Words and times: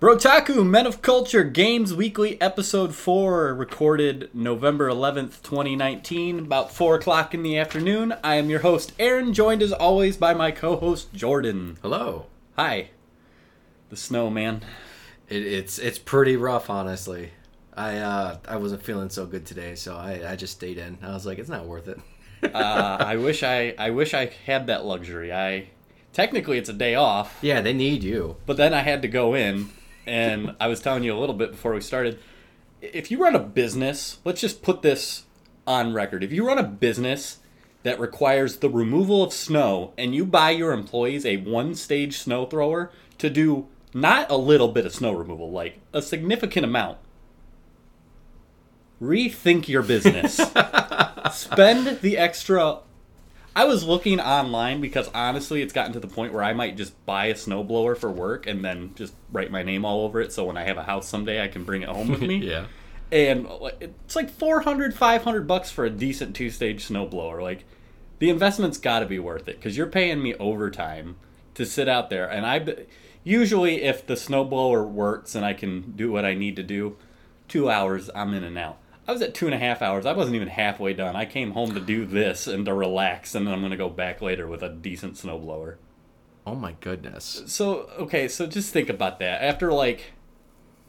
Brotaku, 0.00 0.64
Men 0.64 0.86
of 0.86 1.02
Culture, 1.02 1.42
Games 1.42 1.92
Weekly, 1.92 2.40
Episode 2.40 2.94
4, 2.94 3.52
recorded 3.52 4.30
November 4.32 4.88
11th, 4.88 5.42
2019, 5.42 6.38
about 6.38 6.70
4 6.72 6.94
o'clock 6.94 7.34
in 7.34 7.42
the 7.42 7.58
afternoon. 7.58 8.14
I 8.22 8.36
am 8.36 8.48
your 8.48 8.60
host, 8.60 8.92
Aaron, 9.00 9.34
joined 9.34 9.60
as 9.60 9.72
always 9.72 10.16
by 10.16 10.34
my 10.34 10.52
co 10.52 10.76
host, 10.76 11.12
Jordan. 11.12 11.78
Hello. 11.82 12.26
Hi. 12.54 12.90
The 13.90 13.96
snowman. 13.96 14.62
It, 15.28 15.44
it's 15.44 15.80
it's 15.80 15.98
pretty 15.98 16.36
rough, 16.36 16.70
honestly. 16.70 17.30
I 17.76 17.96
uh, 17.98 18.38
I 18.46 18.54
wasn't 18.54 18.84
feeling 18.84 19.10
so 19.10 19.26
good 19.26 19.46
today, 19.46 19.74
so 19.74 19.96
I, 19.96 20.30
I 20.30 20.36
just 20.36 20.52
stayed 20.52 20.78
in. 20.78 20.98
I 21.02 21.12
was 21.12 21.26
like, 21.26 21.40
it's 21.40 21.48
not 21.48 21.66
worth 21.66 21.88
it. 21.88 21.98
uh, 22.54 22.98
I 23.00 23.16
wish 23.16 23.42
I 23.42 23.74
I 23.76 23.90
wish 23.90 24.14
I 24.14 24.26
had 24.46 24.68
that 24.68 24.84
luxury. 24.84 25.32
I 25.32 25.70
technically 26.12 26.56
it's 26.56 26.68
a 26.68 26.72
day 26.72 26.94
off, 26.94 27.36
yeah, 27.42 27.60
they 27.60 27.72
need 27.72 28.04
you. 28.04 28.36
but 28.46 28.56
then 28.56 28.72
I 28.72 28.82
had 28.82 29.02
to 29.02 29.08
go 29.08 29.34
in, 29.34 29.70
and 30.08 30.56
I 30.58 30.66
was 30.66 30.80
telling 30.80 31.04
you 31.04 31.16
a 31.16 31.20
little 31.20 31.34
bit 31.34 31.52
before 31.52 31.74
we 31.74 31.80
started. 31.80 32.18
If 32.80 33.10
you 33.10 33.22
run 33.22 33.36
a 33.36 33.40
business, 33.40 34.18
let's 34.24 34.40
just 34.40 34.62
put 34.62 34.82
this 34.82 35.24
on 35.66 35.92
record. 35.92 36.24
If 36.24 36.32
you 36.32 36.46
run 36.46 36.58
a 36.58 36.64
business 36.64 37.38
that 37.82 38.00
requires 38.00 38.56
the 38.56 38.70
removal 38.70 39.22
of 39.22 39.32
snow, 39.32 39.92
and 39.98 40.14
you 40.14 40.24
buy 40.24 40.50
your 40.50 40.72
employees 40.72 41.26
a 41.26 41.36
one-stage 41.36 42.16
snow 42.16 42.46
thrower 42.46 42.90
to 43.18 43.30
do 43.30 43.68
not 43.94 44.30
a 44.30 44.36
little 44.36 44.68
bit 44.68 44.86
of 44.86 44.94
snow 44.94 45.12
removal, 45.12 45.50
like 45.50 45.78
a 45.92 46.02
significant 46.02 46.64
amount. 46.64 46.98
Rethink 49.00 49.68
your 49.68 49.82
business. 49.82 50.36
Spend 51.32 52.00
the 52.00 52.16
extra 52.16 52.78
I 53.58 53.64
was 53.64 53.82
looking 53.82 54.20
online 54.20 54.80
because 54.80 55.10
honestly, 55.12 55.62
it's 55.62 55.72
gotten 55.72 55.92
to 55.94 55.98
the 55.98 56.06
point 56.06 56.32
where 56.32 56.44
I 56.44 56.52
might 56.52 56.76
just 56.76 57.04
buy 57.04 57.26
a 57.26 57.34
snowblower 57.34 57.98
for 57.98 58.08
work 58.08 58.46
and 58.46 58.64
then 58.64 58.92
just 58.94 59.14
write 59.32 59.50
my 59.50 59.64
name 59.64 59.84
all 59.84 60.04
over 60.04 60.20
it 60.20 60.32
so 60.32 60.44
when 60.44 60.56
I 60.56 60.62
have 60.62 60.76
a 60.76 60.84
house 60.84 61.08
someday 61.08 61.42
I 61.42 61.48
can 61.48 61.64
bring 61.64 61.82
it 61.82 61.88
home 61.88 62.06
with 62.06 62.20
me. 62.20 62.36
yeah. 62.48 62.66
And 63.10 63.48
it's 63.80 64.14
like 64.14 64.30
400, 64.30 64.94
500 64.94 65.48
bucks 65.48 65.72
for 65.72 65.84
a 65.84 65.90
decent 65.90 66.36
two 66.36 66.50
stage 66.50 66.86
snowblower. 66.86 67.42
Like, 67.42 67.64
the 68.20 68.30
investment's 68.30 68.78
got 68.78 69.00
to 69.00 69.06
be 69.06 69.18
worth 69.18 69.48
it 69.48 69.56
because 69.56 69.76
you're 69.76 69.88
paying 69.88 70.22
me 70.22 70.36
overtime 70.36 71.16
to 71.54 71.66
sit 71.66 71.88
out 71.88 72.10
there. 72.10 72.30
And 72.30 72.46
I 72.46 72.84
usually, 73.24 73.82
if 73.82 74.06
the 74.06 74.14
snowblower 74.14 74.88
works 74.88 75.34
and 75.34 75.44
I 75.44 75.54
can 75.54 75.96
do 75.96 76.12
what 76.12 76.24
I 76.24 76.34
need 76.34 76.54
to 76.54 76.62
do, 76.62 76.96
two 77.48 77.68
hours, 77.68 78.08
I'm 78.14 78.34
in 78.34 78.44
and 78.44 78.56
out. 78.56 78.78
I 79.08 79.12
was 79.12 79.22
at 79.22 79.32
two 79.32 79.46
and 79.46 79.54
a 79.54 79.58
half 79.58 79.80
hours. 79.80 80.04
I 80.04 80.12
wasn't 80.12 80.36
even 80.36 80.48
halfway 80.48 80.92
done. 80.92 81.16
I 81.16 81.24
came 81.24 81.52
home 81.52 81.72
to 81.72 81.80
do 81.80 82.04
this 82.04 82.46
and 82.46 82.66
to 82.66 82.74
relax, 82.74 83.34
and 83.34 83.46
then 83.46 83.54
I'm 83.54 83.60
going 83.60 83.70
to 83.70 83.78
go 83.78 83.88
back 83.88 84.20
later 84.20 84.46
with 84.46 84.62
a 84.62 84.68
decent 84.68 85.14
snowblower. 85.14 85.76
Oh 86.46 86.54
my 86.54 86.72
goodness. 86.80 87.42
So, 87.46 87.88
okay, 87.98 88.28
so 88.28 88.46
just 88.46 88.70
think 88.70 88.90
about 88.90 89.18
that. 89.20 89.42
After 89.42 89.72
like, 89.72 90.12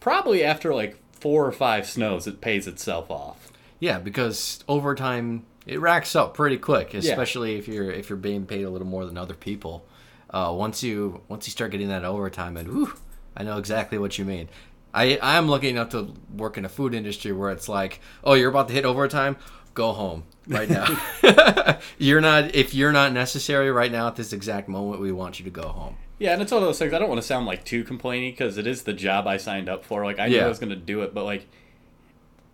probably 0.01 0.43
after 0.43 0.75
like 0.75 0.97
four 1.13 1.45
or 1.45 1.51
five 1.53 1.87
snows, 1.87 2.27
it 2.27 2.41
pays 2.41 2.67
itself 2.67 3.09
off. 3.09 3.53
Yeah, 3.79 3.99
because 3.99 4.65
overtime 4.67 5.45
it 5.65 5.79
racks 5.79 6.13
up 6.13 6.33
pretty 6.33 6.57
quick, 6.57 6.93
especially 6.93 7.55
if 7.57 7.69
you're 7.69 7.89
if 7.89 8.09
you're 8.09 8.17
being 8.17 8.45
paid 8.45 8.65
a 8.65 8.69
little 8.69 8.87
more 8.87 9.05
than 9.05 9.17
other 9.17 9.33
people. 9.33 9.85
Uh, 10.29 10.53
once 10.55 10.83
you 10.83 11.21
once 11.29 11.47
you 11.47 11.51
start 11.51 11.71
getting 11.71 11.87
that 11.87 12.03
overtime, 12.03 12.57
and 12.57 12.67
whew, 12.67 12.93
I 13.37 13.43
know 13.43 13.57
exactly 13.57 13.97
what 13.97 14.17
you 14.17 14.25
mean. 14.25 14.49
I 14.93 15.19
I'm 15.21 15.47
lucky 15.47 15.69
enough 15.69 15.89
to 15.89 16.13
work 16.35 16.57
in 16.57 16.65
a 16.65 16.69
food 16.69 16.93
industry 16.93 17.31
where 17.31 17.51
it's 17.51 17.69
like, 17.69 17.99
oh, 18.23 18.33
you're 18.33 18.49
about 18.49 18.67
to 18.69 18.73
hit 18.73 18.85
overtime, 18.85 19.37
go 19.73 19.93
home 19.93 20.23
right 20.47 20.69
now. 20.69 20.87
you're 21.97 22.21
not 22.21 22.55
if 22.55 22.73
you're 22.73 22.91
not 22.91 23.13
necessary 23.13 23.71
right 23.71 23.91
now 23.91 24.07
at 24.07 24.15
this 24.15 24.33
exact 24.33 24.67
moment. 24.67 25.01
We 25.01 25.11
want 25.11 25.39
you 25.39 25.45
to 25.45 25.51
go 25.51 25.67
home. 25.69 25.97
Yeah, 26.17 26.33
and 26.33 26.41
it's 26.41 26.51
one 26.51 26.61
of 26.61 26.67
those 26.67 26.77
things. 26.79 26.93
I 26.93 26.99
don't 26.99 27.07
want 27.07 27.21
to 27.21 27.27
sound 27.27 27.45
like 27.45 27.63
too 27.63 27.83
complaining 27.85 28.31
because 28.33 28.57
it 28.57 28.67
is 28.67 28.83
the 28.83 28.91
job 28.93 29.25
I 29.25 29.37
signed 29.37 29.69
up 29.69 29.85
for. 29.85 30.03
Like 30.03 30.19
I 30.19 30.27
knew 30.27 30.35
Yeah. 30.35 30.45
I 30.45 30.49
was 30.49 30.59
going 30.59 30.71
to 30.71 30.75
do 30.75 31.01
it, 31.01 31.13
but 31.13 31.23
like 31.23 31.47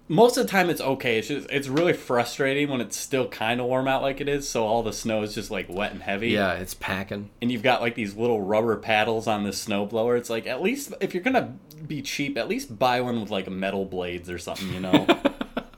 most 0.08 0.38
of 0.38 0.46
the 0.46 0.52
time 0.52 0.70
it's 0.70 0.82
okay. 0.82 1.18
It's 1.18 1.28
just 1.28 1.50
it's 1.50 1.68
really 1.68 1.94
frustrating 1.94 2.70
when 2.70 2.82
it's 2.82 2.98
still 2.98 3.28
kind 3.28 3.60
of 3.60 3.68
warm 3.68 3.88
out 3.88 4.02
like 4.02 4.22
it 4.22 4.30
is. 4.30 4.48
So 4.48 4.66
all 4.66 4.84
the 4.84 4.94
snow 4.94 5.24
is 5.24 5.34
just 5.34 5.50
like 5.52 5.68
wet 5.70 5.92
and 5.92 6.02
heavy. 6.02 6.30
Yeah, 6.30 6.54
it's 6.54 6.74
packing. 6.74 7.30
and 7.42 7.52
you've 7.52 7.64
got 7.64 7.82
like 7.82 7.96
these 7.96 8.16
little 8.16 8.42
rubber 8.42 8.78
paddles 8.78 9.28
on 9.28 9.44
this 9.44 9.64
snowblower. 9.66 10.18
It's 10.18 10.30
like 10.30 10.48
at 10.48 10.62
least 10.62 10.94
if 11.02 11.14
you're 11.14 11.24
gonna 11.24 11.56
be 11.88 12.02
cheap, 12.02 12.38
at 12.38 12.48
least 12.48 12.78
buy 12.78 13.02
one 13.02 13.20
with 13.22 13.32
like 13.32 13.50
metal 13.50 13.86
blades 13.86 14.30
or 14.30 14.38
something. 14.38 14.72
You 14.74 14.80
know. 14.82 15.08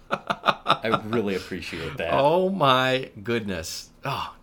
I 0.10 1.02
really 1.06 1.36
appreciate 1.36 1.98
that. 1.98 2.14
Oh 2.14 2.50
my 2.50 3.12
goodness. 3.24 3.90
Oh. 4.06 4.34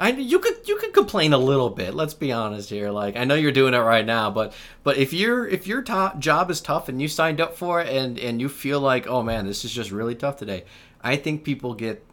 I 0.00 0.10
you 0.12 0.38
could 0.38 0.66
you 0.66 0.78
could 0.78 0.94
complain 0.94 1.34
a 1.34 1.38
little 1.38 1.68
bit. 1.68 1.94
Let's 1.94 2.14
be 2.14 2.32
honest 2.32 2.70
here. 2.70 2.90
Like 2.90 3.16
I 3.16 3.24
know 3.24 3.34
you're 3.34 3.52
doing 3.52 3.74
it 3.74 3.78
right 3.78 4.04
now, 4.04 4.30
but 4.30 4.54
but 4.82 4.96
if 4.96 5.12
your 5.12 5.46
if 5.46 5.66
your 5.66 5.82
job 5.82 6.50
is 6.50 6.62
tough 6.62 6.88
and 6.88 7.02
you 7.02 7.06
signed 7.06 7.40
up 7.40 7.54
for 7.54 7.82
it 7.82 7.94
and 7.94 8.18
and 8.18 8.40
you 8.40 8.48
feel 8.48 8.80
like 8.80 9.06
oh 9.06 9.22
man 9.22 9.46
this 9.46 9.62
is 9.64 9.72
just 9.72 9.90
really 9.90 10.14
tough 10.14 10.38
today, 10.38 10.64
I 11.02 11.16
think 11.16 11.44
people 11.44 11.74
get 11.74 12.04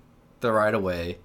the 0.42 0.52
right 0.52 0.74
of 0.74 0.84
way 0.84 1.20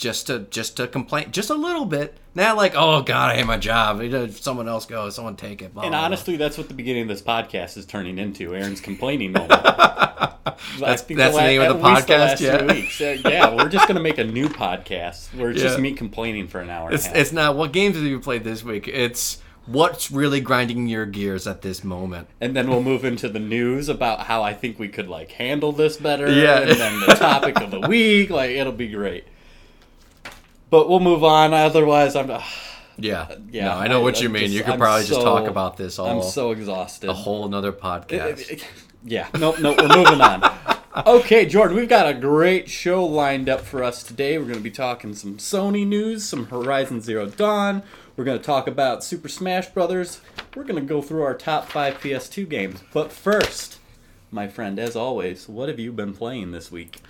just 0.00 0.26
to 0.28 0.40
just 0.50 0.76
to 0.78 0.88
complain 0.88 1.30
just 1.30 1.50
a 1.50 1.54
little 1.54 1.84
bit. 1.84 2.16
Not 2.34 2.56
like 2.56 2.72
oh 2.74 3.02
god 3.02 3.30
I 3.32 3.36
hate 3.36 3.46
my 3.46 3.58
job. 3.58 4.00
If 4.00 4.40
someone 4.40 4.68
else 4.68 4.86
go, 4.86 5.08
someone 5.10 5.36
take 5.36 5.62
it. 5.62 5.74
blah, 5.74 5.82
And 5.82 5.90
blah, 5.92 5.98
blah. 6.00 6.06
honestly, 6.06 6.36
that's 6.36 6.56
what 6.58 6.68
the 6.68 6.74
beginning 6.74 7.02
of 7.02 7.08
this 7.08 7.22
podcast 7.22 7.76
is 7.76 7.86
turning 7.86 8.18
into. 8.18 8.54
Aaron's 8.54 8.80
complaining 8.80 9.32
moment. 9.32 9.50
That's- 10.78 11.02
that's 11.02 11.36
the 11.36 11.40
name 11.42 11.60
of 11.62 11.76
the 11.78 11.82
podcast, 11.82 12.40
yeah. 12.40 13.24
Uh, 13.24 13.28
yeah, 13.30 13.54
we're 13.54 13.68
just 13.68 13.86
gonna 13.88 14.00
make 14.00 14.18
a 14.18 14.24
new 14.24 14.48
podcast 14.48 15.34
where 15.38 15.50
it's 15.50 15.60
just 15.60 15.78
me 15.78 15.92
complaining 15.92 16.48
for 16.48 16.60
an 16.60 16.70
hour. 16.70 16.86
And 16.86 16.94
It's, 16.94 17.04
a 17.06 17.08
half. 17.08 17.16
it's 17.16 17.32
not 17.32 17.56
what 17.56 17.72
games 17.72 17.96
have 17.96 18.04
you 18.04 18.20
played 18.20 18.44
this 18.44 18.62
week. 18.64 18.86
It's 18.88 19.38
what's 19.66 20.10
really 20.10 20.40
grinding 20.40 20.86
your 20.88 21.06
gears 21.06 21.46
at 21.46 21.62
this 21.62 21.84
moment. 21.84 22.28
and 22.40 22.54
then 22.56 22.68
we'll 22.68 22.82
move 22.82 23.04
into 23.04 23.28
the 23.28 23.38
news 23.38 23.88
about 23.88 24.20
how 24.20 24.42
I 24.42 24.54
think 24.54 24.78
we 24.78 24.88
could 24.88 25.08
like 25.08 25.32
handle 25.32 25.72
this 25.72 25.96
better. 25.96 26.30
Yeah. 26.30 26.60
And 26.60 26.70
then 26.72 27.00
the 27.00 27.14
topic 27.14 27.60
of 27.60 27.70
the 27.70 27.80
week, 27.88 28.30
like 28.30 28.50
it'll 28.50 28.72
be 28.72 28.88
great. 28.88 29.24
But 30.70 30.88
we'll 30.88 31.00
move 31.00 31.24
on. 31.24 31.52
Otherwise, 31.52 32.16
I'm. 32.16 32.30
Uh, 32.30 32.42
Yeah, 32.96 33.34
yeah, 33.50 33.64
No, 33.66 33.72
I 33.72 33.88
know 33.88 34.00
what 34.02 34.20
you 34.20 34.26
I'm 34.28 34.32
mean. 34.32 34.42
just- 34.44 34.54
you 34.54 34.62
could 34.62 34.74
I'm 34.74 34.78
probably 34.78 35.06
just 35.06 35.20
talk 35.22 35.48
about 35.48 35.76
this 35.78 35.98
all 35.98 36.06
I'm 36.08 36.22
so 36.22 36.50
exhausted. 36.52 37.08
a 37.08 37.14
whole 37.14 37.46
another 37.46 37.72
podcast. 37.72 38.62
Yeah, 39.04 39.28
Nope. 39.38 39.58
Nope. 39.58 39.78
we're 39.78 39.88
moving 39.96 40.20
on. 40.20 40.42
Okay, 41.06 41.46
Jordan, 41.46 41.76
we've 41.76 41.88
got 41.88 42.08
a 42.08 42.12
great 42.12 42.68
show 42.68 43.06
lined 43.06 43.48
up 43.48 43.60
for 43.60 43.84
us 43.84 44.02
today. 44.02 44.36
We're 44.38 44.46
going 44.46 44.56
to 44.56 44.60
be 44.60 44.72
talking 44.72 45.14
some 45.14 45.36
Sony 45.36 45.86
news, 45.86 46.24
some 46.28 46.46
Horizon 46.46 47.00
Zero 47.00 47.26
Dawn. 47.26 47.84
We're 48.16 48.24
going 48.24 48.38
to 48.38 48.44
talk 48.44 48.66
about 48.66 49.04
Super 49.04 49.28
Smash 49.28 49.68
Brothers. 49.68 50.20
We're 50.56 50.64
going 50.64 50.80
to 50.82 50.86
go 50.86 51.00
through 51.00 51.22
our 51.22 51.32
top 51.34 51.68
five 51.70 52.00
PS2 52.00 52.48
games. 52.48 52.82
But 52.92 53.12
first, 53.12 53.78
my 54.32 54.48
friend, 54.48 54.80
as 54.80 54.96
always, 54.96 55.48
what 55.48 55.68
have 55.68 55.78
you 55.78 55.92
been 55.92 56.12
playing 56.12 56.50
this 56.50 56.72
week? 56.72 57.00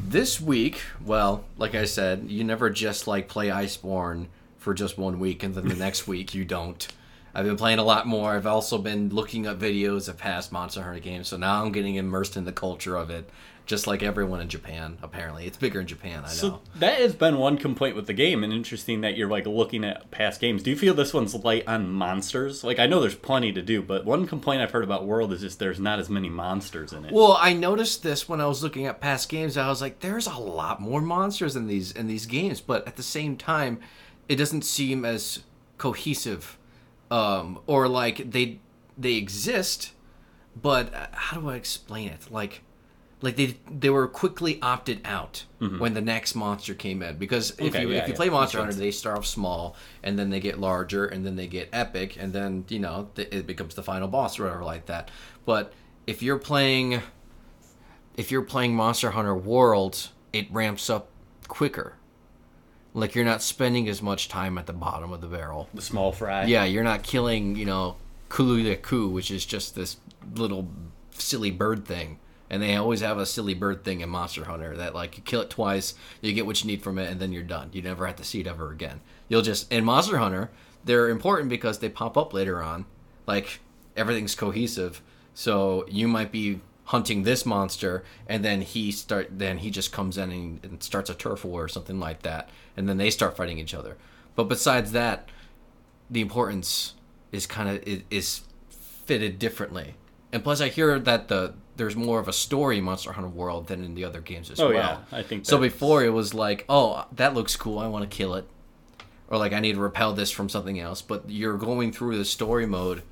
This 0.00 0.40
week, 0.40 0.80
well, 1.04 1.44
like 1.56 1.74
I 1.74 1.84
said, 1.84 2.26
you 2.28 2.44
never 2.44 2.70
just 2.70 3.06
like 3.06 3.28
play 3.28 3.48
Iceborne 3.48 4.26
for 4.58 4.74
just 4.74 4.98
one 4.98 5.18
week 5.18 5.42
and 5.42 5.54
then 5.54 5.68
the 5.68 5.76
next 5.76 6.06
week 6.08 6.34
you 6.34 6.44
don't. 6.44 6.86
I've 7.34 7.44
been 7.44 7.56
playing 7.56 7.80
a 7.80 7.84
lot 7.84 8.06
more. 8.06 8.32
I've 8.32 8.46
also 8.46 8.78
been 8.78 9.08
looking 9.08 9.46
up 9.46 9.58
videos 9.58 10.08
of 10.08 10.16
past 10.16 10.52
Monster 10.52 10.82
Hunter 10.82 11.00
games, 11.00 11.28
so 11.28 11.36
now 11.36 11.64
I'm 11.64 11.72
getting 11.72 11.96
immersed 11.96 12.36
in 12.36 12.44
the 12.44 12.52
culture 12.52 12.96
of 12.96 13.10
it, 13.10 13.28
just 13.66 13.86
like 13.86 14.02
everyone 14.02 14.40
in 14.40 14.48
Japan. 14.48 14.98
Apparently, 15.02 15.46
it's 15.46 15.56
bigger 15.56 15.80
in 15.80 15.86
Japan. 15.86 16.20
I 16.20 16.28
know. 16.28 16.34
So 16.34 16.60
that 16.76 17.00
has 17.00 17.14
been 17.14 17.38
one 17.38 17.56
complaint 17.56 17.96
with 17.96 18.06
the 18.06 18.12
game, 18.12 18.44
and 18.44 18.52
interesting 18.52 19.00
that 19.00 19.16
you're 19.16 19.28
like 19.28 19.46
looking 19.46 19.84
at 19.84 20.10
past 20.10 20.40
games. 20.40 20.62
Do 20.62 20.70
you 20.70 20.76
feel 20.76 20.94
this 20.94 21.14
one's 21.14 21.34
light 21.34 21.64
on 21.66 21.90
monsters? 21.90 22.62
Like 22.64 22.78
I 22.78 22.86
know 22.86 23.00
there's 23.00 23.14
plenty 23.14 23.52
to 23.52 23.62
do, 23.62 23.82
but 23.82 24.04
one 24.04 24.26
complaint 24.26 24.62
I've 24.62 24.70
heard 24.70 24.84
about 24.84 25.06
World 25.06 25.32
is 25.32 25.40
just 25.40 25.58
there's 25.58 25.80
not 25.80 25.98
as 25.98 26.10
many 26.10 26.28
monsters 26.28 26.92
in 26.92 27.04
it. 27.04 27.12
Well, 27.12 27.38
I 27.40 27.52
noticed 27.52 28.02
this 28.02 28.28
when 28.28 28.40
I 28.40 28.46
was 28.46 28.62
looking 28.62 28.86
at 28.86 29.00
past 29.00 29.28
games. 29.28 29.56
I 29.56 29.68
was 29.68 29.80
like, 29.80 30.00
"There's 30.00 30.26
a 30.26 30.38
lot 30.38 30.80
more 30.80 31.00
monsters 31.00 31.56
in 31.56 31.66
these 31.66 31.92
in 31.92 32.06
these 32.06 32.26
games," 32.26 32.60
but 32.60 32.86
at 32.86 32.96
the 32.96 33.02
same 33.02 33.36
time, 33.36 33.80
it 34.28 34.36
doesn't 34.36 34.64
seem 34.64 35.04
as 35.04 35.40
cohesive, 35.78 36.58
um, 37.10 37.60
or 37.66 37.88
like 37.88 38.30
they 38.30 38.60
they 38.96 39.14
exist, 39.14 39.92
but 40.60 40.94
uh, 40.94 41.06
how 41.12 41.40
do 41.40 41.48
I 41.48 41.56
explain 41.56 42.08
it? 42.08 42.30
Like, 42.30 42.62
like 43.24 43.36
they 43.36 43.56
they 43.70 43.88
were 43.90 44.06
quickly 44.06 44.60
opted 44.60 45.00
out 45.04 45.44
when 45.78 45.94
the 45.94 46.00
next 46.02 46.34
monster 46.34 46.74
came 46.74 47.00
in 47.02 47.16
because 47.16 47.52
if 47.52 47.56
Mm-hmm. 47.58 47.66
Okay, 47.68 47.80
you 47.82 47.88
yeah, 47.92 47.98
if 48.02 48.08
you 48.08 48.12
yeah. 48.12 48.16
play 48.16 48.28
Monster 48.28 48.58
Hunter, 48.58 48.74
they 48.74 48.90
start 48.90 49.16
off 49.16 49.24
small 49.26 49.76
and 50.02 50.18
then 50.18 50.28
they 50.28 50.38
get 50.40 50.60
larger 50.60 51.06
and 51.06 51.24
then 51.24 51.34
they 51.36 51.46
get 51.46 51.70
epic 51.72 52.16
and 52.20 52.34
then 52.34 52.66
you 52.68 52.78
know 52.78 53.08
th- 53.14 53.28
it 53.32 53.46
becomes 53.46 53.74
the 53.74 53.82
final 53.82 54.06
boss 54.08 54.38
or 54.38 54.44
whatever 54.44 54.62
like 54.64 54.84
that. 54.86 55.10
But 55.46 55.72
if 56.06 56.22
you're 56.22 56.38
playing 56.38 57.00
if 58.16 58.30
you're 58.30 58.42
playing 58.42 58.76
Monster 58.76 59.10
Hunter 59.12 59.34
World, 59.34 60.10
it 60.32 60.52
ramps 60.52 60.90
up 60.90 61.08
quicker. 61.48 61.94
Like 62.92 63.14
you're 63.14 63.24
not 63.24 63.42
spending 63.42 63.88
as 63.88 64.02
much 64.02 64.28
time 64.28 64.58
at 64.58 64.66
the 64.66 64.72
bottom 64.74 65.12
of 65.12 65.20
the 65.22 65.26
barrel. 65.28 65.68
the 65.72 65.82
small 65.82 66.12
fry. 66.12 66.44
Yeah, 66.44 66.64
you're 66.64 66.84
not 66.84 67.02
killing, 67.02 67.56
you 67.56 67.64
know, 67.64 67.96
kulu-ku 68.28 69.08
which 69.08 69.30
is 69.30 69.46
just 69.46 69.74
this 69.74 69.96
little 70.36 70.68
silly 71.12 71.50
bird 71.50 71.86
thing. 71.86 72.18
And 72.50 72.62
they 72.62 72.76
always 72.76 73.00
have 73.00 73.18
a 73.18 73.26
silly 73.26 73.54
bird 73.54 73.84
thing 73.84 74.00
in 74.00 74.08
Monster 74.08 74.44
Hunter 74.44 74.76
that 74.76 74.94
like 74.94 75.16
you 75.16 75.22
kill 75.22 75.40
it 75.40 75.50
twice, 75.50 75.94
you 76.20 76.32
get 76.32 76.46
what 76.46 76.62
you 76.62 76.68
need 76.68 76.82
from 76.82 76.98
it, 76.98 77.10
and 77.10 77.20
then 77.20 77.32
you're 77.32 77.42
done. 77.42 77.70
You 77.72 77.82
never 77.82 78.06
have 78.06 78.16
to 78.16 78.24
see 78.24 78.40
it 78.40 78.46
ever 78.46 78.70
again. 78.70 79.00
You'll 79.28 79.42
just 79.42 79.72
in 79.72 79.84
Monster 79.84 80.18
Hunter, 80.18 80.50
they're 80.84 81.08
important 81.08 81.48
because 81.48 81.78
they 81.78 81.88
pop 81.88 82.16
up 82.16 82.34
later 82.34 82.62
on. 82.62 82.84
Like 83.26 83.60
everything's 83.96 84.34
cohesive. 84.34 85.00
So 85.32 85.86
you 85.88 86.06
might 86.06 86.30
be 86.30 86.60
hunting 86.86 87.22
this 87.22 87.46
monster, 87.46 88.04
and 88.28 88.44
then 88.44 88.60
he 88.60 88.92
start 88.92 89.28
then 89.30 89.58
he 89.58 89.70
just 89.70 89.92
comes 89.92 90.18
in 90.18 90.30
and, 90.30 90.64
and 90.64 90.82
starts 90.82 91.10
a 91.10 91.14
turf 91.14 91.44
war 91.44 91.64
or 91.64 91.68
something 91.68 91.98
like 91.98 92.22
that, 92.22 92.50
and 92.76 92.88
then 92.88 92.98
they 92.98 93.10
start 93.10 93.36
fighting 93.36 93.58
each 93.58 93.74
other. 93.74 93.96
But 94.36 94.44
besides 94.44 94.92
that, 94.92 95.28
the 96.10 96.20
importance 96.20 96.94
is 97.32 97.46
kind 97.46 97.68
of 97.68 97.82
is, 97.84 98.02
is 98.10 98.42
fitted 98.68 99.38
differently. 99.38 99.94
And 100.32 100.42
plus, 100.42 100.60
I 100.60 100.68
hear 100.68 100.98
that 100.98 101.28
the 101.28 101.54
there's 101.76 101.96
more 101.96 102.20
of 102.20 102.28
a 102.28 102.32
story 102.32 102.78
in 102.78 102.84
Monster 102.84 103.12
Hunter 103.12 103.28
World 103.28 103.66
than 103.66 103.82
in 103.84 103.94
the 103.94 104.04
other 104.04 104.20
games 104.20 104.50
as 104.50 104.60
Oh, 104.60 104.68
well. 104.68 105.02
yeah. 105.12 105.18
I 105.18 105.22
think 105.22 105.44
so. 105.46 105.58
Before 105.58 106.04
it 106.04 106.10
was 106.12 106.32
like, 106.34 106.64
oh, 106.68 107.04
that 107.12 107.34
looks 107.34 107.56
cool. 107.56 107.78
I 107.78 107.88
want 107.88 108.08
to 108.08 108.16
kill 108.16 108.34
it, 108.34 108.46
or 109.28 109.38
like 109.38 109.52
I 109.52 109.60
need 109.60 109.74
to 109.74 109.80
repel 109.80 110.12
this 110.12 110.30
from 110.30 110.48
something 110.48 110.78
else. 110.78 111.02
But 111.02 111.28
you're 111.28 111.56
going 111.58 111.90
through 111.92 112.16
the 112.18 112.24
story 112.24 112.66
mode 112.66 113.02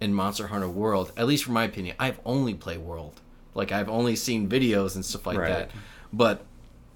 in 0.00 0.12
Monster 0.12 0.48
Hunter 0.48 0.68
World. 0.68 1.12
At 1.16 1.26
least, 1.26 1.44
from 1.44 1.54
my 1.54 1.64
opinion, 1.64 1.96
I've 1.98 2.20
only 2.24 2.54
played 2.54 2.78
World. 2.80 3.20
Like 3.54 3.72
I've 3.72 3.88
only 3.88 4.16
seen 4.16 4.48
videos 4.48 4.94
and 4.94 5.04
stuff 5.04 5.26
like 5.26 5.38
Right. 5.38 5.48
that. 5.50 5.70
But 6.12 6.44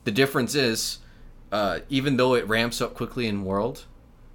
the 0.04 0.10
difference 0.10 0.54
is, 0.54 0.98
uh, 1.52 1.80
even 1.88 2.16
though 2.16 2.34
it 2.34 2.46
ramps 2.48 2.80
up 2.80 2.94
quickly 2.94 3.26
in 3.26 3.44
World, 3.44 3.84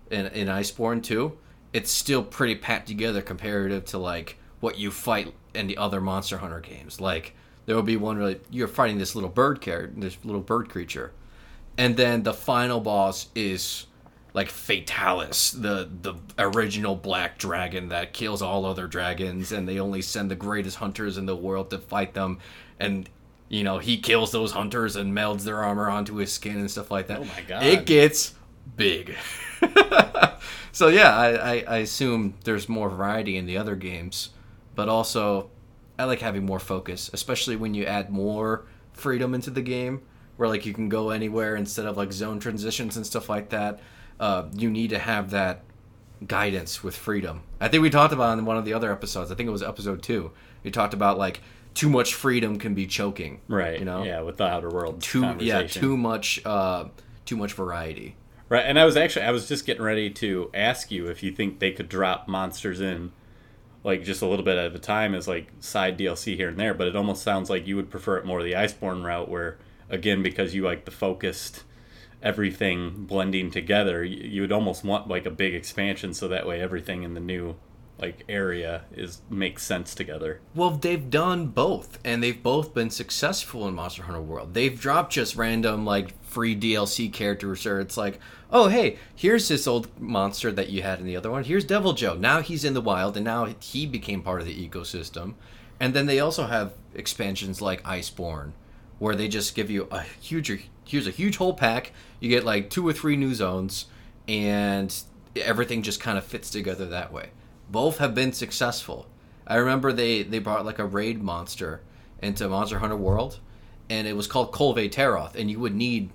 in 0.09 0.25
in 0.27 0.47
Iceborne 0.47 1.03
too, 1.03 1.37
it's 1.73 1.91
still 1.91 2.23
pretty 2.23 2.55
packed 2.55 2.87
together 2.87 3.21
comparative 3.21 3.85
to 3.85 3.97
like 3.97 4.37
what 4.59 4.77
you 4.77 4.91
fight 4.91 5.33
in 5.53 5.67
the 5.67 5.77
other 5.77 6.01
Monster 6.01 6.37
Hunter 6.37 6.59
games. 6.59 6.99
Like 6.99 7.35
there 7.65 7.75
will 7.75 7.83
be 7.83 7.97
one 7.97 8.19
where 8.19 8.37
you're 8.49 8.67
fighting 8.67 8.97
this 8.97 9.15
little 9.15 9.29
bird 9.29 9.61
character, 9.61 9.93
this 9.99 10.17
little 10.23 10.41
bird 10.41 10.69
creature, 10.69 11.11
and 11.77 11.97
then 11.97 12.23
the 12.23 12.33
final 12.33 12.79
boss 12.79 13.27
is 13.35 13.87
like 14.33 14.47
Fatalis, 14.49 15.51
the 15.61 15.89
the 16.01 16.15
original 16.37 16.95
black 16.95 17.37
dragon 17.37 17.89
that 17.89 18.13
kills 18.13 18.41
all 18.41 18.65
other 18.65 18.87
dragons, 18.87 19.51
and 19.51 19.67
they 19.67 19.79
only 19.79 20.01
send 20.01 20.31
the 20.31 20.35
greatest 20.35 20.77
hunters 20.77 21.17
in 21.17 21.25
the 21.25 21.35
world 21.35 21.69
to 21.71 21.77
fight 21.77 22.13
them, 22.13 22.39
and 22.79 23.09
you 23.49 23.63
know 23.63 23.77
he 23.79 23.97
kills 23.97 24.31
those 24.31 24.53
hunters 24.53 24.95
and 24.95 25.13
melds 25.13 25.43
their 25.43 25.63
armor 25.63 25.89
onto 25.89 26.15
his 26.15 26.31
skin 26.31 26.57
and 26.57 26.71
stuff 26.71 26.91
like 26.91 27.07
that. 27.07 27.19
Oh 27.19 27.25
my 27.25 27.41
God. 27.47 27.63
It 27.63 27.85
gets 27.85 28.33
big. 28.75 29.15
so 30.71 30.87
yeah, 30.87 31.15
I, 31.15 31.29
I, 31.29 31.63
I 31.67 31.77
assume 31.77 32.35
there's 32.43 32.69
more 32.69 32.89
variety 32.89 33.37
in 33.37 33.45
the 33.45 33.57
other 33.57 33.75
games, 33.75 34.29
but 34.75 34.89
also 34.89 35.49
I 35.97 36.05
like 36.05 36.19
having 36.19 36.45
more 36.45 36.59
focus, 36.59 37.09
especially 37.13 37.55
when 37.55 37.73
you 37.73 37.85
add 37.85 38.09
more 38.09 38.65
freedom 38.93 39.33
into 39.33 39.49
the 39.49 39.61
game, 39.61 40.01
where 40.37 40.49
like 40.49 40.65
you 40.65 40.73
can 40.73 40.89
go 40.89 41.09
anywhere 41.09 41.55
instead 41.55 41.85
of 41.85 41.97
like 41.97 42.11
zone 42.11 42.39
transitions 42.39 42.97
and 42.97 43.05
stuff 43.05 43.29
like 43.29 43.49
that. 43.49 43.79
Uh, 44.19 44.45
you 44.53 44.69
need 44.69 44.91
to 44.91 44.99
have 44.99 45.31
that 45.31 45.63
guidance 46.27 46.83
with 46.83 46.95
freedom. 46.95 47.41
I 47.59 47.67
think 47.67 47.81
we 47.81 47.89
talked 47.89 48.13
about 48.13 48.35
it 48.35 48.39
in 48.39 48.45
one 48.45 48.57
of 48.57 48.65
the 48.65 48.73
other 48.73 48.91
episodes. 48.91 49.31
I 49.31 49.35
think 49.35 49.47
it 49.47 49.51
was 49.51 49.63
episode 49.63 50.03
two. 50.03 50.31
We 50.63 50.71
talked 50.71 50.93
about 50.93 51.17
like 51.17 51.41
too 51.73 51.89
much 51.89 52.13
freedom 52.13 52.59
can 52.59 52.73
be 52.73 52.85
choking. 52.85 53.41
Right. 53.47 53.79
You 53.79 53.85
know. 53.85 54.03
Yeah, 54.03 54.21
with 54.21 54.37
the 54.37 54.45
Outer 54.45 54.69
Worlds 54.69 55.05
Too 55.05 55.37
yeah. 55.39 55.63
Too 55.63 55.97
much. 55.97 56.41
Uh, 56.45 56.85
too 57.25 57.37
much 57.37 57.53
variety. 57.53 58.15
Right, 58.49 58.65
and 58.65 58.77
I 58.77 58.83
was 58.83 58.97
actually 58.97 59.23
I 59.23 59.31
was 59.31 59.47
just 59.47 59.65
getting 59.65 59.81
ready 59.81 60.09
to 60.09 60.51
ask 60.53 60.91
you 60.91 61.07
if 61.07 61.23
you 61.23 61.31
think 61.31 61.59
they 61.59 61.71
could 61.71 61.87
drop 61.87 62.27
monsters 62.27 62.81
in 62.81 63.13
like 63.83 64.03
just 64.03 64.21
a 64.21 64.27
little 64.27 64.45
bit 64.45 64.57
at 64.57 64.75
a 64.75 64.79
time 64.79 65.15
as 65.15 65.27
like 65.27 65.51
side 65.59 65.97
DLC 65.97 66.35
here 66.35 66.49
and 66.49 66.59
there, 66.59 66.73
but 66.73 66.87
it 66.87 66.95
almost 66.95 67.23
sounds 67.23 67.49
like 67.49 67.67
you 67.67 67.75
would 67.75 67.89
prefer 67.89 68.17
it 68.17 68.25
more 68.25 68.43
the 68.43 68.53
Iceborne 68.53 69.03
route 69.03 69.29
where 69.29 69.57
again 69.89 70.21
because 70.23 70.53
you 70.53 70.63
like 70.63 70.85
the 70.85 70.91
focused 70.91 71.63
everything 72.21 73.05
blending 73.05 73.49
together, 73.49 74.03
you, 74.03 74.23
you 74.23 74.41
would 74.41 74.51
almost 74.51 74.83
want 74.83 75.07
like 75.07 75.25
a 75.25 75.31
big 75.31 75.55
expansion 75.55 76.13
so 76.13 76.27
that 76.27 76.45
way 76.45 76.61
everything 76.61 77.03
in 77.03 77.13
the 77.13 77.19
new 77.19 77.55
like 78.01 78.23
area 78.27 78.83
is 78.91 79.21
makes 79.29 79.63
sense 79.63 79.93
together. 79.93 80.41
Well, 80.55 80.71
they've 80.71 81.09
done 81.09 81.47
both, 81.47 81.99
and 82.03 82.23
they've 82.23 82.41
both 82.41 82.73
been 82.73 82.89
successful 82.89 83.67
in 83.67 83.75
Monster 83.75 84.03
Hunter 84.03 84.21
World. 84.21 84.53
They've 84.53 84.79
dropped 84.79 85.13
just 85.13 85.35
random 85.35 85.85
like 85.85 86.21
free 86.23 86.55
DLC 86.55 87.11
characters, 87.13 87.65
or 87.65 87.79
it's 87.79 87.97
like, 87.97 88.19
oh 88.51 88.67
hey, 88.67 88.97
here's 89.15 89.47
this 89.47 89.67
old 89.67 89.87
monster 90.01 90.51
that 90.51 90.69
you 90.69 90.81
had 90.81 90.99
in 90.99 91.05
the 91.05 91.15
other 91.15 91.29
one. 91.29 91.43
Here's 91.43 91.65
Deviljho. 91.65 92.19
Now 92.19 92.41
he's 92.41 92.65
in 92.65 92.73
the 92.73 92.81
wild, 92.81 93.15
and 93.15 93.25
now 93.25 93.45
he 93.59 93.85
became 93.85 94.21
part 94.21 94.41
of 94.41 94.47
the 94.47 94.67
ecosystem. 94.67 95.35
And 95.79 95.93
then 95.93 96.05
they 96.05 96.19
also 96.19 96.45
have 96.45 96.73
expansions 96.93 97.61
like 97.61 97.83
Iceborne, 97.83 98.51
where 98.99 99.15
they 99.15 99.27
just 99.27 99.55
give 99.55 99.69
you 99.69 99.87
a 99.91 100.01
huge, 100.01 100.51
here's 100.85 101.07
a 101.07 101.11
huge 101.11 101.37
whole 101.37 101.53
pack. 101.53 101.91
You 102.19 102.29
get 102.29 102.45
like 102.45 102.69
two 102.69 102.87
or 102.87 102.93
three 102.93 103.15
new 103.15 103.33
zones, 103.33 103.85
and 104.27 104.95
everything 105.35 105.81
just 105.81 105.99
kind 105.99 106.17
of 106.17 106.23
fits 106.23 106.49
together 106.49 106.85
that 106.87 107.11
way. 107.11 107.29
Both 107.71 107.99
have 107.99 108.13
been 108.13 108.33
successful. 108.33 109.07
I 109.47 109.55
remember 109.55 109.93
they 109.93 110.23
they 110.23 110.39
brought 110.39 110.65
like 110.65 110.79
a 110.79 110.85
raid 110.85 111.23
monster 111.23 111.81
into 112.21 112.47
Monster 112.49 112.79
Hunter 112.79 112.97
World, 112.97 113.39
and 113.89 114.07
it 114.07 114.15
was 114.15 114.27
called 114.27 114.51
Kulve 114.51 114.91
Taroth, 114.91 115.35
and 115.35 115.49
you 115.49 115.59
would 115.59 115.75
need 115.75 116.09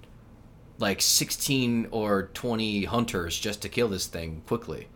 like 0.79 1.01
16 1.01 1.89
or 1.91 2.25
20 2.35 2.85
hunters 2.85 3.39
just 3.39 3.63
to 3.63 3.69
kill 3.69 3.89
this 3.89 4.07
thing 4.07 4.43
quickly. 4.47 4.89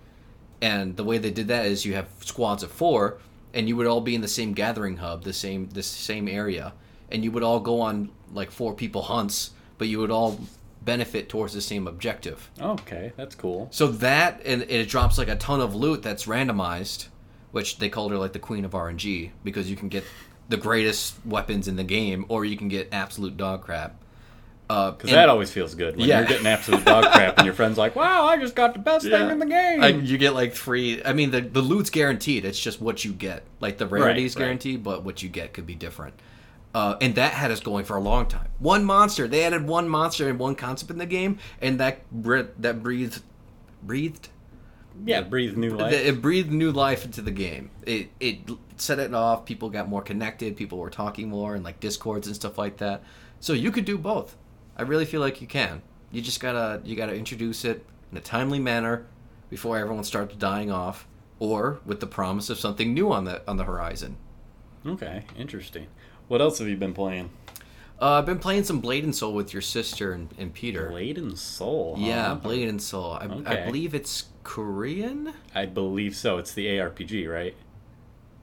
And 0.61 0.97
the 0.97 1.05
way 1.05 1.17
they 1.17 1.31
did 1.31 1.49
that 1.49 1.65
is 1.65 1.87
you 1.87 1.95
have 1.95 2.09
squads 2.21 2.63
of 2.63 2.71
four, 2.71 3.19
and 3.55 3.67
you 3.67 3.77
would 3.77 3.87
all 3.87 4.03
be 4.03 4.15
in 4.15 4.21
the 4.21 4.29
same 4.29 4.53
gathering 4.53 4.99
hub, 4.99 5.25
the 5.25 5.33
same 5.33 5.71
this 5.71 5.87
same 5.87 6.29
area, 6.29 6.75
and 7.11 7.25
you 7.25 7.33
would 7.33 7.43
all 7.43 7.61
go 7.61 7.81
on 7.81 8.11
like 8.35 8.51
four 8.51 8.75
people 8.75 9.03
hunts, 9.03 9.53
but 9.79 9.89
you 9.89 9.99
would 9.99 10.11
all 10.11 10.39
benefit 10.83 11.29
towards 11.29 11.53
the 11.55 11.61
same 11.61 11.87
objective. 11.87 12.51
Okay, 12.61 13.13
that's 13.17 13.35
cool. 13.35 13.69
So 13.71 13.89
that 13.89 14.41
and 14.45 14.63
it 14.63 14.89
drops 14.89 15.19
like 15.19 15.29
a 15.29 15.37
ton 15.37 15.61
of 15.61 15.75
loot 15.75 16.03
that's 16.03 16.27
randomized, 16.27 17.09
which 17.53 17.79
they 17.79 17.89
called 17.89 18.13
her 18.13 18.19
like 18.19 18.33
the 18.33 18.39
queen 18.39 18.65
of 18.65 18.73
RNG 18.73 19.31
because 19.45 19.71
you 19.71 19.77
can 19.77 19.89
get 19.89 20.05
the 20.49 20.57
greatest 20.57 21.15
weapons 21.25 21.69
in 21.69 21.77
the 21.77 21.85
game, 21.85 22.25
or 22.29 22.45
you 22.45 22.57
can 22.57 22.69
get 22.69 22.89
absolute 22.93 23.37
dog 23.37 23.63
crap. 23.63 23.97
Uh, 24.69 24.93
Because 24.93 25.11
and- 25.11 25.17
that 25.19 25.29
always 25.29 25.51
feels 25.51 25.75
good 25.75 25.97
when 25.97 26.09
Yeah. 26.09 26.21
you're 26.21 26.29
getting 26.29 26.47
absolute 26.47 26.85
dog 26.85 27.05
crap 27.13 27.39
and 27.39 27.45
your 27.45 27.55
friend's 27.55 27.77
like, 27.77 27.97
"Wow, 27.97 28.27
I 28.27 28.37
just 28.39 28.55
got 28.55 28.73
the 28.73 28.79
best 28.79 29.05
thing 29.05 29.31
in 29.31 29.39
the 29.41 29.47
game." 29.47 29.81
Like, 29.81 29.97
you 30.03 30.17
get 30.17 30.33
like 30.33 30.55
three. 30.55 31.03
I 31.05 31.13
mean, 31.13 31.31
the 31.33 31.41
the 31.41 31.61
loot's 31.61 31.91
guaranteed. 31.91 32.45
It's 32.45 32.59
just 32.59 32.81
what 32.81 33.05
you 33.05 33.13
get. 33.13 33.43
Like 33.61 33.79
the 33.79 33.87
rarity 33.89 34.25
is 34.25 34.35
right. 34.37 34.43
guaranteed, 34.45 34.83
but 34.85 35.05
what 35.05 35.23
you 35.25 35.29
get 35.29 35.53
could 35.53 35.67
be 35.67 35.75
different. 35.75 36.15
Uh, 36.73 36.97
and 37.01 37.17
that 37.17 37.33
had 37.33 37.51
us 37.51 37.61
going 37.61 37.85
for 37.85 37.97
a 37.97 38.01
long 38.01 38.27
time. 38.27 38.49
One 38.61 38.85
monster. 38.85 39.27
They 39.27 39.45
added 39.45 39.67
one 39.67 39.89
monster 39.89 40.29
and 40.29 40.39
one 40.39 40.55
concept 40.55 40.91
in 40.91 40.99
the 40.99 41.07
game, 41.07 41.39
and 41.61 41.81
that 41.81 42.03
that 42.13 42.83
breathed 42.83 43.23
breathed 43.83 44.29
yeah, 45.05 45.23
breathe 45.23 45.57
new 45.57 45.71
life. 45.71 45.93
It, 45.93 46.07
it 46.07 46.23
breathed 46.23 46.51
new 46.51 46.73
life 46.73 47.05
into 47.05 47.23
the 47.23 47.31
game. 47.31 47.71
It 47.83 48.11
it 48.21 48.39
set 48.77 48.99
it 48.99 49.15
off. 49.15 49.45
People 49.45 49.71
got 49.71 49.89
more 49.89 50.03
connected. 50.03 50.57
People 50.57 50.79
were 50.79 50.91
talking 50.91 51.29
more 51.29 51.55
and 51.55 51.65
like 51.65 51.81
discords 51.81 52.27
and 52.27 52.37
stuff 52.37 52.59
like 52.59 52.79
that. 52.79 53.03
So 53.41 53.53
you 53.53 53.71
could 53.71 53.85
do 53.85 53.99
both. 53.99 54.37
I 54.77 54.83
really 54.83 55.05
feel 55.05 55.21
like 55.21 55.41
you 55.41 55.47
can. 55.47 55.83
You 56.11 56.21
just 56.23 56.41
gotta 56.41 56.81
you 56.85 56.97
gotta 56.97 57.15
introduce 57.15 57.65
it 57.65 57.85
in 58.11 58.19
a 58.19 58.21
timely 58.21 58.59
manner 58.59 59.07
before 59.49 59.79
everyone 59.79 60.05
starts 60.05 60.35
dying 60.37 60.71
off, 60.71 61.07
or 61.39 61.81
with 61.85 62.01
the 62.01 62.07
promise 62.07 62.51
of 62.51 62.59
something 62.59 62.93
new 62.95 63.13
on 63.13 63.25
the 63.25 63.49
on 63.49 63.57
the 63.57 63.65
horizon. 63.65 64.17
Okay, 64.87 65.25
interesting. 65.37 65.87
What 66.31 66.41
else 66.41 66.61
have 66.61 66.69
you 66.69 66.77
been 66.77 66.95
playing? 66.95 67.31
Uh, 68.01 68.13
I've 68.13 68.27
been 68.27 68.39
playing 68.39 68.63
some 68.63 68.79
Blade 68.81 69.03
and 69.03 69.13
Soul 69.13 69.33
with 69.35 69.53
your 69.53 69.61
sister 69.63 70.13
and, 70.13 70.29
and 70.39 70.55
Peter. 70.55 70.89
Blade 70.89 71.19
and 71.19 71.37
Soul. 71.37 71.97
huh? 71.99 72.07
Yeah, 72.07 72.35
Blade 72.35 72.69
and 72.69 72.81
Soul. 72.81 73.15
I, 73.15 73.25
I 73.45 73.65
believe 73.67 73.97
it's 73.97 74.27
Korean. 74.45 75.33
I 75.57 75.67
believe 75.67 76.15
so. 76.15 76.39
It's 76.39 76.55
the 76.55 76.67
ARPG, 76.69 77.29
right? 77.29 77.57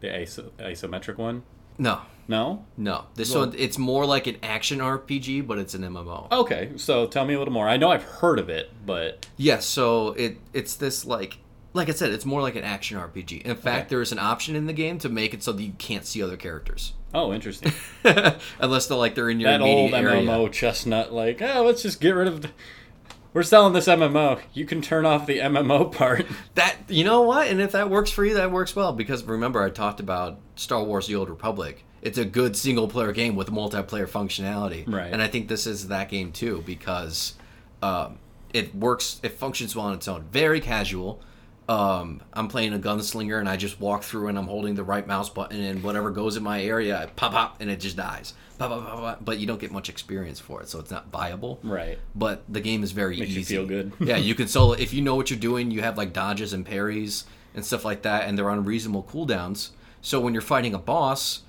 The 0.02 0.08
iso- 0.10 0.50
isometric 0.60 1.16
one. 1.18 1.44
No, 1.78 2.02
No. 2.28 2.66
no. 2.76 3.06
This 3.16 3.32
Well- 3.34 3.46
one 3.48 3.56
it's 3.58 3.78
more 3.78 4.06
like 4.06 4.28
an 4.28 4.36
action 4.44 4.80
RPG, 4.80 5.48
but 5.48 5.58
it's 5.58 5.74
an 5.74 5.84
MMO. 5.84 6.30
Okay, 6.30 6.72
so 6.76 7.08
tell 7.08 7.24
me 7.24 7.36
a 7.36 7.40
little 7.40 7.54
more. 7.54 7.70
I 7.70 7.78
know 7.78 7.90
I've 7.90 8.04
heard 8.04 8.38
of 8.38 8.50
it, 8.50 8.70
but 8.86 9.28
Yes, 9.38 9.66
so 9.66 10.10
it 10.10 10.40
it's 10.52 10.76
this 10.76 11.06
like 11.06 11.38
like 11.78 11.90
I 11.90 11.94
said, 11.94 12.12
it's 12.12 12.26
more 12.26 12.42
like 12.42 12.56
an 12.56 12.64
action 12.64 12.98
RPG. 12.98 13.44
In 13.44 13.56
fact, 13.56 13.80
Okay. 13.86 13.90
there 13.90 14.02
is 14.02 14.12
an 14.12 14.20
option 14.20 14.56
in 14.56 14.66
the 14.66 14.74
game 14.74 14.98
to 15.00 15.10
make 15.10 15.34
it 15.34 15.44
so 15.44 15.52
that 15.54 15.64
you 15.64 15.74
can't 15.78 16.06
see 16.06 16.22
other 16.22 16.36
characters, 16.38 16.94
oh, 17.14 17.32
interesting. 17.34 17.72
unless 18.60 18.88
they're 18.88 18.98
like 18.98 19.16
they're 19.16 19.30
in 19.30 19.40
your 19.40 19.52
that 19.52 19.62
old 19.62 19.92
immediate 19.92 20.12
area. 20.12 20.22
MMO 20.24 20.52
chestnut, 20.52 21.14
like, 21.14 21.42
oh, 21.42 21.64
let's 21.64 21.82
just 21.82 22.02
get 22.02 22.12
rid 22.12 22.28
of. 22.28 22.42
The... 22.42 22.50
We're 23.34 23.44
selling 23.44 23.74
this 23.74 23.88
MMO. 23.88 24.40
You 24.54 24.66
can 24.66 24.82
turn 24.82 25.06
off 25.06 25.28
the 25.28 25.40
MMO 25.40 25.92
part. 25.96 26.26
That 26.56 26.76
you 26.88 27.04
know 27.04 27.22
what, 27.22 27.48
and 27.48 27.62
if 27.62 27.72
that 27.74 27.90
works 27.90 28.10
for 28.12 28.26
you, 28.26 28.34
that 28.36 28.52
works 28.52 28.76
well. 28.76 28.94
Because 28.94 29.24
remember, 29.24 29.62
I 29.64 29.70
talked 29.70 30.00
about 30.00 30.40
Star 30.56 30.84
Wars: 30.84 31.08
The 31.08 31.16
Old 31.16 31.30
Republic. 31.30 31.84
It's 32.02 32.18
a 32.18 32.26
good 32.26 32.56
single 32.56 32.88
player 32.88 33.12
game 33.12 33.36
with 33.36 33.50
multiplayer 33.50 34.08
functionality, 34.08 34.92
Right. 34.92 35.12
And 35.12 35.22
I 35.22 35.28
think 35.28 35.48
this 35.48 35.66
is 35.68 35.88
that 35.88 36.10
game 36.10 36.32
too 36.32 36.64
because 36.66 37.34
um, 37.82 38.20
it 38.54 38.74
works. 38.74 39.20
It 39.24 39.34
functions 39.34 39.76
well 39.76 39.88
on 39.88 39.94
its 39.94 40.08
own. 40.08 40.24
Very 40.32 40.62
casual. 40.62 41.22
Um, 41.70 42.22
I'm 42.32 42.48
playing 42.48 42.74
a 42.74 42.80
gunslinger 42.80 43.40
and 43.40 43.50
I 43.50 43.58
just 43.58 43.80
walk 43.82 44.04
through 44.04 44.30
and 44.30 44.38
I'm 44.38 44.48
holding 44.48 44.76
the 44.76 44.84
right 44.86 45.06
mouse 45.06 45.30
button 45.30 45.62
and 45.62 45.84
whatever 45.84 46.12
goes 46.12 46.38
in 46.38 46.44
my 46.44 46.64
area, 46.64 46.98
I 47.02 47.06
pop 47.08 47.34
pop 47.34 47.58
and 47.60 47.70
it 47.70 47.82
just 47.82 47.98
dies. 47.98 48.34
Pop, 48.58 48.70
pop, 48.72 48.86
pop, 48.86 49.00
pop. 49.00 49.26
But 49.26 49.40
you 49.40 49.48
don't 49.48 49.60
get 49.60 49.72
much 49.72 49.90
experience 49.90 50.40
for 50.40 50.62
it, 50.62 50.70
so 50.70 50.80
it's 50.80 50.92
not 50.92 51.12
viable 51.12 51.60
Right. 51.64 52.00
but 52.16 52.44
the 52.48 52.62
game 52.62 52.84
is 52.84 52.94
very 52.94 53.20
Makes 53.20 53.32
you 53.32 53.40
easy. 53.42 53.56
feel 53.56 53.66
good. 53.66 53.92
yeah, 54.00 54.16
you 54.16 54.34
can 54.34 54.48
solo 54.48 54.74
if 54.80 54.94
you 54.94 55.02
know 55.02 55.16
what 55.16 55.30
you're 55.30 55.40
doing. 55.40 55.70
You 55.72 55.82
have 55.82 55.98
like 55.98 56.14
dodges 56.14 56.54
and 56.54 56.66
parries, 56.66 57.26
and 57.54 57.66
stuff 57.66 57.84
like 57.84 58.04
that, 58.04 58.28
and 58.28 58.38
they're 58.38 58.50
on 58.50 58.64
reasonable 58.64 59.04
cooldowns. 59.04 59.72
So 60.02 60.20
when 60.22 60.34
you're 60.34 60.42
fighting 60.42 60.74
a 60.74 60.80
boss, 60.80 61.42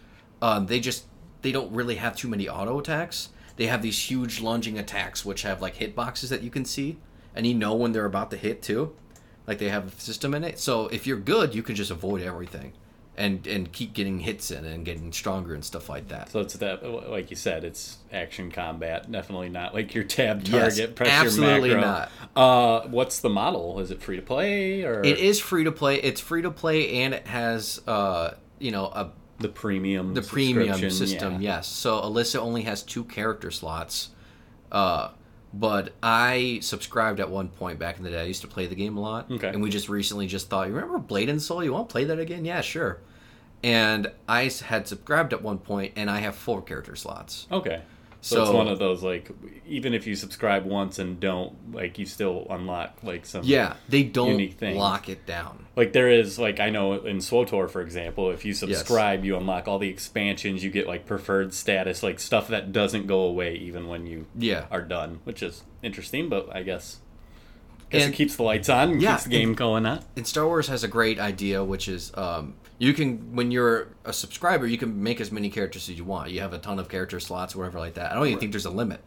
um, 0.43 0.67
they 0.67 0.81
just 0.81 1.05
they 1.43 1.53
don't 1.53 1.71
really 1.73 1.95
have 1.97 2.17
too 2.17 2.29
many 2.29 2.49
auto 2.49 2.79
attacks. 2.81 3.29
They 3.57 3.67
have 3.67 3.83
these 3.83 4.11
huge 4.11 4.41
lunging 4.41 4.79
attacks 4.79 5.25
which 5.25 5.43
have 5.43 5.61
like 5.63 5.77
hitboxes 5.77 6.29
that 6.31 6.43
you 6.43 6.51
can 6.51 6.65
see, 6.65 6.97
and 7.35 7.47
you 7.47 7.55
know 7.55 7.75
when 7.75 7.93
they're 7.93 8.05
about 8.05 8.31
to 8.33 8.37
hit 8.37 8.63
too. 8.63 8.95
Like 9.49 9.59
they 9.59 9.71
have 9.71 9.89
a 9.89 10.01
system 10.01 10.35
in 10.35 10.45
it. 10.45 10.61
So 10.61 10.87
if 10.89 11.07
you're 11.07 11.17
good, 11.19 11.55
you 11.55 11.63
can 11.65 11.75
just 11.75 11.91
avoid 11.91 12.21
everything, 12.23 12.75
and 13.17 13.47
and 13.47 13.73
keep 13.73 13.95
getting 13.95 14.21
hits 14.21 14.51
in 14.51 14.65
and 14.67 14.85
getting 14.85 15.11
stronger 15.11 15.55
and 15.55 15.65
stuff 15.65 15.89
like 15.89 16.09
that. 16.09 16.29
So 16.31 16.41
it's 16.41 16.53
that, 16.55 16.85
like 17.11 17.31
you 17.31 17.37
said, 17.37 17.65
it's 17.65 17.97
action 18.13 18.51
combat. 18.53 19.11
Definitely 19.11 19.49
not 19.49 19.73
like 19.73 19.95
your 19.95 20.05
tab 20.05 20.43
Yes, 20.47 20.77
target. 20.77 20.95
press 20.97 21.09
absolutely 21.09 21.71
your 21.71 21.81
macro. 21.81 22.13
Uh, 22.37 22.87
what's 22.89 23.21
the 23.21 23.31
model? 23.31 23.81
Is 23.81 23.91
it 23.91 24.03
free 24.03 24.17
to 24.17 24.23
play 24.23 24.83
or 24.85 25.03
It 25.03 25.19
is 25.19 25.41
free 25.41 25.65
to 25.65 25.73
play. 25.73 25.97
It's 25.97 26.21
free 26.21 26.43
to 26.43 26.51
play, 26.51 27.03
and 27.03 27.15
it 27.15 27.27
has 27.27 27.81
uh 27.89 28.35
you 28.59 28.71
know 28.71 28.85
a 28.85 29.13
the 29.41 29.49
premium? 29.49 30.13
the 30.15 30.21
premium 30.23 30.91
system 30.91 31.35
Yeah. 31.41 31.55
yes 31.55 31.69
so 31.69 32.01
alyssa 32.03 32.41
only 32.41 32.63
has 32.63 32.83
two 32.83 33.05
character 33.05 33.53
slots 33.53 34.11
uh 34.73 35.11
but 35.55 35.93
i 36.03 36.59
subscribed 36.63 37.21
at 37.21 37.31
one 37.31 37.49
point 37.49 37.79
back 37.79 37.97
in 37.99 38.05
the 38.05 38.11
day. 38.11 38.21
I 38.21 38.25
used 38.25 38.43
to 38.43 38.49
play 38.49 38.67
the 38.67 38.75
game 38.75 38.97
a 38.97 39.01
lot. 39.01 39.31
Okay. 39.31 39.49
and 39.49 39.63
we 39.63 39.71
just 39.71 39.89
recently 39.89 40.27
just 40.27 40.49
thought 40.51 40.69
you 40.69 40.75
remember 40.75 40.99
blade 40.99 41.29
and 41.29 41.41
soul? 41.41 41.65
You 41.65 41.73
want 41.73 41.89
to 41.89 41.93
play 41.93 42.05
that 42.05 42.19
again? 42.19 42.45
Yeah 42.45 42.61
sure. 42.61 42.99
And 43.63 44.11
I 44.29 44.51
had 44.67 44.87
subscribed 44.87 45.33
at 45.33 45.43
one 45.43 45.59
point 45.59 45.95
and 45.97 46.09
i 46.11 46.19
have 46.21 46.35
four 46.37 46.63
character 46.63 46.95
slots. 46.97 47.47
Okay. 47.51 47.83
So, 48.21 48.43
it's 48.43 48.51
one 48.51 48.67
of 48.67 48.81
those 48.81 49.03
like 49.03 49.31
even 49.67 49.95
if 49.95 50.07
you 50.07 50.17
subscribe 50.17 50.65
once 50.65 50.99
and 50.99 51.21
don't 51.21 51.73
like 51.73 51.99
you 51.99 52.05
still 52.07 52.49
unlock 52.51 52.99
like 53.05 53.25
some 53.25 53.43
yeah 53.45 53.77
they 53.89 54.03
don't 54.03 54.31
Unique 54.33 54.55
things. 54.55 54.77
lock 54.77 55.09
it 55.09 55.25
down. 55.25 55.67
Like 55.77 55.93
there 55.93 56.11
is 56.11 56.37
like 56.37 56.59
I 56.59 56.71
know 56.71 56.95
in 56.95 57.19
SWTOR 57.19 57.71
for 57.71 57.81
example 57.81 58.31
if 58.31 58.45
you 58.45 58.55
subscribe 58.55 59.25
you 59.25 59.37
unlock 59.37 59.69
all 59.69 59.79
the 59.79 59.89
expansions 59.89 60.65
you 60.65 60.71
get 60.71 60.89
like 60.89 61.07
preferred 61.07 61.55
status 61.55 62.03
like 62.03 62.19
stuff 62.19 62.49
that 62.49 62.73
doesn't 62.73 63.07
go 63.07 63.21
away 63.21 63.55
even 63.55 63.87
when 63.87 64.05
you 64.07 64.27
yeah. 64.37 64.67
are 64.71 64.83
done 64.83 65.21
which 65.23 65.41
is 65.41 65.63
interesting 65.83 66.29
but 66.29 66.55
I 66.55 66.65
guess 66.65 66.99
And- 67.93 68.13
it 68.13 68.17
keeps 68.17 68.35
the 68.35 68.43
lights 68.43 68.69
on 68.69 68.91
and 68.93 69.03
Yeah, 69.03 69.13
keeps 69.13 69.25
the 69.25 69.31
game 69.31 69.55
going 69.55 69.87
on 69.87 70.01
and 70.17 70.27
Star 70.27 70.45
Wars 70.47 70.67
has 70.67 70.83
a 70.83 70.89
great 70.89 71.21
idea, 71.21 71.63
which 71.63 71.87
is 71.87 72.11
um, 72.17 72.55
you 72.79 72.95
can 72.95 73.35
when 73.35 73.51
you're 73.51 73.89
a 74.05 74.13
subscriber, 74.13 74.67
you 74.67 74.79
can 74.79 75.03
make 75.03 75.21
as 75.21 75.33
many 75.33 75.51
characters 75.51 75.89
as 75.89 75.99
you 75.99 76.05
want. 76.05 76.31
You 76.31 76.41
have 76.41 76.53
a 76.53 76.59
ton 76.59 76.79
of 76.79 76.89
character 76.89 77.21
slots, 77.21 77.55
whatever 77.55 77.79
like 77.79 77.95
that. 77.95 78.13
I 78.13 78.15
don't 78.15 78.27
even 78.27 78.39
think 78.39 78.53
there's 78.53 78.65
a 78.65 78.71
limit. 78.71 79.01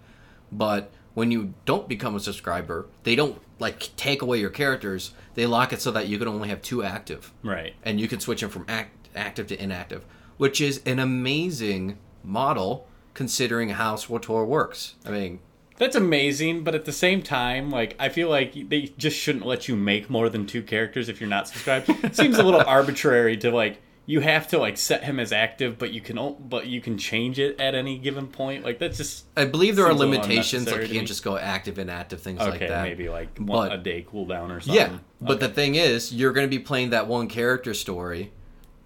But 0.52 0.92
when 1.14 1.32
you 1.32 1.54
don't 1.66 1.88
become 1.88 2.16
a 2.16 2.20
subscriber, 2.20 2.88
they 3.04 3.16
don't 3.16 3.42
like 3.60 3.96
take 3.96 4.22
away 4.22 4.40
your 4.40 4.50
characters. 4.50 5.14
They 5.36 5.46
lock 5.46 5.72
it 5.72 5.82
so 5.82 5.92
that 5.92 6.08
you 6.08 6.18
can 6.18 6.28
only 6.28 6.50
have 6.50 6.62
two 6.62 6.84
active, 6.84 7.32
right 7.44 7.74
and 7.84 8.00
you 8.00 8.08
can 8.08 8.20
switch 8.20 8.42
them 8.42 8.50
from 8.50 8.66
act, 8.68 9.10
active 9.16 9.48
to 9.48 9.62
inactive, 9.62 10.06
which 10.38 10.60
is 10.60 10.82
an 10.86 11.00
amazing 11.00 11.98
model 12.24 12.88
considering 13.14 13.70
how 13.70 13.96
SWTOR 13.96 14.46
works. 14.46 14.96
I 15.06 15.12
mean, 15.12 15.40
That's 15.82 15.96
amazing, 15.96 16.64
but 16.64 16.76
at 16.76 16.86
the 16.86 16.92
same 16.92 17.24
time, 17.24 17.72
like 17.72 17.96
I 17.98 18.10
feel 18.10 18.30
like 18.30 18.70
they 18.70 18.94
just 19.00 19.18
shouldn't 19.18 19.48
let 19.48 19.68
you 19.68 19.76
make 19.76 20.12
more 20.12 20.30
than 20.30 20.46
two 20.46 20.62
characters 20.62 21.10
if 21.10 21.20
you're 21.20 21.28
not 21.28 21.48
subscribed. 21.48 21.90
It 21.90 22.16
seems 22.22 22.38
a 22.38 22.44
little 22.44 22.62
arbitrary 22.62 23.36
to 23.38 23.50
like 23.50 23.82
you 24.06 24.20
have 24.20 24.48
to 24.50 24.60
like 24.60 24.78
set 24.78 25.04
him 25.04 25.20
as 25.20 25.32
active, 25.32 25.80
but 25.80 25.92
you 25.92 26.00
can 26.00 26.36
but 26.40 26.68
you 26.68 26.82
can 26.82 27.00
change 27.00 27.40
it 27.40 27.60
at 27.60 27.74
any 27.74 27.98
given 27.98 28.28
point. 28.28 28.64
Like 28.64 28.78
that's 28.78 28.98
just 28.98 29.26
I 29.36 29.46
believe 29.46 29.76
there 29.76 29.86
are 29.86 29.90
Seems 29.90 30.02
a 30.02 30.06
little 30.06 30.22
limitations, 30.22 30.68
like 30.68 30.82
you 30.82 30.88
can't 30.88 31.00
me. 31.00 31.06
just 31.06 31.24
go 31.24 31.36
active, 31.36 31.80
and 31.80 31.90
active 31.90 32.22
things 32.22 32.42
okay. 32.42 32.52
like 32.52 32.60
that. 32.60 32.84
maybe 32.84 33.10
like 33.10 33.34
But- 33.34 33.48
one, 33.48 33.72
a 33.72 33.78
day 33.80 34.06
cooldown 34.08 34.56
or 34.56 34.60
something. 34.60 34.76
Yeah, 34.76 35.00
but 35.20 35.38
Okay. 35.38 35.48
the 35.48 35.54
thing 35.54 35.74
is, 35.74 36.14
you're 36.14 36.32
going 36.32 36.46
to 36.46 36.56
be 36.56 36.62
playing 36.62 36.92
that 36.92 37.08
one 37.08 37.28
character 37.28 37.74
story, 37.74 38.32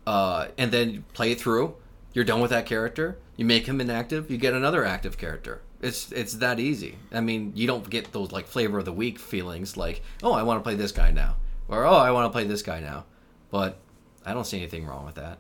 uh, 0.08 0.48
and 0.58 0.72
then 0.72 0.90
you 0.92 1.04
play 1.12 1.34
it 1.34 1.42
through. 1.42 1.76
You're 2.14 2.24
done 2.24 2.40
with 2.40 2.52
that 2.52 2.66
character. 2.66 3.18
You 3.36 3.44
make 3.44 3.66
him 3.66 3.82
inactive. 3.82 4.32
You 4.32 4.38
get 4.38 4.54
another 4.54 4.86
active 4.86 5.18
character. 5.18 5.62
It's 5.86 6.12
it's 6.12 6.34
that 6.36 6.60
easy. 6.60 6.98
I 7.12 7.22
mean, 7.22 7.54
you 7.56 7.68
don't 7.68 7.88
get 7.90 8.12
those 8.12 8.32
like 8.32 8.48
flavor 8.48 8.80
of 8.80 8.86
the 8.86 8.92
week 8.94 9.20
feelings 9.20 9.78
like, 9.78 10.02
oh, 10.24 10.34
I 10.34 10.44
want 10.44 10.60
to 10.60 10.64
play 10.64 10.76
this 10.76 10.92
guy 10.92 11.12
now, 11.12 11.36
or 11.68 11.86
oh, 11.86 11.94
I 11.96 12.12
want 12.12 12.26
to 12.26 12.36
play 12.36 12.46
this 12.46 12.62
guy 12.62 12.80
now. 12.80 13.06
But 13.52 13.78
I 14.26 14.34
don't 14.34 14.46
see 14.46 14.58
anything 14.58 14.86
wrong 14.86 15.06
with 15.06 15.16
that. 15.16 15.38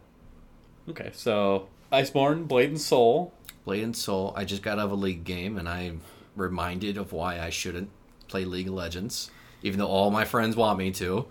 okay. 0.89 1.09
So 1.13 1.67
Iceborne, 1.91 2.47
Blade 2.47 2.69
and 2.69 2.79
Soul. 2.81 3.33
Blade 3.65 3.83
and 3.83 3.95
Soul. 3.95 4.33
I 4.35 4.45
just 4.45 4.61
got 4.61 4.77
out 4.79 4.85
of 4.85 4.91
a 4.91 4.95
league 4.95 5.23
game, 5.23 5.57
and 5.57 5.67
I'm 5.67 6.01
reminded 6.35 6.97
of 6.97 7.11
why 7.13 7.39
I 7.39 7.49
shouldn't 7.49 7.89
play 8.27 8.45
League 8.45 8.67
of 8.67 8.73
Legends, 8.73 9.31
even 9.63 9.79
though 9.79 9.87
all 9.87 10.11
my 10.11 10.25
friends 10.25 10.55
want 10.55 10.77
me 10.77 10.91
to. 10.91 11.25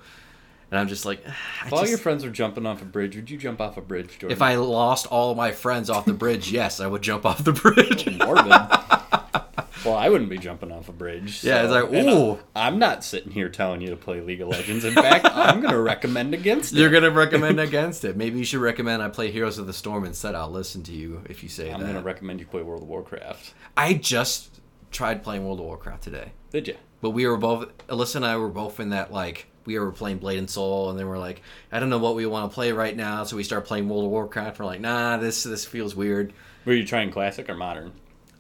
And 0.71 0.81
I'm 0.81 0.89
just 0.89 1.05
like, 1.05 1.23
ah, 1.29 1.37
I 1.63 1.67
If 1.69 1.73
all 1.73 1.79
just- 1.81 1.91
your 1.91 1.99
friends 1.99 2.25
are 2.25 2.31
jumping 2.31 2.67
off 2.67 2.83
a 2.83 2.85
bridge, 2.85 3.15
would 3.15 3.31
you 3.31 3.37
jump 3.39 3.61
off 3.61 3.77
a 3.77 3.81
bridge, 3.81 4.19
Jordan? 4.19 4.33
If 4.33 4.43
I 4.43 4.57
lost 4.57 5.07
all 5.07 5.31
of 5.31 5.37
my 5.37 5.53
friends 5.53 5.89
off 5.91 6.05
the 6.07 6.15
bridge, 6.15 6.51
yes, 6.51 6.81
I 6.81 6.87
would 6.89 7.03
jump 7.03 7.25
off 7.27 7.45
the 7.45 7.53
bridge. 7.53 8.09
Oh, 8.21 8.27
morbid. 8.27 8.47
well, 9.85 9.95
I 9.95 10.09
wouldn't 10.09 10.31
be 10.31 10.39
jumping 10.39 10.73
off 10.73 10.89
a 10.89 10.93
bridge. 10.93 11.43
Yeah, 11.45 11.63
it's 11.63 11.73
so- 11.73 11.85
like, 11.85 11.93
and 11.93 12.09
uh, 12.09 12.33
I, 12.57 12.67
I'm 12.67 12.79
not 12.79 13.05
sitting 13.05 13.33
here 13.33 13.49
telling 13.49 13.81
you 13.81 13.91
to 13.91 13.97
play 13.97 14.21
League 14.21 14.41
of 14.41 14.49
Legends. 14.49 14.85
In 14.85 14.95
fact, 14.95 15.27
I'm 15.31 15.61
going 15.61 15.73
to 15.75 15.81
recommend 15.81 16.35
against 16.35 16.73
it. 16.73 16.79
You're 16.79 16.91
gonna 16.91 17.11
recommend 17.11 17.61
against 17.61 18.05
it. 18.05 18.17
Maybe 18.17 18.39
you 18.39 18.45
should 18.45 18.61
recommend 18.61 19.03
I 19.03 19.09
play 19.09 19.31
Heroes 19.31 19.59
of 19.59 19.67
the 19.67 19.73
Storm 19.73 20.05
instead. 20.05 20.35
I'll 20.35 20.51
listen 20.51 20.83
to 20.85 20.93
you 20.93 21.23
if 21.29 21.43
you 21.43 21.49
say 21.49 21.71
I'm 21.73 21.81
that. 21.81 21.87
going 21.87 21.97
to 21.97 22.03
recommend 22.03 22.41
you 22.41 22.47
play 22.47 22.63
World 22.63 22.83
of 22.83 22.89
Warcraft. 22.89 23.55
I 23.77 23.95
just 23.95 24.61
tried 24.91 25.23
playing 25.25 25.45
World 25.45 25.59
of 25.61 25.67
Warcraft 25.67 26.03
today, 26.03 26.33
Did 26.51 26.69
you? 26.69 26.77
but 27.01 27.11
we 27.11 27.27
were 27.27 27.37
both 27.37 27.77
Alyssa 27.89 28.17
and 28.17 28.25
I 28.27 28.37
were 28.37 28.49
both 28.49 28.79
in 28.81 28.91
that 28.91 29.13
like 29.13 29.47
we 29.67 29.79
were 29.79 29.93
playing 29.93 30.19
Blade 30.19 30.39
and 30.39 30.49
Soul, 30.51 30.91
and 30.91 30.99
then 30.99 31.09
we're 31.09 31.19
like, 31.19 31.41
I 31.73 31.81
don't 31.81 31.89
know 31.91 31.99
what 31.99 32.15
we 32.15 32.27
want 32.27 32.51
to 32.51 32.55
play 32.55 32.71
right 32.73 32.95
now, 32.95 33.25
so 33.25 33.35
we 33.37 33.43
start 33.43 33.65
playing 33.65 33.89
World 33.89 34.05
of 34.05 34.11
Warcraft. 34.11 34.59
We're 34.59 34.67
like, 34.67 34.81
nah, 34.81 35.17
this 35.17 35.43
this 35.43 35.65
feels 35.65 35.97
weird. 35.97 36.33
Were 36.67 36.75
you 36.75 36.87
trying 36.87 37.11
classic 37.11 37.49
or 37.49 37.55
modern? 37.55 37.93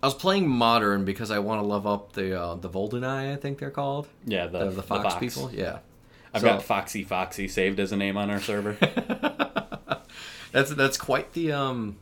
I 0.05 0.07
was 0.07 0.13
playing 0.15 0.47
modern 0.47 1.07
because 1.07 1.31
I 1.31 1.39
want 1.39 1.63
to 1.63 1.67
love 1.67 1.87
up 1.87 2.13
the 2.13 2.39
uh, 2.39 2.57
the 2.57 2.69
Voldenai, 2.69 3.33
I 3.33 3.37
think 3.37 3.59
they're 3.59 3.71
called, 3.71 4.07
Yeah, 4.27 4.47
the, 4.49 4.67
the, 4.67 4.71
the 4.73 4.83
Fox, 4.83 5.15
people. 5.15 5.51
Yeah, 5.51 5.79
I've 6.35 6.43
So- 6.43 6.49
got 6.49 6.63
Foxy 6.63 7.03
Foxy 7.05 7.49
saved 7.49 7.81
as 7.81 7.91
a 7.91 7.97
name 7.97 8.19
on 8.19 8.29
our 8.31 8.39
server. 8.41 8.77
That's 10.53 10.71
that's 10.75 10.99
quite 10.99 11.33
the 11.33 11.53
um 11.53 11.97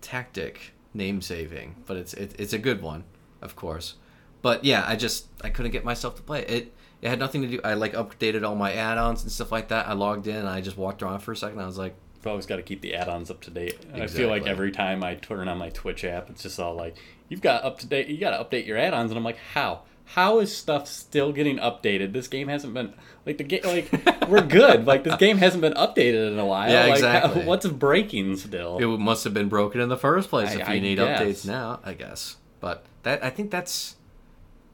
tactic 0.00 0.72
name 0.92 1.22
saving, 1.22 1.76
but 1.86 1.96
it's 1.96 2.14
it, 2.14 2.34
it's 2.36 2.52
a 2.52 2.58
good 2.58 2.82
one, 2.82 3.04
of 3.40 3.54
course. 3.54 3.94
But 4.42 4.64
yeah, 4.64 4.84
I 4.86 4.96
just 4.96 5.28
I 5.44 5.50
couldn't 5.50 5.70
get 5.70 5.84
myself 5.84 6.16
to 6.16 6.22
play 6.22 6.40
it. 6.42 6.50
it. 6.50 6.74
It 7.00 7.08
had 7.08 7.18
nothing 7.20 7.42
to 7.42 7.48
do. 7.48 7.60
I 7.64 7.74
like 7.74 7.94
updated 7.94 8.44
all 8.46 8.56
my 8.56 8.74
add-ons 8.74 9.22
and 9.22 9.30
stuff 9.32 9.50
like 9.52 9.68
that. 9.68 9.86
I 9.88 9.92
logged 9.94 10.26
in 10.26 10.34
and 10.36 10.48
I 10.48 10.60
just 10.60 10.76
walked 10.76 11.00
around 11.02 11.20
for 11.20 11.32
a 11.32 11.36
second. 11.36 11.60
I 11.60 11.64
was 11.66 11.78
like, 11.78 11.94
You've 12.20 12.26
always 12.26 12.44
got 12.44 12.56
to 12.56 12.62
keep 12.62 12.82
the 12.82 12.94
add-ons 12.94 13.30
up 13.30 13.40
to 13.42 13.50
date. 13.50 13.78
I 13.94 14.06
feel 14.06 14.28
like 14.28 14.46
every 14.46 14.72
time 14.72 15.02
I 15.02 15.14
turn 15.14 15.48
on 15.48 15.56
my 15.56 15.70
Twitch 15.70 16.04
app, 16.04 16.28
it's 16.28 16.42
just 16.42 16.60
all 16.60 16.74
like, 16.74 16.96
"You've 17.30 17.40
got 17.40 17.64
up 17.64 17.78
to 17.78 17.86
date. 17.86 18.08
You 18.08 18.18
got 18.18 18.36
to 18.36 18.44
update 18.44 18.66
your 18.66 18.76
add-ons," 18.76 19.10
and 19.10 19.16
I'm 19.16 19.24
like, 19.24 19.38
"How? 19.54 19.82
How 20.04 20.40
is 20.40 20.54
stuff 20.54 20.86
still 20.86 21.32
getting 21.32 21.56
updated? 21.56 22.12
This 22.12 22.28
game 22.28 22.48
hasn't 22.48 22.74
been 22.74 22.92
like 23.24 23.38
the 23.38 23.44
game. 23.44 23.62
Like 23.64 24.28
we're 24.28 24.42
good. 24.42 24.84
Like 24.84 25.02
this 25.04 25.16
game 25.16 25.38
hasn't 25.38 25.62
been 25.62 25.72
updated 25.72 26.32
in 26.32 26.38
a 26.38 26.44
while. 26.44 26.70
Yeah, 26.70 26.86
like, 26.86 26.94
exactly. 26.96 27.40
how- 27.40 27.48
what's 27.48 27.66
breaking 27.66 28.36
still? 28.36 28.76
it 28.78 28.98
must 28.98 29.24
have 29.24 29.32
been 29.32 29.48
broken 29.48 29.80
in 29.80 29.88
the 29.88 29.96
first 29.96 30.28
place 30.28 30.50
I- 30.50 30.60
if 30.60 30.68
I 30.68 30.74
you 30.74 30.80
need 30.82 30.96
guess. 30.96 31.20
updates 31.22 31.46
now. 31.46 31.80
I 31.84 31.94
guess, 31.94 32.36
but 32.60 32.84
that 33.04 33.24
I 33.24 33.30
think 33.30 33.50
that's 33.50 33.96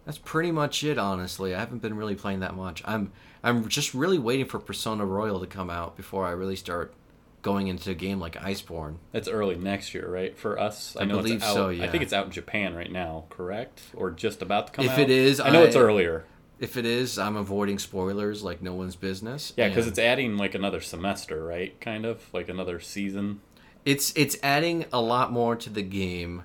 that's 0.04 0.18
pretty 0.18 0.50
much 0.50 0.82
it. 0.82 0.98
Honestly, 0.98 1.54
I 1.54 1.60
haven't 1.60 1.82
been 1.82 1.96
really 1.96 2.16
playing 2.16 2.40
that 2.40 2.56
much. 2.56 2.82
I'm 2.84 3.12
I'm 3.44 3.68
just 3.68 3.94
really 3.94 4.18
waiting 4.18 4.46
for 4.46 4.58
Persona 4.58 5.04
Royal 5.06 5.38
to 5.38 5.46
come 5.46 5.70
out 5.70 5.96
before 5.96 6.26
I 6.26 6.30
really 6.32 6.56
start 6.56 6.94
going 7.46 7.68
into 7.68 7.90
a 7.92 7.94
game 7.94 8.18
like 8.18 8.34
Iceborne. 8.34 8.96
That's 9.12 9.28
early 9.28 9.54
next 9.56 9.94
year, 9.94 10.08
right? 10.10 10.36
For 10.36 10.58
us, 10.58 10.96
I, 10.96 11.02
I 11.02 11.04
know 11.04 11.18
believe 11.18 11.36
it's 11.36 11.44
out, 11.44 11.54
so, 11.54 11.68
I 11.70 11.86
think 11.86 12.02
it's 12.02 12.12
out 12.12 12.26
in 12.26 12.32
Japan 12.32 12.74
right 12.74 12.90
now, 12.90 13.26
correct? 13.30 13.82
Or 13.94 14.10
just 14.10 14.42
about 14.42 14.66
to 14.66 14.72
come 14.72 14.84
If 14.84 14.90
out. 14.90 14.98
If 14.98 15.04
it 15.08 15.10
is, 15.12 15.38
I 15.38 15.50
know 15.50 15.62
it's 15.62 15.76
earlier. 15.76 16.24
If 16.58 16.76
it 16.76 16.84
is, 16.84 17.20
I'm 17.20 17.36
avoiding 17.36 17.78
spoilers 17.78 18.42
like 18.42 18.62
no 18.62 18.74
one's 18.74 18.96
business. 18.96 19.52
Yeah, 19.56 19.68
because 19.68 19.86
it's 19.86 19.98
adding 20.00 20.36
like 20.36 20.56
another 20.56 20.80
semester, 20.80 21.44
right? 21.44 21.80
Kind 21.80 22.04
of 22.04 22.20
like 22.34 22.48
another 22.48 22.80
season. 22.80 23.40
it's 23.84 24.12
it's 24.16 24.36
adding 24.42 24.84
a 24.92 25.00
lot 25.00 25.30
more 25.30 25.54
to 25.54 25.70
the 25.70 25.82
game, 25.82 26.42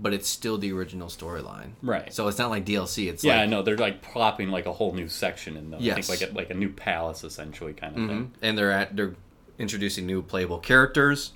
but 0.00 0.12
it's 0.12 0.28
still 0.28 0.58
the 0.58 0.72
original 0.72 1.06
storyline. 1.06 1.74
Right. 1.80 2.12
So 2.12 2.26
it's 2.26 2.38
not 2.38 2.50
like 2.50 2.66
DLC. 2.66 3.08
It's 3.08 3.22
Yeah, 3.22 3.34
I 3.36 3.40
like, 3.42 3.50
know 3.50 3.62
they're 3.62 3.76
like 3.78 4.02
plopping 4.02 4.48
like 4.50 4.66
a 4.66 4.72
whole 4.72 4.92
new 4.94 5.06
section 5.06 5.56
in 5.56 5.70
though. 5.70 5.76
I 5.76 5.80
Yes. 5.80 6.08
think 6.08 6.20
like 6.20 6.30
a, 6.30 6.34
like 6.34 6.50
a 6.50 6.54
new 6.54 6.70
palace 6.70 7.22
essentially 7.22 7.72
kind 7.74 7.94
of 7.94 8.00
Mhm. 8.02 8.08
thing. 8.08 8.32
and 8.42 8.58
they're 8.58 8.72
at 8.72 8.96
they're 8.96 9.14
introducing 9.60 10.06
new 10.06 10.22
playable 10.22 10.58
characters. 10.58 11.32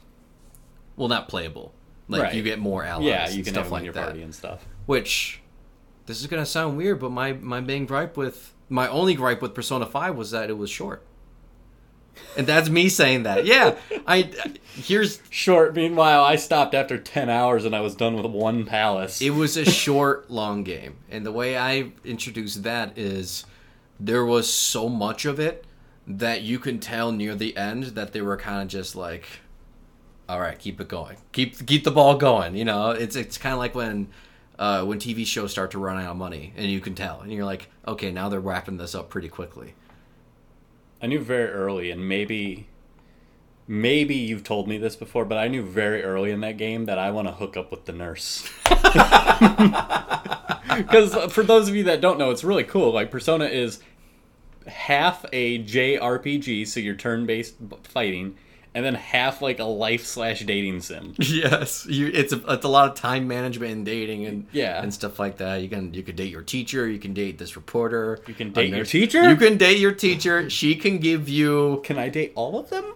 Well, 0.96 1.08
not 1.08 1.28
playable. 1.28 1.72
Like 2.08 2.22
Right. 2.22 2.34
you 2.34 2.42
get 2.42 2.58
more 2.58 2.84
allies. 2.84 3.06
Yeah, 3.06 3.28
you 3.30 3.44
can 3.44 3.54
stuff 3.54 3.64
have 3.64 3.72
like 3.72 3.80
in 3.80 3.84
your 3.86 3.94
that. 3.94 4.04
party 4.04 4.22
and 4.22 4.34
stuff. 4.34 4.64
Which 4.86 5.40
this 6.06 6.20
is 6.20 6.26
gonna 6.26 6.46
sound 6.46 6.76
weird, 6.76 6.98
but 7.00 7.10
my 7.10 7.32
my 7.34 7.60
main 7.60 7.86
gripe 7.86 8.16
with 8.16 8.52
my 8.68 8.88
only 8.88 9.14
gripe 9.14 9.40
with 9.42 9.54
Persona 9.54 9.86
Five 9.86 10.16
was 10.16 10.30
that 10.32 10.50
it 10.50 10.58
was 10.58 10.70
short. 10.70 11.02
And 12.36 12.46
that's 12.46 12.68
me 12.68 12.88
saying 12.88 13.24
that. 13.24 13.44
Yeah, 13.44 13.76
I 14.06 14.30
here's 14.76 15.20
Short. 15.30 15.74
Meanwhile, 15.74 16.22
I 16.22 16.36
stopped 16.36 16.72
after 16.74 16.96
ten 16.98 17.28
hours 17.28 17.64
and 17.64 17.74
I 17.74 17.80
was 17.80 17.94
done 17.96 18.14
with 18.14 18.26
one 18.26 18.64
palace. 18.66 19.20
It 19.20 19.30
was 19.30 19.56
a 19.56 19.64
short, 19.70 20.30
long 20.30 20.62
game, 20.62 20.96
and 21.10 21.26
the 21.26 21.32
way 21.32 21.56
I 21.58 21.90
introduced 22.04 22.62
that 22.62 22.96
is 22.96 23.44
there 23.98 24.24
was 24.24 24.52
so 24.52 24.88
much 24.88 25.24
of 25.24 25.40
it 25.40 25.64
that 26.06 26.42
you 26.42 26.58
can 26.58 26.78
tell 26.78 27.12
near 27.12 27.34
the 27.34 27.56
end 27.56 27.84
that 27.84 28.12
they 28.12 28.20
were 28.20 28.36
kind 28.36 28.62
of 28.62 28.68
just 28.68 28.94
like, 28.94 29.26
all 30.28 30.40
right, 30.40 30.58
keep 30.58 30.80
it 30.80 30.88
going, 30.88 31.16
keep 31.32 31.66
keep 31.66 31.84
the 31.84 31.90
ball 31.90 32.16
going. 32.16 32.56
You 32.56 32.64
know, 32.64 32.90
it's 32.90 33.16
it's 33.16 33.38
kind 33.38 33.52
of 33.52 33.58
like 33.58 33.74
when 33.74 34.08
uh, 34.58 34.84
when 34.84 34.98
TV 34.98 35.26
shows 35.26 35.50
start 35.50 35.70
to 35.72 35.78
run 35.78 36.02
out 36.02 36.12
of 36.12 36.16
money, 36.16 36.52
and 36.56 36.66
you 36.66 36.80
can 36.80 36.94
tell, 36.94 37.20
and 37.20 37.32
you're 37.32 37.44
like, 37.44 37.68
okay, 37.86 38.10
now 38.10 38.28
they're 38.28 38.40
wrapping 38.40 38.76
this 38.76 38.94
up 38.94 39.08
pretty 39.10 39.28
quickly. 39.28 39.74
I 41.02 41.06
knew 41.06 41.20
very 41.20 41.50
early, 41.50 41.90
and 41.90 42.08
maybe, 42.08 42.66
maybe 43.66 44.14
you've 44.14 44.44
told 44.44 44.68
me 44.68 44.78
this 44.78 44.96
before, 44.96 45.24
but 45.24 45.36
I 45.36 45.48
knew 45.48 45.62
very 45.62 46.02
early 46.02 46.30
in 46.30 46.40
that 46.40 46.56
game 46.56 46.86
that 46.86 46.98
I 46.98 47.10
want 47.10 47.28
to 47.28 47.32
hook 47.32 47.56
up 47.56 47.70
with 47.70 47.84
the 47.84 47.92
nurse. 47.92 48.48
Because 50.76 51.14
for 51.32 51.42
those 51.42 51.68
of 51.68 51.76
you 51.76 51.84
that 51.84 52.00
don't 52.00 52.18
know, 52.18 52.30
it's 52.30 52.44
really 52.44 52.64
cool. 52.64 52.92
Like 52.92 53.10
Persona 53.10 53.46
is 53.46 53.80
half 54.66 55.24
a 55.32 55.62
JRPG, 55.64 56.66
so 56.66 56.80
you're 56.80 56.94
turn-based 56.94 57.54
fighting, 57.82 58.36
and 58.74 58.84
then 58.84 58.94
half 58.94 59.40
like 59.40 59.58
a 59.60 59.64
life 59.64 60.04
slash 60.04 60.40
dating 60.44 60.80
sim. 60.80 61.14
Yes, 61.20 61.86
you, 61.86 62.08
it's 62.12 62.32
a 62.32 62.40
it's 62.52 62.64
a 62.64 62.68
lot 62.68 62.88
of 62.88 62.94
time 62.96 63.28
management 63.28 63.72
and 63.72 63.86
dating 63.86 64.26
and 64.26 64.46
Yeah. 64.52 64.82
and 64.82 64.92
stuff 64.92 65.18
like 65.18 65.36
that. 65.38 65.62
You 65.62 65.68
can 65.68 65.94
you 65.94 66.02
could 66.02 66.16
date 66.16 66.30
your 66.30 66.42
teacher, 66.42 66.88
you 66.88 66.98
can 66.98 67.14
date 67.14 67.38
this 67.38 67.54
reporter, 67.56 68.18
You 68.26 68.34
can 68.34 68.52
date 68.52 68.70
your 68.74 68.84
teacher? 68.84 69.28
You 69.28 69.36
can 69.36 69.56
date 69.56 69.78
your 69.78 69.92
teacher. 69.92 70.50
She 70.50 70.74
can 70.74 70.98
give 70.98 71.28
you 71.28 71.80
Can 71.84 71.98
I 71.98 72.08
date 72.08 72.32
all 72.34 72.58
of 72.58 72.70
them? 72.70 72.94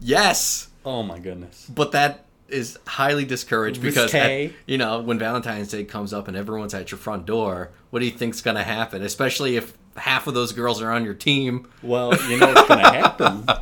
yes, 0.00 0.68
Oh 0.84 1.02
my 1.02 1.18
goodness. 1.18 1.66
but 1.74 1.92
that 1.92 2.24
is 2.48 2.78
highly 2.86 3.24
discouraged 3.24 3.80
because 3.80 4.12
at- 4.14 4.50
you 4.66 4.76
know 4.78 5.00
when 5.00 5.18
Valentine's 5.18 5.68
Day 5.70 5.84
comes 5.84 6.12
up 6.12 6.26
and 6.26 6.36
everyone's 6.36 6.74
at 6.74 6.90
your 6.90 6.98
front 6.98 7.26
door, 7.26 7.70
what 7.90 8.00
do 8.00 8.06
you 8.06 8.10
think's 8.10 8.40
gonna 8.40 8.64
happen? 8.64 9.02
Especially 9.02 9.56
if 9.56 9.74
half 9.96 10.26
of 10.26 10.34
those 10.34 10.52
girls 10.52 10.80
are 10.80 10.90
on 10.90 11.04
your 11.04 11.14
team. 11.14 11.68
Well, 11.82 12.14
you 12.28 12.38
know 12.38 12.52
what's 12.52 12.68
gonna 12.68 12.92
happen. 12.92 13.46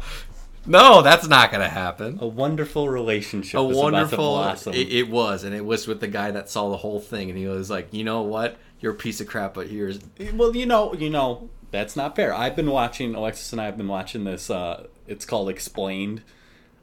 No, 0.69 1.01
that's 1.01 1.27
not 1.27 1.51
gonna 1.51 1.69
happen. 1.69 2.19
A 2.21 2.27
wonderful 2.27 2.91
relationship 2.91 3.59
a 3.59 3.67
to 3.67 3.75
wonderful 3.75 4.39
it, 4.67 4.93
it 4.93 5.09
was 5.09 5.43
and 5.43 5.55
it 5.55 5.65
was 5.65 5.87
with 5.87 6.01
the 6.01 6.09
guy 6.09 6.31
that 6.31 6.51
saw 6.51 6.69
the 6.69 6.77
whole 6.77 7.01
thing 7.01 7.31
and 7.31 7.39
he 7.39 7.47
was 7.47 7.71
like 7.71 7.89
you 7.91 8.05
know 8.05 8.21
what 8.21 8.59
you're 8.79 8.93
a 8.93 8.97
piece 8.97 9.19
of 9.19 9.27
crap 9.27 9.55
but 9.55 9.69
here's 9.69 9.99
Well, 10.35 10.55
you 10.55 10.67
know, 10.67 10.93
you 10.93 11.09
know, 11.09 11.49
that's 11.71 11.97
not 11.97 12.15
fair. 12.15 12.35
I've 12.35 12.55
been 12.55 12.71
watching 12.71 13.15
Alexis 13.15 13.51
and 13.53 13.63
I 13.63 13.65
have 13.65 13.79
been 13.79 13.89
watching 13.89 14.25
this. 14.25 14.51
Uh, 14.51 14.87
it's 15.07 15.25
called 15.25 15.49
Explained 15.49 16.23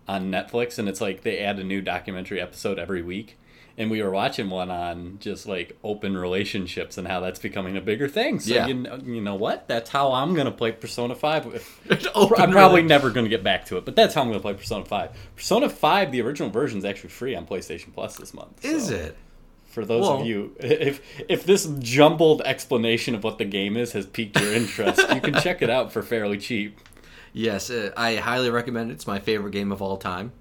on 0.07 0.31
Netflix, 0.31 0.77
and 0.77 0.89
it's 0.89 1.01
like 1.01 1.21
they 1.21 1.39
add 1.39 1.59
a 1.59 1.63
new 1.63 1.81
documentary 1.81 2.41
episode 2.41 2.79
every 2.79 3.01
week. 3.01 3.37
And 3.77 3.91
we 3.91 4.01
were 4.01 4.09
watching 4.09 4.49
one 4.49 4.71
on 4.71 5.17
just 5.19 5.45
like 5.47 5.77
open 5.83 6.15
relationships 6.15 6.97
and 6.97 7.05
how 7.05 7.19
that's 7.19 7.39
becoming 7.39 7.75
a 7.75 7.81
bigger 7.81 8.07
thing. 8.07 8.39
So 8.39 8.53
Yeah. 8.53 8.67
you, 8.67 8.73
know, 8.73 8.99
you 9.03 9.19
know 9.21 9.35
what? 9.35 9.67
That's 9.67 9.89
how 9.89 10.13
I'm 10.13 10.33
gonna 10.33 10.51
play 10.51 10.71
Persona 10.71 11.13
Five. 11.13 11.45
I'm 12.15 12.51
probably 12.51 12.83
never 12.83 13.09
gonna 13.11 13.27
get 13.27 13.43
back 13.43 13.65
to 13.65 13.77
it, 13.77 13.83
but 13.85 13.95
that's 13.95 14.13
how 14.13 14.21
I'm 14.21 14.27
gonna 14.29 14.39
play 14.39 14.53
Persona 14.53 14.85
Five. 14.85 15.11
Persona 15.35 15.67
Five, 15.69 16.11
the 16.13 16.21
original 16.21 16.49
version, 16.49 16.77
is 16.77 16.85
actually 16.85 17.09
free 17.09 17.35
on 17.35 17.45
PlayStation 17.45 17.93
Plus 17.93 18.15
this 18.15 18.33
month. 18.33 18.63
is 18.63 18.89
it 18.89 19.17
for 19.65 19.83
those 19.83 20.07
of 20.07 20.25
you 20.25 20.55
if 20.61 21.01
if 21.27 21.43
this 21.45 21.65
jumbled 21.79 22.41
explanation 22.43 23.13
of 23.13 23.25
what 23.25 23.37
the 23.39 23.43
game 23.43 23.75
is 23.75 23.91
has 23.91 24.05
piqued 24.05 24.39
your 24.39 24.53
interest 24.53 25.01
you 25.13 25.19
can 25.19 25.33
check 25.41 25.61
it 25.61 25.69
out 25.69 25.91
for 25.91 26.01
fairly 26.01 26.37
cheap 26.37 26.79
yes 27.33 27.69
uh, 27.69 27.91
i 27.97 28.15
highly 28.15 28.49
recommend 28.49 28.89
it 28.89 28.93
it's 28.93 29.05
my 29.05 29.19
favorite 29.19 29.51
game 29.51 29.73
of 29.73 29.81
all 29.81 29.97
time 29.97 30.31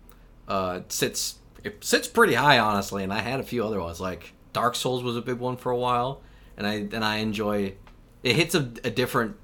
uh 0.47 0.79
it 0.85 0.93
sits 0.93 1.35
it 1.65 1.83
sits 1.83 2.07
pretty 2.07 2.35
high 2.35 2.59
honestly 2.59 3.03
and 3.03 3.13
i 3.13 3.19
had 3.21 3.41
a 3.41 3.43
few 3.43 3.65
other 3.65 3.81
ones 3.81 4.01
like 4.01 4.33
dark 4.53 4.77
souls 4.77 5.03
was 5.03 5.17
a 5.17 5.23
big 5.23 5.39
one 5.39 5.57
for 5.57 5.73
a 5.73 5.77
while 5.77 6.21
and 6.57 6.67
i 6.67 6.75
and 6.75 7.05
i 7.05 7.17
enjoy 7.17 7.75
it 8.23 8.37
hits 8.37 8.55
a, 8.55 8.71
a 8.85 8.91
different 8.91 9.37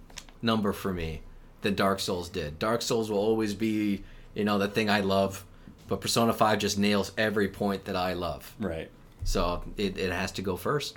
number 0.43 0.73
for 0.73 0.93
me 0.93 1.21
than 1.63 1.75
dark 1.75 2.01
souls 2.01 2.31
did. 2.31 2.59
Dark 2.59 2.81
souls 2.83 3.11
will 3.11 3.19
always 3.19 3.55
be 3.55 4.03
you 4.35 4.45
know 4.45 4.59
the 4.59 4.69
thing 4.69 4.89
i 4.89 5.01
love 5.01 5.45
but 5.89 6.01
persona 6.01 6.33
5 6.33 6.59
just 6.59 6.79
nails 6.79 7.13
every 7.19 7.49
point 7.49 7.85
that 7.85 7.97
i 7.97 8.13
love. 8.13 8.55
Right. 8.59 8.91
So 9.25 9.63
it, 9.77 9.99
it 9.99 10.13
has 10.13 10.33
to 10.33 10.43
go 10.43 10.57
first. 10.57 10.97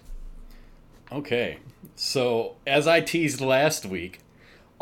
okay. 1.12 1.58
So 1.96 2.56
as 2.66 2.88
i 2.88 3.02
teased 3.02 3.42
last 3.42 3.86
week 3.86 4.20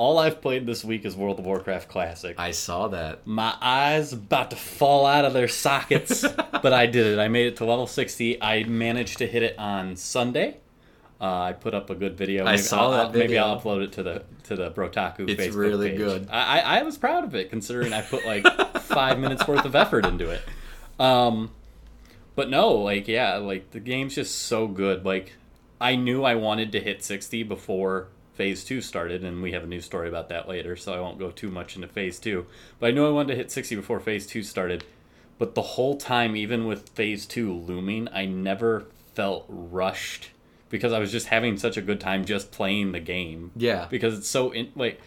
all 0.02 0.18
i've 0.20 0.42
played 0.42 0.66
this 0.66 0.84
week 0.84 1.06
is 1.06 1.16
world 1.16 1.38
of 1.40 1.46
warcraft 1.46 1.88
classic 1.90 2.36
I 2.40 2.52
saw 2.52 2.88
that. 2.90 3.26
my 3.28 3.54
eyes 3.62 4.14
about 4.14 4.50
to 4.52 4.56
fall 4.56 5.06
out 5.06 5.26
of 5.26 5.34
their 5.34 5.48
sockets 5.48 6.22
but 6.64 6.74
i 6.74 6.86
did 6.88 7.06
it 7.06 7.20
i 7.20 7.28
made 7.28 7.48
it 7.48 7.58
to 7.58 7.66
level 7.66 7.86
60 7.88 8.42
i 8.42 8.64
managed 8.64 9.18
to 9.20 9.28
hit 9.28 9.44
it 9.44 9.58
on 9.60 9.96
sunday 9.96 10.58
uh, 11.20 11.50
I 11.50 11.54
put 11.54 11.76
up 11.76 11.92
a 11.92 11.94
good 11.94 12.18
video. 12.18 12.48
I 12.48 12.56
saw 12.56 12.86
I'll- 12.86 12.92
that 12.94 13.06
I'll- 13.06 13.12
Maybe. 13.14 13.38
I'll 13.38 13.62
upload 13.62 13.84
it 13.84 13.92
to 13.92 14.02
the 14.02 14.24
to 14.46 14.56
the 14.56 14.72
Brotaku 14.72 15.30
It's 15.30 15.40
Facebook 15.40 15.56
really 15.56 15.90
page. 15.92 15.98
good. 16.00 16.28
I, 16.32 16.62
I 16.62 16.80
I 16.80 16.82
was 16.82 16.98
proud 16.98 17.24
of 17.26 17.36
it 17.36 17.52
considering 17.52 17.94
I 17.94 18.02
put 18.02 18.26
like 18.26 18.44
five 18.80 19.20
minutes 19.20 19.48
worth 19.48 19.64
of 19.64 19.76
effort 19.76 20.04
into 20.08 20.32
it. 20.32 20.42
Um, 21.00 21.52
but 22.34 22.50
no, 22.50 22.72
like 22.74 23.08
yeah, 23.08 23.36
like 23.36 23.70
the 23.70 23.80
game's 23.80 24.16
just 24.16 24.34
so 24.48 24.66
good. 24.66 25.06
Like 25.06 25.34
I 25.80 25.96
knew 25.96 26.24
I 26.24 26.34
wanted 26.34 26.72
to 26.72 26.80
hit 26.80 27.04
sixty 27.04 27.44
before 27.44 28.08
Phase 28.34 28.64
Two 28.64 28.82
started, 28.82 29.24
and 29.24 29.42
we 29.42 29.52
have 29.52 29.64
a 29.64 29.68
new 29.68 29.82
story 29.82 30.08
about 30.08 30.30
that 30.30 30.48
later, 30.48 30.76
so 30.76 30.94
I 30.94 31.00
won't 31.00 31.20
go 31.20 31.32
too 31.32 31.50
much 31.52 31.76
into 31.76 31.88
Phase 31.88 32.20
Two. 32.20 32.46
But 32.80 32.88
I 32.88 32.92
knew 32.92 33.06
I 33.06 33.12
wanted 33.12 33.30
to 33.34 33.36
hit 33.36 33.52
sixty 33.52 33.76
before 33.76 34.00
Phase 34.00 34.26
Two 34.26 34.44
started. 34.44 34.84
But 35.38 35.56
the 35.56 35.62
whole 35.62 35.98
time, 35.98 36.36
even 36.36 36.66
with 36.68 36.90
Phase 36.90 37.26
Two 37.26 37.54
looming, 37.54 38.08
I 38.14 38.26
never 38.26 38.86
felt 39.14 39.46
rushed 39.50 40.30
because 40.70 40.94
I 40.94 41.00
was 41.00 41.12
just 41.12 41.28
having 41.28 41.58
such 41.58 41.76
a 41.78 41.82
good 41.82 42.00
time 42.00 42.24
just 42.24 42.52
playing 42.52 42.94
the 42.94 43.00
game 43.02 43.52
Yeah. 43.58 43.88
because 43.90 44.18
it's 44.18 44.30
so 44.30 44.52
in, 44.52 44.72
like 44.76 45.02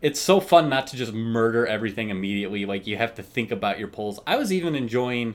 it's 0.00 0.20
so 0.20 0.38
fun 0.38 0.68
not 0.68 0.86
to 0.88 0.96
just 0.96 1.12
murder 1.12 1.66
everything 1.66 2.08
immediately 2.10 2.64
like 2.64 2.86
you 2.86 2.96
have 2.96 3.16
to 3.16 3.22
think 3.24 3.50
about 3.50 3.80
your 3.80 3.88
pulls 3.88 4.20
i 4.28 4.36
was 4.36 4.52
even 4.52 4.76
enjoying 4.76 5.34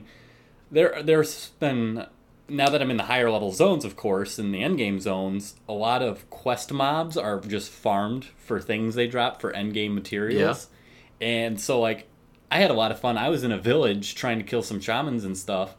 there 0.70 1.02
there's 1.02 1.50
been 1.60 2.06
now 2.48 2.68
that 2.68 2.82
i'm 2.82 2.90
in 2.90 2.96
the 2.96 3.04
higher 3.04 3.30
level 3.30 3.52
zones 3.52 3.84
of 3.84 3.96
course 3.96 4.38
in 4.38 4.52
the 4.52 4.62
end 4.62 4.76
game 4.76 5.00
zones 5.00 5.54
a 5.68 5.72
lot 5.72 6.02
of 6.02 6.28
quest 6.30 6.72
mobs 6.72 7.16
are 7.16 7.40
just 7.40 7.70
farmed 7.70 8.24
for 8.36 8.60
things 8.60 8.94
they 8.94 9.06
drop 9.06 9.40
for 9.40 9.50
end 9.52 9.72
game 9.72 9.94
materials 9.94 10.68
and 11.20 11.60
so 11.60 11.80
like 11.80 12.06
i 12.50 12.58
had 12.58 12.70
a 12.70 12.74
lot 12.74 12.90
of 12.90 13.00
fun. 13.00 13.16
I 13.18 13.30
was 13.30 13.42
in 13.44 13.52
a 13.52 13.58
village 13.58 14.14
trying 14.14 14.38
to 14.38 14.44
kill 14.44 14.62
some 14.62 14.80
shamans 14.80 15.24
and 15.24 15.36
stuff 15.36 15.74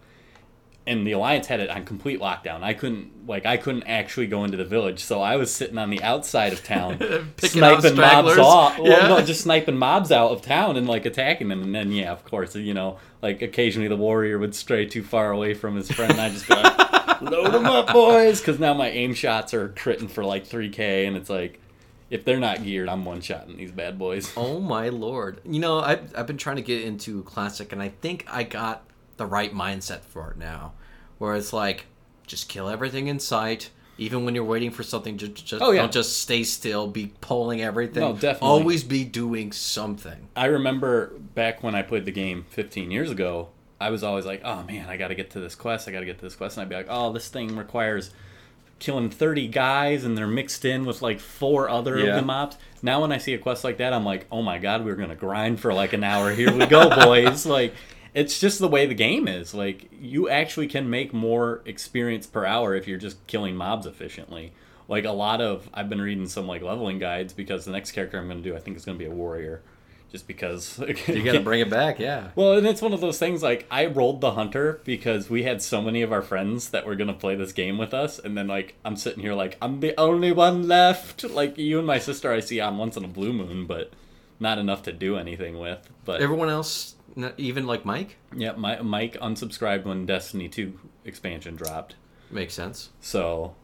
and 0.88 1.06
the 1.08 1.14
alliance 1.14 1.48
had 1.48 1.60
it 1.60 1.70
on 1.70 1.84
complete 1.86 2.20
lockdown. 2.20 2.62
I 2.64 2.74
couldn't 2.74 3.28
like 3.28 3.46
I 3.46 3.58
couldn't 3.58 3.84
actually 3.84 4.28
go 4.28 4.44
into 4.44 4.58
the 4.58 4.66
village, 4.66 5.04
so 5.04 5.22
I 5.22 5.36
was 5.36 5.54
sitting 5.54 5.78
on 5.78 5.90
the 5.90 6.02
outside 6.04 6.54
of 6.54 6.64
town, 6.64 7.00
sniping 7.40 7.96
mobs 7.96 8.38
off. 8.38 8.78
Well, 8.78 8.88
Yeah. 8.92 9.08
no, 9.08 9.22
just 9.22 9.42
sniping 9.42 9.78
mobs 9.78 10.12
out 10.12 10.32
of 10.32 10.42
town 10.42 10.78
and 10.78 10.88
like 10.88 11.06
attacking 11.06 11.48
them, 11.48 11.62
and 11.64 11.74
then 11.74 11.92
yeah, 11.92 12.12
of 12.12 12.24
course, 12.24 12.56
you 12.56 12.74
know, 12.74 12.98
like 13.22 13.42
occasionally 13.42 13.88
the 13.88 13.98
warrior 13.98 14.38
would 14.38 14.54
stray 14.54 14.86
too 14.86 15.04
far 15.04 15.32
away 15.32 15.54
from 15.54 15.76
his 15.76 15.92
friend, 15.92 16.12
and 16.12 16.22
I 16.22 16.30
just 16.30 16.48
go, 16.48 16.56
like, 16.56 17.22
load 17.22 17.52
them 17.54 17.66
up, 17.66 17.92
boys, 17.92 18.40
because 18.40 18.60
now 18.60 18.74
my 18.74 18.90
aim 18.90 19.14
shots 19.14 19.54
are 19.54 19.70
critting 19.70 20.10
for 20.10 20.24
like 20.24 20.46
three 20.46 20.70
k, 20.70 21.06
and 21.06 21.18
it's 21.18 21.30
like. 21.30 21.60
If 22.08 22.24
they're 22.24 22.40
not 22.40 22.64
geared, 22.64 22.88
I'm 22.88 23.04
one 23.04 23.20
shotting 23.20 23.58
these 23.58 23.72
bad 23.72 23.98
boys. 23.98 24.32
Oh 24.38 24.60
my 24.60 24.90
lord. 24.90 25.42
You 25.44 25.60
know, 25.60 25.80
I've, 25.80 26.14
I've 26.16 26.28
been 26.28 26.38
trying 26.38 26.58
to 26.58 26.62
get 26.62 26.84
into 26.84 27.24
Classic, 27.24 27.70
and 27.74 27.82
I 27.82 27.90
think 27.90 28.28
I 28.30 28.44
got 28.44 28.85
the 29.18 29.26
right 29.26 29.54
mindset 29.54 30.02
for 30.02 30.32
it 30.32 30.38
now. 30.38 30.74
Where 31.18 31.36
it's 31.36 31.54
like, 31.54 31.86
just 32.28 32.50
kill 32.50 32.68
everything 32.70 33.08
in 33.08 33.20
sight. 33.20 33.70
Even 33.98 34.26
when 34.26 34.36
you're 34.36 34.44
waiting 34.44 34.72
for 34.72 34.84
something, 34.84 35.18
just, 35.18 35.46
just 35.46 35.62
Oh, 35.62 35.72
yeah. 35.72 35.82
don't 35.82 35.92
just 35.94 36.20
stay 36.20 36.44
still. 36.44 36.88
Be 36.88 37.14
pulling 37.22 37.62
everything. 37.62 38.02
No, 38.02 38.12
definitely. 38.12 38.48
Always 38.50 38.84
be 38.84 39.06
doing 39.06 39.54
something. 39.54 40.28
I 40.36 40.48
remember 40.48 41.14
back 41.34 41.64
when 41.64 41.76
I 41.76 41.82
played 41.82 42.04
the 42.04 42.12
game 42.12 42.46
15 42.50 42.92
years 42.92 43.10
ago, 43.10 43.50
I 43.80 43.90
was 43.92 44.04
always 44.04 44.26
like, 44.26 44.42
oh 44.44 44.64
man, 44.64 44.90
I 44.90 44.98
got 44.98 45.08
to 45.10 45.16
get 45.16 45.30
to 45.32 45.40
this 45.40 45.56
quest. 45.56 45.88
I 45.88 45.92
got 45.94 46.02
to 46.02 46.06
get 46.06 46.18
to 46.20 46.26
this 46.26 46.36
quest. 46.36 46.58
And 46.58 46.64
I'd 46.64 46.70
be 46.70 46.76
like, 46.76 46.88
oh, 46.90 47.14
this 47.14 47.30
thing 47.30 47.56
requires 47.56 48.12
killing 48.80 49.10
30 49.10 49.48
guys 49.48 50.04
and 50.04 50.18
they're 50.18 50.28
mixed 50.28 50.66
in 50.66 50.84
with 50.86 51.02
like 51.02 51.22
four 51.22 51.70
other 51.70 51.98
Yeah. 51.98 52.08
of 52.08 52.16
the 52.18 52.22
mobs. 52.24 52.58
Now 52.82 53.02
when 53.02 53.14
I 53.14 53.18
see 53.18 53.34
a 53.34 53.38
quest 53.38 53.64
like 53.64 53.78
that, 53.78 53.94
I'm 53.94 54.04
like, 54.04 54.26
oh 54.30 54.42
my 54.42 54.58
god, 54.58 54.84
we're 54.84 54.96
going 54.96 55.08
to 55.10 55.16
grind 55.16 55.62
for 55.62 55.74
like 55.74 55.94
an 55.94 56.04
hour. 56.04 56.32
Here 56.32 56.52
we 56.54 56.66
go, 56.66 56.90
boys. 56.90 57.46
like, 57.46 57.74
it's 58.16 58.40
just 58.40 58.60
the 58.60 58.68
way 58.68 58.86
the 58.86 58.96
game 58.96 59.28
is. 59.28 59.54
Like, 59.54 59.90
you 59.92 60.30
actually 60.30 60.68
can 60.68 60.90
make 60.90 61.14
more 61.14 61.62
experience 61.66 62.26
per 62.26 62.46
hour 62.46 62.74
if 62.74 62.88
you're 62.88 62.98
just 62.98 63.28
killing 63.28 63.56
mobs 63.56 63.86
efficiently. 63.86 64.54
Like, 64.88 65.04
a 65.04 65.12
lot 65.12 65.42
of, 65.42 65.70
I've 65.74 65.90
been 65.90 66.02
reading 66.02 66.26
some 66.28 66.48
like 66.48 66.62
leveling 66.62 66.98
guides 66.98 67.34
because 67.34 67.66
the 67.66 67.72
next 67.72 67.92
character 67.92 68.18
I'm 68.18 68.28
going 68.28 68.42
to 68.42 68.50
do, 68.50 68.56
I 68.56 68.60
think, 68.60 68.78
is 68.78 68.86
going 68.86 68.98
to 68.98 69.04
be 69.04 69.10
a 69.10 69.14
warrior. 69.14 69.62
Just 70.12 70.28
because. 70.28 70.80
You 71.08 71.24
gotta 71.24 71.42
bring 71.42 71.60
it 71.60 71.70
back, 71.70 72.00
yeah. 72.00 72.30
Well, 72.36 72.54
and 72.54 72.66
it's 72.66 72.82
one 72.82 72.94
of 72.94 73.02
those 73.02 73.20
things 73.20 73.44
like 73.44 73.66
I 73.70 73.88
rolled 73.88 74.22
the 74.22 74.32
hunter 74.32 74.80
because 74.86 75.30
we 75.30 75.44
had 75.44 75.62
so 75.62 75.82
many 75.82 76.04
of 76.04 76.14
our 76.14 76.22
friends 76.22 76.70
that 76.70 76.86
were 76.86 76.96
gonna 76.96 77.14
play 77.14 77.36
this 77.36 77.52
game 77.52 77.78
with 77.78 77.94
us, 77.94 78.18
and 78.18 78.38
then 78.38 78.48
like 78.48 78.76
I'm 78.86 78.96
sitting 78.96 79.22
here 79.22 79.34
like 79.34 79.58
I'm 79.62 79.82
the 79.82 80.00
only 80.00 80.32
one 80.32 80.70
left. 80.70 81.26
Like 81.26 81.58
you 81.58 81.80
and 81.80 81.88
my 81.88 82.00
sister, 82.00 82.32
I 82.32 82.40
see 82.40 82.62
on 82.62 82.78
once 82.78 82.96
in 82.96 83.04
a 83.04 83.10
blue 83.10 83.34
moon, 83.34 83.66
but 83.66 83.92
not 84.40 84.58
enough 84.58 84.84
to 84.84 84.94
do 84.94 85.18
anything 85.18 85.60
with. 85.60 85.90
But 86.06 86.22
Everyone 86.22 86.50
else, 86.50 86.96
even 87.38 87.66
like 87.66 87.86
Mike, 87.86 88.18
yeah, 88.36 88.54
my, 88.54 88.82
Mike 88.82 89.18
unsubscribed 89.22 89.86
when 89.86 90.06
Destiny 90.06 90.50
2 90.50 90.78
expansion 91.06 91.56
dropped. 91.56 91.96
makes 92.30 92.54
sense. 92.54 92.90
So, 93.00 93.56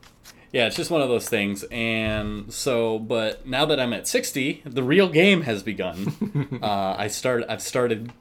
yeah, 0.52 0.68
it's 0.68 0.76
just 0.76 0.92
one 0.92 1.02
of 1.02 1.10
those 1.10 1.28
things. 1.28 1.64
And 1.72 2.52
so, 2.54 3.00
but 3.00 3.46
now 3.46 3.66
that 3.66 3.80
I'm 3.80 3.94
at 3.94 4.08
60, 4.08 4.64
the 4.66 4.84
real 4.84 5.10
game 5.10 5.42
has 5.42 5.64
begun. 5.64 6.60
uh, 6.62 6.96
I 6.98 7.08
started. 7.08 7.52
I've 7.52 7.62
started 7.62 8.12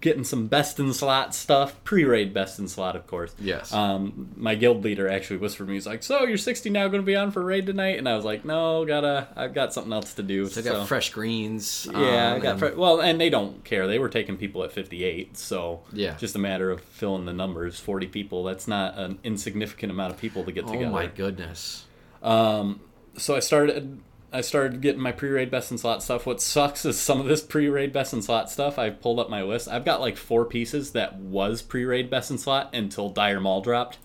getting 0.00 0.24
some 0.24 0.46
best 0.46 0.78
in 0.78 0.92
slot 0.92 1.34
stuff, 1.34 1.82
pre-raid 1.84 2.32
best 2.34 2.58
in 2.58 2.68
slot, 2.68 2.96
of 2.96 3.06
course. 3.06 3.34
Yes. 3.40 3.72
Um, 3.72 4.30
my 4.36 4.54
guild 4.54 4.84
leader 4.84 5.08
actually 5.08 5.38
whispered 5.38 5.68
me, 5.68 5.74
he's 5.74 5.86
like, 5.86 6.02
"So 6.02 6.24
you're 6.24 6.36
60 6.38 6.70
now, 6.70 6.88
going 6.88 7.02
to 7.02 7.06
be 7.06 7.16
on 7.16 7.30
for 7.30 7.44
raid 7.44 7.66
tonight?" 7.66 7.98
And 7.98 8.08
I 8.08 8.16
was 8.16 8.24
like, 8.24 8.44
"No, 8.44 8.84
gotta. 8.84 9.28
I've 9.36 9.54
got 9.54 9.72
something 9.72 9.92
else 9.92 10.14
to 10.14 10.22
do." 10.22 10.46
So 10.48 10.60
I 10.60 10.64
got 10.64 10.88
fresh 10.88 11.10
greens. 11.10 11.86
Yeah, 11.92 11.98
I 11.98 12.36
um, 12.36 12.40
got 12.40 12.50
and- 12.52 12.60
fre- 12.60 12.78
well, 12.78 13.00
and 13.00 13.20
they 13.20 13.30
don't 13.30 13.64
care. 13.64 13.86
They 13.86 13.98
were 13.98 14.08
taking 14.08 14.36
people 14.36 14.64
at 14.64 14.72
58, 14.72 15.36
so 15.36 15.80
Yeah. 15.92 16.16
just 16.16 16.34
a 16.34 16.38
matter 16.38 16.70
of 16.70 16.80
filling 16.80 17.24
the 17.24 17.32
numbers. 17.32 17.78
40 17.80 18.06
people. 18.08 18.44
That's 18.44 18.68
not 18.68 18.98
an 18.98 19.18
insignificant 19.24 19.92
amount 19.92 20.12
of 20.14 20.20
people 20.20 20.44
to 20.44 20.52
get 20.52 20.66
together. 20.66 20.86
Oh 20.86 20.90
my 20.90 21.06
goodness. 21.06 21.84
Um, 22.22 22.80
so 23.16 23.34
I 23.36 23.40
started. 23.40 24.00
I 24.30 24.42
started 24.42 24.82
getting 24.82 25.00
my 25.00 25.12
pre-raid 25.12 25.50
best 25.50 25.70
in 25.70 25.78
slot 25.78 26.02
stuff. 26.02 26.26
What 26.26 26.42
sucks 26.42 26.84
is 26.84 27.00
some 27.00 27.18
of 27.20 27.26
this 27.26 27.42
pre-raid 27.42 27.92
best 27.92 28.12
in 28.12 28.20
slot 28.20 28.50
stuff. 28.50 28.78
I 28.78 28.90
pulled 28.90 29.18
up 29.20 29.30
my 29.30 29.42
list. 29.42 29.68
I've 29.68 29.86
got 29.86 30.00
like 30.02 30.16
four 30.18 30.44
pieces 30.44 30.92
that 30.92 31.16
was 31.16 31.62
pre-raid 31.62 32.10
best 32.10 32.30
in 32.30 32.36
slot 32.36 32.74
until 32.74 33.08
Dire 33.08 33.40
Maul 33.40 33.62
dropped. 33.62 33.98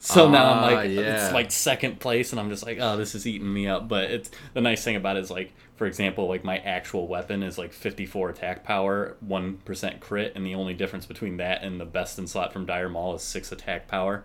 So 0.00 0.28
now 0.30 0.52
I'm 0.52 0.58
Ah, 0.58 0.76
like, 0.76 0.90
yeah. 0.90 1.24
it's 1.24 1.32
like 1.32 1.50
second 1.50 1.98
place, 1.98 2.30
and 2.30 2.38
I'm 2.38 2.50
just 2.50 2.64
like, 2.64 2.78
oh, 2.80 2.96
this 2.96 3.14
is 3.16 3.26
eating 3.26 3.52
me 3.52 3.66
up. 3.66 3.88
But 3.88 4.10
it's 4.10 4.30
the 4.54 4.60
nice 4.60 4.84
thing 4.84 4.94
about 4.96 5.16
it 5.16 5.20
is 5.20 5.30
like, 5.30 5.52
for 5.76 5.86
example, 5.86 6.28
like 6.28 6.44
my 6.44 6.58
actual 6.58 7.08
weapon 7.08 7.42
is 7.42 7.58
like 7.58 7.72
54 7.72 8.30
attack 8.30 8.62
power, 8.64 9.16
one 9.20 9.56
percent 9.64 9.98
crit, 9.98 10.34
and 10.36 10.46
the 10.46 10.54
only 10.54 10.74
difference 10.74 11.04
between 11.06 11.38
that 11.38 11.64
and 11.64 11.80
the 11.80 11.84
best 11.84 12.18
in 12.18 12.26
slot 12.28 12.52
from 12.52 12.64
Dire 12.66 12.88
Maul 12.88 13.16
is 13.16 13.22
six 13.22 13.50
attack 13.50 13.88
power. 13.88 14.22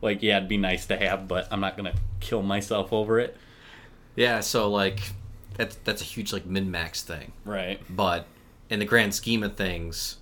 Like, 0.00 0.22
yeah, 0.22 0.36
it'd 0.36 0.48
be 0.48 0.58
nice 0.58 0.86
to 0.86 0.96
have, 0.96 1.26
but 1.26 1.48
I'm 1.50 1.60
not 1.60 1.76
gonna 1.76 1.94
kill 2.20 2.42
myself 2.42 2.92
over 2.92 3.18
it. 3.18 3.36
Yeah, 4.16 4.40
so 4.40 4.70
like 4.70 5.00
that's 5.56 5.76
that's 5.76 6.00
a 6.00 6.04
huge 6.04 6.32
like 6.32 6.46
min 6.46 6.70
max 6.70 7.02
thing. 7.02 7.32
Right. 7.44 7.80
But 7.88 8.26
in 8.68 8.78
the 8.78 8.84
grand 8.84 9.14
scheme 9.14 9.42
of 9.42 9.56
things, 9.56 10.16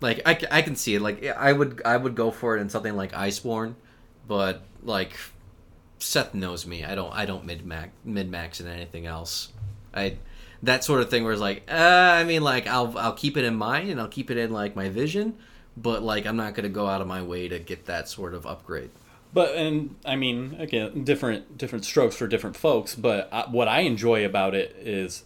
like 0.00 0.20
I, 0.24 0.38
I 0.50 0.62
can 0.62 0.76
see 0.76 0.94
it. 0.94 1.02
Like 1.02 1.26
I 1.26 1.52
would 1.52 1.82
I 1.84 1.96
would 1.96 2.14
go 2.14 2.30
for 2.30 2.56
it 2.56 2.60
in 2.60 2.68
something 2.68 2.94
like 2.94 3.12
Iceborne, 3.12 3.74
but 4.26 4.62
like 4.82 5.18
Seth 5.98 6.34
knows 6.34 6.66
me. 6.66 6.84
I 6.84 6.94
don't 6.94 7.12
I 7.12 7.26
don't 7.26 7.44
mid 7.44 7.66
max 7.66 7.90
mid 8.04 8.30
max 8.30 8.60
in 8.60 8.68
anything 8.68 9.06
else. 9.06 9.52
I 9.92 10.18
that 10.62 10.84
sort 10.84 11.00
of 11.00 11.10
thing 11.10 11.24
where 11.24 11.32
it's 11.32 11.42
like 11.42 11.62
uh, 11.70 11.74
I 11.74 12.24
mean 12.24 12.42
like 12.42 12.66
I'll 12.66 12.96
I'll 12.98 13.12
keep 13.14 13.36
it 13.36 13.44
in 13.44 13.56
mind 13.56 13.90
and 13.90 14.00
I'll 14.00 14.08
keep 14.08 14.30
it 14.30 14.36
in 14.36 14.52
like 14.52 14.76
my 14.76 14.88
vision, 14.88 15.36
but 15.76 16.02
like 16.02 16.26
I'm 16.26 16.36
not 16.36 16.54
gonna 16.54 16.68
go 16.68 16.86
out 16.86 17.00
of 17.00 17.06
my 17.06 17.22
way 17.22 17.48
to 17.48 17.58
get 17.58 17.86
that 17.86 18.08
sort 18.08 18.34
of 18.34 18.46
upgrade. 18.46 18.90
But 19.38 19.54
and 19.54 19.94
I 20.04 20.16
mean, 20.16 20.56
again, 20.58 21.04
different 21.04 21.56
different 21.56 21.84
strokes 21.84 22.16
for 22.16 22.26
different 22.26 22.56
folks. 22.56 22.96
But 22.96 23.28
I, 23.32 23.42
what 23.42 23.68
I 23.68 23.82
enjoy 23.82 24.24
about 24.24 24.52
it 24.52 24.74
is, 24.80 25.22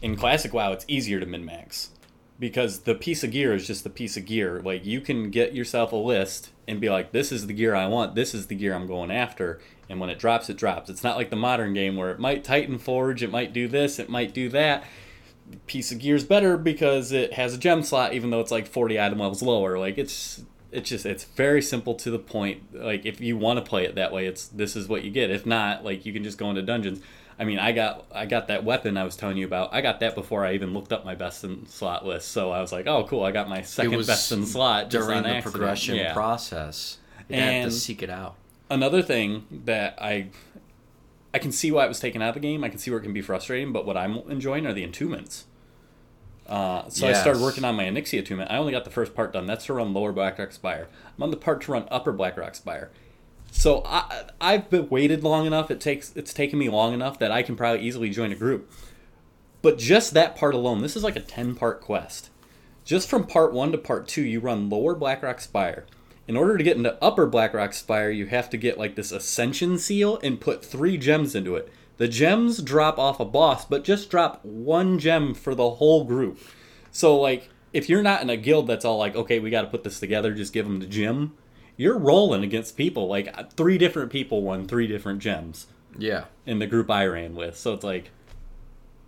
in 0.00 0.16
classic 0.16 0.54
WoW, 0.54 0.72
it's 0.72 0.86
easier 0.88 1.20
to 1.20 1.26
min 1.26 1.44
max 1.44 1.90
because 2.38 2.80
the 2.80 2.94
piece 2.94 3.22
of 3.22 3.32
gear 3.32 3.52
is 3.52 3.66
just 3.66 3.84
the 3.84 3.90
piece 3.90 4.16
of 4.16 4.24
gear. 4.24 4.62
Like 4.62 4.86
you 4.86 5.02
can 5.02 5.28
get 5.28 5.52
yourself 5.52 5.92
a 5.92 5.96
list 5.96 6.52
and 6.66 6.80
be 6.80 6.88
like, 6.88 7.12
"This 7.12 7.30
is 7.30 7.46
the 7.46 7.52
gear 7.52 7.74
I 7.74 7.86
want. 7.86 8.14
This 8.14 8.32
is 8.32 8.46
the 8.46 8.54
gear 8.54 8.72
I'm 8.72 8.86
going 8.86 9.10
after." 9.10 9.60
And 9.90 10.00
when 10.00 10.08
it 10.08 10.18
drops, 10.18 10.48
it 10.48 10.56
drops. 10.56 10.88
It's 10.88 11.04
not 11.04 11.18
like 11.18 11.28
the 11.28 11.36
modern 11.36 11.74
game 11.74 11.96
where 11.96 12.12
it 12.12 12.18
might 12.18 12.44
Titan 12.44 12.78
Forge, 12.78 13.22
it 13.22 13.30
might 13.30 13.52
do 13.52 13.68
this, 13.68 13.98
it 13.98 14.08
might 14.08 14.32
do 14.32 14.48
that. 14.48 14.84
Piece 15.66 15.92
of 15.92 15.98
gear 15.98 16.16
is 16.16 16.24
better 16.24 16.56
because 16.56 17.12
it 17.12 17.34
has 17.34 17.52
a 17.52 17.58
gem 17.58 17.82
slot, 17.82 18.14
even 18.14 18.30
though 18.30 18.40
it's 18.40 18.50
like 18.50 18.66
40 18.66 18.98
item 18.98 19.18
levels 19.18 19.42
lower. 19.42 19.78
Like 19.78 19.98
it's 19.98 20.44
it's 20.74 20.88
just 20.90 21.06
it's 21.06 21.24
very 21.24 21.62
simple 21.62 21.94
to 21.94 22.10
the 22.10 22.18
point. 22.18 22.74
Like 22.74 23.06
if 23.06 23.20
you 23.20 23.36
want 23.36 23.58
to 23.58 23.64
play 23.68 23.84
it 23.84 23.94
that 23.94 24.12
way, 24.12 24.26
it's 24.26 24.46
this 24.48 24.76
is 24.76 24.88
what 24.88 25.04
you 25.04 25.10
get. 25.10 25.30
If 25.30 25.46
not, 25.46 25.84
like 25.84 26.04
you 26.04 26.12
can 26.12 26.24
just 26.24 26.36
go 26.38 26.50
into 26.50 26.62
dungeons. 26.62 27.00
I 27.38 27.44
mean, 27.44 27.58
I 27.58 27.72
got 27.72 28.04
I 28.12 28.26
got 28.26 28.48
that 28.48 28.64
weapon 28.64 28.96
I 28.96 29.04
was 29.04 29.16
telling 29.16 29.36
you 29.36 29.46
about. 29.46 29.72
I 29.74 29.80
got 29.80 30.00
that 30.00 30.14
before 30.14 30.44
I 30.44 30.54
even 30.54 30.72
looked 30.74 30.92
up 30.92 31.04
my 31.04 31.14
best 31.14 31.42
in 31.44 31.66
slot 31.66 32.04
list. 32.06 32.28
So 32.28 32.50
I 32.50 32.60
was 32.60 32.72
like, 32.72 32.86
oh 32.86 33.04
cool, 33.04 33.24
I 33.24 33.30
got 33.32 33.48
my 33.48 33.62
second 33.62 34.06
best 34.06 34.30
in 34.32 34.44
slot 34.46 34.90
during 34.90 35.22
the 35.22 35.28
accident. 35.30 35.44
progression 35.44 35.96
Yeah. 35.96 36.12
process. 36.12 36.98
You 37.28 37.36
have 37.36 37.48
And- 37.48 37.70
to 37.70 37.76
seek 37.76 38.02
it 38.02 38.10
out. 38.10 38.36
Another 38.70 39.02
thing 39.02 39.44
that 39.64 39.98
I 40.00 40.28
I 41.32 41.38
can 41.38 41.50
see 41.50 41.72
why 41.72 41.84
it 41.84 41.88
was 41.88 41.98
taken 41.98 42.22
out 42.22 42.28
of 42.28 42.34
the 42.34 42.40
game. 42.40 42.62
I 42.62 42.68
can 42.68 42.78
see 42.78 42.90
where 42.92 43.00
it 43.00 43.02
can 43.02 43.12
be 43.12 43.20
frustrating, 43.22 43.72
but 43.72 43.84
what 43.84 43.96
I'm 43.96 44.18
enjoying 44.30 44.66
are 44.66 44.72
the 44.72 44.86
attunements. 44.86 45.42
Uh, 46.46 46.88
so 46.90 47.08
I 47.08 47.14
started 47.14 47.40
working 47.40 47.64
on 47.64 47.74
my 47.74 47.84
Onyxia 47.84 48.18
attunement. 48.18 48.50
I 48.50 48.58
only 48.58 48.72
got 48.72 48.84
the 48.84 48.90
first 48.90 49.14
part 49.14 49.32
done. 49.32 49.46
That's 49.46 49.66
to 49.66 49.72
run 49.72 49.94
Lower 49.94 50.12
Blackrock 50.12 50.52
Spire. 50.52 50.88
I'm 51.16 51.22
on 51.22 51.30
the 51.30 51.36
part 51.36 51.62
to 51.62 51.72
run 51.72 51.88
Upper 51.90 52.12
Blackrock 52.12 52.54
Spire. 52.54 52.90
So 53.50 53.82
I, 53.86 54.24
I've 54.40 54.68
been 54.68 54.88
waited 54.90 55.22
long 55.22 55.46
enough. 55.46 55.70
It 55.70 55.80
takes 55.80 56.14
it's 56.16 56.34
taken 56.34 56.58
me 56.58 56.68
long 56.68 56.92
enough 56.92 57.18
that 57.18 57.30
I 57.30 57.42
can 57.42 57.56
probably 57.56 57.86
easily 57.86 58.10
join 58.10 58.32
a 58.32 58.36
group. 58.36 58.70
But 59.62 59.78
just 59.78 60.12
that 60.12 60.36
part 60.36 60.54
alone, 60.54 60.82
this 60.82 60.96
is 60.96 61.04
like 61.04 61.16
a 61.16 61.20
ten 61.20 61.54
part 61.54 61.80
quest. 61.80 62.30
Just 62.84 63.08
from 63.08 63.26
part 63.26 63.54
one 63.54 63.72
to 63.72 63.78
part 63.78 64.06
two, 64.06 64.22
you 64.22 64.40
run 64.40 64.68
Lower 64.68 64.94
Blackrock 64.94 65.40
Spire. 65.40 65.86
In 66.26 66.36
order 66.36 66.58
to 66.58 66.64
get 66.64 66.76
into 66.76 67.02
Upper 67.02 67.26
Blackrock 67.26 67.72
Spire, 67.72 68.10
you 68.10 68.26
have 68.26 68.50
to 68.50 68.56
get 68.58 68.78
like 68.78 68.96
this 68.96 69.12
Ascension 69.12 69.78
seal 69.78 70.18
and 70.22 70.40
put 70.40 70.64
three 70.64 70.98
gems 70.98 71.34
into 71.34 71.54
it. 71.54 71.72
The 71.96 72.08
gems 72.08 72.60
drop 72.60 72.98
off 72.98 73.20
a 73.20 73.24
boss, 73.24 73.64
but 73.64 73.84
just 73.84 74.10
drop 74.10 74.44
one 74.44 74.98
gem 74.98 75.32
for 75.34 75.54
the 75.54 75.70
whole 75.70 76.04
group. 76.04 76.38
So 76.90 77.18
like, 77.20 77.48
if 77.72 77.88
you're 77.88 78.02
not 78.02 78.22
in 78.22 78.30
a 78.30 78.36
guild 78.36 78.66
that's 78.66 78.84
all 78.84 78.98
like, 78.98 79.14
okay, 79.16 79.38
we 79.38 79.50
got 79.50 79.62
to 79.62 79.68
put 79.68 79.84
this 79.84 80.00
together, 80.00 80.32
just 80.34 80.52
give 80.52 80.66
them 80.66 80.80
the 80.80 80.86
gem. 80.86 81.34
You're 81.76 81.98
rolling 81.98 82.42
against 82.44 82.76
people. 82.76 83.06
Like 83.08 83.36
uh, 83.36 83.44
three 83.56 83.78
different 83.78 84.10
people 84.12 84.42
won 84.42 84.66
three 84.66 84.86
different 84.86 85.20
gems 85.20 85.66
Yeah. 85.98 86.24
in 86.46 86.58
the 86.60 86.66
group 86.66 86.90
I 86.90 87.06
ran 87.06 87.34
with. 87.34 87.56
So 87.56 87.72
it's 87.74 87.84
like 87.84 88.10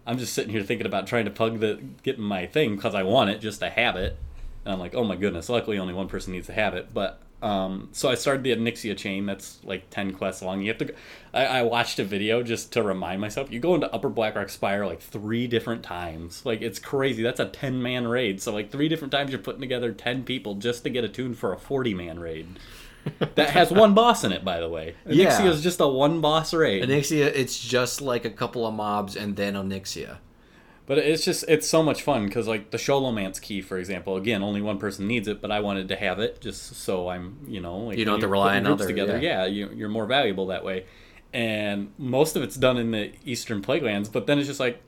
I'm 0.07 0.19
just 0.19 0.33
sitting 0.35 0.53
here 0.53 0.63
thinking 0.63 0.87
about 0.87 1.07
trying 1.09 1.25
to 1.25 1.31
plug 1.33 1.59
the 1.59 1.81
getting 2.05 2.23
my 2.25 2.47
thing 2.47 2.77
because 2.77 2.95
I 2.95 3.03
want 3.03 3.31
it 3.31 3.41
just 3.41 3.59
to 3.61 3.69
have 3.71 3.97
it. 3.97 4.17
And 4.65 4.73
I'm 4.73 4.79
like, 4.81 4.95
oh 4.95 5.05
my 5.05 5.17
goodness. 5.17 5.49
Luckily, 5.49 5.79
only 5.79 5.95
one 5.95 6.09
person 6.09 6.33
needs 6.33 6.47
to 6.47 6.53
have 6.53 6.75
it. 6.75 6.93
But 6.95 7.21
um, 7.47 7.89
so 7.93 8.09
I 8.09 8.17
started 8.17 8.43
the 8.43 8.57
Onyxia 8.57 8.97
chain. 8.97 9.25
That's 9.25 9.61
like 9.63 9.89
ten 9.91 10.13
quests 10.13 10.43
long. 10.43 10.63
You 10.63 10.69
have 10.69 10.79
to. 10.79 10.95
I, 11.33 11.47
I 11.47 11.63
watched 11.63 12.01
a 12.01 12.05
video 12.05 12.43
just 12.43 12.73
to 12.73 12.83
remind 12.83 13.21
myself. 13.21 13.53
You 13.53 13.61
go 13.61 13.77
into 13.77 13.93
Upper 13.95 14.09
Blackrock 14.09 14.49
Spire 14.49 14.85
like 14.85 15.01
three 15.01 15.47
different 15.47 15.85
times. 15.85 16.45
Like 16.45 16.61
it's 16.61 16.81
crazy. 16.81 17.23
That's 17.23 17.39
a 17.39 17.47
ten 17.47 17.81
man 17.81 18.09
raid. 18.09 18.43
So 18.43 18.53
like 18.53 18.73
three 18.73 18.89
different 18.89 19.13
times 19.13 19.31
you're 19.31 19.39
putting 19.39 19.61
together 19.61 19.93
ten 19.93 20.25
people 20.25 20.57
just 20.57 20.83
to 20.85 20.91
get 20.91 21.05
attuned 21.05 21.39
for 21.39 21.53
a 21.53 21.59
forty 21.59 21.95
man 21.95 22.19
raid. 22.19 22.59
that 23.37 23.51
has 23.51 23.71
one 23.71 23.95
boss 23.95 24.25
in 24.25 24.33
it, 24.33 24.45
by 24.45 24.59
the 24.59 24.69
way. 24.69 24.97
Yeah. 25.07 25.27
Onyxia 25.27 25.47
is 25.47 25.63
just 25.63 25.79
a 25.79 25.87
one 25.87 26.21
boss 26.21 26.53
raid. 26.53 26.83
Onyxia, 26.83 27.27
it's 27.27 27.57
just 27.57 28.01
like 28.01 28.25
a 28.25 28.31
couple 28.31 28.67
of 28.67 28.75
mobs 28.75 29.15
and 29.15 29.37
then 29.37 29.55
Onyxia. 29.55 30.19
But 30.87 30.99
it's 30.99 31.25
just 31.25 31.45
it's 31.49 31.67
so 31.69 31.83
much 31.83 32.03
fun 32.03 32.27
because 32.27 32.47
like 32.47 32.71
the 32.71 32.77
Scholomance 32.79 33.41
key, 33.41 33.61
for 33.61 33.77
example, 33.77 34.17
again, 34.17 34.43
only 34.43 34.63
one 34.63 34.79
person 34.79 35.09
needs 35.09 35.27
it, 35.27 35.41
but 35.41 35.51
I 35.51 35.59
wanted 35.61 35.89
to 35.89 35.97
have 35.97 36.21
it 36.21 36.41
just 36.41 36.77
so 36.77 37.09
I'm 37.09 37.39
you 37.49 37.61
know 37.61 37.79
like 37.79 37.99
You 37.99 38.05
don't 38.05 38.15
have 38.15 38.21
to 38.21 38.29
rely 38.29 38.57
on 38.57 38.63
groups 38.65 38.83
other- 38.83 38.89
together. 38.89 39.19
yeah. 39.19 39.45
Yeah, 39.45 39.47
you, 39.47 39.71
you're 39.75 39.89
more 39.89 40.07
valuable 40.07 40.47
that 40.47 40.65
way, 40.65 40.87
and 41.33 41.93
most 41.99 42.37
of 42.37 42.43
it's 42.43 42.57
done 42.57 42.77
in 42.79 42.93
the 42.93 43.13
Eastern 43.25 43.63
Plaguelands. 43.63 44.11
But 44.13 44.27
then 44.27 44.39
it's 44.39 44.47
just 44.47 44.61
like, 44.61 44.81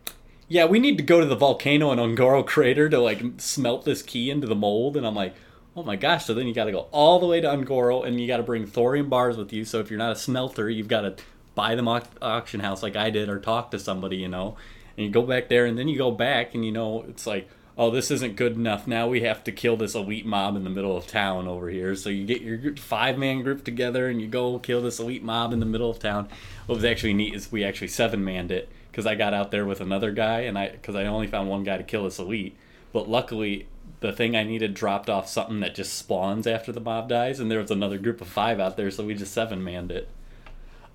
yeah, 0.46 0.66
we 0.66 0.78
need 0.78 0.96
to 0.98 1.02
go 1.02 1.18
to 1.20 1.26
the 1.26 1.34
volcano 1.36 1.90
in 1.92 1.98
Un'Goro 1.98 2.46
crater 2.46 2.88
to 2.88 2.98
like 3.00 3.20
smelt 3.38 3.84
this 3.84 4.02
key 4.02 4.30
into 4.30 4.46
the 4.46 4.56
mold, 4.56 4.96
and 4.96 5.06
I'm 5.06 5.14
like. 5.14 5.34
Oh 5.76 5.84
my 5.84 5.94
gosh! 5.94 6.24
So 6.24 6.34
then 6.34 6.48
you 6.48 6.54
got 6.54 6.64
to 6.64 6.72
go 6.72 6.88
all 6.90 7.20
the 7.20 7.26
way 7.26 7.40
to 7.40 7.48
Un'Goro, 7.48 8.04
and 8.04 8.20
you 8.20 8.26
got 8.26 8.38
to 8.38 8.42
bring 8.42 8.66
thorium 8.66 9.08
bars 9.08 9.36
with 9.36 9.52
you. 9.52 9.64
So 9.64 9.78
if 9.78 9.90
you're 9.90 9.98
not 9.98 10.10
a 10.10 10.16
smelter, 10.16 10.68
you've 10.68 10.88
got 10.88 11.02
to 11.02 11.14
buy 11.54 11.76
them 11.76 11.86
au- 11.86 12.02
auction 12.20 12.58
house 12.58 12.82
like 12.82 12.96
I 12.96 13.10
did, 13.10 13.28
or 13.28 13.38
talk 13.38 13.70
to 13.70 13.78
somebody, 13.78 14.16
you 14.16 14.26
know. 14.26 14.56
And 14.98 15.06
you 15.06 15.12
go 15.12 15.22
back 15.22 15.48
there, 15.48 15.64
and 15.64 15.78
then 15.78 15.86
you 15.86 15.96
go 15.96 16.10
back, 16.10 16.56
and 16.56 16.64
you 16.64 16.72
know 16.72 17.04
it's 17.08 17.24
like, 17.24 17.48
oh, 17.76 17.88
this 17.88 18.10
isn't 18.10 18.34
good 18.34 18.56
enough. 18.56 18.88
Now 18.88 19.06
we 19.06 19.20
have 19.20 19.44
to 19.44 19.52
kill 19.52 19.76
this 19.76 19.94
elite 19.94 20.26
mob 20.26 20.56
in 20.56 20.64
the 20.64 20.70
middle 20.70 20.96
of 20.96 21.06
town 21.06 21.46
over 21.46 21.70
here. 21.70 21.94
So 21.94 22.10
you 22.10 22.26
get 22.26 22.42
your 22.42 22.74
five 22.74 23.16
man 23.16 23.42
group 23.44 23.64
together, 23.64 24.08
and 24.08 24.20
you 24.20 24.26
go 24.26 24.58
kill 24.58 24.82
this 24.82 24.98
elite 24.98 25.22
mob 25.22 25.52
in 25.52 25.60
the 25.60 25.66
middle 25.66 25.88
of 25.88 26.00
town. 26.00 26.28
What 26.66 26.74
was 26.74 26.84
actually 26.84 27.14
neat 27.14 27.32
is 27.32 27.52
we 27.52 27.62
actually 27.62 27.86
seven 27.86 28.24
manned 28.24 28.50
it 28.50 28.68
because 28.90 29.06
I 29.06 29.14
got 29.14 29.32
out 29.32 29.52
there 29.52 29.64
with 29.64 29.80
another 29.80 30.10
guy, 30.10 30.40
and 30.40 30.58
I 30.58 30.70
because 30.70 30.96
I 30.96 31.06
only 31.06 31.28
found 31.28 31.48
one 31.48 31.62
guy 31.62 31.78
to 31.78 31.84
kill 31.84 32.02
this 32.02 32.18
elite. 32.18 32.56
But 32.92 33.08
luckily, 33.08 33.68
the 34.00 34.12
thing 34.12 34.34
I 34.34 34.42
needed 34.42 34.74
dropped 34.74 35.08
off 35.08 35.28
something 35.28 35.60
that 35.60 35.76
just 35.76 35.94
spawns 35.94 36.46
after 36.48 36.72
the 36.72 36.80
mob 36.80 37.08
dies, 37.08 37.38
and 37.38 37.48
there 37.48 37.60
was 37.60 37.70
another 37.70 37.98
group 37.98 38.20
of 38.20 38.26
five 38.26 38.58
out 38.58 38.76
there, 38.76 38.90
so 38.90 39.04
we 39.04 39.14
just 39.14 39.32
seven 39.32 39.62
manned 39.62 39.92
it. 39.92 40.08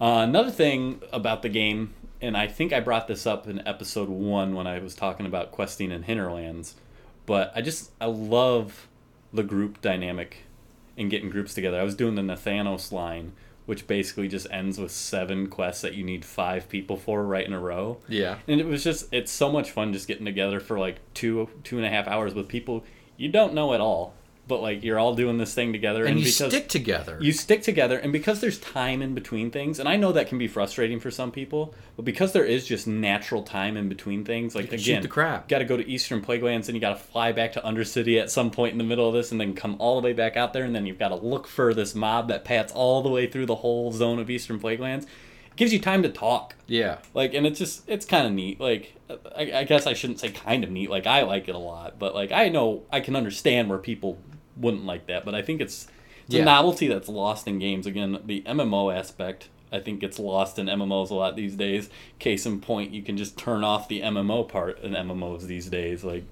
Uh, 0.02 0.26
another 0.28 0.52
thing 0.52 1.02
about 1.14 1.42
the 1.42 1.50
game, 1.50 1.94
and 2.24 2.38
I 2.38 2.48
think 2.48 2.72
I 2.72 2.80
brought 2.80 3.10
this 3.10 3.28
up 3.28 3.48
in 3.48 3.68
episode 3.68 4.08
one 4.08 4.56
when 4.56 4.66
I 4.66 4.80
was 4.80 4.96
talking 4.96 5.26
about 5.26 5.52
questing 5.52 5.92
in 5.92 6.04
Hinterlands, 6.04 6.76
but 7.26 7.52
I 7.54 7.62
just 7.62 7.92
I 8.00 8.06
love 8.06 8.88
the 9.34 9.44
group 9.44 9.82
dynamic 9.82 10.46
and 10.98 11.12
getting 11.12 11.30
groups 11.30 11.54
together. 11.54 11.78
I 11.78 11.84
was 11.84 11.96
doing 11.96 12.16
the 12.16 12.22
Nathanos 12.22 12.94
line, 12.94 13.34
which 13.66 13.88
basically 13.88 14.30
just 14.30 14.48
ends 14.50 14.80
with 14.80 14.92
seven 14.92 15.48
quests 15.48 15.82
that 15.82 15.96
you 15.96 16.04
need 16.06 16.24
five 16.24 16.70
people 16.70 16.96
for 16.96 17.26
right 17.26 17.46
in 17.46 17.52
a 17.52 17.60
row. 17.60 17.98
Yeah. 18.08 18.38
And 18.48 18.62
it 18.62 18.68
was 18.68 18.86
just 18.86 19.14
it's 19.14 19.32
so 19.32 19.52
much 19.52 19.72
fun 19.72 19.92
just 19.92 20.08
getting 20.08 20.26
together 20.26 20.62
for 20.62 20.80
like 20.80 21.00
two 21.14 21.50
two 21.66 21.76
and 21.76 21.86
a 21.86 21.90
half 21.90 22.08
hours 22.08 22.34
with 22.34 22.48
people 22.48 22.86
you 23.18 23.28
don't 23.28 23.54
know 23.54 23.74
at 23.74 23.82
all. 23.82 24.14
But 24.46 24.62
like 24.62 24.84
you're 24.84 25.00
all 25.00 25.16
doing 25.16 25.38
this 25.38 25.54
thing 25.54 25.72
together, 25.72 26.04
and 26.04 26.20
you 26.20 26.26
because 26.26 26.52
stick 26.52 26.68
together. 26.68 27.18
you 27.22 27.32
stick 27.32 27.64
together, 27.64 27.98
and 27.98 28.12
because 28.12 28.42
there's 28.42 28.60
time 28.60 29.02
in 29.02 29.14
between 29.14 29.52
things, 29.52 29.80
and 29.80 29.88
I 29.88 29.96
know 29.96 30.12
that 30.12 30.28
can 30.28 30.38
be 30.38 30.50
frustrating 30.50 31.00
for 31.00 31.12
some 31.12 31.32
people, 31.32 31.74
but 31.96 32.04
because 32.04 32.34
there 32.34 32.44
is 32.44 32.68
just 32.68 32.86
natural 32.86 33.44
time 33.44 33.78
in 33.78 33.88
between 33.88 34.26
things, 34.26 34.54
like 34.54 34.72
shoot 34.72 34.82
again, 34.82 35.02
the 35.02 35.08
crap. 35.08 35.48
got 35.48 35.60
to 35.60 35.66
go 35.66 35.78
to 35.78 35.88
Eastern 35.88 36.22
Plaguelands, 36.22 36.68
and 36.68 36.76
you 36.76 36.82
got 36.82 36.98
to 36.98 37.02
fly 37.02 37.32
back 37.32 37.54
to 37.54 37.62
Undercity 37.62 38.22
at 38.22 38.30
some 38.30 38.52
point 38.52 38.74
in 38.74 38.78
the 38.80 38.84
middle 38.84 39.08
of 39.08 39.14
this, 39.14 39.32
and 39.32 39.40
then 39.40 39.56
come 39.56 39.78
all 39.80 40.02
the 40.02 40.06
way 40.06 40.14
back 40.14 40.36
out 40.36 40.52
there, 40.52 40.66
and 40.66 40.76
then 40.76 40.86
you've 40.86 41.00
got 41.00 41.10
to 41.10 41.16
look 41.16 41.48
for 41.48 41.74
this 41.74 41.96
mob 41.96 42.28
that 42.28 42.44
pats 42.44 42.74
all 42.74 43.02
the 43.02 43.10
way 43.10 43.28
through 43.28 43.46
the 43.46 43.56
whole 43.56 43.94
zone 43.94 44.20
of 44.20 44.30
Eastern 44.30 44.60
Plaguelands. 44.60 45.04
It 45.04 45.56
gives 45.56 45.72
you 45.72 45.80
time 45.80 46.04
to 46.04 46.10
talk. 46.10 46.56
yeah. 46.68 46.98
Like, 47.14 47.34
and 47.34 47.46
it's 47.46 47.60
just, 47.60 47.88
it's 47.88 48.06
kind 48.06 48.28
of 48.28 48.34
neat. 48.34 48.60
Like, 48.60 48.96
I, 49.10 49.52
I 49.54 49.64
guess 49.64 49.88
I 49.88 49.94
shouldn't 49.94 50.20
say 50.20 50.32
kind 50.32 50.64
of 50.64 50.70
neat. 50.72 50.90
Like, 50.90 51.08
I 51.08 51.22
like 51.22 51.48
it 51.48 51.56
a 51.56 51.60
lot, 51.60 51.98
but 51.98 52.14
like, 52.14 52.32
I 52.34 52.50
know 52.50 52.84
I 52.92 53.00
can 53.00 53.16
understand 53.16 53.70
where 53.70 53.78
people 53.78 54.18
wouldn't 54.58 54.86
like 54.86 55.08
that. 55.08 55.26
But 55.26 55.36
I 55.36 55.42
think 55.42 55.62
it's, 55.62 55.88
it's 56.26 56.36
Yeah. 56.36 56.42
a 56.42 56.46
novelty 56.46 56.88
that's 56.88 57.10
lost 57.10 57.48
in 57.48 57.60
games. 57.60 57.86
Again, 57.86 58.20
the 58.26 58.42
MMO 58.46 58.96
aspect, 58.96 59.50
I 59.72 59.80
think 59.80 60.00
gets 60.00 60.20
lost 60.20 60.60
in 60.60 60.68
MMOs 60.68 61.10
a 61.10 61.16
lot 61.16 61.36
these 61.36 61.56
days. 61.56 61.90
Case 62.20 62.46
in 62.46 62.60
point, 62.62 62.94
you 62.94 63.02
can 63.02 63.18
just 63.18 63.38
turn 63.38 63.64
off 63.64 63.88
the 63.88 64.02
MMO 64.02 64.48
part 64.48 64.80
in 64.82 64.94
MMOs 64.94 65.48
these 65.48 65.68
days. 65.68 66.04
Like, 66.04 66.26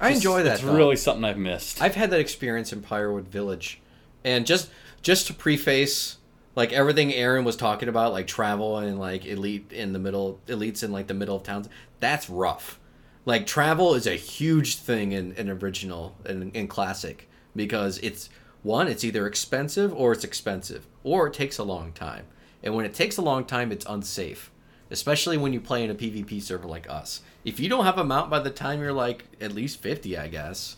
I 0.00 0.10
just- 0.10 0.24
enjoy 0.24 0.42
that. 0.44 0.54
It's 0.54 0.62
though. 0.62 0.74
really 0.74 0.96
something 0.96 1.24
I've 1.24 1.38
missed. 1.38 1.82
I've 1.82 1.94
had 1.96 2.10
that 2.10 2.20
experience 2.20 2.72
in 2.72 2.82
Pyrewood 2.82 3.28
Village, 3.28 3.80
and 4.24 4.46
just 4.46 4.70
just 5.02 5.26
to 5.28 5.34
preface, 5.34 6.16
like 6.56 6.72
everything 6.72 7.12
Aaron 7.14 7.44
was 7.44 7.56
talking 7.56 7.88
about, 7.88 8.12
like 8.12 8.26
travel 8.26 8.78
and 8.78 8.98
like 8.98 9.24
elite 9.26 9.72
in 9.72 9.92
the 9.92 9.98
middle, 9.98 10.40
elites 10.48 10.82
in 10.82 10.90
like 10.92 11.06
the 11.06 11.14
middle 11.14 11.36
of 11.36 11.42
towns. 11.44 11.68
That's 12.00 12.28
rough. 12.30 12.78
Like 13.24 13.46
travel 13.46 13.94
is 13.94 14.06
a 14.06 14.14
huge 14.14 14.76
thing 14.76 15.12
in, 15.12 15.32
in 15.32 15.50
original 15.50 16.16
and 16.24 16.54
in 16.54 16.68
classic 16.68 17.28
because 17.54 17.98
it's 17.98 18.30
one, 18.62 18.88
it's 18.88 19.04
either 19.04 19.26
expensive 19.26 19.94
or 19.94 20.12
it's 20.12 20.24
expensive, 20.24 20.86
or 21.04 21.26
it 21.26 21.34
takes 21.34 21.58
a 21.58 21.64
long 21.64 21.92
time. 21.92 22.26
And 22.62 22.74
when 22.74 22.84
it 22.84 22.94
takes 22.94 23.16
a 23.16 23.22
long 23.22 23.44
time, 23.44 23.70
it's 23.70 23.86
unsafe, 23.86 24.50
especially 24.90 25.36
when 25.36 25.52
you 25.52 25.60
play 25.60 25.84
in 25.84 25.90
a 25.90 25.94
PvP 25.94 26.42
server 26.42 26.66
like 26.66 26.90
us. 26.90 27.22
If 27.44 27.60
you 27.60 27.68
don't 27.68 27.84
have 27.84 27.98
a 27.98 28.04
mount 28.04 28.30
by 28.30 28.40
the 28.40 28.50
time 28.50 28.80
you're 28.80 28.92
like 28.92 29.26
at 29.40 29.52
least 29.52 29.80
fifty, 29.80 30.18
I 30.18 30.28
guess 30.28 30.76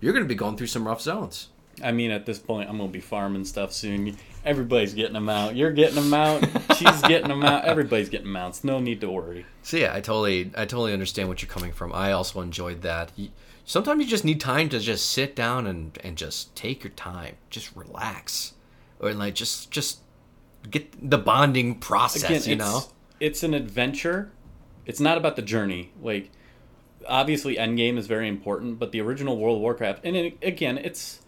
you're 0.00 0.12
going 0.12 0.24
to 0.24 0.28
be 0.28 0.34
going 0.34 0.56
through 0.56 0.66
some 0.66 0.86
rough 0.86 1.00
zones. 1.00 1.48
I 1.82 1.92
mean, 1.92 2.10
at 2.10 2.26
this 2.26 2.38
point, 2.38 2.68
I'm 2.68 2.78
gonna 2.78 2.90
be 2.90 3.00
farming 3.00 3.44
stuff 3.44 3.72
soon. 3.72 4.16
Everybody's 4.44 4.94
getting 4.94 5.14
them 5.14 5.28
out. 5.28 5.56
You're 5.56 5.72
getting 5.72 5.96
them 5.96 6.12
out. 6.12 6.44
She's 6.76 7.02
getting 7.08 7.28
them 7.28 7.42
out. 7.42 7.64
Everybody's 7.64 8.08
getting 8.08 8.28
mounts. 8.28 8.62
No 8.62 8.78
need 8.78 9.00
to 9.00 9.10
worry. 9.10 9.46
So 9.62 9.76
yeah, 9.76 9.94
I 9.94 10.00
totally, 10.00 10.50
I 10.54 10.66
totally 10.66 10.92
understand 10.92 11.28
what 11.28 11.40
you're 11.40 11.50
coming 11.50 11.72
from. 11.72 11.92
I 11.92 12.12
also 12.12 12.40
enjoyed 12.40 12.82
that. 12.82 13.12
Sometimes 13.64 14.04
you 14.04 14.08
just 14.08 14.24
need 14.24 14.40
time 14.40 14.68
to 14.68 14.78
just 14.78 15.10
sit 15.10 15.34
down 15.34 15.66
and 15.66 15.98
and 16.04 16.16
just 16.16 16.54
take 16.54 16.84
your 16.84 16.92
time, 16.92 17.36
just 17.48 17.74
relax, 17.74 18.52
or 19.00 19.14
like 19.14 19.34
just 19.34 19.70
just 19.70 20.00
get 20.70 21.10
the 21.10 21.18
bonding 21.18 21.76
process. 21.76 22.24
Again, 22.24 22.42
you 22.44 22.56
know, 22.56 22.82
it's 23.20 23.42
an 23.42 23.54
adventure. 23.54 24.30
It's 24.86 25.00
not 25.00 25.16
about 25.16 25.36
the 25.36 25.42
journey. 25.42 25.92
Like, 26.02 26.30
obviously, 27.08 27.56
endgame 27.56 27.96
is 27.96 28.06
very 28.06 28.28
important, 28.28 28.78
but 28.78 28.92
the 28.92 29.00
original 29.00 29.38
World 29.38 29.56
of 29.56 29.62
Warcraft, 29.62 30.04
and 30.04 30.16
it, 30.16 30.38
again, 30.42 30.78
it's. 30.78 31.20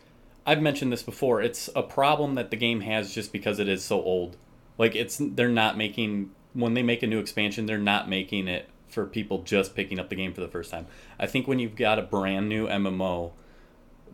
I've 0.46 0.62
mentioned 0.62 0.92
this 0.92 1.02
before. 1.02 1.42
It's 1.42 1.68
a 1.74 1.82
problem 1.82 2.36
that 2.36 2.50
the 2.50 2.56
game 2.56 2.80
has 2.82 3.12
just 3.12 3.32
because 3.32 3.58
it 3.58 3.68
is 3.68 3.84
so 3.84 4.00
old. 4.00 4.36
Like, 4.78 4.94
it's 4.94 5.20
they're 5.20 5.48
not 5.48 5.76
making 5.76 6.30
when 6.56 6.74
they 6.74 6.82
make 6.82 7.02
a 7.02 7.06
new 7.06 7.18
expansion, 7.18 7.66
they're 7.66 7.78
not 7.78 8.08
making 8.08 8.48
it 8.48 8.68
for 8.88 9.06
people 9.06 9.42
just 9.42 9.74
picking 9.74 9.98
up 9.98 10.08
the 10.08 10.16
game 10.16 10.32
for 10.32 10.40
the 10.40 10.48
first 10.48 10.70
time. 10.70 10.86
I 11.18 11.26
think 11.26 11.46
when 11.46 11.58
you've 11.58 11.76
got 11.76 11.98
a 11.98 12.02
brand 12.02 12.48
new 12.48 12.66
MMO, 12.66 13.32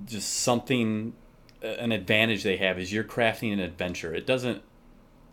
just 0.05 0.29
something 0.29 1.12
an 1.62 1.92
advantage 1.92 2.42
they 2.42 2.57
have 2.57 2.79
is 2.79 2.92
you're 2.92 3.05
crafting 3.05 3.53
an 3.53 3.61
adventure. 3.61 4.12
It 4.12 4.27
doesn't 4.27 4.62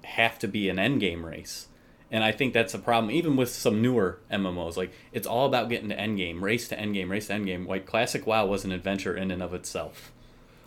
have 0.03 0.37
to 0.39 0.47
be 0.47 0.69
an 0.69 0.77
end 0.77 0.99
game 0.99 1.25
race. 1.25 1.67
And 2.11 2.23
I 2.23 2.31
think 2.31 2.53
that's 2.53 2.73
a 2.73 2.79
problem, 2.79 3.11
even 3.11 3.35
with 3.35 3.49
some 3.49 3.81
newer 3.81 4.19
MMOs. 4.31 4.77
Like 4.77 4.91
it's 5.11 5.27
all 5.27 5.45
about 5.45 5.69
getting 5.69 5.89
to 5.89 5.99
end 5.99 6.17
game, 6.17 6.43
race 6.43 6.67
to 6.69 6.79
end 6.79 6.93
game, 6.93 7.09
race 7.09 7.27
to 7.27 7.33
end 7.33 7.45
game. 7.45 7.67
Like 7.67 7.85
classic 7.85 8.27
WoW 8.27 8.45
was 8.45 8.65
an 8.65 8.71
adventure 8.71 9.15
in 9.15 9.31
and 9.31 9.41
of 9.41 9.53
itself. 9.53 10.11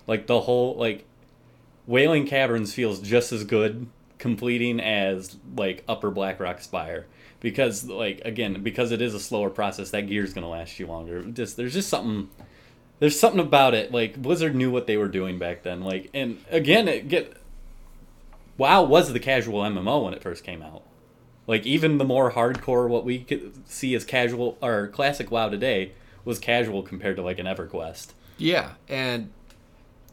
Like 0.06 0.26
the 0.26 0.40
whole 0.40 0.76
like 0.76 1.04
Wailing 1.86 2.26
Caverns 2.26 2.74
feels 2.74 3.00
just 3.00 3.32
as 3.32 3.44
good 3.44 3.86
completing 4.18 4.80
as 4.80 5.36
like 5.56 5.82
Upper 5.88 6.10
Blackrock 6.10 6.60
Spire 6.60 7.06
because 7.40 7.84
like 7.88 8.20
again 8.24 8.62
because 8.62 8.92
it 8.92 9.02
is 9.02 9.14
a 9.14 9.20
slower 9.20 9.50
process 9.50 9.90
that 9.90 10.06
gear's 10.06 10.32
gonna 10.32 10.48
last 10.48 10.78
you 10.78 10.86
longer. 10.86 11.22
Just 11.22 11.56
there's 11.56 11.74
just 11.74 11.88
something 11.88 12.30
there's 13.00 13.18
something 13.18 13.40
about 13.40 13.74
it 13.74 13.90
like 13.92 14.20
Blizzard 14.20 14.54
knew 14.54 14.70
what 14.70 14.86
they 14.86 14.96
were 14.96 15.08
doing 15.08 15.38
back 15.38 15.62
then. 15.62 15.82
Like 15.82 16.08
and 16.14 16.38
again 16.50 16.88
it 16.88 17.08
get 17.08 17.36
WoW 18.58 18.84
was 18.84 19.12
the 19.12 19.20
casual 19.20 19.62
MMO 19.62 20.04
when 20.04 20.14
it 20.14 20.22
first 20.22 20.44
came 20.44 20.62
out. 20.62 20.82
Like 21.46 21.66
even 21.66 21.98
the 21.98 22.04
more 22.04 22.30
hardcore, 22.32 22.88
what 22.88 23.04
we 23.04 23.18
could 23.18 23.68
see 23.68 23.94
as 23.94 24.04
casual 24.04 24.56
or 24.62 24.86
classic 24.88 25.30
WoW 25.30 25.48
today 25.48 25.92
was 26.24 26.38
casual 26.38 26.82
compared 26.82 27.16
to 27.16 27.22
like 27.22 27.40
an 27.40 27.46
EverQuest. 27.46 28.12
yeah, 28.38 28.74
and 28.88 29.30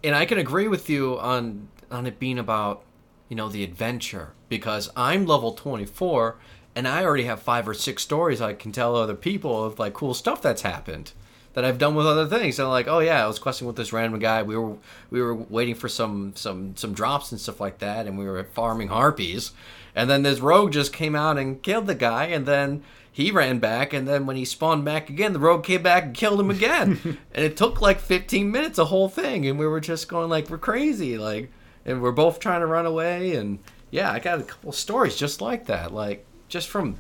and 0.04 0.16
I 0.16 0.26
can 0.26 0.38
agree 0.38 0.68
with 0.68 0.90
you 0.90 1.20
on 1.20 1.68
on 1.92 2.06
it 2.06 2.20
being 2.20 2.40
about 2.40 2.84
you 3.28 3.36
know 3.36 3.50
the 3.50 3.64
adventure 3.64 4.34
because 4.48 4.90
I'm 4.96 5.26
level 5.26 5.54
24 5.54 6.38
and 6.76 6.88
I 6.88 7.04
already 7.04 7.24
have 7.24 7.42
five 7.42 7.68
or 7.68 7.74
six 7.74 8.04
stories 8.04 8.42
I 8.42 8.54
can 8.54 8.72
tell 8.72 8.96
other 8.96 9.16
people 9.16 9.64
of 9.64 9.80
like 9.80 9.94
cool 9.94 10.14
stuff 10.14 10.42
that's 10.42 10.62
happened 10.62 11.12
that 11.54 11.66
I've 11.66 11.78
done 11.78 11.96
with 11.96 12.06
other 12.06 12.28
things. 12.28 12.60
And 12.60 12.70
like, 12.70 12.88
oh 12.88 13.00
yeah, 13.00 13.24
I 13.24 13.28
was 13.28 13.40
questing 13.40 13.68
with 13.68 13.76
this 13.76 13.92
random 13.92 14.20
guy. 14.20 14.44
We 14.44 14.56
were 14.56 14.78
we 15.10 15.22
were 15.22 15.36
waiting 15.36 15.76
for 15.76 15.90
some 15.90 16.34
some 16.36 16.76
some 16.76 16.94
drops 16.94 17.32
and 17.32 17.42
stuff 17.42 17.60
like 17.60 17.80
that, 17.80 18.08
and 18.08 18.18
we 18.18 18.26
were 18.26 18.44
farming 18.44 18.90
harpies. 18.90 19.52
And 19.96 20.10
then 20.10 20.24
this 20.24 20.40
rogue 20.40 20.72
just 20.72 20.94
came 20.94 21.16
out 21.16 21.38
and 21.38 21.62
killed 21.62 21.88
the 21.88 21.96
guy, 21.96 22.26
and 22.26 22.46
then 22.46 22.84
he 23.12 23.32
ran 23.32 23.60
back, 23.60 23.94
and 23.94 24.08
then 24.08 24.26
when 24.26 24.36
he 24.36 24.46
spawned 24.46 24.86
back 24.86 25.10
again, 25.10 25.34
the 25.34 25.40
rogue 25.40 25.64
came 25.64 25.84
back 25.84 26.04
and 26.04 26.14
killed 26.14 26.40
him 26.40 26.50
again. 26.52 27.00
and 27.34 27.46
it 27.46 27.58
took 27.58 27.82
like 27.82 28.00
15 28.00 28.52
minutes, 28.52 28.78
a 28.78 28.86
whole 28.86 29.10
thing, 29.10 29.46
and 29.48 29.58
we 29.60 29.68
were 29.68 29.80
just 29.80 30.08
going 30.08 30.30
like, 30.30 30.50
we're 30.50 30.58
crazy, 30.58 31.18
like, 31.18 31.52
and 31.86 32.02
we're 32.02 32.12
both 32.12 32.40
trying 32.40 32.62
to 32.62 32.68
run 32.68 32.86
away, 32.86 33.36
and 33.36 33.60
yeah, 33.92 34.12
I 34.12 34.20
got 34.20 34.40
a 34.40 34.44
couple 34.44 34.72
stories 34.72 35.16
just 35.16 35.42
like 35.42 35.66
that, 35.66 35.94
like 35.94 36.26
just 36.48 36.68
from 36.70 36.98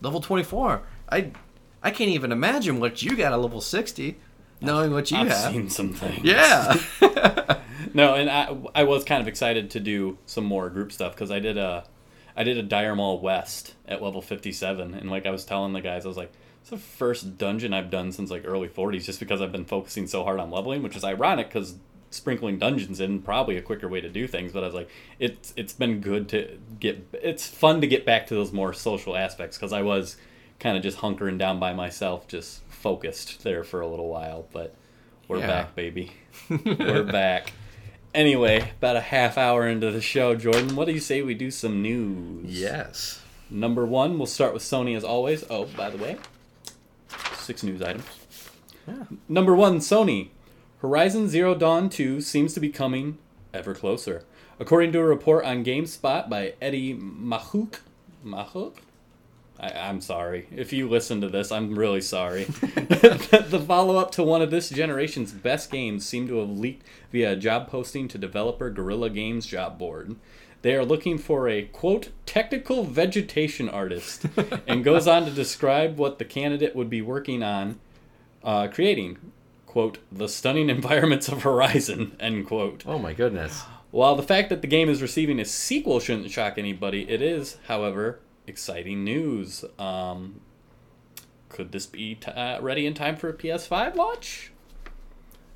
level 0.00 0.20
24. 0.20 0.82
I 1.10 1.30
I 1.82 1.90
can't 1.90 2.10
even 2.10 2.32
imagine 2.32 2.80
what 2.80 3.02
you 3.02 3.16
got 3.16 3.32
at 3.32 3.36
level 3.40 3.60
60, 3.60 4.16
knowing 4.60 4.92
what 4.92 5.10
you 5.10 5.18
I've 5.18 5.28
have. 5.28 5.52
seen 5.52 5.68
some 5.70 5.92
things. 5.92 6.24
Yeah. 6.24 6.76
No, 7.94 8.14
and 8.14 8.30
I 8.30 8.56
I 8.74 8.84
was 8.84 9.04
kind 9.04 9.20
of 9.20 9.28
excited 9.28 9.70
to 9.72 9.80
do 9.80 10.16
some 10.24 10.44
more 10.44 10.70
group 10.70 10.92
stuff 10.92 11.12
because 11.12 11.30
I 11.30 11.40
did 11.40 11.58
a 11.58 11.84
I 12.36 12.44
did 12.44 12.56
a 12.58 12.62
Dire 12.62 12.94
Maul 12.94 13.20
West 13.20 13.74
at 13.86 14.02
level 14.02 14.22
fifty 14.22 14.52
seven, 14.52 14.94
and 14.94 15.10
like 15.10 15.26
I 15.26 15.30
was 15.30 15.44
telling 15.44 15.72
the 15.72 15.80
guys, 15.80 16.04
I 16.04 16.08
was 16.08 16.16
like, 16.16 16.32
it's 16.60 16.70
the 16.70 16.78
first 16.78 17.36
dungeon 17.38 17.72
I've 17.74 17.90
done 17.90 18.12
since 18.12 18.30
like 18.30 18.44
early 18.46 18.68
forties, 18.68 19.06
just 19.06 19.20
because 19.20 19.40
I've 19.40 19.52
been 19.52 19.64
focusing 19.64 20.06
so 20.06 20.24
hard 20.24 20.40
on 20.40 20.50
leveling, 20.50 20.82
which 20.82 20.96
is 20.96 21.04
ironic 21.04 21.48
because 21.48 21.76
sprinkling 22.10 22.58
dungeons 22.58 23.00
in 23.00 23.22
probably 23.22 23.56
a 23.56 23.62
quicker 23.62 23.88
way 23.88 24.00
to 24.00 24.08
do 24.08 24.26
things. 24.26 24.52
But 24.52 24.62
I 24.62 24.66
was 24.66 24.74
like, 24.74 24.88
it's 25.18 25.52
it's 25.56 25.72
been 25.72 26.00
good 26.00 26.28
to 26.30 26.58
get. 26.80 27.06
It's 27.14 27.46
fun 27.46 27.80
to 27.80 27.86
get 27.86 28.04
back 28.06 28.26
to 28.28 28.34
those 28.34 28.52
more 28.52 28.72
social 28.72 29.16
aspects 29.16 29.56
because 29.56 29.72
I 29.72 29.82
was 29.82 30.16
kind 30.60 30.76
of 30.76 30.82
just 30.82 30.98
hunkering 30.98 31.38
down 31.38 31.58
by 31.58 31.72
myself, 31.72 32.28
just 32.28 32.62
focused 32.68 33.42
there 33.44 33.64
for 33.64 33.80
a 33.80 33.86
little 33.86 34.08
while, 34.08 34.46
but. 34.52 34.74
We're 35.28 35.38
Yeah. 35.38 35.46
back, 35.46 35.74
baby. 35.76 36.12
We're 36.66 37.04
back. 37.04 37.52
Anyway, 38.14 38.72
about 38.78 38.96
a 38.96 39.00
half 39.00 39.38
hour 39.38 39.66
into 39.66 39.90
the 39.90 40.00
show, 40.00 40.34
Jordan, 40.34 40.76
what 40.76 40.86
do 40.86 40.92
you 40.92 41.00
say 41.00 41.22
we 41.22 41.34
do 41.34 41.50
some 41.50 41.80
news? 41.82 42.46
yes. 42.46 43.20
Number 43.48 43.84
one, 43.84 44.16
we'll 44.16 44.26
start 44.26 44.54
with 44.54 44.62
Sony 44.62 44.96
as 44.96 45.04
always. 45.04 45.44
Oh, 45.50 45.66
by 45.76 45.90
the 45.90 45.98
way, 45.98 46.16
six 47.34 47.62
news 47.62 47.82
items. 47.82 48.04
Yeah. 48.88 49.04
Number 49.28 49.54
one, 49.54 49.78
Sony. 49.78 50.28
Horizon 50.80 51.28
Zero 51.28 51.54
Dawn 51.54 51.88
2 51.90 52.22
seems 52.22 52.54
to 52.54 52.60
be 52.60 52.70
coming 52.70 53.18
ever 53.52 53.74
closer. 53.74 54.24
According 54.58 54.92
to 54.92 55.00
a 55.00 55.04
report 55.04 55.44
on 55.44 55.64
GameSpot 55.64 56.28
by 56.30 56.54
Eddie 56.62 56.94
Mahouk, 56.94 57.80
Mahouk? 58.24 58.76
I, 59.62 59.70
I'm 59.70 60.00
sorry. 60.00 60.48
If 60.50 60.72
you 60.72 60.88
listen 60.88 61.20
to 61.20 61.28
this, 61.28 61.52
I'm 61.52 61.74
really 61.74 62.00
sorry. 62.00 62.44
the 62.62 63.64
follow 63.66 63.96
up 63.96 64.10
to 64.12 64.22
one 64.22 64.42
of 64.42 64.50
this 64.50 64.68
generation's 64.68 65.32
best 65.32 65.70
games 65.70 66.04
seemed 66.04 66.28
to 66.28 66.38
have 66.40 66.50
leaked 66.50 66.86
via 67.12 67.32
a 67.32 67.36
job 67.36 67.68
posting 67.68 68.08
to 68.08 68.18
developer 68.18 68.68
Guerrilla 68.68 69.08
Games 69.08 69.46
job 69.46 69.78
board. 69.78 70.16
They 70.62 70.74
are 70.74 70.84
looking 70.84 71.18
for 71.18 71.48
a 71.48 71.62
quote 71.62 72.10
technical 72.26 72.84
vegetation 72.84 73.68
artist, 73.68 74.26
and 74.66 74.84
goes 74.84 75.06
on 75.08 75.24
to 75.24 75.30
describe 75.30 75.98
what 75.98 76.18
the 76.18 76.24
candidate 76.24 76.76
would 76.76 76.90
be 76.90 77.02
working 77.02 77.42
on 77.42 77.80
uh, 78.44 78.68
creating. 78.68 79.18
Quote, 79.66 79.98
the 80.10 80.28
stunning 80.28 80.68
environments 80.68 81.28
of 81.28 81.42
Horizon, 81.42 82.16
end 82.20 82.46
quote. 82.46 82.84
Oh 82.86 82.98
my 82.98 83.12
goodness. 83.12 83.62
While 83.90 84.16
the 84.16 84.22
fact 84.22 84.48
that 84.50 84.62
the 84.62 84.68
game 84.68 84.88
is 84.88 85.02
receiving 85.02 85.40
a 85.40 85.44
sequel 85.44 85.98
shouldn't 85.98 86.30
shock 86.30 86.58
anybody, 86.58 87.08
it 87.10 87.20
is, 87.20 87.58
however, 87.66 88.20
exciting 88.46 89.04
news. 89.04 89.64
Um, 89.78 90.40
could 91.48 91.72
this 91.72 91.86
be 91.86 92.14
t- 92.16 92.30
uh, 92.30 92.60
ready 92.60 92.86
in 92.86 92.94
time 92.94 93.16
for 93.16 93.28
a 93.28 93.34
PS5 93.34 93.94
launch? 93.94 94.52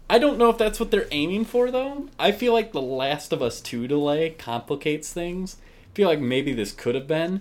I 0.09 0.19
don't 0.19 0.39
know 0.39 0.51
if 0.51 0.59
that's 0.59 0.79
what 0.79 0.91
they're 0.91 1.09
aiming 1.11 1.47
for 1.47 1.71
though. 1.71 2.09
I 2.19 2.31
feel 2.31 2.53
like 2.53 2.73
the 2.73 2.83
Last 2.83 3.33
of 3.33 3.43
Us 3.43 3.61
2 3.61 3.89
delay 3.89 4.31
complicates 4.31 5.13
things. 5.13 5.57
I 5.93 5.97
feel 5.97 6.09
like 6.09 6.21
maybe 6.21 6.53
this 6.53 6.73
could 6.73 6.95
have 6.95 7.09
been, 7.09 7.41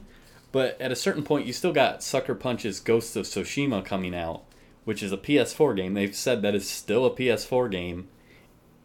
but 0.51 0.79
at 0.81 0.91
a 0.91 0.95
certain 0.95 1.23
point 1.23 1.45
you 1.45 1.53
still 1.53 1.73
got 1.73 2.01
Sucker 2.01 2.33
Punch's 2.33 2.79
Ghost 2.79 3.15
of 3.15 3.25
Tsushima 3.25 3.85
coming 3.85 4.15
out, 4.15 4.43
which 4.83 5.03
is 5.03 5.11
a 5.11 5.17
PS4 5.17 5.75
game. 5.75 5.93
They've 5.93 6.15
said 6.15 6.41
that 6.41 6.55
is 6.55 6.67
still 6.67 7.05
a 7.05 7.11
PS4 7.11 7.69
game. 7.69 8.07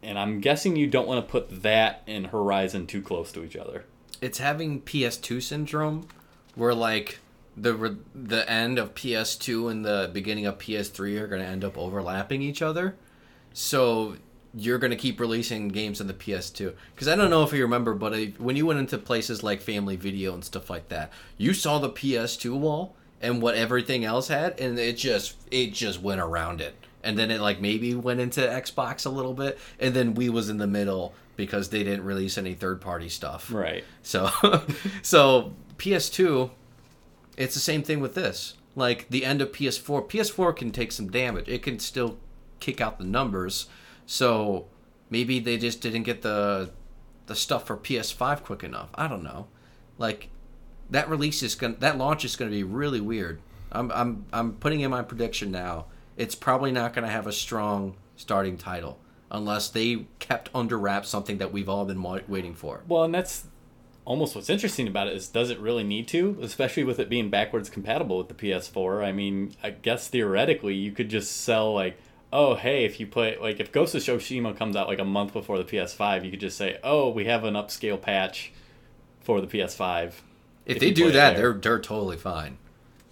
And 0.03 0.19
I'm 0.19 0.41
guessing 0.41 0.77
you 0.77 0.87
don't 0.87 1.07
want 1.07 1.25
to 1.25 1.31
put 1.31 1.63
that 1.63 2.03
and 2.07 2.29
Horizon 2.29 2.87
too 2.87 3.03
close 3.03 3.33
to 3.33 3.45
each 3.45 3.57
other. 3.57 3.85
It's 4.21 4.39
having 4.39 4.83
PS2 4.83 5.43
syndrome 5.43 6.07
where 6.61 6.75
like 6.75 7.19
the 7.57 7.97
the 8.15 8.49
end 8.49 8.79
of 8.79 8.95
PS2 8.95 9.71
and 9.71 9.83
the 9.83 10.11
beginning 10.13 10.45
of 10.45 10.59
PS3 10.59 11.19
are 11.19 11.27
going 11.27 11.41
to 11.41 11.49
end 11.49 11.65
up 11.65 11.79
overlapping 11.79 12.43
each 12.43 12.61
other. 12.61 12.97
So 13.55 14.17
you're 14.55 14.77
going 14.77 14.91
to 14.91 14.97
keep 14.97 15.19
releasing 15.19 15.69
games 15.69 16.03
on 16.03 16.07
the 16.07 16.13
PS2. 16.13 16.75
Because 16.95 17.09
I 17.09 17.17
don't 17.17 17.31
know 17.31 17.45
if 17.45 17.55
you 17.55 17.63
remember, 17.63 17.95
but 17.95 18.13
I, 18.13 18.25
when 18.37 18.57
you 18.57 18.67
went 18.67 18.79
into 18.79 18.99
places 18.99 19.43
like 19.43 19.63
Family 19.63 19.97
Video 19.97 20.35
and 20.35 20.45
stuff 20.45 20.69
like 20.69 20.89
that, 20.89 21.11
you 21.39 21.55
saw 21.55 21.79
the 21.79 21.89
PS2 21.89 22.59
wall 22.59 22.95
and 23.23 23.41
what 23.41 23.55
everything 23.55 24.05
else 24.05 24.29
had, 24.29 24.61
and 24.61 24.79
it 24.79 24.99
just 24.99 25.37
it 25.51 25.73
just 25.73 26.03
went 26.03 26.21
around 26.21 26.61
it. 26.61 26.75
And 27.03 27.19
then 27.19 27.31
it 27.31 27.41
like 27.41 27.59
maybe 27.59 27.95
went 27.95 28.21
into 28.21 28.43
Xbox 28.43 29.07
a 29.07 29.11
little 29.11 29.33
bit, 29.33 29.59
and 29.79 29.95
then 29.95 30.13
we 30.13 30.29
was 30.29 30.51
in 30.51 30.59
the 30.59 30.67
middle 30.67 31.15
because 31.37 31.71
they 31.71 31.83
didn't 31.85 32.05
release 32.05 32.37
any 32.37 32.53
third 32.53 32.83
party 32.83 33.09
stuff. 33.09 33.51
Right. 33.51 33.83
So, 34.03 34.31
so 35.03 35.55
PS2, 35.81 36.51
it's 37.37 37.55
the 37.55 37.61
same 37.61 37.83
thing 37.83 38.01
with 38.01 38.15
this. 38.15 38.55
Like 38.77 39.09
the 39.09 39.25
end 39.25 39.43
of 39.43 39.51
PS4, 39.51 40.09
PS4 40.09 40.55
can 40.55 40.71
take 40.71 40.93
some 40.93 41.11
damage. 41.11 41.49
It 41.49 41.63
can 41.63 41.79
still 41.79 42.19
kick 42.61 42.81
out 42.81 42.99
the 42.99 43.05
numbers. 43.05 43.67
So 44.07 44.67
maybe 45.09 45.41
they 45.41 45.57
just 45.57 45.81
didn't 45.81 46.05
get 46.05 46.23
the 46.23 46.71
the 47.27 47.35
stuff 47.37 47.67
for 47.67 47.77
PS5 47.77 48.43
quick 48.43 48.63
enough. 48.65 48.91
I 48.95 49.09
don't 49.09 49.23
know. 49.23 49.47
Like 49.99 50.29
that 50.91 51.09
release 51.09 51.43
is 51.43 51.55
going 51.55 51.77
that 51.81 51.97
launch 51.97 52.25
is 52.25 52.37
going 52.37 52.51
to 52.51 52.57
be 52.57 52.65
really 52.65 53.01
weird. 53.01 53.41
I'm 53.73 53.91
I'm 53.93 54.27
I'm 54.33 54.53
putting 54.55 54.81
in 54.81 54.91
my 54.91 55.03
prediction 55.03 55.51
now. 55.51 55.87
It's 56.17 56.35
probably 56.35 56.73
not 56.73 56.93
going 56.93 57.07
to 57.07 57.13
have 57.13 57.27
a 57.27 57.33
strong 57.33 57.97
starting 58.17 58.59
title 58.59 58.99
unless 59.31 59.69
they 59.69 60.07
kept 60.19 60.51
under 60.55 60.79
wraps 60.79 61.09
something 61.09 61.39
that 61.39 61.53
we've 61.53 61.69
all 61.69 61.85
been 61.85 62.03
wa- 62.03 62.21
waiting 62.29 62.55
for. 62.55 62.83
Well, 62.89 63.05
and 63.05 63.15
that's 63.15 63.45
almost 64.11 64.35
what's 64.35 64.51
interesting 64.51 64.89
about 64.89 65.07
it 65.07 65.15
is 65.15 65.29
does 65.29 65.51
it 65.51 65.59
really 65.61 65.85
need 65.85 66.09
to? 66.09 66.37
Especially 66.43 66.83
with 66.83 66.99
it 66.99 67.09
being 67.09 67.31
backwards 67.31 67.71
compatible 67.71 68.19
with 68.19 68.29
the 68.29 68.35
ps4 68.35 69.05
i 69.05 69.13
mean 69.13 69.55
i 69.63 69.71
guess 69.71 70.09
theoretically 70.09 70.75
you 70.75 70.91
could 70.91 71.09
just 71.09 71.43
sell 71.43 71.73
like 71.73 71.97
oh 72.33 72.57
hey 72.57 72.85
if 72.85 72.99
you 72.99 73.07
play 73.07 73.37
like 73.41 73.61
if 73.61 73.71
ghost 73.71 73.95
of 73.95 74.03
tsushima 74.03 74.57
comes 74.57 74.75
out 74.75 74.89
like 74.89 74.99
a 74.99 75.05
month 75.05 75.33
before 75.33 75.59
the 75.59 75.65
ps5 75.65 76.25
you 76.25 76.31
could 76.31 76.41
just 76.41 76.57
say 76.57 76.79
oh 76.83 77.09
we 77.09 77.27
have 77.27 77.45
an 77.45 77.55
upscale 77.55 78.01
patch 78.01 78.53
for 79.21 79.41
the 79.41 79.47
ps5 79.47 80.13
if, 80.67 80.77
if 80.77 80.81
they 80.81 80.91
do 80.93 81.11
that 81.11 81.37
they're 81.37 81.55
they're 81.55 81.81
totally 81.81 82.17
fine. 82.17 82.59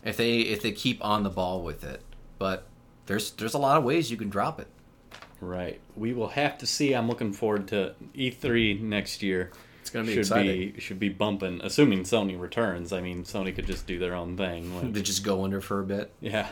If 0.04 0.16
they 0.16 0.40
if 0.40 0.62
they 0.62 0.72
keep 0.72 1.04
on 1.04 1.22
the 1.22 1.30
ball 1.30 1.62
with 1.62 1.82
it. 1.82 2.02
But 2.38 2.66
there's 3.06 3.32
there's 3.32 3.54
a 3.54 3.58
lot 3.58 3.78
of 3.78 3.84
ways 3.84 4.10
you 4.10 4.16
can 4.16 4.28
drop 4.28 4.60
it. 4.60 4.68
Right. 5.40 5.80
We 5.96 6.12
will 6.12 6.28
have 6.28 6.58
to 6.58 6.66
see. 6.66 6.94
I'm 6.94 7.08
looking 7.08 7.32
forward 7.32 7.68
to 7.68 7.94
e3 8.14 8.80
next 8.80 9.22
year 9.22 9.50
it's 9.88 9.94
gonna 9.94 10.06
be 10.06 10.12
should 10.12 10.18
exciting. 10.20 10.72
be 10.72 10.80
should 10.80 10.98
be 10.98 11.08
bumping, 11.08 11.60
assuming 11.62 12.00
Sony 12.02 12.38
returns. 12.38 12.92
I 12.92 13.00
mean, 13.00 13.24
Sony 13.24 13.54
could 13.54 13.66
just 13.66 13.86
do 13.86 13.98
their 13.98 14.14
own 14.14 14.36
thing. 14.36 14.74
Like, 14.82 14.92
they 14.92 15.02
just 15.02 15.24
go 15.24 15.44
under 15.44 15.60
for 15.60 15.80
a 15.80 15.84
bit. 15.84 16.12
Yeah. 16.20 16.48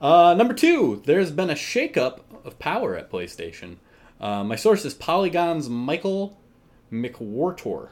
Uh, 0.00 0.34
number 0.36 0.52
two, 0.54 1.02
there's 1.06 1.30
been 1.30 1.50
a 1.50 1.54
shakeup 1.54 2.20
of 2.44 2.58
power 2.58 2.94
at 2.96 3.10
PlayStation. 3.10 3.76
Uh, 4.20 4.44
my 4.44 4.56
source 4.56 4.84
is 4.84 4.92
Polygon's 4.94 5.68
Michael 5.68 6.38
McWhertor. 6.92 7.88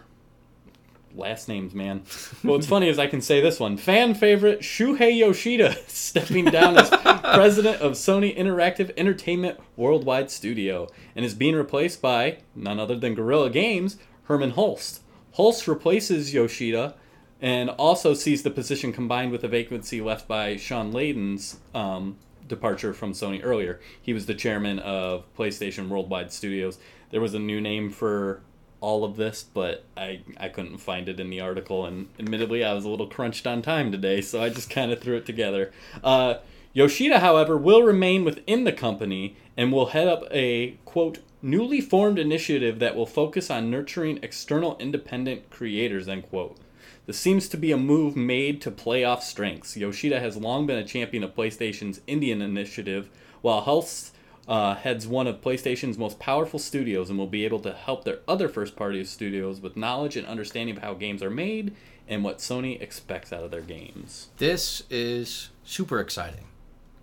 Last 1.15 1.49
names, 1.49 1.75
man. 1.75 2.03
Well, 2.45 2.55
what's 2.55 2.67
funny 2.67 2.89
is 2.89 2.99
I 2.99 3.07
can 3.07 3.21
say 3.21 3.41
this 3.41 3.61
one. 3.61 3.77
Fan 3.77 4.15
favorite 4.15 4.61
Shuhei 4.61 5.17
Yoshida 5.17 5.77
stepping 5.87 6.47
down 6.47 6.77
as 6.77 6.91
president 7.35 7.81
of 7.81 7.93
Sony 7.93 8.37
Interactive 8.37 8.91
Entertainment 8.97 9.61
Worldwide 9.77 10.31
Studio 10.31 10.89
and 11.15 11.25
is 11.25 11.35
being 11.35 11.55
replaced 11.55 12.03
by 12.03 12.39
none 12.57 12.81
other 12.81 12.97
than 12.97 13.15
Guerrilla 13.15 13.49
Games, 13.51 13.97
Hermen 14.25 14.53
Hulst. 14.53 15.01
Hulst 15.37 15.67
replaces 15.67 16.35
Yoshida 16.35 16.95
and 17.41 17.71
also 17.71 18.15
sees 18.15 18.43
the 18.43 18.51
position 18.51 18.93
combined 18.93 19.33
with 19.33 19.43
a 19.43 19.49
vacancy 19.49 20.01
left 20.01 20.29
by 20.29 20.57
Shawn 20.57 20.93
Layden's 20.93 21.59
um, 21.75 22.17
departure 22.47 22.93
from 22.93 23.13
Sony 23.13 23.41
earlier. 23.43 23.81
He 24.01 24.13
was 24.13 24.27
the 24.27 24.35
chairman 24.35 24.79
of 24.79 25.25
PlayStation 25.37 25.89
Worldwide 25.89 26.33
Studios. 26.33 26.79
There 27.11 27.21
was 27.21 27.35
a 27.35 27.39
new 27.39 27.61
name 27.61 27.91
for 27.91 28.43
all 28.81 29.05
of 29.05 29.17
this, 29.17 29.43
but 29.43 29.85
I, 29.97 30.23
I 30.37 30.49
couldn't 30.49 30.79
find 30.79 31.09
it 31.09 31.21
in 31.21 31.31
the 31.31 31.41
article, 31.41 31.87
and 31.87 32.09
admittedly, 32.19 32.65
I 32.65 32.75
was 32.75 32.85
a 32.85 32.89
little 32.89 33.07
crunched 33.07 33.47
on 33.47 33.63
time 33.63 33.93
today, 33.93 34.21
so 34.21 34.43
I 34.43 34.49
just 34.49 34.71
kind 34.71 34.91
of 34.91 35.01
threw 35.01 35.17
it 35.17 35.25
together. 35.25 35.73
Uh, 36.03 36.35
Yoshida, 36.73 37.21
however, 37.21 37.57
will 37.57 37.83
remain 37.83 38.25
within 38.25 38.65
the 38.65 38.73
company 38.73 39.37
and 39.57 39.73
will 39.73 39.87
head 39.87 40.09
up 40.09 40.25
a, 40.31 40.79
quote, 40.85 41.19
newly 41.43 41.81
formed 41.81 42.19
initiative 42.19 42.79
that 42.79 42.97
will 42.97 43.07
focus 43.07 43.51
on 43.51 43.71
nurturing 43.71 44.19
external 44.23 44.77
independent 44.79 45.51
creators, 45.51 46.09
end 46.09 46.29
quote. 46.29 46.57
This 47.05 47.19
seems 47.19 47.49
to 47.49 47.57
be 47.57 47.73
a 47.73 47.77
move 47.77 48.17
made 48.17 48.61
to 48.63 48.71
play 48.71 49.03
off 49.03 49.25
strengths. 49.25 49.77
Yoshida 49.77 50.21
has 50.21 50.37
long 50.37 50.67
been 50.67 50.79
a 50.79 50.85
champion 50.87 51.25
of 51.25 51.35
PlayStation's 51.35 52.01
Indian 52.07 52.41
initiative, 52.41 53.11
while 53.41 53.63
Hulst 53.63 54.13
uh, 54.47 54.77
heads 54.77 55.07
one 55.07 55.27
of 55.27 55.41
PlayStation's 55.41 55.99
most 55.99 56.19
powerful 56.19 56.59
studios 56.59 57.11
and 57.11 57.19
will 57.19 57.27
be 57.27 57.45
able 57.45 57.61
to 57.61 57.73
help 57.73 58.05
their 58.05 58.21
other 58.29 58.49
first 58.49 58.77
party 58.77 59.03
studios 59.05 59.61
with 59.61 59.77
knowledge 59.77 60.17
and 60.17 60.27
understanding 60.27 60.77
of 60.77 60.83
how 60.83 60.95
games 60.95 61.23
are 61.23 61.31
made 61.31 61.75
and 62.09 62.23
what 62.25 62.39
Sony 62.39 62.81
expects 62.81 63.33
out 63.33 63.45
of 63.45 63.51
their 63.51 63.61
games. 63.61 64.29
This 64.39 64.83
is 64.91 65.51
super 65.65 66.01
exciting, 66.01 66.45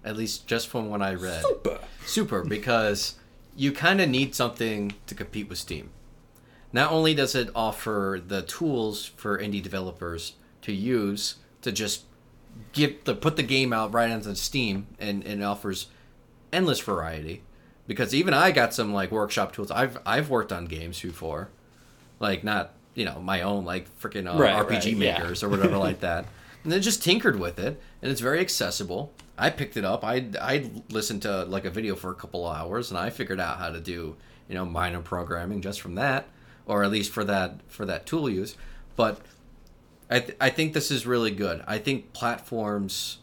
at 0.03 0.17
least 0.17 0.47
just 0.47 0.67
from 0.67 0.89
what 0.89 1.01
I 1.01 1.13
read. 1.13 1.41
Super. 1.43 1.79
Super, 2.05 2.43
because 2.43 3.15
you 3.59 3.73
kind 3.73 3.99
of 3.99 4.07
need 4.07 4.33
something 4.33 4.93
to 5.05 5.13
compete 5.13 5.49
with 5.49 5.57
Steam. 5.57 5.89
Not 6.71 6.93
only 6.93 7.13
does 7.13 7.35
it 7.35 7.49
offer 7.53 8.21
the 8.25 8.41
tools 8.41 9.05
for 9.17 9.37
indie 9.37 9.61
developers 9.61 10.35
to 10.61 10.71
use 10.71 11.35
to 11.61 11.73
just 11.73 12.05
give 12.71 13.03
the 13.03 13.13
put 13.13 13.35
the 13.35 13.43
game 13.43 13.73
out 13.73 13.93
right 13.93 14.09
onto 14.09 14.33
Steam 14.35 14.87
and, 14.97 15.25
and 15.25 15.43
offers 15.43 15.87
endless 16.53 16.79
variety 16.79 17.41
because 17.85 18.15
even 18.15 18.33
I 18.33 18.51
got 18.51 18.73
some 18.73 18.93
like 18.93 19.11
workshop 19.11 19.51
tools. 19.51 19.71
I've 19.71 19.97
I've 20.05 20.29
worked 20.29 20.53
on 20.53 20.65
games 20.65 21.01
before, 21.01 21.49
like 22.21 22.45
not 22.45 22.75
you 22.95 23.03
know 23.03 23.19
my 23.19 23.41
own 23.41 23.65
like 23.65 23.89
freaking 23.99 24.33
uh, 24.33 24.39
Right, 24.39 24.55
RPG 24.55 24.71
right, 24.71 24.85
yeah. 24.85 25.19
makers 25.19 25.43
or 25.43 25.49
whatever 25.49 25.75
like 25.75 25.99
that, 25.99 26.25
and 26.63 26.71
then 26.71 26.81
just 26.81 27.03
tinkered 27.03 27.37
with 27.37 27.59
it, 27.59 27.81
and 28.01 28.09
it's 28.09 28.21
very 28.21 28.39
accessible. 28.39 29.11
I 29.39 29.49
picked 29.49 29.77
it 29.77 29.85
up. 29.85 30.03
I 30.03 30.25
I 30.41 30.69
listened 30.89 31.21
to 31.23 31.45
like 31.45 31.65
a 31.65 31.69
video 31.69 31.95
for 31.95 32.11
a 32.11 32.15
couple 32.15 32.45
of 32.45 32.55
hours, 32.55 32.91
and 32.91 32.99
I 32.99 33.09
figured 33.09 33.39
out 33.39 33.57
how 33.57 33.69
to 33.69 33.79
do 33.79 34.17
you 34.47 34.55
know 34.55 34.65
minor 34.65 35.01
programming 35.01 35.61
just 35.61 35.81
from 35.81 35.95
that, 35.95 36.27
or 36.65 36.83
at 36.83 36.91
least 36.91 37.11
for 37.11 37.23
that 37.23 37.61
for 37.67 37.85
that 37.85 38.05
tool 38.05 38.29
use. 38.29 38.55
But 38.95 39.21
I 40.09 40.19
th- 40.19 40.37
I 40.41 40.49
think 40.49 40.73
this 40.73 40.91
is 40.91 41.07
really 41.07 41.31
good. 41.31 41.63
I 41.67 41.77
think 41.77 42.13
platforms. 42.13 43.19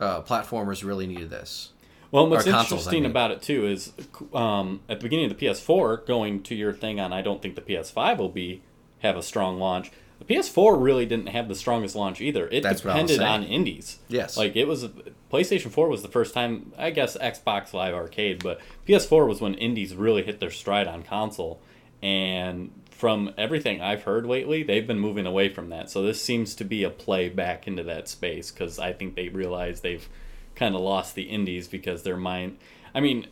Uh, 0.00 0.22
platformers 0.22 0.84
really 0.84 1.08
needed 1.08 1.28
this. 1.28 1.72
Well, 2.12 2.28
what's 2.28 2.44
consoles, 2.44 2.54
I 2.56 2.74
interesting 2.76 3.02
mean. 3.02 3.10
about 3.10 3.32
it 3.32 3.42
too 3.42 3.66
is 3.66 3.92
um, 4.32 4.80
at 4.88 5.00
the 5.00 5.02
beginning 5.02 5.30
of 5.30 5.36
the 5.36 5.46
PS4, 5.46 6.06
going 6.06 6.42
to 6.44 6.54
your 6.54 6.72
thing 6.72 7.00
on, 7.00 7.12
I 7.12 7.20
don't 7.20 7.42
think 7.42 7.54
the 7.54 7.60
PS5 7.60 8.18
will 8.18 8.28
be 8.28 8.62
have 9.00 9.16
a 9.16 9.22
strong 9.22 9.58
launch. 9.58 9.90
The 10.18 10.24
PS4 10.24 10.82
really 10.82 11.06
didn't 11.06 11.28
have 11.28 11.48
the 11.48 11.54
strongest 11.54 11.94
launch 11.94 12.20
either. 12.20 12.48
It 12.48 12.62
That's 12.62 12.84
what 12.84 12.96
I 12.96 13.02
was 13.02 13.10
depended 13.12 13.26
on 13.28 13.44
indies. 13.44 13.98
Yes. 14.08 14.36
like 14.36 14.56
it 14.56 14.66
was 14.66 14.88
PlayStation 15.32 15.70
4 15.70 15.88
was 15.88 16.02
the 16.02 16.08
first 16.08 16.34
time. 16.34 16.72
I 16.76 16.90
guess 16.90 17.16
Xbox 17.16 17.72
Live 17.72 17.94
Arcade, 17.94 18.42
but 18.42 18.60
PS4 18.86 19.28
was 19.28 19.40
when 19.40 19.54
indies 19.54 19.94
really 19.94 20.22
hit 20.22 20.40
their 20.40 20.50
stride 20.50 20.88
on 20.88 21.02
console. 21.02 21.60
And 22.02 22.70
from 22.90 23.32
everything 23.38 23.80
I've 23.80 24.02
heard 24.02 24.26
lately, 24.26 24.62
they've 24.64 24.86
been 24.86 24.98
moving 24.98 25.26
away 25.26 25.48
from 25.48 25.68
that. 25.70 25.90
So 25.90 26.02
this 26.02 26.20
seems 26.20 26.54
to 26.56 26.64
be 26.64 26.82
a 26.82 26.90
play 26.90 27.28
back 27.28 27.68
into 27.68 27.84
that 27.84 28.08
space 28.08 28.50
because 28.50 28.78
I 28.78 28.92
think 28.92 29.14
they 29.14 29.28
realize 29.28 29.80
they've 29.80 30.08
kind 30.56 30.74
of 30.74 30.80
lost 30.80 31.14
the 31.14 31.22
indies 31.22 31.68
because 31.68 32.02
their 32.02 32.16
mind. 32.16 32.58
I 32.94 33.00
mean, 33.00 33.28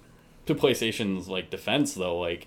to 0.47 0.55
PlayStation's 0.55 1.29
like 1.29 1.51
defense 1.51 1.95
though, 1.95 2.17
like 2.19 2.47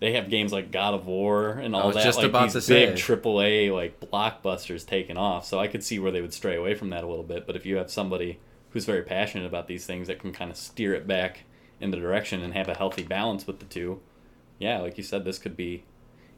they 0.00 0.12
have 0.14 0.30
games 0.30 0.52
like 0.52 0.72
God 0.72 0.94
of 0.94 1.06
War 1.06 1.50
and 1.50 1.76
all 1.76 1.88
was 1.88 1.96
that, 1.96 2.04
just 2.04 2.18
like 2.18 2.26
about 2.26 2.52
these 2.52 2.64
to 2.64 2.72
big 2.72 2.98
say. 2.98 3.16
AAA 3.16 3.72
like 3.72 4.00
blockbusters 4.00 4.84
taking 4.86 5.18
off. 5.18 5.46
So 5.46 5.58
I 5.58 5.68
could 5.68 5.84
see 5.84 5.98
where 5.98 6.10
they 6.10 6.22
would 6.22 6.32
stray 6.32 6.56
away 6.56 6.74
from 6.74 6.90
that 6.90 7.04
a 7.04 7.06
little 7.06 7.22
bit. 7.22 7.46
But 7.46 7.54
if 7.54 7.66
you 7.66 7.76
have 7.76 7.90
somebody 7.90 8.40
who's 8.70 8.86
very 8.86 9.02
passionate 9.02 9.46
about 9.46 9.68
these 9.68 9.84
things 9.84 10.08
that 10.08 10.18
can 10.18 10.32
kind 10.32 10.50
of 10.50 10.56
steer 10.56 10.94
it 10.94 11.06
back 11.06 11.44
in 11.80 11.90
the 11.90 11.98
direction 11.98 12.40
and 12.42 12.54
have 12.54 12.68
a 12.68 12.76
healthy 12.76 13.02
balance 13.02 13.46
with 13.46 13.58
the 13.58 13.66
two, 13.66 14.00
yeah, 14.58 14.80
like 14.80 14.96
you 14.96 15.04
said, 15.04 15.24
this 15.24 15.38
could 15.38 15.56
be 15.56 15.84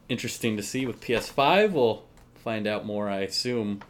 interesting 0.09 0.57
to 0.57 0.63
see 0.63 0.85
with 0.85 1.01
PS5. 1.01 1.71
We'll 1.71 2.03
find 2.35 2.67
out 2.67 2.85
more, 2.85 3.09
I 3.09 3.21
assume, 3.21 3.81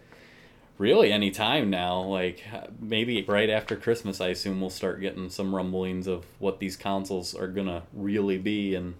really 0.77 1.11
any 1.11 1.31
time 1.31 1.71
now. 1.71 2.03
Like 2.03 2.45
maybe 2.79 3.23
right 3.23 3.49
after 3.49 3.75
Christmas, 3.75 4.21
I 4.21 4.29
assume 4.29 4.61
we'll 4.61 4.69
start 4.69 5.01
getting 5.01 5.31
some 5.31 5.55
rumblings 5.55 6.07
of 6.07 6.27
what 6.39 6.59
these 6.59 6.77
consoles 6.77 7.35
are 7.35 7.49
gonna 7.49 7.85
really 7.95 8.37
be 8.37 8.75
and 8.75 8.95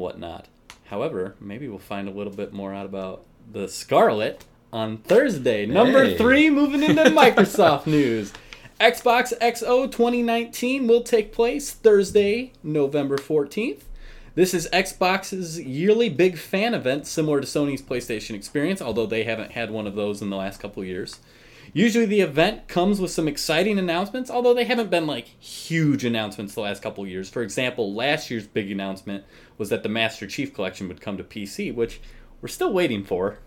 whatnot. 0.00 0.48
However, 0.86 1.36
maybe 1.40 1.68
we'll 1.68 1.78
find 1.78 2.08
a 2.08 2.10
little 2.10 2.32
bit 2.32 2.52
more 2.52 2.74
out 2.74 2.86
about 2.86 3.24
the 3.52 3.68
Scarlett 3.68 4.44
on 4.72 4.96
Thursday. 4.98 5.66
Number 5.66 6.04
Hey. 6.04 6.16
three, 6.18 6.50
moving 6.50 6.82
into 6.82 7.04
Microsoft 7.10 7.86
news. 7.86 8.32
Xbox 8.80 9.32
XO 9.40 9.90
2019 9.92 10.86
will 10.88 11.02
take 11.02 11.32
place 11.32 11.70
Thursday, 11.72 12.52
November 12.62 13.18
14th. 13.18 13.82
This 14.34 14.54
is 14.54 14.68
Xbox's 14.72 15.60
yearly 15.60 16.08
big 16.08 16.38
fan 16.38 16.72
event, 16.72 17.06
similar 17.06 17.40
to 17.40 17.46
Sony's 17.46 17.82
PlayStation 17.82 18.34
Experience, 18.34 18.80
although 18.80 19.04
they 19.06 19.24
haven't 19.24 19.52
had 19.52 19.70
one 19.70 19.86
of 19.86 19.96
those 19.96 20.22
in 20.22 20.30
the 20.30 20.36
last 20.36 20.60
couple 20.60 20.82
years. 20.84 21.18
Usually, 21.72 22.06
the 22.06 22.20
event 22.20 22.68
comes 22.68 23.00
with 23.00 23.10
some 23.10 23.28
exciting 23.28 23.78
announcements, 23.78 24.30
although 24.30 24.54
they 24.54 24.64
haven't 24.64 24.90
been 24.90 25.06
like 25.06 25.26
huge 25.26 26.04
announcements 26.04 26.54
the 26.54 26.60
last 26.60 26.82
couple 26.82 27.04
of 27.04 27.10
years. 27.10 27.28
For 27.28 27.42
example, 27.42 27.94
last 27.94 28.30
year's 28.30 28.46
big 28.46 28.70
announcement 28.70 29.24
was 29.58 29.68
that 29.68 29.82
the 29.82 29.88
Master 29.88 30.26
Chief 30.26 30.52
Collection 30.52 30.88
would 30.88 31.00
come 31.00 31.16
to 31.16 31.24
PC, 31.24 31.74
which 31.74 32.00
we're 32.40 32.48
still 32.48 32.72
waiting 32.72 33.04
for. 33.04 33.38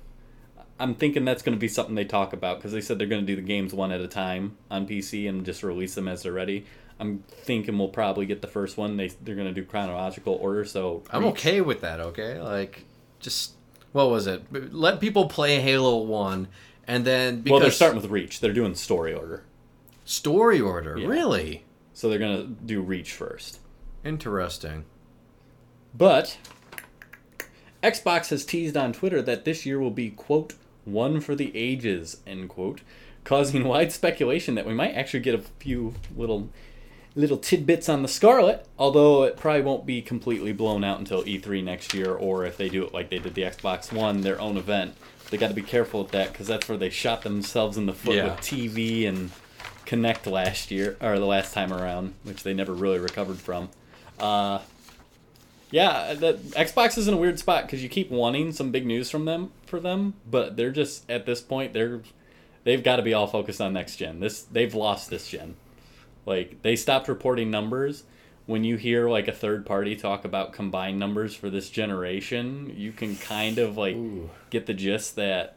I'm 0.79 0.95
thinking 0.95 1.23
that's 1.23 1.43
going 1.43 1.55
to 1.55 1.59
be 1.59 1.67
something 1.67 1.95
they 1.95 2.05
talk 2.05 2.33
about 2.33 2.57
because 2.57 2.71
they 2.71 2.81
said 2.81 2.97
they're 2.97 3.07
going 3.07 3.21
to 3.21 3.27
do 3.27 3.35
the 3.35 3.41
games 3.41 3.73
one 3.73 3.91
at 3.91 4.01
a 4.01 4.07
time 4.07 4.57
on 4.71 4.87
PC 4.87 5.29
and 5.29 5.45
just 5.45 5.63
release 5.63 5.95
them 5.95 6.07
as 6.07 6.23
they're 6.23 6.31
ready. 6.31 6.65
I'm 6.99 7.23
thinking 7.27 7.77
we'll 7.77 7.89
probably 7.89 8.25
get 8.25 8.41
the 8.41 8.47
first 8.47 8.77
one. 8.77 8.97
They 8.97 9.09
they're 9.21 9.35
going 9.35 9.47
to 9.47 9.53
do 9.53 9.65
chronological 9.65 10.35
order, 10.35 10.65
so 10.65 11.03
I'm 11.09 11.25
okay 11.25 11.61
with 11.61 11.81
that. 11.81 11.99
Okay, 11.99 12.39
like 12.39 12.85
just 13.19 13.53
what 13.91 14.09
was 14.09 14.27
it? 14.27 14.73
Let 14.73 14.99
people 14.99 15.27
play 15.27 15.59
Halo 15.59 15.97
One, 15.97 16.47
and 16.87 17.05
then 17.05 17.41
because 17.41 17.51
well, 17.51 17.59
they're 17.61 17.71
starting 17.71 18.01
with 18.01 18.11
Reach. 18.11 18.39
They're 18.39 18.53
doing 18.53 18.75
story 18.75 19.13
order, 19.13 19.43
story 20.05 20.59
order. 20.59 20.97
Yeah. 20.97 21.07
Really 21.07 21.63
so 21.93 22.09
they're 22.09 22.19
going 22.19 22.37
to 22.37 22.47
do 22.47 22.81
Reach 22.81 23.13
first. 23.13 23.59
interesting. 24.03 24.85
But 25.95 26.37
Xbox 27.83 28.29
has 28.29 28.43
teased 28.43 28.75
on 28.75 28.93
Twitter 28.93 29.21
that 29.21 29.45
this 29.45 29.65
year 29.65 29.79
will 29.79 29.91
be 29.91 30.09
quote 30.09 30.55
one 30.85 31.21
for 31.21 31.35
the 31.35 31.55
ages 31.55 32.17
end 32.25 32.49
quote, 32.49 32.81
causing 33.23 33.63
wide 33.67 33.91
speculation 33.91 34.55
that 34.55 34.65
we 34.65 34.73
might 34.73 34.95
actually 34.95 35.19
get 35.19 35.35
a 35.35 35.43
few 35.59 35.93
little 36.15 36.49
little 37.15 37.37
tidbits 37.37 37.87
on 37.87 38.01
the 38.01 38.07
Scarlett, 38.07 38.67
although 38.79 39.21
it 39.21 39.37
probably 39.37 39.61
won't 39.61 39.85
be 39.85 40.01
completely 40.01 40.51
blown 40.51 40.83
out 40.83 40.97
until 40.97 41.23
E3 41.23 41.63
next 41.63 41.93
year, 41.93 42.11
or 42.11 42.43
if 42.43 42.57
they 42.57 42.69
do 42.69 42.83
it 42.83 42.91
like 42.91 43.11
they 43.11 43.19
did 43.19 43.35
the 43.35 43.43
Xbox 43.43 43.93
One, 43.93 44.21
their 44.21 44.41
own 44.41 44.57
event. 44.57 44.95
They 45.33 45.39
got 45.39 45.47
to 45.47 45.55
be 45.55 45.63
careful 45.63 46.03
with 46.03 46.11
that 46.11 46.31
because 46.31 46.45
that's 46.45 46.69
where 46.69 46.77
they 46.77 46.91
shot 46.91 47.23
themselves 47.23 47.75
in 47.75 47.87
the 47.87 47.93
foot 47.93 48.17
Yeah. 48.17 48.25
with 48.25 48.41
TV 48.41 49.07
and 49.07 49.31
Kinect 49.87 50.31
last 50.31 50.69
year 50.69 50.95
or 51.01 51.17
the 51.17 51.25
last 51.25 51.55
time 51.55 51.73
around, 51.73 52.13
which 52.21 52.43
they 52.43 52.53
never 52.53 52.71
really 52.71 52.99
recovered 52.99 53.37
from. 53.39 53.69
Uh, 54.19 54.59
yeah, 55.71 56.13
the 56.13 56.33
Xbox 56.51 56.99
is 56.99 57.07
in 57.07 57.15
a 57.15 57.17
weird 57.17 57.39
spot 57.39 57.65
because 57.65 57.81
you 57.81 57.89
keep 57.89 58.11
wanting 58.11 58.51
some 58.51 58.69
big 58.69 58.85
news 58.85 59.09
from 59.09 59.25
them 59.25 59.51
for 59.65 59.79
them, 59.79 60.13
but 60.29 60.55
they're 60.55 60.69
just 60.69 61.09
at 61.09 61.25
this 61.25 61.41
point 61.41 61.73
they're 61.73 62.01
they've 62.63 62.83
got 62.83 62.97
to 62.97 63.01
be 63.01 63.15
all 63.15 63.25
focused 63.25 63.59
on 63.59 63.73
next 63.73 63.95
gen. 63.95 64.19
This 64.19 64.43
they've 64.43 64.75
lost 64.75 65.09
this 65.09 65.27
gen. 65.27 65.55
Like 66.27 66.61
they 66.61 66.75
stopped 66.75 67.07
reporting 67.07 67.49
numbers. 67.49 68.03
When 68.45 68.63
you 68.63 68.75
hear 68.75 69.09
like 69.09 69.27
a 69.27 69.33
third 69.33 69.65
party 69.65 69.95
talk 69.95 70.25
about 70.25 70.51
combined 70.51 70.99
numbers 70.99 71.33
for 71.33 71.49
this 71.49 71.69
generation, 71.69 72.73
you 72.75 72.91
can 72.91 73.15
kind 73.15 73.57
of 73.57 73.77
like 73.77 73.95
Ooh. 73.95 74.29
get 74.49 74.65
the 74.65 74.73
gist 74.73 75.15
that 75.15 75.55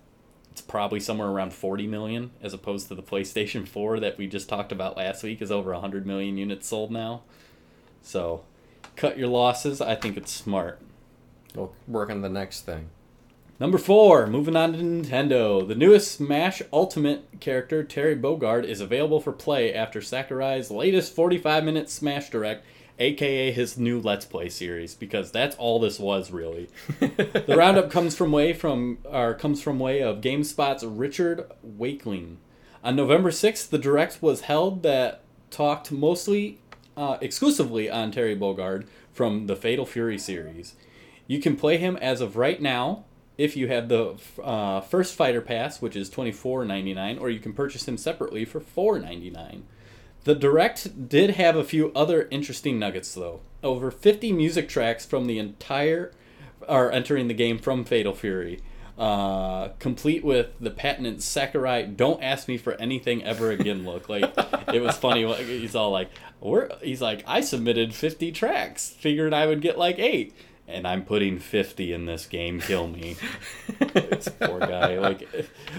it's 0.53 0.61
probably 0.61 1.01
somewhere 1.01 1.29
around 1.29 1.53
40 1.53 1.87
million 1.87 2.31
as 2.41 2.55
opposed 2.55 2.89
to 2.89 2.95
the 2.95 3.03
PlayStation 3.03 3.67
4 3.69 4.01
that 4.01 4.19
we 4.19 4.27
just 4.27 4.49
talked 4.49 4.73
about 4.73 4.97
last 4.97 5.23
week 5.23 5.43
is 5.43 5.51
over 5.51 5.73
100 5.73 6.07
million 6.07 6.39
units 6.39 6.69
sold 6.69 6.91
now. 6.91 7.23
So, 8.03 8.45
cut 8.95 9.19
your 9.19 9.29
losses. 9.29 9.81
I 9.81 9.97
think 9.97 10.17
it's 10.17 10.31
smart. 10.31 10.81
We'll 11.55 11.75
work 11.89 12.09
on 12.09 12.21
the 12.21 12.29
next 12.29 12.63
thing. 12.63 12.91
Number 13.59 13.79
four, 13.79 14.27
moving 14.27 14.55
on 14.55 14.75
to 14.75 14.79
Nintendo. 14.79 15.67
The 15.67 15.75
newest 15.75 16.13
Smash 16.13 16.61
Ultimate 16.71 17.41
character, 17.41 17.83
Terry 17.83 18.15
Bogard, 18.15 18.65
is 18.65 18.83
available 18.83 19.19
for 19.19 19.33
play 19.33 19.73
after 19.73 20.03
Sakurai's 20.03 20.71
latest 20.71 21.15
45 21.15 21.65
minute 21.65 21.89
Smash 21.89 22.29
Direct, 22.29 22.67
aka 22.99 23.51
his 23.53 23.79
new 23.79 24.01
Let's 24.01 24.25
Play 24.25 24.49
series, 24.49 24.95
because 24.95 25.31
that's 25.31 25.57
all 25.57 25.79
this 25.79 25.99
was 25.99 26.31
really. 26.31 26.69
the 27.01 27.55
roundup 27.57 27.91
comes 27.91 28.17
from 28.17 28.33
way 28.33 28.53
from 28.53 28.99
or 29.05 29.35
comes 29.35 29.63
from 29.63 29.79
way 29.79 30.01
of 30.01 30.21
GameSpot's 30.21 30.85
Richard 30.85 31.51
Wakeling. 31.63 32.39
On 32.83 32.95
November 32.95 33.31
6th, 33.31 33.69
the 33.69 33.79
direct 33.79 34.23
was 34.23 34.43
held 34.43 34.83
that 34.83 35.23
talked 35.51 35.91
mostly 35.91 36.61
uh, 36.97 37.19
exclusively 37.21 37.91
on 37.91 38.11
Terry 38.11 38.37
Bogard 38.37 38.87
from 39.13 39.47
the 39.47 39.57
Fatal 39.57 39.87
Fury 39.87 40.19
series. 40.19 40.75
You 41.27 41.41
can 41.41 41.57
play 41.57 41.79
him 41.79 41.97
as 41.97 42.21
of 42.21 42.37
right 42.37 42.61
now 42.61 43.05
if 43.37 43.57
you 43.57 43.69
have 43.69 43.89
the 43.89 44.17
uh, 44.43 44.81
first 44.81 45.15
fighter 45.15 45.41
pass, 45.41 45.83
which 45.83 45.97
is 45.97 46.09
twenty 46.09 46.33
four 46.33 46.65
ninety 46.65 46.95
nine, 46.95 47.19
or 47.19 47.29
you 47.29 47.41
can 47.41 47.53
purchase 47.53 47.87
him 47.87 47.97
separately 47.97 48.45
for 48.45 48.61
four 48.61 48.99
ninety 48.99 49.31
nine. 49.31 49.65
The 50.27 50.35
direct 50.35 51.09
did 51.09 51.31
have 51.31 51.55
a 51.55 51.63
few 51.63 51.93
other 51.95 52.27
interesting 52.33 52.81
nuggets 52.81 53.15
though. 53.15 53.43
Over 53.63 53.93
fifty 53.93 54.33
music 54.33 54.69
tracks 54.69 55.07
from 55.07 55.29
the 55.29 55.39
entire 55.39 56.11
are 56.69 56.91
entering 56.91 57.29
the 57.29 57.35
game 57.35 57.59
from 57.59 57.85
Fatal 57.85 58.13
Fury. 58.13 58.61
Uh, 58.99 59.69
complete 59.79 60.25
with 60.25 60.49
the 60.59 60.73
patented 60.73 61.23
Sakurai 61.23 61.85
"Don't 61.85 62.21
ask 62.25 62.49
me 62.49 62.57
for 62.59 62.73
anything 62.73 63.23
ever 63.23 63.53
again" 63.53 63.85
look. 63.85 64.09
Like 64.09 64.25
it 64.75 64.83
was 64.83 64.97
funny. 64.97 65.33
He's 65.45 65.77
all 65.77 65.93
like, 65.93 66.11
"We're," 66.41 66.71
he's 66.83 67.01
like, 67.01 67.23
"I 67.25 67.41
submitted 67.41 67.95
fifty 67.95 68.33
tracks, 68.33 68.89
figured 68.99 69.33
I 69.33 69.47
would 69.47 69.61
get 69.61 69.79
like 69.79 70.01
eight, 70.01 70.35
and 70.69 70.87
I'm 70.87 71.05
putting 71.05 71.39
fifty 71.39 71.93
in 71.93 72.07
this 72.07 72.27
game. 72.27 72.61
Kill 72.61 72.89
me." 72.89 73.17
this 73.93 74.29
poor 74.29 74.61
guy. 74.61 74.99
Like, 74.99 75.29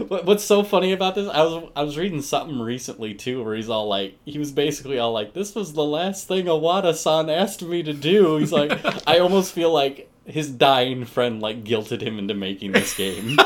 what's 0.07 0.43
so 0.43 0.63
funny 0.63 0.93
about 0.93 1.15
this? 1.15 1.29
I 1.29 1.43
was 1.43 1.69
I 1.75 1.83
was 1.83 1.97
reading 1.97 2.21
something 2.21 2.59
recently 2.59 3.13
too, 3.13 3.43
where 3.43 3.55
he's 3.55 3.69
all 3.69 3.87
like, 3.87 4.17
he 4.25 4.37
was 4.39 4.51
basically 4.51 4.99
all 4.99 5.11
like, 5.11 5.33
"This 5.33 5.55
was 5.55 5.73
the 5.73 5.83
last 5.83 6.27
thing 6.27 6.45
Iwata-san 6.45 7.29
asked 7.29 7.61
me 7.63 7.83
to 7.83 7.93
do." 7.93 8.37
He's 8.37 8.51
like, 8.51 8.71
I 9.07 9.19
almost 9.19 9.53
feel 9.53 9.71
like 9.71 10.09
his 10.25 10.49
dying 10.49 11.05
friend 11.05 11.41
like 11.41 11.63
guilted 11.63 12.01
him 12.01 12.19
into 12.19 12.33
making 12.33 12.71
this 12.71 12.95
game. 12.95 13.37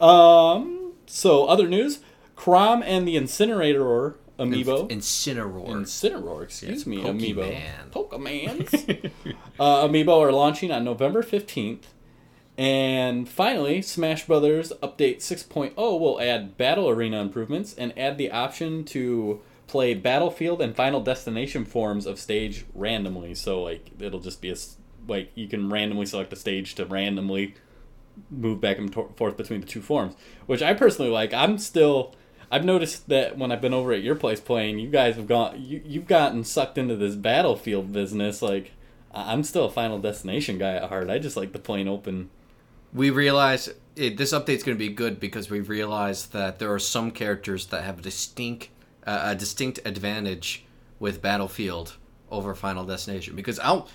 um. 0.00 0.92
So 1.06 1.44
other 1.44 1.68
news: 1.68 2.00
Chrom 2.36 2.82
and 2.84 3.06
the 3.06 3.16
Incinerator 3.16 4.16
amiibo. 4.42 4.88
Incineroar. 4.90 5.68
Incineroar, 5.68 6.42
excuse 6.44 6.78
Yes, 6.78 6.86
me, 6.86 6.98
Pokemon. 6.98 7.34
amiibo. 7.34 7.90
Pokemans. 7.90 9.10
uh, 9.60 9.86
amiibo 9.86 10.20
are 10.20 10.32
launching 10.32 10.70
on 10.70 10.84
November 10.84 11.22
15th. 11.22 11.84
And 12.58 13.28
finally, 13.28 13.80
Smash 13.80 14.26
Brothers 14.26 14.72
Update 14.82 15.18
6.0 15.18 15.74
will 15.76 16.20
add 16.20 16.56
Battle 16.58 16.88
Arena 16.88 17.20
improvements 17.22 17.74
and 17.74 17.96
add 17.98 18.18
the 18.18 18.30
option 18.30 18.84
to 18.86 19.40
play 19.66 19.94
Battlefield 19.94 20.60
and 20.60 20.76
Final 20.76 21.00
Destination 21.00 21.64
forms 21.64 22.04
of 22.04 22.18
stage 22.18 22.66
randomly. 22.74 23.34
So, 23.34 23.62
like, 23.62 23.90
it'll 23.98 24.20
just 24.20 24.42
be 24.42 24.50
a. 24.50 24.56
Like, 25.08 25.32
you 25.34 25.48
can 25.48 25.70
randomly 25.70 26.04
select 26.06 26.32
a 26.32 26.36
stage 26.36 26.74
to 26.76 26.84
randomly 26.84 27.54
move 28.30 28.60
back 28.60 28.76
and 28.78 28.94
forth 28.94 29.36
between 29.38 29.62
the 29.62 29.66
two 29.66 29.80
forms, 29.80 30.14
which 30.46 30.60
I 30.62 30.74
personally 30.74 31.10
like. 31.10 31.32
I'm 31.32 31.56
still. 31.58 32.14
I've 32.52 32.66
noticed 32.66 33.08
that 33.08 33.38
when 33.38 33.50
I've 33.50 33.62
been 33.62 33.72
over 33.72 33.92
at 33.92 34.02
your 34.02 34.14
place 34.14 34.38
playing, 34.38 34.78
you 34.78 34.90
guys 34.90 35.16
have 35.16 35.26
gone. 35.26 35.54
You, 35.58 35.80
you've 35.86 36.06
gotten 36.06 36.44
sucked 36.44 36.76
into 36.76 36.94
this 36.96 37.14
battlefield 37.14 37.94
business. 37.94 38.42
Like, 38.42 38.72
I'm 39.10 39.42
still 39.42 39.64
a 39.64 39.70
Final 39.70 39.98
Destination 39.98 40.58
guy 40.58 40.74
at 40.74 40.90
heart. 40.90 41.08
I 41.08 41.18
just 41.18 41.34
like 41.34 41.52
the 41.54 41.58
plain 41.58 41.88
open. 41.88 42.28
we 42.92 43.08
realize 43.08 43.70
it, 43.96 44.18
this 44.18 44.34
update's 44.34 44.62
going 44.62 44.76
to 44.76 44.78
be 44.78 44.90
good 44.90 45.18
because 45.18 45.48
we 45.48 45.60
realize 45.60 46.26
that 46.26 46.58
there 46.58 46.70
are 46.72 46.78
some 46.78 47.10
characters 47.10 47.66
that 47.68 47.84
have 47.84 48.00
a 48.00 48.02
distinct 48.02 48.68
uh, 49.06 49.22
a 49.30 49.34
distinct 49.34 49.80
advantage 49.86 50.64
with 50.98 51.22
Battlefield 51.22 51.96
over 52.30 52.54
Final 52.54 52.84
Destination. 52.84 53.34
Because 53.34 53.58
I'll 53.60 53.88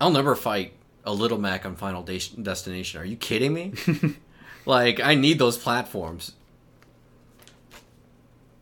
I'll 0.00 0.10
never 0.10 0.34
fight 0.34 0.72
a 1.04 1.12
little 1.12 1.38
Mac 1.38 1.64
on 1.64 1.76
Final 1.76 2.02
Des- 2.02 2.34
Destination. 2.42 3.00
Are 3.00 3.04
you 3.04 3.16
kidding 3.16 3.54
me? 3.54 3.72
like 4.66 4.98
I 4.98 5.14
need 5.14 5.38
those 5.38 5.56
platforms. 5.56 6.32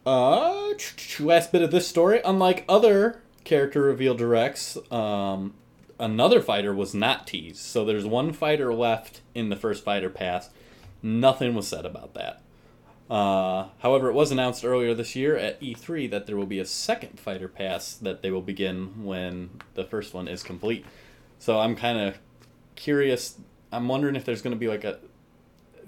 Uh, 0.05 0.72
last 1.20 1.53
bit 1.53 1.62
of 1.62 1.70
this 1.70 1.86
story. 1.86 2.20
Unlike 2.24 2.64
other 2.68 3.22
character 3.44 3.82
reveal 3.82 4.14
directs, 4.14 4.76
um, 4.90 5.55
another 5.98 6.40
fighter 6.40 6.74
was 6.74 6.94
not 6.94 7.26
teased. 7.26 7.59
So 7.59 7.84
there's 7.84 8.05
one 8.05 8.32
fighter 8.32 8.74
left 8.74 9.20
in 9.34 9.48
the 9.48 9.57
first 9.57 9.84
fighter 9.84 10.11
pass. 10.11 10.50
Nothing 11.03 11.55
was 11.55 11.68
said 11.68 11.86
about 11.86 12.14
that. 12.14 12.42
Uh, 13.09 13.68
however, 13.80 14.09
it 14.09 14.14
was 14.14 14.32
announced 14.32 14.64
earlier 14.64 14.94
this 14.94 15.14
year 15.14 15.36
at 15.36 15.61
E3 15.61 16.11
that 16.11 16.26
there 16.26 16.36
will 16.36 16.46
be 16.46 16.59
a 16.59 16.64
second 16.64 17.20
fighter 17.20 17.48
pass 17.48 17.94
that 17.94 18.22
they 18.22 18.30
will 18.30 18.42
begin 18.42 19.05
when 19.05 19.50
the 19.74 19.84
first 19.84 20.14
one 20.14 20.28
is 20.28 20.42
complete. 20.42 20.84
So 21.38 21.61
I'm 21.61 21.76
kind 21.76 21.98
of 21.98 22.18
curious. 22.74 23.38
I'm 23.70 23.86
wondering 23.86 24.16
if 24.16 24.24
there's 24.24 24.42
going 24.42 24.55
to 24.55 24.59
be 24.59 24.68
like 24.68 24.84
a 24.84 24.98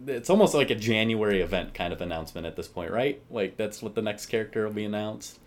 it's 0.06 0.30
almost 0.30 0.54
like 0.54 0.70
a 0.70 0.74
January 0.74 1.40
event 1.40 1.74
kind 1.74 1.92
of 1.92 2.00
announcement 2.00 2.46
at 2.46 2.56
this 2.56 2.68
point, 2.68 2.90
right? 2.90 3.20
Like 3.30 3.56
that's 3.56 3.82
what 3.82 3.94
the 3.94 4.02
next 4.02 4.26
character 4.26 4.66
will 4.66 4.74
be 4.74 4.84
announced. 4.84 5.38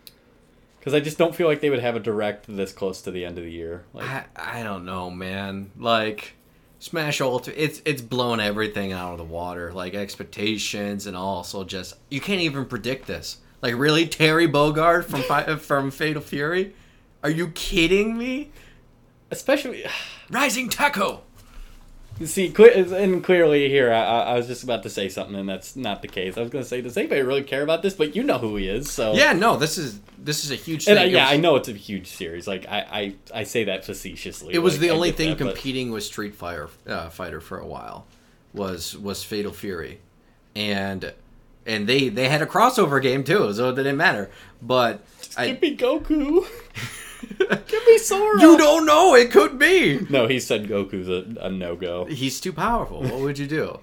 Because 0.80 0.94
I 0.94 1.00
just 1.00 1.18
don't 1.18 1.36
feel 1.36 1.48
like 1.48 1.62
they 1.62 1.70
would 1.70 1.82
have 1.82 1.96
a 1.96 2.00
direct 2.00 2.46
this 2.48 2.72
close 2.72 3.02
to 3.02 3.12
the 3.12 3.26
end 3.26 3.38
of 3.38 3.44
the 3.44 3.52
year. 3.52 3.84
Like, 3.94 4.06
I, 4.06 4.26
I 4.36 4.64
don't 4.64 4.86
know, 4.86 5.10
man. 5.10 5.72
Like 5.78 6.36
Smash 6.80 7.20
Ultimate, 7.22 7.62
it's 7.62 7.82
it's 7.86 8.02
blown 8.02 8.40
everything 8.40 8.94
out 8.94 9.12
of 9.14 9.18
the 9.18 9.24
water. 9.24 9.74
Like 9.74 9.94
expectations 9.94 11.08
and 11.08 11.18
also 11.18 11.64
just 11.64 11.96
you 12.10 12.22
can't 12.22 12.42
even 12.42 12.66
predict 12.66 13.08
this. 13.08 13.38
Like 13.62 13.76
really, 13.76 14.08
Terry 14.08 14.48
Bogard 14.48 15.06
from 15.06 15.58
from 15.60 15.92
Fatal 15.92 16.22
Fury? 16.22 16.74
Are 17.24 17.30
you 17.32 17.50
kidding 17.50 18.18
me? 18.18 18.52
especially, 19.32 19.86
Rising 20.30 20.70
Tackle. 20.70 21.24
See, 22.26 22.54
and 22.58 23.24
clearly 23.24 23.70
here, 23.70 23.94
I, 23.94 24.02
I 24.24 24.38
was 24.38 24.48
just 24.48 24.64
about 24.64 24.84
to 24.84 24.90
say 24.90 25.08
something, 25.10 25.36
and 25.36 25.48
that's 25.48 25.76
not 25.76 26.02
the 26.02 26.08
case. 26.08 26.38
I 26.38 26.42
was 26.42 26.50
going 26.50 26.64
to 26.64 26.68
say, 26.68 26.82
does 26.82 26.98
anybody 26.98 27.22
really 27.22 27.44
care 27.44 27.62
about 27.62 27.82
this? 27.84 27.94
But 27.94 28.16
you 28.16 28.24
know 28.24 28.38
who 28.40 28.56
he 28.56 28.68
is, 28.68 28.90
so 28.90 29.14
Yeah, 29.14 29.34
no, 29.34 29.58
this 29.58 29.78
is 29.78 30.00
this 30.18 30.44
is 30.44 30.52
a 30.52 30.56
huge 30.56 30.86
thing. 30.86 30.94
And 30.98 31.00
I, 31.00 31.06
yeah, 31.06 31.26
was- 31.26 31.34
I 31.34 31.38
know 31.38 31.56
it's 31.58 31.70
a 31.70 31.74
huge 31.74 32.08
series. 32.08 32.48
Like 32.48 32.66
I, 32.68 32.80
I, 32.80 33.16
I 33.42 33.44
say 33.44 33.66
that 33.66 33.86
facetiously. 33.86 34.54
It 34.54 34.60
was 34.60 34.74
like, 34.76 34.82
the 34.82 34.90
only 34.90 35.12
thing 35.12 35.30
that, 35.30 35.40
but- 35.44 35.54
competing 35.56 35.92
with 35.92 36.04
Street 36.04 36.34
Fighter 36.36 36.70
uh, 36.88 37.10
Fighter 37.10 37.40
for 37.40 37.60
a 37.60 37.66
while 37.68 38.06
was 38.54 38.98
was 38.98 39.24
Fatal 39.24 39.54
Fury, 39.54 40.00
and 40.56 41.14
and 41.66 41.88
they 41.88 42.10
they 42.10 42.30
had 42.30 42.42
a 42.42 42.46
crossover 42.48 43.02
game 43.02 43.24
too, 43.24 43.54
so 43.54 43.70
it 43.70 43.76
didn't 43.76 43.98
matter. 43.98 44.32
But 44.62 45.02
I, 45.38 45.50
Give 45.50 45.62
me 45.62 45.78
Goku. 45.78 46.46
Give 47.68 47.86
me 47.86 47.98
Sora. 47.98 48.42
you 48.42 48.58
don't 48.58 48.86
know. 48.86 49.16
It 49.16 49.32
could 49.32 49.58
be. 49.58 50.06
No, 50.10 50.28
he 50.28 50.40
said 50.40 50.68
Goku's 50.68 51.08
a, 51.10 51.46
a 51.46 51.50
no 51.50 51.76
go. 51.76 52.06
He's 52.06 52.40
too 52.40 52.54
powerful. 52.54 53.02
What 53.02 53.20
would 53.20 53.40
you 53.40 53.48
do? 53.48 53.80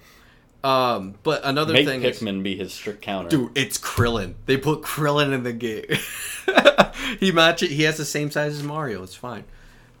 Um, 0.63 1.13
but 1.21 1.41
another 1.43 1.73
Make 1.73 1.85
thing 1.85 2.01
is, 2.01 2.19
Pikmin 2.19 2.41
be 2.41 2.55
his 2.55 2.73
strict 2.73 3.01
counter. 3.03 3.29
dude, 3.29 3.51
it's 3.55 3.77
Krillin. 3.77 4.33
They 4.47 4.57
put 4.57 4.81
Krillin 4.81 5.31
in 5.31 5.43
the 5.43 5.53
game. 5.53 5.85
he 7.19 7.31
match 7.31 7.61
He 7.61 7.83
has 7.83 7.97
the 7.97 8.05
same 8.05 8.31
size 8.31 8.55
as 8.55 8.63
Mario. 8.63 9.03
It's 9.03 9.13
fine. 9.13 9.43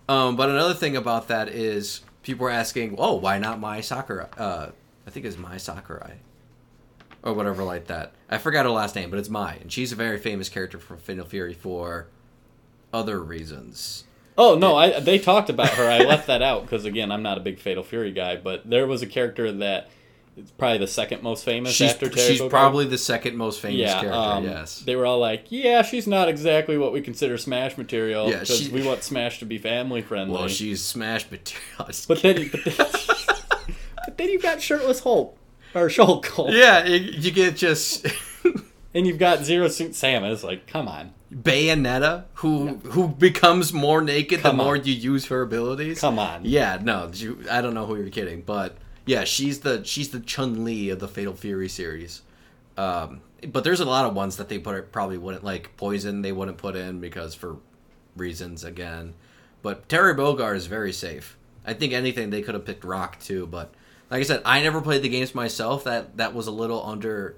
Um, 0.09 0.35
but 0.35 0.49
another 0.49 0.73
thing 0.73 0.95
about 0.95 1.27
that 1.27 1.49
is 1.49 2.01
people 2.23 2.47
are 2.47 2.51
asking, 2.51 2.95
"Oh, 2.97 3.15
why 3.15 3.37
not 3.37 3.59
Mai 3.59 3.81
Sakurai?" 3.81 4.27
Uh, 4.37 4.69
I 5.05 5.09
think 5.11 5.25
it's 5.27 5.37
Mai 5.37 5.57
Sakurai, 5.57 6.15
or 7.21 7.33
whatever 7.33 7.63
like 7.63 7.85
that. 7.87 8.13
I 8.27 8.39
forgot 8.39 8.65
her 8.65 8.71
last 8.71 8.95
name, 8.95 9.11
but 9.11 9.19
it's 9.19 9.29
Mai, 9.29 9.57
and 9.61 9.71
she's 9.71 9.91
a 9.91 9.95
very 9.95 10.17
famous 10.17 10.49
character 10.49 10.79
from 10.79 10.97
Final 10.97 11.25
Fury 11.25 11.53
for 11.53 12.07
other 12.95 13.21
reasons. 13.21 14.05
Oh 14.37 14.55
no, 14.55 14.75
I 14.75 14.99
they 14.99 15.19
talked 15.19 15.49
about 15.49 15.69
her. 15.69 15.89
I 15.89 15.99
left 15.99 16.27
that 16.27 16.41
out 16.41 16.63
because 16.63 16.85
again, 16.85 17.11
I'm 17.11 17.21
not 17.21 17.37
a 17.37 17.41
big 17.41 17.59
Fatal 17.59 17.83
Fury 17.83 18.11
guy. 18.11 18.37
But 18.37 18.69
there 18.69 18.87
was 18.87 19.01
a 19.01 19.07
character 19.07 19.51
that 19.51 19.89
is 20.37 20.51
probably 20.51 20.79
the 20.79 20.87
second 20.87 21.23
most 21.23 21.45
famous 21.45 21.73
She's, 21.73 21.91
after 21.91 22.09
Terry 22.09 22.27
she's 22.27 22.41
Bogard. 22.41 22.49
probably 22.49 22.85
the 22.85 22.97
second 22.97 23.37
most 23.37 23.61
famous 23.61 23.79
yeah. 23.79 24.01
character. 24.01 24.19
um, 24.19 24.43
yes. 24.43 24.79
They 24.79 24.95
were 24.95 25.05
all 25.05 25.19
like, 25.19 25.45
"Yeah, 25.49 25.81
she's 25.83 26.07
not 26.07 26.27
exactly 26.27 26.77
what 26.77 26.91
we 26.91 27.01
consider 27.01 27.37
Smash 27.37 27.77
material 27.77 28.29
Yeah, 28.29 28.39
because 28.39 28.69
we 28.69 28.85
want 28.85 29.03
Smash 29.03 29.39
to 29.39 29.45
be 29.45 29.57
family 29.57 30.01
friendly." 30.01 30.33
Well, 30.37 30.47
she's 30.47 30.83
Smash 30.83 31.29
material. 31.31 31.61
But 32.07 32.21
then, 32.21 32.49
but 32.49 32.63
then, 32.65 32.75
but 34.05 34.17
then 34.17 34.29
you've 34.29 34.41
got 34.43 34.61
shirtless 34.61 35.01
Hulk 35.01 35.37
or 35.73 35.87
Shulk 35.87 36.25
Hulk, 36.27 36.49
yeah, 36.51 36.85
you, 36.85 36.97
you 36.97 37.31
get 37.31 37.55
just 37.55 38.05
and 38.95 39.05
you've 39.05 39.19
got 39.19 39.43
Zero 39.43 39.67
Suit 39.67 39.91
Samus. 39.91 40.43
Like, 40.43 40.65
come 40.65 40.87
on, 40.87 41.13
Bayonetta, 41.31 42.23
who 42.35 42.77
who 42.77 43.07
becomes 43.09 43.71
more 43.73 44.01
naked 44.01 44.39
Come 44.41 44.57
the 44.57 44.63
more 44.63 44.75
you 44.75 44.93
use 44.93 45.27
her 45.27 45.43
abilities. 45.43 45.99
come 46.01 46.17
on. 46.17 46.41
Yeah, 46.43 46.79
no, 46.81 47.11
you, 47.13 47.45
I 47.51 47.61
don't 47.61 47.75
know 47.75 47.85
who 47.85 47.95
you're 47.97 48.09
kidding, 48.09 48.41
but 48.41 48.77
yeah, 49.05 49.23
she's 49.23 49.59
the 49.59 49.83
she's 49.83 50.09
the 50.09 50.19
Chun 50.19 50.63
Li 50.63 50.89
of 50.89 50.99
the 50.99 51.07
Fatal 51.07 51.33
Fury 51.35 51.69
series. 51.69 52.23
Um, 52.77 53.21
but 53.47 53.63
there's 53.63 53.79
a 53.79 53.85
lot 53.85 54.05
of 54.05 54.15
ones 54.15 54.37
that 54.37 54.49
they 54.49 54.57
put 54.57 54.91
probably 54.91 55.17
wouldn't 55.17 55.43
like 55.43 55.77
Poison. 55.77 56.21
They 56.23 56.31
wouldn't 56.31 56.57
put 56.57 56.75
in 56.75 56.99
because 56.99 57.35
for 57.35 57.57
reasons 58.15 58.63
again. 58.63 59.13
But 59.61 59.87
Terry 59.89 60.13
Bogard 60.13 60.55
is 60.55 60.67
very 60.67 60.93
safe. 60.93 61.37
I 61.65 61.73
think 61.73 61.93
anything 61.93 62.29
they 62.29 62.41
could 62.41 62.53
have 62.53 62.65
picked 62.65 62.83
Rock 62.83 63.19
too, 63.19 63.47
but 63.47 63.73
like 64.11 64.19
I 64.19 64.23
said, 64.23 64.41
I 64.45 64.61
never 64.61 64.81
played 64.81 65.01
the 65.01 65.09
games 65.09 65.33
myself. 65.33 65.83
That 65.83 66.17
that 66.17 66.33
was 66.33 66.47
a 66.47 66.51
little 66.51 66.85
under, 66.85 67.35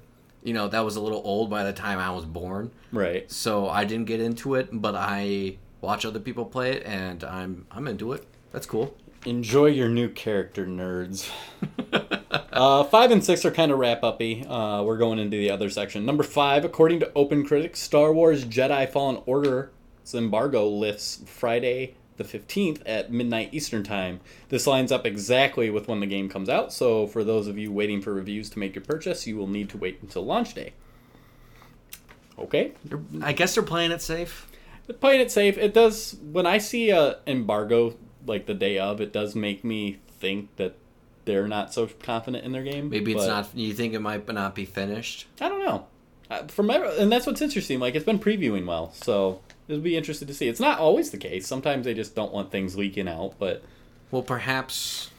you 0.48 0.54
know, 0.54 0.70
that 0.70 0.86
was 0.86 0.96
a 0.96 1.02
little 1.02 1.22
old 1.26 1.50
by 1.50 1.66
the 1.66 1.74
time 1.74 2.00
I 2.00 2.10
was 2.12 2.24
born. 2.24 2.72
Right. 2.94 3.30
So 3.30 3.68
I 3.68 3.84
didn't 3.84 4.06
get 4.06 4.22
into 4.22 4.56
it, 4.56 4.70
but 4.72 4.96
I 4.96 5.58
watch 5.82 6.06
other 6.06 6.22
people 6.22 6.46
play 6.46 6.72
it, 6.72 6.86
and 6.86 7.22
I'm 7.26 7.66
I'm 7.70 7.86
into 7.86 8.14
it. 8.14 8.26
That's 8.54 8.66
cool. 8.66 8.96
Enjoy 9.26 9.66
your 9.66 9.90
new 9.90 10.08
character, 10.08 10.66
nerds. 10.66 11.30
uh, 12.54 12.86
five 12.86 13.12
and 13.12 13.22
six 13.22 13.44
are 13.44 13.52
kind 13.52 13.74
of 13.74 13.80
wrap 13.80 14.06
uppy. 14.06 14.46
Uh, 14.46 14.84
we're 14.84 14.98
going 14.98 15.20
into 15.20 15.36
the 15.36 15.52
other 15.52 15.70
section. 15.70 16.06
Number 16.06 16.24
five, 16.24 16.64
according 16.64 17.02
to 17.02 17.12
Open 17.14 17.46
Critics, 17.46 17.82
Star 17.82 18.14
Wars 18.14 18.46
Jedi 18.46 18.88
Fallen 18.88 19.22
Order's 19.26 19.70
embargo 20.14 20.66
lifts 20.66 21.22
Friday 21.26 21.96
the 22.18 22.24
15th 22.24 22.82
at 22.86 23.12
midnight 23.12 23.50
Eastern 23.54 23.84
Time. 23.84 24.20
This 24.50 24.68
lines 24.68 24.92
up 24.92 25.06
exactly 25.06 25.70
with 25.70 25.88
when 25.88 26.00
the 26.00 26.06
game 26.06 26.30
comes 26.30 26.50
out, 26.50 26.74
so 26.74 27.08
for 27.08 27.24
those 27.24 27.48
of 27.48 27.58
you 27.58 27.72
waiting 27.72 28.02
for 28.02 28.14
reviews 28.14 28.50
to 28.52 28.60
make 28.60 28.76
your 28.76 28.84
purchase, 28.84 29.26
you 29.26 29.38
will 29.38 29.48
need 29.48 29.70
to 29.70 29.78
wait 29.78 30.00
until 30.02 30.26
launch 30.26 30.54
day. 30.54 30.74
Okay? 32.38 32.74
I 33.22 33.34
guess 33.34 33.56
they're 33.56 33.64
playing 33.64 33.92
it 33.92 34.02
safe. 34.02 34.48
But 34.86 35.02
playing 35.02 35.22
it 35.22 35.32
safe, 35.32 35.58
it 35.58 35.74
does. 35.74 36.16
When 36.32 36.46
I 36.46 36.60
see 36.60 36.92
a 36.92 37.18
embargo 37.28 37.96
like 38.26 38.46
the 38.46 38.54
day 38.54 38.80
of, 38.80 39.02
it 39.02 39.12
does 39.12 39.36
make 39.36 39.64
me 39.64 40.00
think 40.20 40.56
that 40.56 40.76
they're 41.26 41.48
not 41.48 41.74
so 41.74 41.88
confident 42.02 42.46
in 42.46 42.54
their 42.54 42.64
game. 42.64 42.90
Maybe 42.90 43.14
it's 43.14 43.28
not. 43.28 43.50
You 43.54 43.74
think 43.74 43.94
it 43.94 44.00
might 44.00 44.28
not 44.28 44.56
be 44.56 44.66
finished? 44.66 45.28
I 45.42 45.50
don't 45.50 45.66
know. 45.66 45.88
From 46.48 46.70
and 46.70 47.12
that's 47.12 47.26
what's 47.26 47.42
interesting. 47.42 47.80
Like 47.80 47.96
it's 47.96 48.06
been 48.06 48.20
previewing 48.20 48.66
well, 48.66 48.92
so 48.94 49.42
it'll 49.68 49.82
be 49.82 49.98
interesting 49.98 50.28
to 50.28 50.34
see. 50.34 50.48
It's 50.48 50.60
not 50.60 50.80
always 50.80 51.12
the 51.12 51.18
case. 51.18 51.48
Sometimes 51.48 51.86
they 51.86 51.94
just 51.94 52.16
don't 52.16 52.34
want 52.34 52.52
things 52.52 52.78
leaking 52.78 53.08
out. 53.08 53.36
But 53.40 53.64
Well, 54.12 54.24
perhaps. 54.24 55.10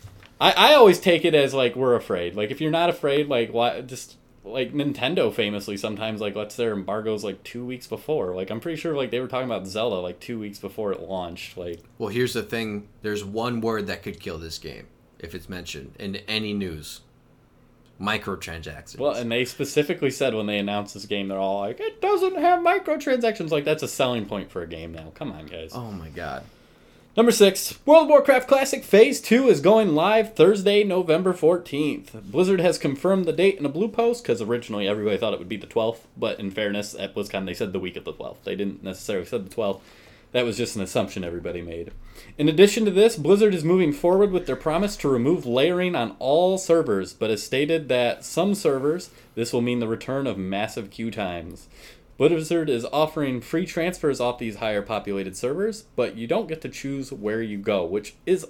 I, 0.41 0.53
I 0.53 0.75
always 0.75 1.01
take 1.01 1.25
it 1.25 1.35
as 1.35 1.55
like 1.55 1.77
we're 1.77 1.97
afraid. 1.97 2.35
Like 2.35 2.51
if 2.51 2.61
you're 2.61 2.71
not 2.71 2.91
afraid, 2.91 3.29
like 3.29 3.53
why 3.53 3.81
just 3.81 4.17
like 4.45 4.73
Nintendo 4.73 5.33
famously 5.33 5.77
sometimes 5.77 6.21
like 6.21 6.35
lets 6.35 6.57
their 6.57 6.73
embargoes 6.73 7.25
like 7.25 7.43
two 7.45 7.65
weeks 7.65 7.87
before. 7.87 8.35
Like 8.35 8.51
I'm 8.51 8.61
pretty 8.61 8.81
sure 8.81 8.95
like 8.95 9.11
they 9.11 9.21
were 9.21 9.29
talking 9.29 9.51
about 9.51 9.67
Zelda 9.67 9.97
like 9.97 10.21
two 10.21 10.39
weeks 10.39 10.59
before 10.59 10.93
it 10.93 11.01
launched. 11.01 11.57
Like 11.57 11.81
Well, 11.99 12.09
here's 12.09 12.33
the 12.33 12.43
thing. 12.43 12.89
There's 13.03 13.25
one 13.25 13.61
word 13.61 13.87
that 13.89 14.03
could 14.03 14.21
kill 14.21 14.39
this 14.39 14.59
game 14.59 14.87
if 15.19 15.35
it's 15.35 15.49
mentioned 15.49 15.95
in 15.99 16.17
any 16.29 16.55
news. 16.55 17.01
Microtransactions. 18.01 18.99
Well, 18.99 19.13
and 19.15 19.31
they 19.31 19.45
specifically 19.45 20.11
said 20.11 20.35
when 20.35 20.47
they 20.47 20.59
announced 20.59 20.95
this 20.95 21.05
game, 21.07 21.29
they're 21.29 21.39
all 21.39 21.61
like, 21.61 21.81
"It 21.81 22.01
doesn't 22.01 22.37
have 22.39 22.61
microtransactions." 22.61 23.51
Like 23.51 23.65
that's 23.65 23.83
a 23.83 23.89
selling 23.89 24.27
point 24.27 24.51
for 24.51 24.63
a 24.63 24.67
game 24.69 24.93
now. 24.93 25.11
Come 25.15 25.33
on, 25.33 25.47
guys. 25.47 25.73
oh 25.75 25.91
my 25.93 26.09
god. 26.09 26.45
Number 27.17 27.33
six, 27.33 27.77
World 27.85 28.05
of 28.05 28.09
Warcraft 28.11 28.47
Classic 28.47 28.85
Phase 28.85 29.21
Two 29.21 29.49
is 29.49 29.61
going 29.61 29.97
live 29.97 30.35
Thursday, 30.37 30.85
November 30.85 31.33
fourteenth. 31.33 32.13
Blizzard 32.31 32.61
has 32.61 32.79
confirmed 32.79 33.25
the 33.25 33.33
date 33.33 33.59
in 33.59 33.67
a 33.67 33.71
blue 33.71 33.89
post 33.89 34.23
because 34.23 34.41
originally 34.41 34.87
everybody 34.87 35.17
thought 35.17 35.33
it 35.33 35.41
would 35.41 35.49
be 35.49 35.57
the 35.57 35.67
twelfth, 35.67 36.07
but 36.17 36.39
in 36.39 36.53
fairness, 36.53 36.95
at 36.95 37.17
BlizzCon 37.17 37.47
they 37.47 37.55
said 37.55 37.73
the 37.73 37.81
week 37.81 37.97
of 37.97 38.05
the 38.05 38.13
twelfth. 38.13 38.45
They 38.45 38.55
didn't 38.55 38.85
necessarily 38.85 39.27
said 39.27 39.47
the 39.47 39.55
twelfth. 39.55 39.85
That 40.31 40.45
was 40.45 40.57
just 40.57 40.77
an 40.77 40.83
assumption 40.83 41.25
everybody 41.25 41.63
made. 41.63 41.91
In 42.39 42.49
addition 42.49 42.85
to 42.85 42.93
this, 42.93 43.17
Blizzard 43.17 43.53
is 43.53 43.65
moving 43.65 43.93
forward 43.93 44.31
with 44.31 44.47
their 44.47 44.55
promise 44.55 44.97
to 44.99 45.09
remove 45.09 45.45
layering 45.45 45.97
on 45.97 46.15
all 46.21 46.57
servers, 46.57 47.13
but 47.13 47.31
has 47.31 47.43
stated 47.43 47.89
that 47.89 48.25
some 48.25 48.55
servers, 48.55 49.11
this 49.35 49.53
will 49.53 49.61
mean 49.61 49.81
the 49.81 49.89
return 49.89 50.29
of 50.29 50.39
massive 50.39 50.89
queue 50.89 51.11
times. 51.11 51.69
Blizzard 52.17 52.71
is 52.71 52.87
offering 52.93 53.41
free 53.41 53.67
transfers 53.67 54.21
off 54.21 54.39
these 54.39 54.57
higher 54.57 54.83
populated 54.83 55.37
servers, 55.37 55.87
but 55.97 56.17
you 56.17 56.29
don't 56.29 56.47
get 56.47 56.61
to 56.61 56.69
choose 56.69 57.13
where 57.13 57.43
you 57.43 57.59
go, 57.59 57.85
which 57.85 58.15
is 58.25 58.47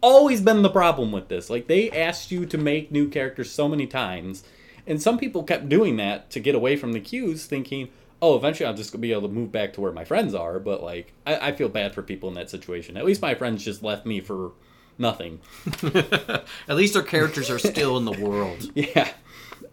always 0.00 0.40
been 0.40 0.62
the 0.62 0.70
problem 0.70 1.12
with 1.12 1.28
this. 1.28 1.50
Like 1.50 1.66
they 1.66 1.90
asked 1.90 2.30
you 2.30 2.46
to 2.46 2.56
make 2.56 2.90
new 2.90 3.08
characters 3.08 3.50
so 3.50 3.68
many 3.68 3.86
times, 3.86 4.42
and 4.86 5.02
some 5.02 5.18
people 5.18 5.42
kept 5.42 5.68
doing 5.68 5.96
that 5.96 6.30
to 6.30 6.40
get 6.40 6.54
away 6.54 6.76
from 6.76 6.94
the 6.94 7.00
queues, 7.00 7.44
thinking, 7.44 7.90
"Oh, 8.22 8.36
eventually 8.36 8.66
I'll 8.66 8.74
just 8.74 8.98
be 8.98 9.12
able 9.12 9.28
to 9.28 9.34
move 9.34 9.52
back 9.52 9.74
to 9.74 9.82
where 9.82 9.92
my 9.92 10.04
friends 10.04 10.34
are." 10.34 10.58
But 10.58 10.82
like, 10.82 11.12
I, 11.26 11.48
I 11.48 11.52
feel 11.52 11.68
bad 11.68 11.94
for 11.94 12.02
people 12.02 12.28
in 12.30 12.34
that 12.36 12.48
situation. 12.48 12.96
At 12.96 13.04
least 13.04 13.20
my 13.20 13.34
friends 13.34 13.64
just 13.64 13.82
left 13.82 14.06
me 14.06 14.20
for 14.20 14.52
nothing. 14.98 15.40
At 15.82 16.76
least 16.76 16.94
their 16.94 17.02
characters 17.02 17.50
are 17.50 17.58
still 17.58 17.96
in 17.98 18.04
the 18.04 18.12
world. 18.12 18.70
Yeah. 18.74 19.12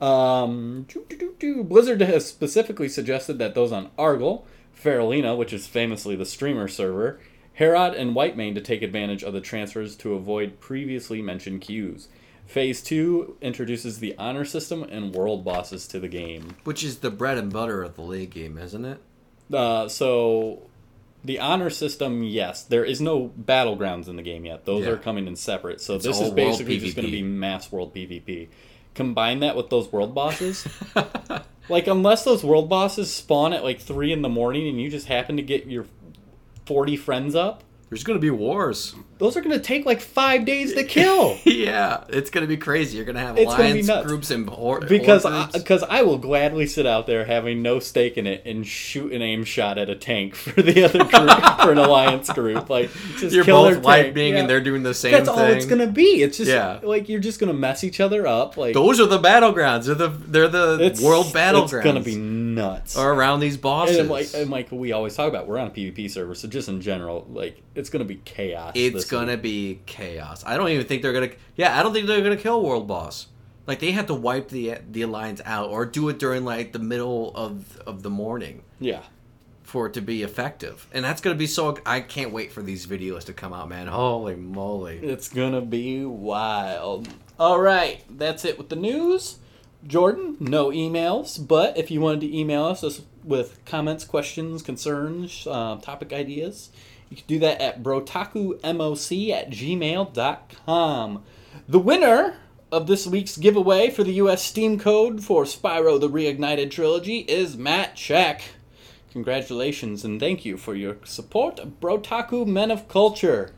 Um, 0.02 0.86
doo, 0.88 1.06
doo, 1.10 1.18
doo, 1.18 1.36
doo. 1.40 1.64
Blizzard 1.64 2.02
has 2.02 2.26
specifically 2.26 2.88
suggested 2.88 3.38
that 3.40 3.54
those 3.54 3.72
on 3.74 3.90
Arugal, 3.98 4.44
Faerlina, 4.82 5.38
which 5.38 5.52
is 5.52 5.68
famously 5.68 6.16
the 6.16 6.26
streamer 6.26 6.70
server, 6.70 7.20
Herod, 7.54 7.96
and 7.96 8.16
Whitemane 8.16 8.56
to 8.56 8.62
take 8.62 8.82
advantage 8.82 9.24
of 9.24 9.34
the 9.34 9.42
transfers 9.42 9.98
to 9.98 10.14
avoid 10.14 10.62
previously 10.62 11.22
mentioned 11.22 11.60
queues. 11.62 12.08
Phase 12.50 12.82
2 12.82 13.38
introduces 13.42 14.00
the 14.00 14.16
honor 14.18 14.44
system 14.44 14.82
and 14.82 15.14
world 15.14 15.46
bosses 15.46 15.88
to 15.90 16.00
the 16.00 16.08
game. 16.08 16.56
Which 16.64 16.84
is 16.84 16.98
the 17.00 17.12
bread 17.12 17.38
and 17.38 17.54
butter 17.54 17.84
of 17.84 17.96
the 17.96 18.02
league 18.02 18.32
game, 18.32 18.58
isn't 18.58 18.86
it? 18.86 19.00
Uh, 19.54 19.88
so, 19.88 20.64
the 21.24 21.38
honor 21.40 21.70
system, 21.70 22.24
yes. 22.24 22.64
There 22.64 22.84
is 22.84 23.00
no 23.00 23.32
battlegrounds 23.40 24.08
in 24.08 24.16
the 24.16 24.24
game 24.24 24.46
yet. 24.46 24.66
Those 24.66 24.86
Yeah. 24.86 24.94
are 24.94 24.98
coming 24.98 25.28
in 25.28 25.36
separate. 25.36 25.80
So, 25.80 25.96
It's 25.98 26.06
this 26.06 26.20
is 26.20 26.32
basically 26.32 26.80
just 26.80 26.96
going 26.96 27.06
to 27.06 27.12
be 27.12 27.22
mass 27.22 27.72
world 27.72 27.94
PvP. 27.94 28.48
combine 28.96 29.42
that 29.42 29.56
with 29.56 29.70
those 29.70 29.92
world 29.92 30.16
bosses. 30.16 30.68
like 31.70 31.86
unless 31.86 32.24
those 32.24 32.44
world 32.44 32.68
bosses 32.68 33.14
spawn 33.14 33.54
at 33.54 33.64
like 33.64 33.80
three 33.80 34.12
in 34.12 34.24
the 34.24 34.30
morning 34.30 34.68
and 34.68 34.82
you 34.82 34.90
just 34.90 35.06
happen 35.06 35.38
to 35.38 35.44
get 35.44 35.68
your 35.68 35.86
forty 36.66 36.98
friends 36.98 37.36
up, 37.36 37.64
There's 37.90 38.04
gonna 38.04 38.20
be 38.20 38.30
wars. 38.30 38.94
those 39.18 39.36
are 39.36 39.42
gonna 39.42 39.58
take 39.60 39.84
like 39.86 40.00
five 40.00 40.46
days 40.46 40.74
to 40.76 40.84
kill. 40.84 41.38
yeah, 41.46 42.04
it's 42.10 42.30
gonna 42.30 42.46
be 42.46 42.56
crazy. 42.58 42.98
You're 42.98 43.06
gonna 43.06 43.20
have 43.20 43.36
It's 43.38 43.52
alliance 43.52 43.90
groups 44.06 44.30
and 44.30 44.48
hor- 44.48 44.82
because 44.82 45.24
horde 45.24 45.34
I, 45.34 45.58
because 45.58 45.82
I 45.84 46.04
will 46.04 46.20
gladly 46.20 46.68
sit 46.68 46.86
out 46.86 47.08
there 47.08 47.26
having 47.26 47.64
no 47.64 47.80
stake 47.80 48.18
in 48.18 48.28
it 48.28 48.44
and 48.46 48.66
shoot 48.66 49.12
an 49.12 49.24
aim 49.24 49.44
shot 49.44 49.78
at 49.80 49.90
a 49.90 49.96
tank 49.96 50.36
for 50.36 50.62
the 50.62 50.84
other 50.84 51.00
group 51.00 51.62
for 51.62 51.72
an 51.72 51.80
alliance 51.80 52.32
group. 52.32 52.70
Like 52.70 52.92
just 53.18 53.34
you're 53.36 53.44
kill 53.44 53.64
both 53.64 53.74
tank. 53.74 53.86
wiping 53.86 54.34
Yeah. 54.34 54.40
and 54.42 54.50
they're 54.50 54.62
doing 54.62 54.84
the 54.84 54.94
same 54.94 55.12
thing. 55.14 55.24
That's 55.26 55.36
thing. 55.36 55.46
all 55.48 55.52
it's 55.52 55.66
gonna 55.66 55.88
be. 55.88 56.22
It's 56.22 56.38
just 56.38 56.52
Yeah. 56.52 56.80
like 56.84 57.10
you're 57.10 57.20
just 57.20 57.40
gonna 57.40 57.54
mess 57.54 57.84
each 57.84 58.00
other 58.00 58.28
up. 58.28 58.56
Like 58.56 58.76
Those 58.76 59.00
are 59.00 59.08
the 59.08 59.20
battlegrounds. 59.20 59.86
They're 59.86 59.96
the 59.96 60.10
they're 60.10 60.48
the 60.48 61.02
world 61.04 61.26
battlegrounds. 61.34 61.74
It's 61.74 61.84
gonna 61.84 62.02
be 62.02 62.16
nuts. 62.56 62.98
are 62.98 63.14
around 63.14 63.40
these 63.40 63.58
bosses. 63.58 63.98
and 63.98 64.10
like, 64.10 64.28
and 64.34 64.50
like 64.50 64.72
we 64.72 64.92
always 64.92 65.16
talk 65.16 65.30
about, 65.30 65.48
we're 65.48 65.58
on 65.58 65.68
a 65.68 65.72
PvP 65.72 66.10
server, 66.10 66.36
so 66.36 66.48
just 66.48 66.70
in 66.70 66.82
general, 66.82 67.26
like 67.30 67.62
it's 67.76 67.90
gonna 67.90 68.06
be 68.06 68.22
chaos. 68.26 68.74
it's 68.76 69.06
gonna 69.06 69.34
week. 69.34 69.42
be 69.42 69.82
chaos. 69.86 70.44
I 70.46 70.58
don't 70.58 70.70
even 70.70 70.86
think 70.86 71.02
they're 71.02 71.14
gonna. 71.14 71.32
Yeah, 71.56 71.78
I 71.78 71.84
don't 71.84 71.94
think 71.94 72.08
they're 72.08 72.22
gonna 72.22 72.38
kill 72.38 72.64
world 72.64 72.88
boss. 72.88 73.28
Like 73.70 73.80
they 73.80 73.92
have 73.92 74.08
to 74.08 74.16
wipe 74.16 74.50
the 74.50 74.80
the 74.90 75.04
alliance 75.04 75.42
out 75.46 75.70
or 75.70 75.86
do 75.86 76.10
it 76.10 76.18
during 76.18 76.44
like 76.44 76.74
the 76.74 76.80
middle 76.80 77.32
of 77.36 77.78
of 77.86 78.02
the 78.02 78.10
morning 78.10 78.64
yeah. 78.80 79.04
for 79.62 79.86
it 79.86 79.94
to 79.94 80.02
be 80.02 80.24
effective. 80.24 80.88
And 80.92 81.06
that's 81.06 81.22
gonna 81.22 81.36
be 81.36 81.46
so. 81.46 81.78
I 81.86 82.02
can't 82.02 82.32
wait 82.32 82.52
for 82.52 82.64
these 82.64 82.88
videos 82.88 83.26
to 83.26 83.34
come 83.34 83.54
out, 83.54 83.70
man. 83.70 83.86
Holy 83.86 84.36
moly! 84.36 84.98
It's 84.98 85.30
gonna 85.30 85.62
be 85.62 86.04
wild. 86.04 87.10
All 87.40 87.62
right, 87.62 88.04
that's 88.10 88.44
it 88.44 88.58
with 88.58 88.70
the 88.70 88.76
news. 88.76 89.38
Jordan, 89.88 90.36
no 90.40 90.70
emails, 90.70 91.46
but 91.46 91.78
if 91.78 91.90
you 91.90 92.02
wanted 92.02 92.22
to 92.22 92.38
email 92.38 92.66
us 92.66 93.02
with 93.24 93.64
comments, 93.66 94.04
questions, 94.04 94.62
concerns, 94.62 95.48
uh, 95.50 95.78
topic 95.78 96.12
ideas, 96.12 96.70
you 97.10 97.18
can 97.18 97.26
do 97.28 97.40
that 97.40 97.62
at 97.62 97.82
brotakumoc 97.82 99.32
at 99.32 99.50
gmail.com. 99.50 101.24
The 101.68 101.80
winner 101.80 102.36
of 102.72 102.88
this 102.88 103.08
week's 103.08 103.38
giveaway 103.38 103.90
for 103.90 104.04
the 104.04 104.14
U.S. 104.14 104.44
Steam 104.44 104.78
code 104.78 105.24
for 105.24 105.44
Spyro 105.44 106.00
the 106.00 106.10
Reignited 106.10 106.70
Trilogy 106.72 107.20
is 107.20 107.58
Matt 107.58 107.96
Check. 107.96 108.42
Congratulations 109.12 110.06
and 110.06 110.20
thank 110.20 110.46
you 110.46 110.56
for 110.58 110.76
your 110.76 110.98
support 111.04 111.58
Brotaku 111.80 112.46
Men 112.46 112.70
of 112.70 112.88
Culture. 112.88 113.52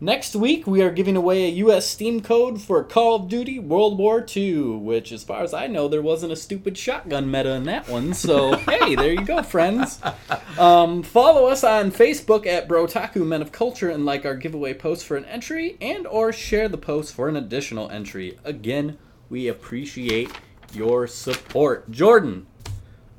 Next 0.00 0.36
week, 0.36 0.64
we 0.64 0.80
are 0.80 0.92
giving 0.92 1.16
away 1.16 1.46
a 1.46 1.54
U.S. 1.54 1.84
Steam 1.84 2.20
code 2.20 2.60
for 2.62 2.84
Call 2.84 3.16
of 3.16 3.28
Duty 3.28 3.58
World 3.58 3.98
War 3.98 4.24
II, 4.24 4.76
which, 4.76 5.10
as 5.10 5.24
far 5.24 5.42
as 5.42 5.52
I 5.52 5.66
know, 5.66 5.88
there 5.88 6.00
wasn't 6.00 6.30
a 6.30 6.36
stupid 6.36 6.78
shotgun 6.78 7.28
meta 7.28 7.50
in 7.54 7.64
that 7.64 7.88
one. 7.88 8.14
So, 8.14 8.54
hey, 8.68 8.94
there 8.94 9.12
you 9.12 9.24
go, 9.24 9.42
friends. 9.42 10.00
Um, 10.56 11.02
follow 11.02 11.48
us 11.48 11.64
on 11.64 11.90
Facebook 11.90 12.46
at 12.46 12.68
Brotaku 12.68 13.26
Men 13.26 13.42
of 13.42 13.50
Culture 13.50 13.90
and 13.90 14.06
like 14.06 14.24
our 14.24 14.36
giveaway 14.36 14.72
post 14.72 15.04
for 15.04 15.16
an 15.16 15.24
entry, 15.24 15.76
and 15.80 16.06
or 16.06 16.32
share 16.32 16.68
the 16.68 16.78
post 16.78 17.12
for 17.12 17.28
an 17.28 17.34
additional 17.34 17.90
entry. 17.90 18.38
Again, 18.44 18.98
we 19.28 19.48
appreciate 19.48 20.30
your 20.72 21.08
support. 21.08 21.90
Jordan, 21.90 22.46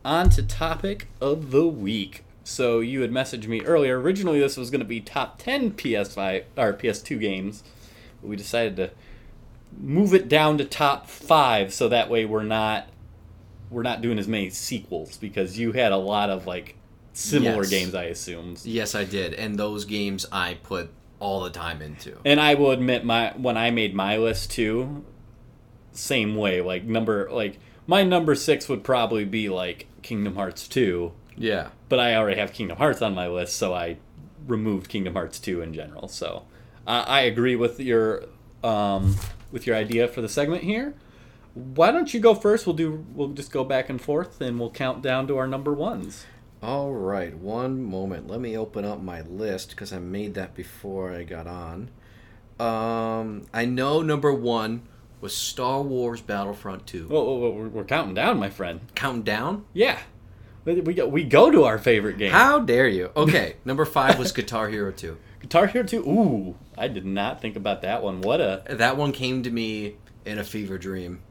on 0.05 0.29
to 0.29 0.43
topic 0.43 1.09
of 1.19 1.51
the 1.51 1.67
week. 1.67 2.23
So 2.49 2.79
you 2.79 3.01
had 3.01 3.11
messaged 3.11 3.47
me 3.47 3.61
earlier. 3.61 3.99
Originally, 3.99 4.39
this 4.39 4.57
was 4.57 4.71
going 4.71 4.79
to 4.79 4.85
be 4.85 4.99
top 4.99 5.37
10 5.37 5.73
PS5 5.73 6.43
or 6.57 6.73
PS2 6.73 7.19
games. 7.19 7.63
But 8.21 8.27
we 8.27 8.35
decided 8.35 8.75
to 8.77 8.91
move 9.77 10.13
it 10.13 10.27
down 10.27 10.57
to 10.57 10.65
top 10.65 11.07
five, 11.07 11.73
so 11.73 11.87
that 11.89 12.09
way 12.09 12.25
we're 12.25 12.43
not 12.43 12.87
we're 13.69 13.83
not 13.83 14.01
doing 14.01 14.17
as 14.17 14.27
many 14.27 14.49
sequels 14.49 15.15
because 15.17 15.59
you 15.59 15.73
had 15.73 15.91
a 15.91 15.97
lot 15.97 16.31
of 16.31 16.47
like 16.47 16.75
similar 17.13 17.61
Yes. 17.61 17.69
games, 17.69 17.95
I 17.95 18.05
assume. 18.05 18.55
Yes, 18.63 18.95
I 18.95 19.03
did, 19.03 19.35
and 19.35 19.57
those 19.59 19.85
games 19.85 20.25
I 20.31 20.55
put 20.55 20.89
all 21.19 21.41
the 21.43 21.51
time 21.51 21.81
into. 21.83 22.17
And 22.25 22.39
I 22.39 22.55
will 22.55 22.71
admit, 22.71 23.05
my 23.05 23.31
when 23.37 23.57
I 23.57 23.69
made 23.69 23.93
my 23.93 24.17
list 24.17 24.51
too, 24.51 25.05
same 25.91 26.35
way. 26.35 26.61
Like 26.61 26.83
number 26.83 27.29
like 27.31 27.59
my 27.85 28.03
number 28.03 28.33
six 28.33 28.67
would 28.67 28.83
probably 28.83 29.23
be 29.23 29.49
like 29.49 29.85
Kingdom 30.01 30.35
Hearts 30.35 30.67
2. 30.67 31.11
Yeah. 31.39 31.69
but 31.87 31.99
I 31.99 32.15
already 32.15 32.39
have 32.39 32.53
Kingdom 32.53 32.77
Hearts 32.77 33.01
on 33.01 33.15
my 33.15 33.27
list, 33.27 33.55
so 33.55 33.73
I 33.73 33.97
removed 34.45 34.89
Kingdom 34.89 35.13
Hearts 35.13 35.39
2 35.39 35.61
in 35.61 35.73
general. 35.73 36.07
So 36.07 36.45
uh, 36.85 37.05
I 37.07 37.21
agree 37.21 37.55
with 37.55 37.79
your 37.79 38.25
um, 38.63 39.15
with 39.51 39.65
your 39.65 39.75
idea 39.75 40.07
for 40.07 40.21
the 40.21 40.29
segment 40.29 40.63
here. 40.63 40.93
Why 41.53 41.91
don't 41.91 42.13
you 42.13 42.19
go 42.19 42.35
first? 42.35 42.67
We'll 42.67 42.75
do 42.75 43.05
we'll 43.13 43.29
just 43.29 43.51
go 43.51 43.63
back 43.63 43.89
and 43.89 43.99
forth 44.01 44.39
and 44.41 44.59
we'll 44.59 44.71
count 44.71 45.01
down 45.01 45.27
to 45.27 45.37
our 45.37 45.47
number 45.47 45.73
ones. 45.73 46.25
All 46.61 46.93
right, 46.93 47.35
one 47.37 47.81
moment. 47.81 48.27
Let 48.27 48.41
me 48.41 48.57
open 48.57 48.83
up 48.83 49.01
my 49.01 49.21
list 49.21 49.69
because 49.69 49.93
I 49.93 49.99
made 49.99 50.33
that 50.33 50.55
before 50.55 51.13
I 51.13 51.23
got 51.23 51.47
on. 51.47 51.89
Um, 52.59 53.45
I 53.53 53.63
know 53.63 54.01
number 54.01 54.33
one 54.33 54.81
was 55.21 55.33
Star 55.33 55.81
Wars 55.81 56.21
Battlefront 56.21 56.85
Two. 56.85 57.07
Whoa, 57.07 57.23
whoa, 57.23 57.37
whoa, 57.37 57.49
we're, 57.51 57.69
we're 57.69 57.83
counting 57.85 58.13
down, 58.13 58.37
my 58.39 58.49
friend. 58.49 58.81
Counting 58.93 59.23
down? 59.23 59.65
Yeah, 59.73 59.99
we 60.65 60.93
go, 60.93 61.07
we 61.07 61.23
go 61.23 61.51
to 61.51 61.63
our 61.63 61.77
favorite 61.77 62.17
game. 62.17 62.31
How 62.31 62.59
dare 62.59 62.87
you? 62.87 63.11
Okay, 63.15 63.55
number 63.65 63.85
five 63.85 64.19
was 64.19 64.31
Guitar 64.31 64.69
Hero 64.69 64.91
Two. 64.91 65.17
Guitar 65.39 65.67
Hero 65.67 65.85
2. 65.85 65.99
Ooh, 66.01 66.55
I 66.77 66.87
did 66.87 67.05
not 67.05 67.41
think 67.41 67.55
about 67.55 67.81
that 67.83 68.03
one. 68.03 68.21
What 68.21 68.41
a 68.41 68.63
That 68.69 68.97
one 68.97 69.11
came 69.11 69.43
to 69.43 69.49
me 69.49 69.95
in 70.25 70.37
a 70.37 70.43
fever 70.43 70.77
dream. 70.77 71.21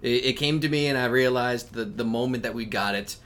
It, 0.00 0.24
it 0.24 0.32
came 0.34 0.60
to 0.60 0.68
me, 0.68 0.86
and 0.86 0.96
I 0.96 1.06
realized 1.06 1.74
the 1.74 1.84
the 1.84 2.04
moment 2.04 2.42
that 2.42 2.54
we 2.54 2.64
got 2.64 2.94
it. 2.94 3.16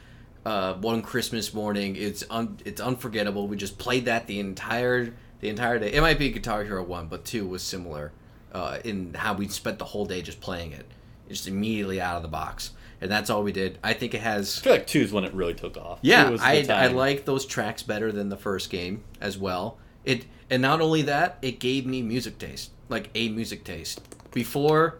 Uh, 0.45 0.75
one 0.75 1.03
Christmas 1.03 1.55
morning, 1.55 1.95
it's 1.95 2.25
un, 2.29 2.59
it's 2.65 2.81
unforgettable. 2.81 3.47
We 3.47 3.57
just 3.57 3.79
played 3.79 4.07
that 4.07 4.27
the 4.27 4.41
entire 4.41 5.15
the 5.41 5.49
entire 5.49 5.79
day. 5.79 5.93
It 5.93 6.01
might 6.01 6.19
be 6.19 6.31
Guitar 6.31 6.65
Hero 6.65 6.83
one, 6.83 7.07
but 7.07 7.25
two 7.25 7.47
was 7.47 7.63
similar 7.63 8.11
uh, 8.53 8.79
in 8.85 9.15
how 9.15 9.35
we 9.35 9.47
spent 9.49 9.79
the 9.79 9.85
whole 9.85 10.05
day 10.05 10.21
just 10.21 10.41
playing 10.41 10.73
it, 10.73 10.87
just 11.29 11.47
immediately 11.47 12.01
out 12.01 12.17
of 12.17 12.23
the 12.23 12.29
box, 12.29 12.73
and 13.03 13.11
that's 13.11 13.29
all 13.29 13.43
we 13.43 13.53
did. 13.53 13.79
I 13.83 13.93
think 13.93 14.15
it 14.15 14.21
has 14.21 14.59
I 14.59 14.63
feel 14.63 14.73
like 14.73 14.87
2 14.87 15.01
is 15.01 15.13
when 15.13 15.25
it 15.25 15.35
really 15.35 15.55
took 15.55 15.77
off. 15.77 15.99
yeah, 16.03 16.25
2 16.25 16.31
was 16.33 16.41
I, 16.41 16.65
I 16.71 16.87
like 16.87 17.25
those 17.25 17.45
tracks 17.45 17.83
better 17.83 18.13
than 18.13 18.29
the 18.29 18.37
first 18.37 18.71
game 18.71 19.03
as 19.21 19.37
well. 19.37 19.79
It 20.05 20.27
and 20.49 20.63
not 20.63 20.81
only 20.81 21.03
that, 21.03 21.39
it 21.43 21.59
gave 21.59 21.87
me 21.87 22.03
music 22.03 22.39
taste, 22.39 22.71
like 22.89 23.11
a 23.15 23.29
music 23.29 23.65
taste. 23.65 24.01
Before, 24.33 24.99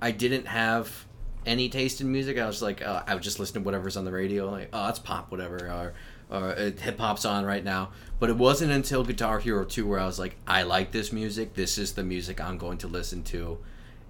I 0.00 0.10
didn't 0.10 0.46
have 0.46 1.06
any 1.46 1.68
taste 1.68 2.00
in 2.00 2.10
music. 2.10 2.38
I 2.38 2.46
was 2.46 2.62
like, 2.62 2.82
uh, 2.82 3.02
I 3.06 3.14
would 3.14 3.22
just 3.22 3.38
listen 3.38 3.54
to 3.54 3.60
whatever's 3.60 3.96
on 3.96 4.04
the 4.04 4.12
radio, 4.12 4.50
like, 4.50 4.68
oh, 4.72 4.86
that's 4.86 4.98
pop, 4.98 5.30
whatever, 5.30 5.56
or 5.56 5.94
or 6.30 6.50
uh, 6.52 6.70
hip 6.70 6.98
hop's 6.98 7.24
on 7.24 7.44
right 7.44 7.64
now. 7.64 7.90
But 8.20 8.30
it 8.30 8.36
wasn't 8.36 8.70
until 8.72 9.02
Guitar 9.02 9.40
Hero 9.40 9.64
2 9.64 9.86
where 9.86 9.98
I 9.98 10.06
was 10.06 10.18
like, 10.18 10.36
I 10.46 10.62
like 10.62 10.92
this 10.92 11.12
music. 11.12 11.54
This 11.54 11.76
is 11.78 11.94
the 11.94 12.04
music 12.04 12.40
I'm 12.40 12.58
going 12.58 12.78
to 12.78 12.86
listen 12.86 13.24
to. 13.24 13.58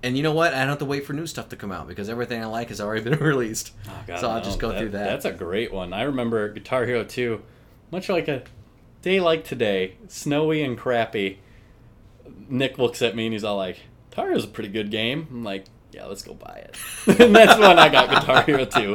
And 0.02 0.16
you 0.16 0.22
know 0.22 0.32
what? 0.32 0.54
I 0.54 0.60
don't 0.60 0.68
have 0.68 0.78
to 0.78 0.84
wait 0.86 1.04
for 1.04 1.12
new 1.12 1.26
stuff 1.26 1.50
to 1.50 1.56
come 1.56 1.70
out 1.70 1.86
because 1.86 2.08
everything 2.08 2.42
I 2.42 2.46
like 2.46 2.68
has 2.68 2.80
already 2.80 3.02
been 3.10 3.18
released. 3.18 3.72
Oh, 3.86 3.92
God, 4.06 4.20
so 4.20 4.30
I'll 4.30 4.38
no, 4.38 4.44
just 4.44 4.58
go 4.58 4.76
through 4.76 4.90
that. 4.90 5.04
That's 5.04 5.24
a 5.24 5.32
great 5.32 5.72
one. 5.72 5.92
I 5.92 6.02
remember 6.02 6.48
Guitar 6.48 6.86
Hero 6.86 7.04
2, 7.04 7.42
much 7.90 8.08
like 8.08 8.28
a 8.28 8.44
day 9.02 9.20
like 9.20 9.44
today, 9.44 9.96
snowy 10.08 10.62
and 10.62 10.78
crappy. 10.78 11.38
Nick 12.48 12.78
looks 12.78 13.02
at 13.02 13.14
me 13.14 13.26
and 13.26 13.32
he's 13.32 13.44
all 13.44 13.56
like, 13.56 13.78
Guitar 14.10 14.26
Hero's 14.26 14.44
a 14.44 14.48
pretty 14.48 14.70
good 14.70 14.90
game. 14.90 15.26
I'm 15.30 15.44
like, 15.44 15.66
yeah, 15.92 16.06
let's 16.06 16.22
go 16.22 16.34
buy 16.34 16.64
it. 16.68 16.76
and 17.20 17.34
that's 17.34 17.58
when 17.58 17.78
I 17.78 17.88
got 17.88 18.10
Guitar 18.10 18.42
Hero 18.42 18.64
2. 18.64 18.94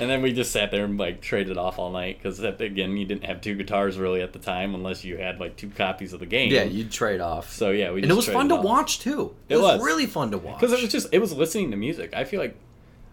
And 0.00 0.10
then 0.10 0.22
we 0.22 0.32
just 0.32 0.50
sat 0.52 0.70
there 0.70 0.84
and 0.84 0.98
like 0.98 1.20
traded 1.20 1.56
off 1.58 1.78
all 1.78 1.90
night 1.92 2.18
because 2.18 2.40
again, 2.40 2.96
you 2.96 3.04
didn't 3.04 3.24
have 3.24 3.40
two 3.40 3.54
guitars 3.54 3.96
really 3.98 4.20
at 4.22 4.32
the 4.32 4.38
time 4.38 4.74
unless 4.74 5.04
you 5.04 5.16
had 5.18 5.38
like 5.40 5.56
two 5.56 5.70
copies 5.70 6.12
of 6.12 6.20
the 6.20 6.26
game. 6.26 6.50
yeah, 6.52 6.64
you'd 6.64 6.90
trade 6.90 7.20
off. 7.20 7.52
So 7.52 7.70
yeah, 7.70 7.90
we 7.92 8.00
and 8.02 8.08
just 8.08 8.12
it 8.12 8.16
was 8.16 8.26
fun 8.28 8.48
to 8.48 8.56
off. 8.56 8.64
watch 8.64 9.00
too. 9.00 9.34
It, 9.48 9.54
It 9.54 9.58
was, 9.60 9.78
was. 9.78 9.86
really 9.86 10.06
fun 10.06 10.30
to 10.32 10.38
watch. 10.38 10.58
because 10.60 10.72
it 10.72 10.82
was 10.82 10.90
just 10.90 11.08
it 11.12 11.18
was 11.20 11.32
listening 11.32 11.70
to 11.70 11.76
music. 11.76 12.12
I 12.14 12.24
feel 12.24 12.40
like 12.40 12.56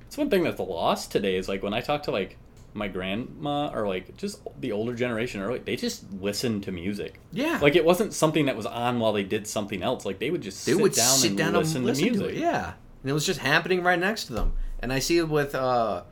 it's 0.08 0.18
one 0.18 0.30
thing 0.30 0.44
that's 0.44 0.60
lost 0.60 1.12
today 1.12 1.36
is 1.38 1.48
like 1.48 1.64
when 1.64 1.74
I 1.74 1.82
talk 1.82 2.04
to 2.04 2.12
like 2.12 2.38
my 2.74 2.88
grandma 2.88 3.70
or 3.74 3.86
like 3.86 4.16
just 4.16 4.40
the 4.62 4.72
older 4.72 4.94
generation 4.96 5.42
early, 5.42 5.60
they 5.60 5.76
just 5.76 6.06
listen 6.22 6.62
to 6.62 6.72
music. 6.72 7.20
yeah, 7.34 7.60
Like 7.62 7.76
it 7.76 7.84
wasn't 7.84 8.14
something 8.14 8.46
that 8.46 8.56
was 8.56 8.66
on 8.66 9.00
while 9.00 9.12
they 9.12 9.24
did 9.24 9.46
something 9.46 9.84
else. 9.84 10.06
Like 10.06 10.20
they 10.20 10.32
would 10.32 10.42
just 10.42 10.66
they 10.66 10.72
sit 10.72 10.82
would 10.82 10.94
down 10.94 11.18
sit 11.18 11.30
and 11.32 11.38
down 11.38 11.54
listen, 11.54 11.78
and 11.78 11.86
listen 11.86 12.06
to 12.08 12.12
to, 12.14 12.18
music. 12.20 12.38
it. 12.38 12.40
Yeah, 12.42 12.74
and 13.02 13.10
it 13.10 13.14
was 13.14 13.26
just 13.26 13.40
happening 13.40 13.84
right 13.84 14.00
next 14.00 14.26
to 14.26 14.34
them. 14.34 14.54
And 14.80 14.92
I 14.92 15.00
see 15.00 15.18
it 15.18 15.30
with 15.30 15.54
uh, 15.56 16.04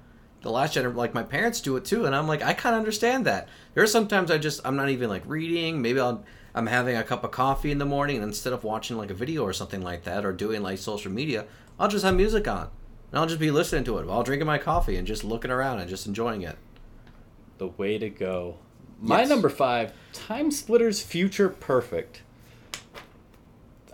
the 0.41 0.51
last 0.51 0.73
generation. 0.73 0.97
Like 0.97 1.13
my 1.13 1.23
parents 1.23 1.61
do 1.61 1.75
it 1.77 1.85
too, 1.85 2.05
and 2.05 2.15
I'm 2.15 2.27
like, 2.27 2.41
I 2.43 2.53
kind 2.53 2.75
of 2.75 2.79
understand 2.79 3.25
that. 3.25 3.47
There 3.73 3.83
are 3.83 3.87
sometimes 3.87 4.29
I 4.31 4.37
just 4.37 4.61
I'm 4.65 4.75
not 4.75 4.89
even 4.89 5.09
like 5.09 5.23
reading. 5.25 5.81
Maybe 5.81 5.99
I'll 5.99 6.23
I'm 6.55 6.67
having 6.67 6.95
a 6.97 7.03
cup 7.03 7.23
of 7.23 7.31
coffee 7.31 7.71
in 7.71 7.77
the 7.77 7.85
morning, 7.85 8.17
and 8.17 8.25
instead 8.25 8.53
of 8.53 8.63
watching 8.63 8.97
like 8.97 9.11
a 9.11 9.15
video 9.15 9.43
or 9.43 9.53
something 9.53 9.81
like 9.81 10.03
that, 10.03 10.25
or 10.25 10.31
doing 10.33 10.61
like 10.63 10.77
social 10.79 11.11
media, 11.11 11.45
I'll 11.79 11.87
just 11.87 12.03
have 12.05 12.15
music 12.15 12.47
on. 12.47 12.69
And 13.11 13.19
I'll 13.19 13.27
just 13.27 13.39
be 13.39 13.49
listening 13.51 13.83
to 13.85 13.97
it 13.99 14.05
while 14.05 14.21
drinking 14.23 14.45
my 14.47 14.57
coffee 14.59 14.95
and 14.95 15.07
just 15.07 15.23
looking 15.23 15.49
around 15.51 15.79
and 15.79 15.89
just 15.89 16.05
enjoying 16.05 16.43
it. 16.43 16.57
The 17.57 17.67
way 17.67 17.97
to 17.97 18.09
go. 18.09 18.57
My 19.01 19.19
Yes. 19.21 19.29
number 19.29 19.49
five, 19.49 19.93
Time 20.13 20.51
Splitters 20.51 21.01
Future 21.01 21.49
Perfect. 21.49 22.21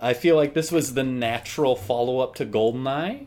I 0.05 0.13
feel 0.13 0.35
like 0.35 0.53
this 0.53 0.71
was 0.71 0.93
the 0.93 1.03
natural 1.03 1.75
follow 1.75 2.19
up 2.19 2.35
to 2.35 2.45
GoldenEye. 2.45 3.25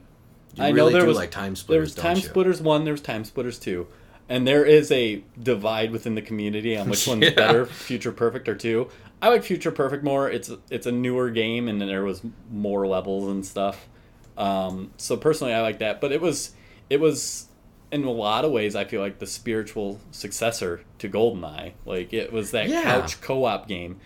You 0.54 0.64
I 0.64 0.68
really 0.70 0.92
know 0.92 0.98
there 0.98 1.00
do 1.02 1.08
was 1.08 1.16
like 1.16 1.30
time 1.30 1.56
splitters. 1.56 1.94
there 1.94 2.02
was 2.04 2.06
time 2.06 2.16
you? 2.16 2.22
splitters 2.22 2.60
one, 2.62 2.84
there 2.84 2.94
was 2.94 3.00
time 3.00 3.24
splitters 3.24 3.58
two, 3.58 3.86
and 4.28 4.46
there 4.46 4.64
is 4.64 4.90
a 4.92 5.22
divide 5.42 5.90
within 5.90 6.14
the 6.14 6.22
community 6.22 6.76
on 6.76 6.88
which 6.88 7.06
one's 7.06 7.24
Yeah. 7.24 7.30
better, 7.34 7.66
Future 7.66 8.12
Perfect 8.12 8.48
or 8.48 8.54
two. 8.54 8.88
I 9.20 9.28
like 9.28 9.42
Future 9.44 9.70
Perfect 9.72 10.04
more. 10.04 10.30
It's 10.30 10.50
it's 10.70 10.86
a 10.86 10.92
newer 10.92 11.30
game 11.30 11.68
and 11.68 11.80
there 11.80 12.04
was 12.04 12.22
more 12.50 12.86
levels 12.86 13.28
and 13.30 13.44
stuff. 13.44 13.88
Um, 14.36 14.92
so 14.96 15.16
personally, 15.16 15.52
I 15.52 15.60
like 15.62 15.80
that. 15.80 16.00
But 16.00 16.12
it 16.12 16.20
was 16.20 16.52
it 16.88 17.00
was 17.00 17.46
in 17.90 18.04
a 18.04 18.10
lot 18.10 18.44
of 18.44 18.52
ways 18.52 18.76
I 18.76 18.84
feel 18.84 19.00
like 19.00 19.18
the 19.18 19.26
spiritual 19.26 19.98
successor 20.10 20.82
to 20.98 21.08
GoldenEye. 21.08 21.72
Like 21.84 22.12
it 22.12 22.32
was 22.32 22.52
that 22.52 22.68
Yeah. 22.68 22.82
couch 22.84 23.20
co-op 23.20 23.66
game. 23.66 23.98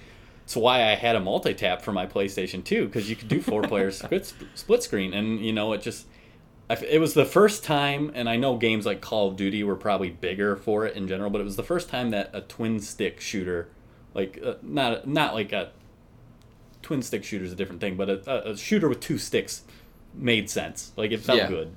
It's 0.45 0.57
why 0.57 0.83
I 0.91 0.95
had 0.97 1.17
a 1.17 1.21
multi-tap 1.21 1.83
for 1.83 1.93
my 1.93 2.07
PlayStation 2.07 2.63
2 2.65 2.87
because 2.87 3.09
you 3.09 3.17
could 3.17 3.29
do 3.29 3.41
four 3.41 3.63
players 3.63 3.99
split, 4.03 4.33
split 4.55 4.83
screen, 4.83 5.15
and 5.15 5.41
you 5.45 5.53
know 5.53 5.73
it 5.73 5.83
just 5.83 6.07
it 6.71 7.01
was 7.01 7.13
the 7.15 7.25
first 7.27 7.65
time, 7.65 8.11
and 8.15 8.29
I 8.29 8.37
know 8.37 8.57
games 8.57 8.87
like 8.87 9.01
Call 9.03 9.29
of 9.29 9.37
Duty 9.37 9.63
were 9.63 9.77
probably 9.77 10.11
bigger 10.11 10.57
for 10.57 10.87
it 10.87 10.97
in 10.97 11.07
general, 11.07 11.29
but 11.31 11.41
it 11.41 11.45
was 11.45 11.57
the 11.57 11.63
first 11.63 11.89
time 11.91 12.11
that 12.11 12.31
a 12.33 12.41
twin 12.41 12.81
stick 12.81 13.21
shooter, 13.21 13.69
like 14.15 14.41
uh, 14.45 14.55
not 14.63 15.07
not 15.07 15.35
like 15.35 15.53
a 15.53 15.71
twin 16.83 17.03
stick 17.03 17.25
shooter 17.25 17.45
is 17.45 17.53
a 17.53 17.57
different 17.57 17.81
thing, 17.81 17.97
but 17.97 18.09
a, 18.09 18.51
a- 18.53 18.57
shooter 18.57 18.89
with 18.89 19.01
two 19.01 19.19
sticks 19.19 19.63
made 20.15 20.49
sense. 20.51 20.93
Like 20.97 21.13
it 21.13 21.21
felt 21.21 21.39
Yeah. 21.39 21.49
good, 21.49 21.73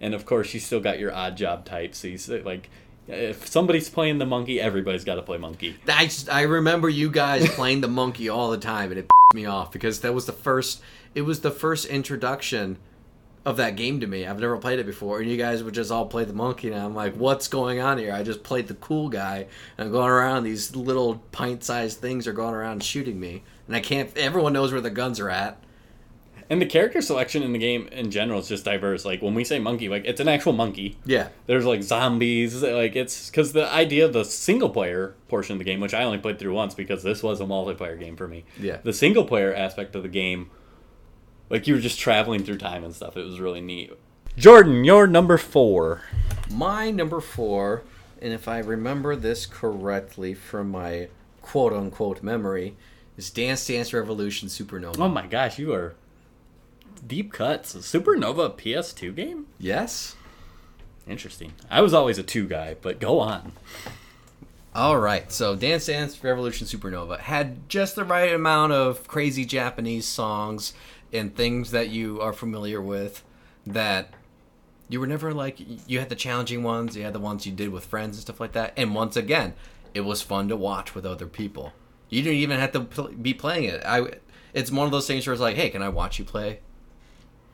and 0.00 0.14
of 0.14 0.24
course 0.26 0.52
you 0.54 0.60
still 0.60 0.80
got 0.80 0.98
your 0.98 1.14
odd 1.14 1.36
job 1.36 1.64
type. 1.64 1.94
So 1.94 2.08
you 2.08 2.18
say, 2.18 2.42
like 2.42 2.70
if 3.08 3.46
somebody's 3.46 3.88
playing 3.88 4.18
the 4.18 4.26
monkey, 4.26 4.60
everybody's 4.60 5.04
got 5.04 5.16
to 5.16 5.22
play 5.22 5.38
monkey. 5.38 5.76
I 5.88 6.04
just, 6.04 6.30
I 6.30 6.42
remember 6.42 6.88
you 6.88 7.10
guys 7.10 7.48
playing 7.54 7.80
the 7.80 7.88
monkey 7.88 8.28
all 8.28 8.50
the 8.50 8.58
time, 8.58 8.90
and 8.90 9.00
it 9.00 9.10
me 9.34 9.44
off 9.44 9.70
because 9.72 10.00
that 10.00 10.14
was 10.14 10.24
the 10.24 10.32
first. 10.32 10.80
It 11.14 11.22
was 11.22 11.40
the 11.40 11.50
first 11.50 11.84
introduction 11.86 12.78
of 13.44 13.56
that 13.58 13.76
game 13.76 14.00
to 14.00 14.06
me. 14.06 14.26
I've 14.26 14.40
never 14.40 14.56
played 14.56 14.78
it 14.78 14.86
before, 14.86 15.20
and 15.20 15.30
you 15.30 15.36
guys 15.36 15.62
would 15.62 15.74
just 15.74 15.90
all 15.90 16.06
play 16.06 16.24
the 16.24 16.32
monkey. 16.32 16.70
And 16.70 16.80
I'm 16.80 16.94
like, 16.94 17.14
what's 17.14 17.48
going 17.48 17.78
on 17.78 17.98
here? 17.98 18.12
I 18.12 18.22
just 18.22 18.42
played 18.42 18.68
the 18.68 18.74
cool 18.74 19.08
guy, 19.08 19.46
and 19.76 19.86
I'm 19.86 19.92
going 19.92 20.08
around. 20.08 20.44
These 20.44 20.76
little 20.76 21.16
pint-sized 21.32 21.98
things 21.98 22.26
are 22.26 22.32
going 22.32 22.54
around 22.54 22.82
shooting 22.82 23.20
me, 23.20 23.42
and 23.66 23.76
I 23.76 23.80
can't. 23.80 24.16
Everyone 24.16 24.52
knows 24.54 24.72
where 24.72 24.80
the 24.80 24.90
guns 24.90 25.20
are 25.20 25.30
at. 25.30 25.62
And 26.50 26.62
the 26.62 26.66
character 26.66 27.02
selection 27.02 27.42
in 27.42 27.52
the 27.52 27.58
game 27.58 27.88
in 27.88 28.10
general 28.10 28.40
is 28.40 28.48
just 28.48 28.64
diverse. 28.64 29.04
Like 29.04 29.20
when 29.20 29.34
we 29.34 29.44
say 29.44 29.58
monkey, 29.58 29.88
like 29.88 30.04
it's 30.06 30.20
an 30.20 30.28
actual 30.28 30.54
monkey. 30.54 30.96
Yeah, 31.04 31.28
There's 31.46 31.66
like 31.66 31.82
zombies, 31.82 32.62
like 32.62 32.96
it's 32.96 33.28
because 33.28 33.52
the 33.52 33.70
idea 33.70 34.06
of 34.06 34.14
the 34.14 34.24
single 34.24 34.70
player 34.70 35.14
portion 35.28 35.52
of 35.52 35.58
the 35.58 35.64
game, 35.64 35.80
which 35.80 35.92
I 35.92 36.04
only 36.04 36.18
played 36.18 36.38
through 36.38 36.54
once 36.54 36.72
because 36.74 37.02
this 37.02 37.22
was 37.22 37.40
a 37.40 37.44
multiplayer 37.44 37.98
game 38.00 38.16
for 38.16 38.26
me. 38.26 38.44
Yeah. 38.58 38.78
The 38.82 38.94
single 38.94 39.24
player 39.24 39.54
aspect 39.54 39.94
of 39.94 40.02
the 40.02 40.08
game, 40.08 40.50
like 41.50 41.66
you 41.66 41.74
were 41.74 41.80
just 41.80 41.98
traveling 41.98 42.44
through 42.44 42.58
time 42.58 42.82
and 42.82 42.94
stuff. 42.94 43.16
It 43.16 43.24
was 43.26 43.40
really 43.40 43.60
neat. 43.60 43.92
Jordan, 44.36 44.84
you're 44.84 45.06
number 45.06 45.36
four. 45.36 46.02
my 46.50 46.90
number 46.90 47.20
four, 47.20 47.82
and 48.22 48.32
if 48.32 48.48
I 48.48 48.58
remember 48.60 49.16
this 49.16 49.44
correctly 49.46 50.32
from 50.32 50.70
my 50.70 51.08
quote-unquote 51.42 52.22
memory, 52.22 52.76
is 53.16 53.30
Dance 53.30 53.66
Dance 53.66 53.92
Revolution 53.92 54.48
Supernova. 54.48 54.98
Oh 54.98 55.08
my 55.08 55.26
gosh, 55.26 55.58
you 55.58 55.72
are 55.72 55.94
deep 56.98 57.32
cuts. 57.32 57.74
Supernova 57.74 58.56
PS2 58.56 59.14
game? 59.14 59.46
Yes. 59.58 60.16
Interesting. 61.06 61.54
I 61.70 61.80
was 61.80 61.94
always 61.94 62.18
a 62.18 62.22
two 62.22 62.46
guy, 62.46 62.76
but 62.80 63.00
go 63.00 63.20
on. 63.20 63.52
All 64.74 64.98
right, 64.98 65.32
so 65.32 65.56
Dance 65.56 65.86
Dance 65.86 66.22
Revolution 66.22 66.66
Supernova 66.66 67.18
had 67.18 67.68
just 67.68 67.96
the 67.96 68.04
right 68.04 68.32
amount 68.32 68.72
of 68.72 69.08
crazy 69.08 69.44
Japanese 69.44 70.06
songs 70.06 70.74
and 71.12 71.34
things 71.34 71.70
that 71.70 71.88
you 71.88 72.20
are 72.20 72.32
familiar 72.32 72.80
with 72.80 73.24
that 73.66 74.10
you 74.88 75.00
were 75.00 75.06
never 75.06 75.32
like 75.32 75.56
you 75.88 75.98
had 75.98 76.10
the 76.10 76.14
challenging 76.14 76.62
ones, 76.62 76.96
you 76.96 77.02
had 77.02 77.12
the 77.12 77.18
ones 77.18 77.46
you 77.46 77.52
did 77.52 77.70
with 77.70 77.86
friends 77.86 78.16
and 78.16 78.22
stuff 78.22 78.40
like 78.40 78.52
that. 78.52 78.72
And 78.76 78.94
once 78.94 79.16
again, 79.16 79.54
it 79.94 80.02
was 80.02 80.22
fun 80.22 80.48
to 80.48 80.56
watch 80.56 80.94
with 80.94 81.04
other 81.04 81.26
people. 81.26 81.72
You 82.08 82.22
didn't 82.22 82.38
even 82.38 82.60
have 82.60 82.72
to 82.72 82.80
be 83.10 83.34
playing 83.34 83.64
it. 83.64 83.82
I 83.84 84.10
it's 84.54 84.70
one 84.70 84.86
of 84.86 84.92
those 84.92 85.06
things 85.06 85.26
where 85.26 85.34
it's 85.34 85.42
like, 85.42 85.56
"Hey, 85.56 85.70
can 85.70 85.82
I 85.82 85.88
watch 85.88 86.18
you 86.18 86.24
play?" 86.24 86.60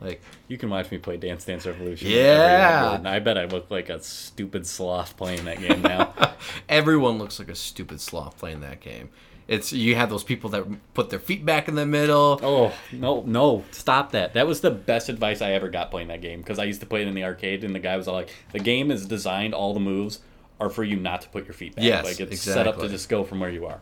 Like 0.01 0.21
You 0.47 0.57
can 0.57 0.69
watch 0.69 0.91
me 0.91 0.97
play 0.97 1.17
Dance 1.17 1.45
Dance 1.45 1.65
Revolution. 1.65 2.09
Yeah. 2.09 3.01
I 3.05 3.19
bet 3.19 3.37
I 3.37 3.45
look 3.45 3.71
like 3.71 3.89
a 3.89 4.01
stupid 4.01 4.67
sloth 4.67 5.15
playing 5.17 5.45
that 5.45 5.59
game 5.59 5.81
now. 5.81 6.13
everyone 6.69 7.17
looks 7.17 7.39
like 7.39 7.49
a 7.49 7.55
stupid 7.55 8.01
sloth 8.01 8.37
playing 8.37 8.61
that 8.61 8.81
game. 8.81 9.09
It's 9.47 9.71
you 9.71 9.95
have 9.95 10.09
those 10.09 10.23
people 10.23 10.49
that 10.51 10.65
put 10.95 11.11
their 11.11 11.19
feet 11.19 11.45
back 11.45 11.67
in 11.67 11.75
the 11.75 11.85
middle. 11.85 12.39
Oh 12.41 12.73
no, 12.91 13.23
no! 13.27 13.63
Stop 13.69 14.11
that! 14.13 14.33
That 14.33 14.47
was 14.47 14.61
the 14.61 14.71
best 14.71 15.07
advice 15.07 15.39
I 15.39 15.51
ever 15.51 15.69
got 15.69 15.91
playing 15.91 16.07
that 16.07 16.21
game 16.21 16.39
because 16.39 16.57
I 16.57 16.63
used 16.63 16.79
to 16.79 16.87
play 16.87 17.03
it 17.03 17.07
in 17.07 17.13
the 17.13 17.23
arcade, 17.23 17.63
and 17.63 17.75
the 17.75 17.79
guy 17.79 17.95
was 17.95 18.07
all 18.07 18.15
like, 18.15 18.33
"The 18.53 18.59
game 18.59 18.89
is 18.89 19.05
designed. 19.05 19.53
All 19.53 19.75
the 19.75 19.79
moves 19.79 20.19
are 20.59 20.71
for 20.71 20.83
you 20.83 20.95
not 20.95 21.21
to 21.21 21.29
put 21.29 21.45
your 21.45 21.53
feet 21.53 21.75
back. 21.75 21.85
Yes, 21.85 22.05
like 22.05 22.19
it's 22.19 22.41
set 22.41 22.67
up 22.67 22.79
to 22.79 22.89
just 22.89 23.07
go 23.07 23.23
from 23.23 23.39
where 23.39 23.51
you 23.51 23.67
are." 23.67 23.81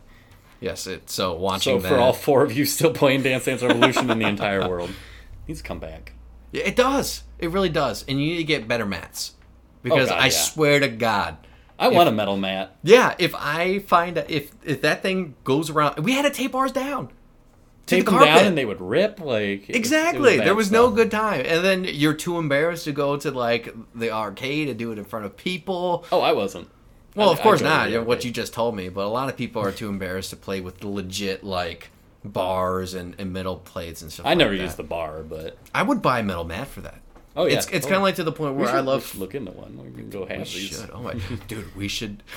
Yes, 0.60 0.86
it, 0.86 1.08
so 1.08 1.32
watching 1.34 1.78
So 1.78 1.82
that. 1.82 1.88
for 1.88 1.96
all 1.98 2.12
four 2.12 2.42
of 2.44 2.52
you 2.52 2.66
still 2.66 2.92
playing 2.92 3.22
Dance 3.22 3.46
Dance 3.46 3.62
Revolution 3.62 4.10
in 4.10 4.18
the 4.18 4.28
entire 4.28 4.68
world, 4.68 4.90
needs 5.46 5.60
to 5.62 5.66
come 5.66 5.78
back. 5.78 6.12
Yeah, 6.52 6.62
it 6.64 6.76
does. 6.76 7.24
It 7.38 7.50
really 7.50 7.68
does. 7.68 8.04
And 8.06 8.20
you 8.20 8.26
need 8.32 8.36
to 8.38 8.44
get 8.44 8.68
better 8.68 8.86
mats. 8.86 9.32
Because 9.82 10.08
God, 10.08 10.18
I 10.18 10.26
yeah. 10.26 10.30
swear 10.30 10.80
to 10.80 10.88
God. 10.88 11.36
I 11.78 11.88
want 11.88 12.08
a 12.08 12.12
metal 12.12 12.36
mat. 12.36 12.76
Yeah, 12.82 13.14
if 13.18 13.34
I 13.34 13.80
find 13.80 14.16
that 14.16 14.30
if 14.30 14.52
if 14.64 14.80
that 14.82 15.02
thing 15.02 15.34
goes 15.44 15.70
around 15.70 15.98
we 16.04 16.12
had 16.12 16.22
to 16.22 16.30
tape 16.30 16.54
ours 16.54 16.72
down. 16.72 17.10
Tape 17.86 18.06
the 18.06 18.12
them 18.12 18.20
down 18.24 18.46
and 18.46 18.56
they 18.56 18.64
would 18.64 18.80
rip. 18.80 19.20
Like 19.20 19.68
Exactly. 19.68 20.38
there 20.38 20.54
was 20.54 20.70
no 20.70 20.90
good 20.90 21.10
time. 21.10 21.42
And 21.44 21.62
then 21.64 21.84
you're 21.84 22.14
too 22.14 22.38
embarrassed 22.38 22.84
to 22.84 22.92
go 22.92 23.16
to 23.18 23.30
like 23.30 23.74
the 23.94 24.10
arcade 24.10 24.68
and 24.68 24.78
do 24.78 24.92
it 24.92 24.98
in 24.98 25.04
front 25.04 25.26
of 25.26 25.36
people. 25.36 26.04
Oh, 26.10 26.20
I 26.20 26.32
wasn't. 26.32 26.68
Well, 27.14 27.28
I- 27.28 27.32
of 27.32 27.40
course 27.40 27.60
I 27.60 27.64
go 27.64 27.68
to 27.68 27.74
not. 27.74 27.84
the 27.84 27.90
you 27.90 27.98
know, 27.98 28.04
what 28.04 28.24
you 28.24 28.30
just 28.30 28.54
told 28.54 28.74
me, 28.76 28.88
but 28.88 29.04
a 29.04 29.08
lot 29.08 29.28
of 29.28 29.36
people 29.36 29.60
are 29.60 29.72
too 29.72 29.88
embarrassed 29.88 30.30
to 30.30 30.36
play 30.36 30.60
with 30.60 30.78
the 30.78 30.88
legit 30.88 31.44
like 31.44 31.90
bars 32.24 32.94
and, 32.94 33.14
and 33.18 33.32
metal 33.32 33.56
plates 33.56 34.02
and 34.02 34.12
stuff. 34.12 34.26
I 34.26 34.30
like 34.30 34.38
never 34.38 34.56
that. 34.56 34.62
used 34.62 34.76
the 34.76 34.82
bar, 34.82 35.22
but 35.22 35.58
I 35.74 35.82
would 35.82 36.00
buy 36.02 36.20
a 36.20 36.22
metal 36.22 36.44
mat 36.44 36.66
for 36.68 36.80
that. 36.80 37.00
oh 37.36 37.46
yeah, 37.46 37.56
it's 37.58 37.66
it's 37.68 37.86
Oh, 37.86 37.88
kind 37.90 37.96
of 37.96 38.02
like 38.02 38.14
to 38.16 38.24
the 38.24 38.32
point 38.32 38.54
where 38.54 38.66
should- 38.66 38.76
I 38.76 38.80
we 38.80 38.86
love 38.86 39.06
should 39.06 39.20
look 39.20 39.34
into 39.34 39.52
one. 39.52 39.76
We 39.76 39.92
can 40.00 40.10
go 40.10 40.20
have 40.26 40.38
We 40.38 40.44
these. 40.44 40.80
should. 40.80 40.90
Oh 40.92 41.00
my, 41.02 41.14
dude, 41.48 41.74
we 41.76 41.88
should. 41.88 42.22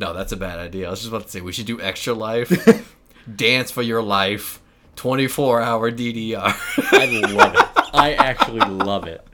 No, 0.00 0.12
that's 0.14 0.30
a 0.30 0.36
bad 0.36 0.60
idea. 0.60 0.86
I 0.86 0.90
was 0.90 1.00
just 1.00 1.08
about 1.08 1.24
to 1.24 1.28
say 1.30 1.40
we 1.40 1.52
should 1.52 1.66
do 1.66 1.80
extra 1.80 2.14
life, 2.14 2.94
dance 3.36 3.72
for 3.72 3.82
your 3.82 4.00
life, 4.00 4.60
twenty 4.94 5.26
four 5.26 5.60
hour 5.60 5.90
DDR. 5.90 6.54
I 6.92 7.06
love 7.32 7.54
it. 7.56 7.66
I 7.94 8.12
actually 8.14 8.60
love 8.60 9.08
it. 9.08 9.26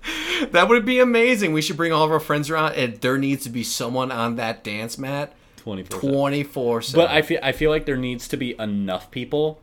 that 0.52 0.68
would 0.68 0.86
be 0.86 1.00
amazing. 1.00 1.52
We 1.52 1.60
should 1.60 1.76
bring 1.76 1.92
all 1.92 2.04
of 2.04 2.10
our 2.10 2.20
friends 2.20 2.48
around, 2.48 2.74
and 2.76 2.94
there 3.02 3.18
needs 3.18 3.44
to 3.44 3.50
be 3.50 3.62
someone 3.62 4.10
on 4.10 4.36
that 4.36 4.64
dance 4.64 4.96
mat 4.96 5.34
Twenty 5.64 5.82
four. 5.82 6.00
twenty 6.00 6.42
four 6.42 6.82
But 6.94 7.10
I 7.10 7.22
feel 7.22 7.40
I 7.42 7.52
feel 7.52 7.70
like 7.70 7.86
there 7.86 7.96
needs 7.96 8.28
to 8.28 8.36
be 8.36 8.54
enough 8.58 9.10
people 9.10 9.60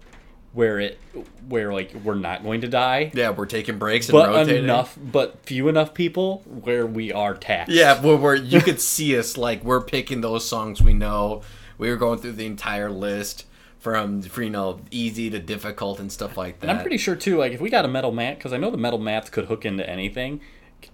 where 0.53 0.79
it 0.79 0.99
where 1.47 1.71
like 1.71 1.93
we're 2.03 2.15
not 2.15 2.43
going 2.43 2.61
to 2.61 2.67
die, 2.67 3.11
yeah, 3.13 3.29
we're 3.29 3.45
taking 3.45 3.77
breaks 3.77 4.09
and 4.09 4.13
but 4.13 4.29
rotating. 4.29 4.63
enough, 4.63 4.97
but 4.99 5.45
few 5.45 5.67
enough 5.67 5.93
people 5.93 6.39
where 6.45 6.85
we 6.85 7.11
are 7.13 7.35
taxed. 7.35 7.71
Yeah, 7.71 8.01
where, 8.01 8.17
where 8.17 8.35
you 8.35 8.61
could 8.61 8.81
see 8.81 9.17
us 9.17 9.37
like 9.37 9.63
we're 9.63 9.81
picking 9.81 10.21
those 10.21 10.45
songs 10.47 10.81
we 10.81 10.93
know. 10.93 11.43
We 11.77 11.89
were 11.89 11.97
going 11.97 12.19
through 12.19 12.33
the 12.33 12.45
entire 12.47 12.89
list 12.89 13.45
from 13.79 14.23
you 14.37 14.49
know 14.49 14.79
easy 14.89 15.29
to 15.29 15.39
difficult 15.39 15.99
and 15.99 16.11
stuff 16.11 16.35
like 16.35 16.59
that. 16.61 16.69
And 16.69 16.77
I'm 16.77 16.83
pretty 16.83 16.97
sure 16.97 17.15
too. 17.15 17.37
Like 17.37 17.51
if 17.51 17.61
we 17.61 17.69
got 17.69 17.85
a 17.85 17.87
metal 17.87 18.11
mat, 18.11 18.37
because 18.37 18.53
I 18.53 18.57
know 18.57 18.71
the 18.71 18.77
metal 18.77 18.99
mats 18.99 19.29
could 19.29 19.45
hook 19.45 19.65
into 19.65 19.87
anything. 19.87 20.41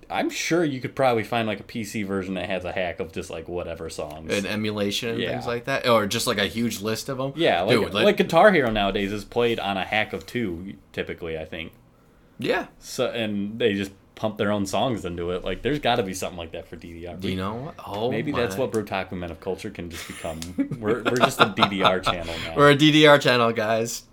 I'm 0.10 0.30
sure 0.30 0.64
you 0.64 0.80
could 0.80 0.96
probably 0.96 1.24
find 1.24 1.48
like 1.48 1.60
a 1.60 1.64
PC 1.64 2.06
version 2.06 2.34
that 2.36 2.48
has 2.50 2.64
a 2.66 2.72
hack 2.72 3.00
of 3.00 3.12
just 3.12 3.30
like 3.30 3.48
whatever 3.48 3.90
songs. 3.90 4.32
an 4.34 4.46
emulation 4.46 5.10
and 5.10 5.20
Yeah. 5.20 5.32
things 5.32 5.46
like 5.48 5.66
that, 5.66 5.88
or 5.88 6.06
just 6.08 6.28
like 6.28 6.38
a 6.38 6.48
huge 6.48 6.82
list 6.82 7.10
of 7.10 7.18
them. 7.18 7.34
yeah, 7.36 7.62
like 7.62 7.78
Dude, 7.80 7.94
let- 7.94 8.06
like 8.06 8.18
Guitar 8.18 8.52
Hero 8.52 8.70
nowadays 8.72 9.12
is 9.12 9.26
played 9.26 9.60
on 9.60 9.78
a 9.78 9.84
hack 9.86 10.14
of 10.14 10.26
two 10.26 10.76
typically. 10.94 11.38
I 11.38 11.46
think 11.46 11.74
yeah. 12.40 12.68
so, 12.80 13.08
and 13.12 13.60
they 13.60 13.74
just 13.74 13.92
pump 14.16 14.38
their 14.38 14.52
own 14.52 14.66
songs 14.66 15.06
into 15.06 15.30
it. 15.32 15.44
Like 15.44 15.62
there's 15.62 15.80
got 15.80 15.98
to 15.98 16.04
be 16.04 16.14
something 16.14 16.38
like 16.38 16.52
that 16.54 16.68
for 16.68 16.76
DDR. 16.76 17.20
Do 17.20 17.30
you 17.30 17.36
know 17.36 17.54
what? 17.56 17.76
Oh, 17.86 18.10
Maybe 18.10 18.32
that's 18.32 18.56
what 18.58 18.72
Brotaku 18.72 19.12
Men 19.14 19.30
of 19.30 19.40
Culture 19.40 19.70
can 19.70 19.90
just 19.92 20.08
become. 20.08 20.40
we're, 20.80 21.04
we're 21.04 21.18
just 21.18 21.40
a 21.40 21.46
DDR 21.46 22.02
channel 22.04 22.34
now. 22.46 22.56
We're 22.56 22.72
a 22.72 22.76
DDR 22.76 23.20
channel, 23.22 23.52
guys. 23.52 24.04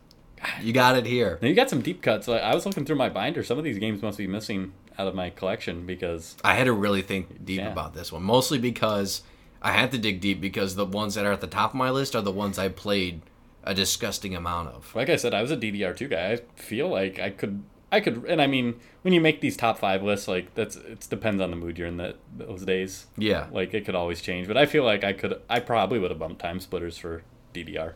You 0.61 0.75
got 0.75 0.97
it 0.99 1.07
here. 1.07 1.39
now 1.41 1.49
you 1.49 1.55
got 1.55 1.70
some 1.70 1.81
deep 1.81 2.03
cuts. 2.03 2.29
I 2.29 2.55
was 2.55 2.66
looking 2.66 2.85
through 2.85 2.97
my 2.97 3.09
binder. 3.09 3.43
Some 3.43 3.57
of 3.57 3.64
these 3.64 3.79
games 3.79 4.03
must 4.03 4.18
be 4.18 4.27
missing 4.27 4.75
out 4.99 5.07
of 5.09 5.14
my 5.14 5.30
collection 5.30 5.86
because 5.86 6.36
I 6.45 6.55
had 6.55 6.64
to 6.64 6.72
really 6.72 7.03
think 7.03 7.45
deep 7.45 7.59
Yeah. 7.61 7.72
about 7.72 7.95
this 7.95 8.12
one, 8.12 8.22
mostly 8.22 8.59
because 8.59 9.22
I 9.62 9.72
had 9.72 9.90
to 9.92 9.99
dig 9.99 10.20
deep 10.20 10.40
because 10.40 10.74
the 10.76 10.84
ones 10.86 11.14
that 11.14 11.24
are 11.26 11.32
at 11.32 11.40
the 11.40 11.47
top 11.47 11.70
of 11.70 11.74
my 11.76 11.90
list 11.90 12.14
are 12.14 12.22
the 12.22 12.30
ones 12.30 12.59
I 12.59 12.68
played 12.68 13.22
a 13.64 13.74
disgusting 13.74 14.34
amount 14.34 14.68
of. 14.68 14.95
like 14.95 15.09
I 15.09 15.16
said, 15.16 15.32
I 15.34 15.40
was 15.42 15.51
a 15.51 15.57
DDR2 15.57 16.11
guy. 16.11 16.32
I 16.32 16.36
feel 16.61 16.88
like 16.88 17.18
I 17.18 17.30
could, 17.30 17.62
I 17.90 18.01
could, 18.01 18.24
and 18.28 18.42
I 18.42 18.47
mean, 18.47 18.78
when 19.03 19.14
you 19.14 19.20
make 19.22 19.40
these 19.40 19.57
top 19.57 19.78
five 19.78 20.03
lists, 20.03 20.28
like 20.28 20.55
that's 20.55 20.76
it 20.76 21.07
depends 21.09 21.40
on 21.40 21.51
the 21.51 21.57
mood 21.57 21.78
you're 21.78 21.88
in 21.88 21.97
that 21.97 22.16
those 22.36 22.64
days. 22.64 23.07
Yeah. 23.16 23.47
Like 23.51 23.72
it 23.72 23.84
could 23.86 23.95
always 23.95 24.20
change, 24.20 24.47
but 24.49 24.57
I 24.59 24.66
feel 24.66 24.84
like 24.84 25.03
I 25.03 25.12
could, 25.14 25.40
I 25.49 25.61
probably 25.61 25.99
would 25.99 26.11
have 26.11 26.18
bumped 26.20 26.40
Time 26.42 26.61
Splitters 26.61 26.99
for 26.99 27.22
DDR. 27.55 27.95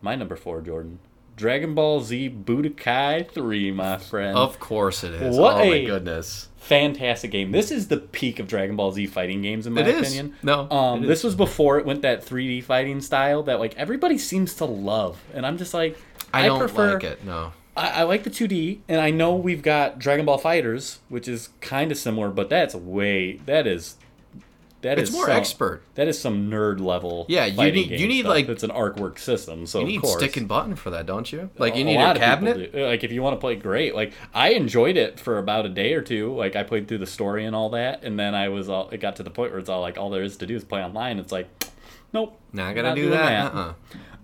My 0.00 0.14
number 0.14 0.36
four, 0.36 0.62
Jordan, 0.62 0.98
Dragon 1.40 1.74
Ball 1.74 2.02
Z 2.02 2.28
Budokai 2.44 3.30
3, 3.30 3.70
my 3.72 3.96
friend. 3.96 4.36
Of 4.36 4.60
course 4.60 5.02
it 5.02 5.14
is. 5.14 5.38
What 5.38 5.54
oh 5.54 5.58
my 5.64 5.74
a- 5.76 5.86
goodness. 5.86 6.48
Fantastic 6.58 7.30
game. 7.30 7.50
This 7.50 7.70
is 7.70 7.88
the 7.88 7.96
peak 7.96 8.38
of 8.38 8.46
Dragon 8.46 8.76
Ball 8.76 8.92
Z 8.92 9.06
fighting 9.06 9.40
games, 9.40 9.66
in 9.66 9.72
my 9.72 9.80
It 9.80 9.88
is. 9.88 10.00
opinion. 10.02 10.34
No, 10.42 10.68
Um, 10.70 11.06
this 11.06 11.20
is. 11.20 11.24
was 11.24 11.34
before 11.36 11.78
it 11.78 11.86
went 11.86 12.02
that 12.02 12.22
3D 12.22 12.60
fighting 12.62 13.00
style 13.00 13.42
that 13.44 13.58
like 13.58 13.74
everybody 13.78 14.18
seems 14.18 14.52
to 14.56 14.66
love, 14.66 15.18
and 15.32 15.46
I'm 15.46 15.56
just 15.56 15.72
like, 15.72 15.96
I 16.34 16.46
don't 16.46 16.58
prefer, 16.60 16.92
like 16.94 17.04
it. 17.04 17.24
No. 17.24 17.52
I, 17.74 18.00
I 18.00 18.02
like 18.02 18.24
the 18.24 18.30
2D, 18.30 18.80
and 18.86 19.00
I 19.00 19.10
know 19.10 19.34
we've 19.34 19.62
got 19.62 19.98
Dragon 19.98 20.26
Ball 20.26 20.38
FighterZ, 20.38 20.98
which 21.08 21.26
is 21.26 21.48
kind 21.62 21.90
of 21.90 21.96
similar, 21.96 22.28
but 22.28 22.50
that's 22.50 22.74
way 22.74 23.40
that 23.46 23.66
is 23.66 23.96
that 24.82 24.98
It's 24.98 25.10
is 25.10 25.16
more 25.16 25.26
some- 25.26 25.36
expert. 25.36 25.82
That 25.94 26.08
is 26.08 26.18
some 26.18 26.50
nerd 26.50 26.80
level. 26.80 27.26
Yeah, 27.28 27.44
you 27.46 27.70
need- 27.72 27.90
you 27.90 28.06
need, 28.08 28.20
stuff. 28.20 28.30
like- 28.34 28.48
it's 28.48 28.62
an 28.62 28.70
arc 28.70 28.96
work 28.98 29.18
system, 29.18 29.66
so 29.66 29.80
You 29.80 29.86
need 29.86 30.06
stick 30.06 30.36
and 30.36 30.48
button 30.48 30.74
for 30.74 30.90
that, 30.90 31.04
don't 31.06 31.30
you? 31.32 31.50
Like 31.58 31.74
you 31.76 31.82
A 31.82 31.84
need 31.84 31.96
a 31.96 32.10
of 32.12 32.16
cabinet. 32.16 32.74
Like 32.74 33.04
if 33.04 33.12
you 33.12 33.22
want 33.22 33.34
to 33.36 33.40
play 33.40 33.56
great, 33.56 33.94
like 33.94 34.12
I 34.34 34.50
enjoyed 34.50 34.96
it 34.96 35.20
for 35.20 35.38
about 35.38 35.66
a 35.66 35.68
day 35.68 35.92
or 35.94 36.02
two. 36.02 36.34
Like 36.34 36.56
I 36.56 36.62
played 36.62 36.88
through 36.88 36.98
the 36.98 37.06
story 37.06 37.44
and 37.44 37.54
all 37.54 37.70
that, 37.70 38.02
and 38.04 38.18
then 38.18 38.34
I 38.34 38.48
was 38.48 38.68
all. 38.68 38.88
It 38.90 38.98
got 39.00 39.16
to 39.16 39.22
the 39.22 39.30
point 39.30 39.50
where 39.52 39.58
it's 39.60 39.68
all 39.68 39.80
like 39.80 39.98
all 39.98 40.10
there 40.10 40.22
is 40.22 40.36
to 40.38 40.46
do 40.46 40.56
is 40.56 40.64
play 40.64 40.82
online. 40.82 41.18
It's 41.18 41.32
like, 41.32 41.48
nope, 42.12 42.38
Not 42.52 42.74
gonna 42.74 42.94
do 42.94 43.02
doing 43.02 43.10
that. 43.18 43.54
Uh-uh. 43.54 43.72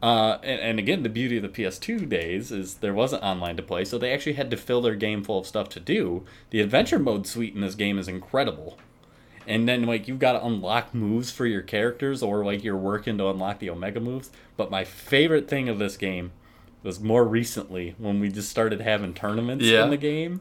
Uh, 0.02 0.38
and, 0.42 0.61
and 0.61 0.78
again, 0.78 1.02
the 1.02 1.09
beauty 1.09 1.38
of 1.38 1.42
the 1.42 1.48
PS2 1.48 2.07
days 2.09 2.52
is 2.52 2.74
there 2.76 2.92
wasn't 2.92 3.22
online 3.22 3.57
to 3.57 3.62
play, 3.62 3.82
so 3.84 3.96
they 3.96 4.12
actually 4.12 4.34
had 4.34 4.50
to 4.50 4.57
fill 4.57 4.82
their 4.82 4.94
game 4.94 5.24
full 5.24 5.38
of 5.38 5.46
stuff 5.46 5.70
to 5.70 5.80
do. 5.80 6.22
The 6.50 6.61
adventure 6.61 6.98
mode 6.98 7.26
suite 7.26 7.54
in 7.54 7.62
this 7.62 7.74
game 7.74 7.98
is 7.98 8.07
incredible. 8.07 8.78
And 9.49 9.68
then 9.68 9.84
like 9.84 10.09
you've 10.09 10.18
got 10.18 10.32
to 10.32 10.44
unlock 10.44 10.94
moves 10.94 11.30
for 11.30 11.47
your 11.47 11.62
characters, 11.62 12.22
or 12.22 12.44
like 12.44 12.64
you're 12.64 12.76
working 12.76 13.18
to 13.18 13.28
unlock 13.28 13.59
the 13.61 13.70
Omega 13.70 14.01
moves. 14.01 14.30
But 14.57 14.70
my 14.70 14.84
favorite 14.84 15.49
thing 15.49 15.68
of 15.68 15.78
this 15.78 15.97
game 15.97 16.32
was 16.82 17.01
more 17.01 17.24
recently 17.24 17.94
when 17.99 18.20
we 18.20 18.28
just 18.28 18.49
started 18.51 18.80
having 18.80 19.14
tournaments 19.14 19.64
Yeah. 19.64 19.84
in 19.84 19.90
the 19.90 19.97
game, 19.97 20.40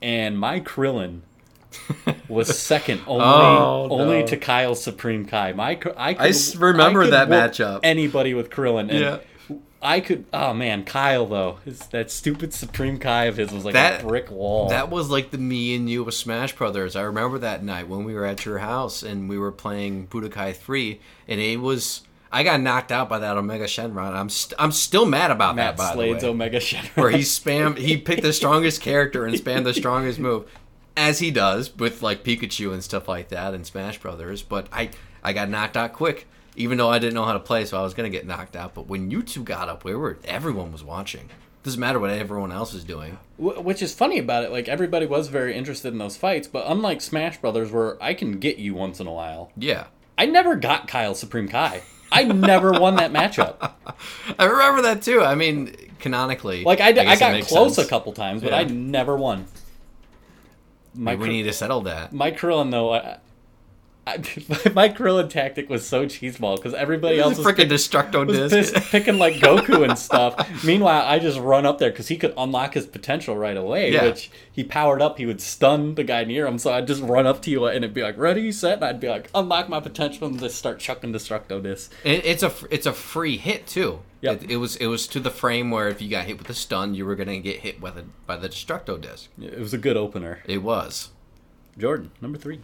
and 0.00 0.38
my 0.38 0.60
Krillin 0.60 1.20
was 2.28 2.58
second 2.58 3.00
only 3.06 3.24
Oh, 3.24 3.88
only 3.90 4.20
no. 4.20 4.26
to 4.26 4.36
Kyle's 4.36 4.82
Supreme 4.82 5.24
Kai. 5.24 5.52
My 5.52 5.78
I, 5.96 6.14
could, 6.14 6.26
s- 6.26 6.54
remember 6.56 7.04
could 7.04 7.12
that 7.14 7.28
matchup. 7.28 7.80
Anybody 7.82 8.34
with 8.34 8.50
Krillin, 8.50 8.90
and 8.90 8.98
Yeah. 8.98 9.18
I 9.82 10.00
could. 10.00 10.24
Oh 10.32 10.54
man, 10.54 10.84
Kyle 10.84 11.26
though, 11.26 11.58
his, 11.64 11.80
that 11.88 12.10
stupid 12.10 12.54
Supreme 12.54 12.98
Kai 12.98 13.24
of 13.24 13.36
his 13.36 13.50
was 13.52 13.64
like 13.64 13.74
That- 13.74 14.02
a 14.02 14.06
brick 14.06 14.30
wall. 14.30 14.68
That 14.68 14.90
was 14.90 15.10
like 15.10 15.30
the 15.32 15.38
me 15.38 15.74
and 15.74 15.90
you 15.90 16.04
with 16.04 16.14
Smash 16.14 16.54
Brothers. 16.54 16.94
I 16.94 17.02
remember 17.02 17.38
that 17.40 17.64
night 17.64 17.88
when 17.88 18.04
we 18.04 18.14
were 18.14 18.24
at 18.24 18.44
your 18.44 18.58
house 18.58 19.02
and 19.02 19.28
we 19.28 19.38
were 19.38 19.50
playing 19.52 20.06
Budokai 20.06 20.54
3, 20.54 21.00
and 21.28 21.40
it 21.40 21.60
was. 21.60 22.02
I 22.34 22.44
got 22.44 22.62
knocked 22.62 22.90
out 22.90 23.10
by 23.10 23.18
that 23.18 23.36
Omega 23.36 23.64
Shenron. 23.66 24.14
I'm 24.14 24.30
st- 24.30 24.58
I'm 24.58 24.72
still 24.72 25.04
mad 25.04 25.30
about 25.30 25.54
Matt 25.54 25.76
that. 25.76 25.88
By 25.88 25.92
Slade's 25.92 26.22
the 26.22 26.28
way, 26.28 26.32
Omega 26.32 26.60
Shenron. 26.60 26.96
where 26.96 27.10
he 27.10 27.18
spammed, 27.22 27.76
he 27.76 27.98
picked 27.98 28.22
the 28.22 28.32
strongest 28.32 28.80
character 28.80 29.26
and 29.26 29.34
spammed 29.36 29.64
the 29.64 29.74
strongest 29.74 30.18
move, 30.18 30.48
as 30.96 31.18
he 31.18 31.30
does 31.30 31.76
with 31.76 32.02
like 32.02 32.24
Pikachu 32.24 32.72
and 32.72 32.82
stuff 32.82 33.06
like 33.08 33.28
that 33.28 33.52
in 33.52 33.64
Smash 33.64 33.98
Brothers. 33.98 34.42
But 34.42 34.66
I 34.72 34.90
I 35.22 35.32
got 35.34 35.50
knocked 35.50 35.76
out 35.76 35.92
quick, 35.92 36.26
even 36.56 36.78
though 36.78 36.90
I 36.90 36.98
didn't 36.98 37.14
know 37.14 37.24
how 37.24 37.32
to 37.32 37.40
play, 37.40 37.64
so 37.64 37.78
I 37.78 37.82
was 37.82 37.94
gonna 37.94 38.10
get 38.10 38.26
knocked 38.26 38.56
out. 38.56 38.74
But 38.74 38.86
when 38.86 39.10
you 39.10 39.22
two 39.22 39.42
got 39.42 39.68
up, 39.68 39.84
we 39.84 39.94
were 39.94 40.18
everyone 40.24 40.72
was 40.72 40.84
watching. 40.84 41.30
Doesn't 41.62 41.78
matter 41.78 42.00
what 42.00 42.10
everyone 42.10 42.50
else 42.50 42.74
is 42.74 42.82
doing. 42.82 43.18
Which 43.38 43.82
is 43.82 43.94
funny 43.94 44.18
about 44.18 44.42
it, 44.44 44.50
like 44.50 44.68
everybody 44.68 45.06
was 45.06 45.28
very 45.28 45.54
interested 45.54 45.92
in 45.92 45.98
those 45.98 46.16
fights, 46.16 46.48
but 46.48 46.64
unlike 46.66 47.00
Smash 47.00 47.38
Brothers, 47.40 47.70
where 47.70 48.02
I 48.02 48.14
can 48.14 48.40
get 48.40 48.58
you 48.58 48.74
once 48.74 48.98
in 48.98 49.06
a 49.06 49.12
while, 49.12 49.52
Yeah. 49.56 49.86
I 50.18 50.26
never 50.26 50.56
got 50.56 50.88
Kyle 50.88 51.14
Supreme 51.14 51.48
Kai. 51.48 51.82
I 52.10 52.24
never 52.24 52.72
won 52.72 52.96
that 52.96 53.12
matchup. 53.12 53.72
I 54.38 54.44
remember 54.44 54.82
that 54.82 55.02
too. 55.02 55.22
I 55.22 55.34
mean, 55.36 55.74
canonically, 56.00 56.64
Like 56.64 56.80
I, 56.80 56.88
I, 56.88 57.16
got 57.16 57.42
close 57.44 57.76
sense. 57.76 57.86
a 57.86 57.88
couple 57.88 58.12
times, 58.12 58.42
but 58.42 58.50
Yeah. 58.50 58.58
I 58.58 58.64
never 58.64 59.16
won. 59.16 59.46
My 60.94 61.12
Maybe 61.12 61.20
we 61.22 61.26
Kr- 61.28 61.32
need 61.32 61.42
to 61.44 61.52
settle 61.52 61.80
that. 61.82 62.12
my 62.12 62.30
Krillin 62.32 62.70
though, 62.70 62.92
I, 62.94 63.18
I, 64.04 64.16
my 64.74 64.88
Krillin 64.88 65.30
tactic 65.30 65.70
was 65.70 65.86
so 65.86 66.06
cheeseball 66.06 66.56
because 66.56 66.74
everybody 66.74 67.20
else 67.20 67.38
was 67.38 67.46
freaking 67.46 67.68
destructo 67.68 68.26
was 68.26 68.50
disc. 68.50 68.74
picking 68.90 69.18
like 69.18 69.34
Goku 69.34 69.88
and 69.88 69.96
stuff. 69.96 70.64
Meanwhile, 70.64 71.06
I 71.06 71.20
just 71.20 71.38
run 71.38 71.66
up 71.66 71.78
there 71.78 71.90
because 71.90 72.08
he 72.08 72.16
could 72.16 72.34
unlock 72.36 72.74
his 72.74 72.86
potential 72.86 73.36
right 73.36 73.56
away. 73.56 73.92
Yeah. 73.92 74.04
Which 74.04 74.30
he 74.50 74.64
powered 74.64 75.00
up, 75.00 75.18
he 75.18 75.26
would 75.26 75.40
stun 75.40 75.94
the 75.94 76.02
guy 76.02 76.24
near 76.24 76.46
him. 76.46 76.58
So 76.58 76.72
I'd 76.72 76.88
just 76.88 77.02
run 77.02 77.26
up 77.26 77.42
to 77.42 77.50
you 77.50 77.64
and 77.66 77.84
it'd 77.84 77.94
be 77.94 78.02
like, 78.02 78.18
"Ready, 78.18 78.50
set," 78.50 78.74
and 78.74 78.84
I'd 78.84 79.00
be 79.00 79.08
like, 79.08 79.30
"Unlock 79.34 79.68
my 79.68 79.78
potential," 79.78 80.26
and 80.26 80.38
just 80.38 80.56
start 80.56 80.80
chucking 80.80 81.12
Destructo 81.12 81.62
disc. 81.62 81.92
It, 82.02 82.24
it's 82.24 82.42
a 82.42 82.52
it's 82.70 82.86
a 82.86 82.92
free 82.92 83.36
hit 83.36 83.68
too. 83.68 84.00
Yep. 84.22 84.42
It, 84.42 84.50
it 84.52 84.56
was 84.56 84.74
it 84.76 84.86
was 84.86 85.06
to 85.08 85.20
the 85.20 85.30
frame 85.30 85.70
where 85.70 85.88
if 85.88 86.02
you 86.02 86.08
got 86.08 86.24
hit 86.24 86.38
with 86.38 86.50
a 86.50 86.54
stun, 86.54 86.96
you 86.96 87.06
were 87.06 87.14
gonna 87.14 87.38
get 87.38 87.60
hit 87.60 87.80
by 87.80 87.92
the 87.92 88.04
by 88.26 88.36
the 88.36 88.48
destructo 88.48 89.00
disc. 89.00 89.30
It 89.40 89.60
was 89.60 89.72
a 89.72 89.78
good 89.78 89.96
opener. 89.96 90.42
It 90.44 90.62
was. 90.62 91.10
Jordan, 91.78 92.10
number 92.20 92.36
three. 92.36 92.60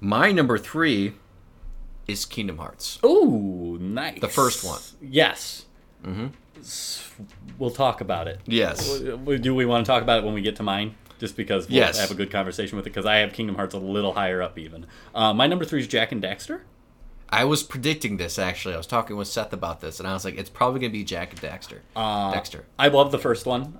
My 0.00 0.32
number 0.32 0.58
three 0.58 1.14
is 2.06 2.24
Kingdom 2.24 2.58
Hearts. 2.58 2.98
Ooh, 3.04 3.78
nice. 3.80 4.20
The 4.20 4.28
first 4.28 4.64
one. 4.64 4.80
Yes. 5.00 5.64
Mm-hmm. 6.04 6.26
We'll 7.58 7.70
talk 7.70 8.00
about 8.00 8.28
it. 8.28 8.40
Yes. 8.46 8.98
Do 9.00 9.54
we 9.54 9.64
want 9.64 9.84
to 9.86 9.90
talk 9.90 10.02
about 10.02 10.18
it 10.20 10.24
when 10.24 10.34
we 10.34 10.42
get 10.42 10.56
to 10.56 10.62
mine? 10.62 10.94
Just 11.18 11.36
because 11.36 11.66
we'll 11.68 11.76
Yes. 11.78 11.98
have 11.98 12.10
a 12.10 12.14
good 12.14 12.30
conversation 12.30 12.76
with 12.76 12.86
it, 12.86 12.90
because 12.90 13.06
I 13.06 13.16
have 13.16 13.32
Kingdom 13.32 13.56
Hearts 13.56 13.74
a 13.74 13.78
little 13.78 14.12
higher 14.12 14.42
up 14.42 14.58
even. 14.58 14.86
Uh, 15.14 15.32
my 15.32 15.46
number 15.46 15.64
three 15.64 15.80
is 15.80 15.88
Jak 15.88 16.12
and 16.12 16.22
Daxter. 16.22 16.60
I 17.28 17.44
was 17.44 17.62
predicting 17.62 18.18
this 18.18 18.38
actually. 18.38 18.74
I 18.74 18.76
was 18.76 18.86
talking 18.86 19.16
with 19.16 19.26
Seth 19.26 19.52
about 19.52 19.80
this, 19.80 19.98
and 19.98 20.06
I 20.08 20.12
was 20.12 20.24
like, 20.24 20.36
it's 20.36 20.50
probably 20.50 20.78
gonna 20.80 20.92
be 20.92 21.02
Jak 21.04 21.32
and 21.32 21.40
Dexter. 21.40 21.82
Uh, 21.96 22.32
Dexter. 22.32 22.66
I 22.78 22.88
love 22.88 23.10
the 23.10 23.18
first 23.18 23.46
one. 23.46 23.78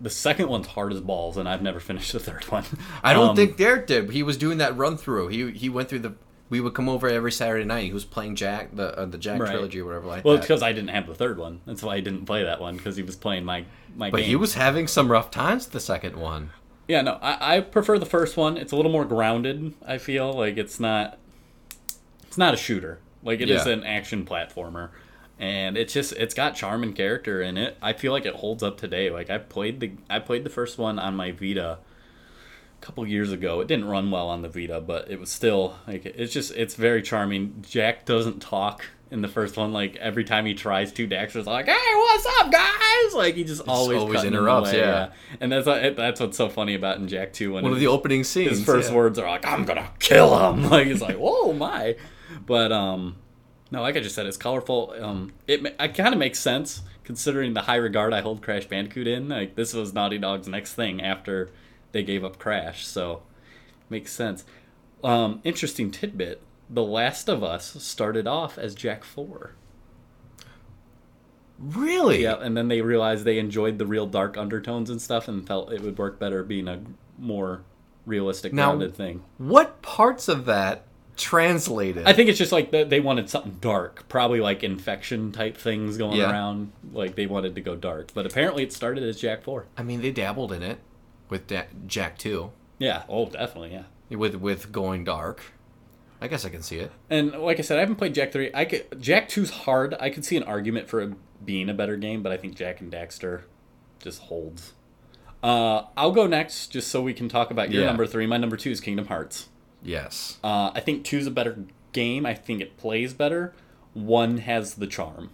The 0.00 0.10
second 0.10 0.48
one's 0.48 0.68
hard 0.68 0.92
as 0.92 1.00
balls, 1.00 1.36
and 1.36 1.48
I've 1.48 1.62
never 1.62 1.80
finished 1.80 2.12
the 2.12 2.20
third 2.20 2.44
one. 2.44 2.64
I 3.02 3.12
don't 3.12 3.30
Um, 3.30 3.36
think 3.36 3.56
Derek 3.56 3.86
did. 3.88 4.10
He 4.10 4.22
was 4.22 4.36
doing 4.36 4.58
that 4.58 4.76
run 4.76 4.96
through. 4.96 5.28
He 5.28 5.50
he 5.52 5.68
went 5.68 5.88
through 5.88 6.00
the. 6.00 6.14
We 6.50 6.60
would 6.60 6.72
come 6.72 6.88
over 6.88 7.08
every 7.08 7.32
Saturday 7.32 7.64
night. 7.64 7.84
He 7.84 7.92
was 7.92 8.04
playing 8.06 8.36
Jak 8.36 8.74
the 8.74 8.96
uh, 8.98 9.04
the 9.06 9.18
Jak 9.18 9.40
Right. 9.40 9.50
trilogy 9.50 9.80
or 9.80 9.84
whatever 9.86 10.06
like 10.06 10.24
Well, 10.24 10.34
that. 10.36 10.40
because 10.42 10.62
I 10.62 10.72
didn't 10.72 10.90
have 10.90 11.06
the 11.06 11.14
third 11.14 11.36
one. 11.38 11.60
That's 11.66 11.82
why 11.82 11.96
I 11.96 12.00
didn't 12.00 12.24
play 12.26 12.44
that 12.44 12.60
one 12.60 12.76
because 12.76 12.96
he 12.96 13.02
was 13.02 13.16
playing 13.16 13.44
my 13.44 13.64
my 13.96 14.10
But 14.10 14.18
game. 14.18 14.26
he 14.28 14.36
was 14.36 14.54
having 14.54 14.86
some 14.86 15.10
rough 15.10 15.30
times 15.30 15.66
the 15.66 15.80
second 15.80 16.16
one. 16.16 16.50
Yeah, 16.86 17.02
no, 17.02 17.18
I, 17.20 17.56
I 17.56 17.60
prefer 17.60 17.98
the 17.98 18.06
first 18.06 18.36
one. 18.38 18.56
It's 18.56 18.72
a 18.72 18.76
little 18.76 18.90
more 18.92 19.04
grounded. 19.04 19.74
I 19.86 19.98
feel 19.98 20.32
like 20.32 20.56
it's 20.56 20.80
not. 20.80 21.18
It's 22.26 22.38
not 22.38 22.54
a 22.54 22.56
shooter. 22.56 23.00
Like 23.22 23.40
it 23.40 23.50
is 23.50 23.66
Yeah. 23.66 23.72
an 23.72 23.84
action 23.84 24.24
platformer, 24.24 24.90
and 25.38 25.76
it's 25.76 25.92
just 25.92 26.12
it's 26.12 26.34
got 26.34 26.54
charm 26.56 26.82
and 26.82 26.94
character 26.96 27.40
in 27.42 27.56
it. 27.56 27.76
I 27.80 27.92
feel 27.92 28.12
like 28.12 28.26
it 28.26 28.34
holds 28.34 28.62
up 28.62 28.76
today. 28.78 29.10
Like 29.10 29.30
I 29.30 29.38
played 29.38 29.80
the 29.80 29.92
I 30.10 30.18
played 30.18 30.44
the 30.44 30.50
first 30.50 30.78
one 30.78 30.98
on 30.98 31.14
my 31.16 31.30
Vita 31.32 31.78
a 32.80 32.84
couple 32.84 33.06
years 33.06 33.32
ago. 33.32 33.60
It 33.60 33.68
didn't 33.68 33.86
run 33.88 34.10
well 34.10 34.28
on 34.28 34.42
the 34.42 34.48
Vita, 34.48 34.80
but 34.80 35.10
it 35.10 35.18
was 35.20 35.30
still 35.30 35.76
like 35.86 36.04
it's 36.06 36.32
just 36.32 36.52
it's 36.54 36.74
very 36.74 37.02
charming. 37.02 37.64
Jak 37.68 38.04
doesn't 38.04 38.40
talk 38.40 38.84
in 39.10 39.22
the 39.22 39.28
first 39.28 39.56
one. 39.56 39.72
Like 39.72 39.96
every 39.96 40.24
time 40.24 40.44
he 40.44 40.54
tries 40.54 40.92
to, 40.92 41.08
Daxter's 41.08 41.46
like, 41.46 41.66
"Hey, 41.66 41.94
what's 41.94 42.26
up, 42.40 42.52
guys?" 42.52 43.14
Like 43.14 43.36
he 43.36 43.44
just 43.44 43.62
always 43.66 43.98
always 43.98 44.16
cutting 44.16 44.28
in 44.28 44.32
the 44.34 44.38
interrupts, 44.40 44.72
way, 44.72 44.78
yeah. 44.80 45.10
And 45.40 45.50
that's 45.52 45.66
what- 45.66 45.96
that's 45.96 46.20
what's 46.20 46.36
so 46.36 46.48
funny 46.50 46.74
about 46.74 46.98
in 46.98 47.08
Jak 47.08 47.32
Two 47.32 47.54
when 47.54 47.62
One 47.64 47.72
of 47.72 47.80
the 47.80 47.86
opening 47.86 48.22
scenes. 48.24 48.50
his 48.58 48.64
first 48.64 48.90
yeah. 48.90 48.96
words 48.96 49.18
are 49.18 49.28
like, 49.30 49.46
"I'm 49.46 49.64
gonna 49.64 49.88
kill 49.98 50.36
him." 50.52 50.64
Like 50.70 50.88
he's 50.88 51.00
like, 51.00 51.16
"Whoa, 51.16 51.52
my!" 51.54 51.96
But 52.44 52.70
um, 52.70 53.16
no, 53.70 53.82
like 53.82 53.96
I 53.96 54.00
just 54.00 54.14
said, 54.14 54.26
it's 54.26 54.36
colorful. 54.36 54.94
Um, 55.00 55.32
it 55.46 55.64
it 55.78 55.94
kind 55.94 56.14
of 56.14 56.18
makes 56.18 56.40
sense 56.40 56.82
considering 57.04 57.54
the 57.54 57.62
high 57.62 57.76
regard 57.76 58.12
I 58.12 58.20
hold 58.20 58.42
Crash 58.42 58.66
Bandicoot 58.66 59.06
in. 59.06 59.28
Like 59.28 59.54
this 59.54 59.74
was 59.74 59.92
Naughty 59.92 60.18
Dog's 60.18 60.48
next 60.48 60.74
thing 60.74 61.02
after 61.02 61.50
they 61.92 62.02
gave 62.02 62.24
up 62.24 62.38
Crash, 62.38 62.86
so 62.86 63.22
makes 63.90 64.12
sense. 64.12 64.44
Um, 65.04 65.40
interesting 65.44 65.90
tidbit: 65.90 66.40
The 66.70 66.82
Last 66.82 67.28
of 67.28 67.44
Us 67.44 67.82
started 67.82 68.26
off 68.26 68.58
as 68.58 68.74
Jak 68.74 69.04
Four. 69.04 69.52
Really? 71.58 72.22
Yeah, 72.22 72.36
and 72.40 72.56
then 72.56 72.68
they 72.68 72.80
realized 72.82 73.24
they 73.24 73.38
enjoyed 73.38 73.78
the 73.78 73.86
real 73.86 74.06
dark 74.06 74.36
undertones 74.36 74.90
and 74.90 75.02
stuff, 75.02 75.28
and 75.28 75.46
felt 75.46 75.72
it 75.72 75.80
would 75.82 75.98
work 75.98 76.18
better 76.18 76.42
being 76.44 76.68
a 76.68 76.80
more 77.18 77.62
realistic, 78.06 78.52
Now- 78.52 78.70
grounded 78.70 78.94
thing. 78.94 79.24
What 79.38 79.82
parts 79.82 80.28
of 80.28 80.44
that 80.46 80.84
translated? 81.18 82.06
I 82.06 82.12
think 82.12 82.28
it's 82.30 82.38
just 82.38 82.52
like 82.52 82.70
that 82.70 82.88
they 82.90 83.00
wanted 83.00 83.28
something 83.28 83.58
dark, 83.60 84.08
probably 84.08 84.40
like 84.40 84.64
infection 84.64 85.32
type 85.32 85.56
things 85.56 85.98
going 85.98 86.16
Yeah. 86.18 86.30
around. 86.30 86.72
Like 86.92 87.14
they 87.16 87.26
wanted 87.26 87.54
to 87.56 87.60
go 87.60 87.76
dark, 87.76 88.12
but 88.14 88.24
apparently 88.26 88.62
it 88.62 88.72
started 88.72 89.04
as 89.04 89.20
Jak 89.20 89.42
Four. 89.42 89.66
I 89.76 89.82
mean, 89.82 90.00
they 90.02 90.10
dabbled 90.12 90.52
in 90.52 90.62
it 90.62 90.78
with 91.28 91.46
da- 91.46 91.66
Jak 91.86 92.16
Two, 92.18 92.52
Yeah. 92.78 93.02
Oh, 93.08 93.26
definitely. 93.28 93.72
Yeah. 93.72 94.16
with 94.16 94.36
with 94.36 94.72
going 94.72 95.04
dark. 95.04 95.42
I 96.20 96.26
guess 96.26 96.44
I 96.44 96.48
can 96.48 96.62
see 96.62 96.78
it. 96.78 96.90
And 97.10 97.32
like 97.32 97.58
I 97.58 97.62
said, 97.62 97.76
I 97.76 97.80
haven't 97.80 97.96
played 97.96 98.14
Jak 98.14 98.32
Three. 98.32 98.50
I 98.54 98.64
could 98.64 99.00
Jak 99.00 99.28
Two's 99.28 99.50
hard. 99.50 99.94
I 100.00 100.10
could 100.10 100.24
see 100.24 100.36
an 100.36 100.42
argument 100.44 100.88
for 100.88 101.00
it 101.00 101.12
being 101.44 101.68
a 101.68 101.74
better 101.74 101.96
game, 101.96 102.22
but 102.22 102.32
I 102.32 102.36
think 102.36 102.56
Jak 102.56 102.80
and 102.80 102.90
Daxter 102.92 103.42
just 104.00 104.22
holds. 104.22 104.72
Uh, 105.42 105.82
I'll 105.96 106.10
go 106.10 106.26
next, 106.26 106.68
just 106.72 106.88
so 106.88 107.00
we 107.00 107.14
can 107.14 107.28
talk 107.28 107.52
about 107.52 107.70
your 107.70 107.82
Yeah. 107.82 107.88
number 107.88 108.06
three. 108.06 108.26
My 108.26 108.38
number 108.38 108.56
two 108.56 108.70
is 108.72 108.80
Kingdom 108.80 109.06
Hearts. 109.06 109.48
Yes. 109.88 110.38
Uh, 110.44 110.70
I 110.74 110.80
think 110.80 111.04
two's 111.04 111.26
a 111.26 111.30
better 111.30 111.64
game. 111.92 112.26
I 112.26 112.34
think 112.34 112.60
it 112.60 112.76
plays 112.76 113.14
better. 113.14 113.54
One 113.94 114.38
has 114.38 114.74
the 114.74 114.86
charm. 114.86 115.30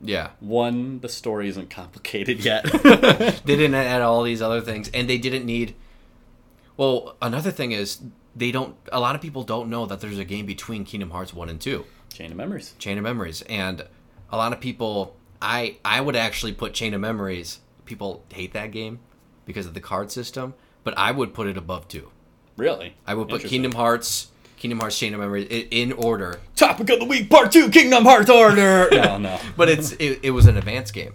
Yeah. 0.00 0.30
One, 0.38 1.00
the 1.00 1.08
story 1.08 1.48
isn't 1.48 1.70
complicated 1.70 2.44
yet. 2.44 2.64
they 2.82 3.56
didn't 3.56 3.74
add 3.74 4.00
all 4.00 4.22
these 4.22 4.40
other 4.40 4.60
things, 4.60 4.90
and 4.94 5.10
they 5.10 5.18
didn't 5.18 5.44
need. 5.44 5.74
Well, 6.76 7.16
another 7.20 7.50
thing 7.50 7.72
is 7.72 8.00
they 8.34 8.52
don't. 8.52 8.76
A 8.92 9.00
lot 9.00 9.16
of 9.16 9.20
people 9.20 9.42
don't 9.42 9.68
know 9.68 9.86
that 9.86 10.00
there's 10.00 10.18
a 10.18 10.24
game 10.24 10.46
between 10.46 10.84
Kingdom 10.84 11.10
Hearts 11.10 11.34
one 11.34 11.48
and 11.48 11.60
two, 11.60 11.84
Chain 12.12 12.30
of 12.30 12.36
Memories. 12.36 12.74
Chain 12.78 12.96
of 12.96 13.04
Memories, 13.04 13.42
and 13.42 13.84
a 14.30 14.36
lot 14.36 14.52
of 14.52 14.60
people. 14.60 15.16
I 15.42 15.78
I 15.84 16.00
would 16.00 16.16
actually 16.16 16.52
put 16.52 16.74
Chain 16.74 16.94
of 16.94 17.00
Memories. 17.00 17.58
People 17.86 18.24
hate 18.32 18.52
that 18.52 18.70
game 18.70 19.00
because 19.46 19.66
of 19.66 19.74
the 19.74 19.80
card 19.80 20.12
system, 20.12 20.54
but 20.84 20.96
I 20.96 21.10
would 21.10 21.34
put 21.34 21.48
it 21.48 21.56
above 21.56 21.88
two. 21.88 22.12
Really? 22.60 22.94
I 23.06 23.14
would 23.14 23.28
put 23.28 23.42
Kingdom 23.44 23.72
Hearts, 23.72 24.28
Kingdom 24.58 24.80
Hearts 24.80 24.98
Chain 24.98 25.14
of 25.14 25.20
Memories 25.20 25.48
i- 25.50 25.66
in 25.70 25.92
order, 25.92 26.40
Topic 26.56 26.90
of 26.90 26.98
the 27.00 27.06
week, 27.06 27.30
part 27.30 27.50
two, 27.52 27.70
Kingdom 27.70 28.04
Hearts 28.04 28.28
order. 28.28 28.88
no, 28.92 29.16
no. 29.28 29.38
but 29.56 29.70
it's 29.70 29.92
it, 29.92 30.20
it 30.22 30.30
was 30.32 30.44
an 30.46 30.58
advanced 30.58 30.92
game, 30.92 31.14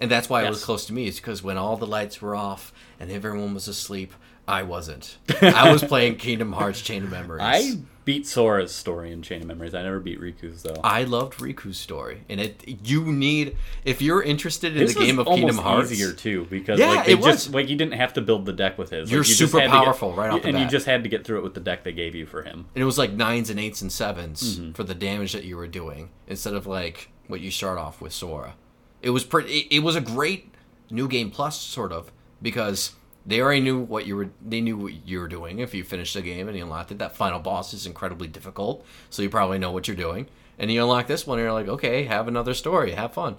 and 0.00 0.10
that's 0.10 0.30
why 0.30 0.44
it 0.44 0.48
was 0.48 0.64
close 0.64 0.86
to 0.86 0.94
me. 0.94 1.06
Is 1.06 1.16
because 1.20 1.42
when 1.42 1.58
all 1.58 1.76
the 1.76 1.86
lights 1.86 2.22
were 2.22 2.34
off 2.34 2.72
and 2.98 3.10
everyone 3.10 3.52
was 3.52 3.68
asleep, 3.68 4.14
I 4.48 4.62
wasn't. 4.62 5.16
I 5.42 5.72
was 5.72 5.82
playing 5.92 6.16
Kingdom 6.16 6.52
Hearts 6.52 6.80
Chain 6.80 7.02
of 7.04 7.10
Memories. 7.10 7.42
I 7.42 7.78
beat 8.04 8.24
Sora's 8.28 8.72
story 8.72 9.10
in 9.10 9.20
Chain 9.22 9.40
of 9.42 9.48
Memories. 9.48 9.74
I 9.74 9.82
never 9.82 9.98
beat 9.98 10.20
Riku's 10.20 10.62
though. 10.62 10.80
I 10.84 11.02
loved 11.02 11.40
Riku's 11.40 11.76
story, 11.78 12.22
and 12.28 12.40
it 12.40 12.62
you 12.86 13.02
need 13.12 13.56
if 13.84 14.00
you're 14.00 14.22
interested 14.22 14.76
in 14.76 14.78
This 14.84 14.94
the 14.94 15.00
game 15.00 15.18
of 15.18 15.26
Kingdom 15.26 15.56
Hearts. 15.58 15.90
easier 15.90 16.12
too 16.12 16.46
because 16.48 16.78
Yeah, 16.78 16.90
like 16.92 17.08
it 17.08 17.16
just 17.22 17.48
was. 17.48 17.54
like 17.54 17.68
you 17.68 17.74
didn't 17.76 17.94
have 17.94 18.12
to 18.12 18.20
build 18.20 18.46
the 18.46 18.52
deck 18.52 18.78
with 18.78 18.90
his. 18.90 19.10
You're 19.10 19.22
like, 19.22 19.28
you 19.28 19.34
just 19.34 19.50
super 19.50 19.60
had 19.60 19.66
to 19.66 19.72
get- 19.78 19.84
powerful 19.84 20.12
right 20.14 20.30
off 20.30 20.42
the 20.42 20.52
bat. 20.52 20.54
and 20.54 20.58
you 20.62 20.68
just 20.70 20.86
had 20.86 21.02
to 21.02 21.08
get 21.08 21.24
through 21.24 21.38
it 21.38 21.42
with 21.42 21.54
the 21.54 21.60
deck 21.60 21.82
they 21.82 21.92
gave 21.92 22.14
you 22.14 22.26
for 22.26 22.42
him. 22.42 22.66
and 22.74 22.82
it 22.82 22.84
was 22.84 22.98
like 22.98 23.12
nines 23.12 23.50
and 23.50 23.58
eights 23.58 23.82
and 23.82 23.90
7s 23.90 24.42
Mm-hmm. 24.44 24.72
for 24.72 24.84
the 24.84 24.94
damage 24.94 25.32
that 25.32 25.42
you 25.42 25.56
were 25.56 25.66
doing 25.66 26.10
instead 26.28 26.54
of 26.54 26.68
like 26.68 27.10
what 27.26 27.40
you 27.40 27.50
start 27.50 27.78
off 27.78 28.00
with 28.00 28.12
Sora. 28.12 28.54
It 29.02 29.10
was 29.10 29.24
pretty. 29.24 29.50
It, 29.62 29.76
it 29.78 29.78
was 29.80 29.96
a 29.96 30.00
great 30.00 30.54
new 30.88 31.08
game 31.08 31.32
plus 31.32 31.60
sort 31.60 31.90
of 31.90 32.12
because 32.40 32.92
they 33.26 33.40
already 33.40 33.60
knew 33.60 33.80
what 33.80 34.06
you 34.06 34.16
were. 34.16 34.28
They 34.46 34.60
knew 34.60 34.76
what 34.76 35.06
you 35.06 35.18
were 35.20 35.28
doing 35.28 35.58
if 35.58 35.74
you 35.74 35.82
finished 35.84 36.14
the 36.14 36.22
game 36.22 36.48
and 36.48 36.56
you 36.56 36.62
unlocked 36.62 36.92
it. 36.92 36.98
That 36.98 37.16
final 37.16 37.40
boss 37.40 37.74
is 37.74 37.86
incredibly 37.86 38.28
difficult, 38.28 38.84
so 39.10 39.22
you 39.22 39.28
probably 39.30 39.58
know 39.58 39.72
what 39.72 39.88
you're 39.88 39.96
doing. 39.96 40.28
And 40.58 40.70
you 40.70 40.80
unlock 40.82 41.06
this 41.06 41.26
one, 41.26 41.38
and 41.38 41.44
you're 41.44 41.52
like, 41.52 41.68
okay, 41.68 42.04
have 42.04 42.28
another 42.28 42.54
story, 42.54 42.92
have 42.92 43.12
fun. 43.12 43.36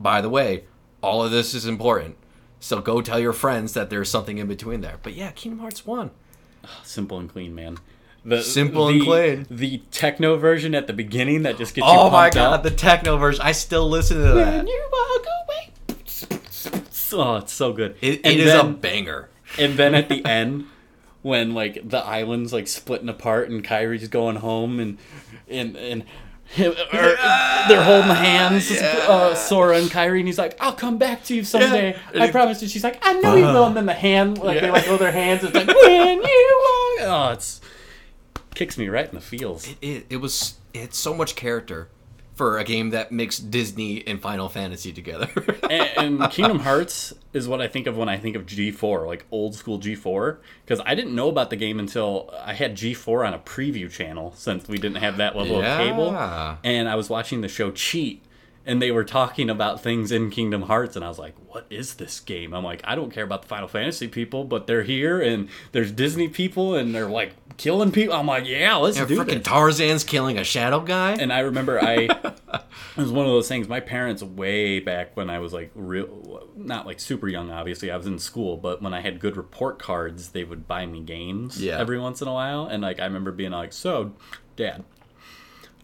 By 0.00 0.20
the 0.22 0.30
way, 0.30 0.64
all 1.02 1.22
of 1.22 1.30
this 1.30 1.52
is 1.54 1.66
important. 1.66 2.16
So 2.60 2.80
go 2.80 3.02
tell 3.02 3.18
your 3.20 3.34
friends 3.34 3.74
that 3.74 3.90
there's 3.90 4.08
something 4.08 4.38
in 4.38 4.46
between 4.46 4.80
there. 4.80 4.98
But 5.02 5.12
yeah, 5.14 5.32
Kingdom 5.32 5.58
Hearts 5.60 5.84
1. 5.84 6.10
Simple 6.82 7.18
and 7.18 7.28
clean, 7.30 7.54
man. 7.54 7.76
The, 8.24 8.42
Simple 8.42 8.88
and 8.88 9.00
the- 9.00 9.04
clean. 9.04 9.46
The 9.50 9.82
techno 9.90 10.36
version 10.36 10.74
at 10.74 10.86
the 10.86 10.92
beginning 10.92 11.42
that 11.42 11.58
just 11.58 11.74
gets 11.74 11.86
you 11.86 11.92
Oh 11.92 12.10
my 12.10 12.30
god, 12.30 12.54
up. 12.54 12.62
the 12.62 12.70
techno 12.70 13.18
version. 13.18 13.42
I 13.42 13.52
still 13.52 13.88
listen 13.88 14.16
to 14.16 14.22
that. 14.34 14.56
When 14.56 14.66
you 14.66 14.88
walk 14.90 15.26
away. 15.48 15.72
Oh, 17.12 17.36
it's 17.36 17.52
so 17.52 17.72
good. 17.72 17.96
It, 18.00 18.24
it 18.26 18.40
is 18.40 18.52
a 18.52 18.64
banger. 18.64 19.28
And 19.58 19.76
then 19.76 19.94
at 19.94 20.08
the 20.08 20.24
end, 20.26 20.66
when 21.22 21.54
like 21.54 21.88
the 21.88 21.98
island's 21.98 22.52
like 22.52 22.66
splitting 22.68 23.08
apart 23.08 23.48
and 23.50 23.64
Kairi's 23.64 24.08
going 24.08 24.36
home 24.36 24.78
and 24.80 24.98
and 25.48 25.76
and 25.76 26.04
him, 26.48 26.70
or, 26.92 27.16
they're 27.68 27.82
holding 27.82 28.14
hands, 28.14 28.70
uh, 28.70 29.34
Sora 29.34 29.78
and 29.78 29.90
Kairi, 29.90 30.18
and 30.20 30.28
he's 30.28 30.38
like, 30.38 30.56
"I'll 30.60 30.72
come 30.74 30.96
back 30.96 31.24
to 31.24 31.34
you 31.34 31.42
someday. 31.42 31.96
Yeah. 32.14 32.22
I 32.22 32.30
promise." 32.30 32.62
And 32.62 32.70
she's 32.70 32.84
like, 32.84 32.98
"I 33.04 33.14
know 33.14 33.34
you 33.34 33.44
will." 33.46 33.64
And 33.64 33.76
then 33.76 33.86
the 33.86 33.92
hand, 33.92 34.38
like 34.38 34.60
they 34.60 34.66
Yeah. 34.66 34.72
like 34.72 34.86
hold 34.86 35.00
their 35.00 35.10
hands. 35.10 35.42
It's 35.42 35.54
like 35.54 35.66
when 35.82 36.22
you 36.22 36.96
walk. 37.00 37.08
Oh, 37.08 37.30
it's 37.32 37.60
kicks 38.54 38.78
me 38.78 38.88
right 38.88 39.08
in 39.08 39.14
the 39.16 39.20
feels. 39.20 39.68
It, 39.82 40.06
it 40.08 40.16
was 40.18 40.54
it's 40.72 40.96
so 40.96 41.12
much 41.14 41.34
character 41.34 41.88
for 42.36 42.58
a 42.58 42.64
game 42.64 42.90
that 42.90 43.10
mixed 43.10 43.50
Disney 43.50 44.06
and 44.06 44.20
Final 44.20 44.48
Fantasy 44.50 44.92
together. 44.92 45.28
and, 45.70 46.20
and 46.20 46.30
Kingdom 46.30 46.58
Hearts 46.60 47.14
is 47.32 47.48
what 47.48 47.60
I 47.62 47.66
think 47.66 47.86
of 47.86 47.96
when 47.96 48.08
I 48.10 48.18
think 48.18 48.36
of 48.36 48.44
G4, 48.44 49.06
like 49.06 49.24
old 49.30 49.54
school 49.54 49.78
G4, 49.80 50.36
because 50.64 50.80
I 50.84 50.94
didn't 50.94 51.14
know 51.14 51.28
about 51.30 51.48
the 51.50 51.56
game 51.56 51.78
until 51.80 52.30
I 52.44 52.52
had 52.52 52.76
G4 52.76 53.26
on 53.26 53.32
a 53.34 53.38
preview 53.38 53.90
channel 53.90 54.34
since 54.36 54.68
we 54.68 54.76
didn't 54.76 54.98
have 54.98 55.16
that 55.16 55.34
level 55.34 55.60
Yeah. 55.62 55.80
of 55.80 55.86
cable, 55.88 56.58
and 56.62 56.88
I 56.88 56.94
was 56.94 57.08
watching 57.08 57.40
the 57.40 57.48
show 57.48 57.70
Cheat. 57.70 58.22
And 58.66 58.82
they 58.82 58.90
were 58.90 59.04
talking 59.04 59.48
about 59.48 59.80
things 59.80 60.10
in 60.10 60.28
Kingdom 60.30 60.62
Hearts, 60.62 60.96
and 60.96 61.04
I 61.04 61.08
was 61.08 61.18
like, 61.20 61.34
"What 61.52 61.66
is 61.70 61.94
this 61.94 62.18
game?" 62.18 62.52
I'm 62.52 62.64
like, 62.64 62.80
"I 62.84 62.96
don't 62.96 63.12
care 63.12 63.22
about 63.24 63.42
the 63.42 63.48
Final 63.48 63.68
Fantasy 63.68 64.08
people, 64.08 64.42
but 64.42 64.66
they're 64.66 64.82
here, 64.82 65.20
and 65.20 65.48
there's 65.70 65.92
Disney 65.92 66.28
people, 66.28 66.74
and 66.74 66.92
they're 66.92 67.08
like 67.08 67.34
killing 67.58 67.92
people." 67.92 68.16
I'm 68.16 68.26
like, 68.26 68.44
"Yeah, 68.46 68.74
let's 68.74 68.98
and 68.98 69.06
do 69.06 69.18
freaking 69.20 69.34
this." 69.34 69.44
Tarzan's 69.46 70.02
killing 70.02 70.36
a 70.36 70.42
shadow 70.44 70.80
guy. 70.80 71.12
And 71.12 71.32
I 71.32 71.40
remember 71.40 71.80
I 71.80 72.08
it 72.10 72.96
was 72.96 73.12
one 73.12 73.24
of 73.24 73.30
those 73.30 73.46
things. 73.46 73.68
My 73.68 73.78
parents 73.80 74.22
way 74.22 74.80
back 74.80 75.16
when 75.16 75.30
I 75.30 75.38
was 75.38 75.52
like 75.52 75.70
real, 75.76 76.48
not 76.56 76.86
like 76.86 76.98
super 76.98 77.28
young. 77.28 77.52
Obviously, 77.52 77.92
I 77.92 77.96
was 77.96 78.06
in 78.06 78.18
school, 78.18 78.56
but 78.56 78.82
when 78.82 78.92
I 78.92 79.00
had 79.00 79.20
good 79.20 79.36
report 79.36 79.78
cards, 79.78 80.30
they 80.30 80.42
would 80.42 80.66
buy 80.66 80.86
me 80.86 81.00
games 81.02 81.62
Yeah. 81.62 81.78
every 81.78 82.00
once 82.00 82.20
in 82.20 82.26
a 82.26 82.32
while. 82.32 82.66
And 82.66 82.82
like 82.82 82.98
I 82.98 83.04
remember 83.04 83.30
being 83.30 83.52
like, 83.52 83.72
"So, 83.72 84.12
Dad." 84.56 84.82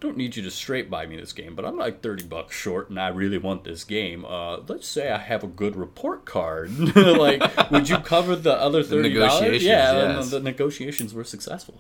Don't 0.03 0.17
need 0.17 0.35
you 0.35 0.43
to 0.43 0.51
straight 0.51 0.91
buy 0.91 1.07
me 1.07 1.15
this 1.15 1.33
game, 1.33 1.55
but 1.55 1.65
I'm 1.65 1.77
like 1.77 2.03
thirty 2.03 2.25
bucks 2.25 2.57
short, 2.57 2.91
and 2.91 2.99
I 2.99 3.07
really 3.11 3.39
want 3.39 3.63
this 3.63 3.85
game. 3.85 4.25
Uh, 4.25 4.57
let's 4.67 4.89
say 4.89 5.13
I 5.13 5.17
have 5.19 5.45
a 5.45 5.47
good 5.47 5.77
report 5.77 6.25
card. 6.25 6.77
like, 6.97 7.71
would 7.71 7.89
you 7.89 7.99
cover 7.99 8.35
the 8.35 8.53
other 8.53 8.83
thirty 8.83 9.15
dollars? 9.15 9.35
negotiations, 9.41 9.63
Yeah, 9.65 9.93
yes. 10.17 10.31
the, 10.31 10.39
the 10.41 10.43
negotiations 10.45 11.15
were 11.15 11.23
successful. 11.23 11.77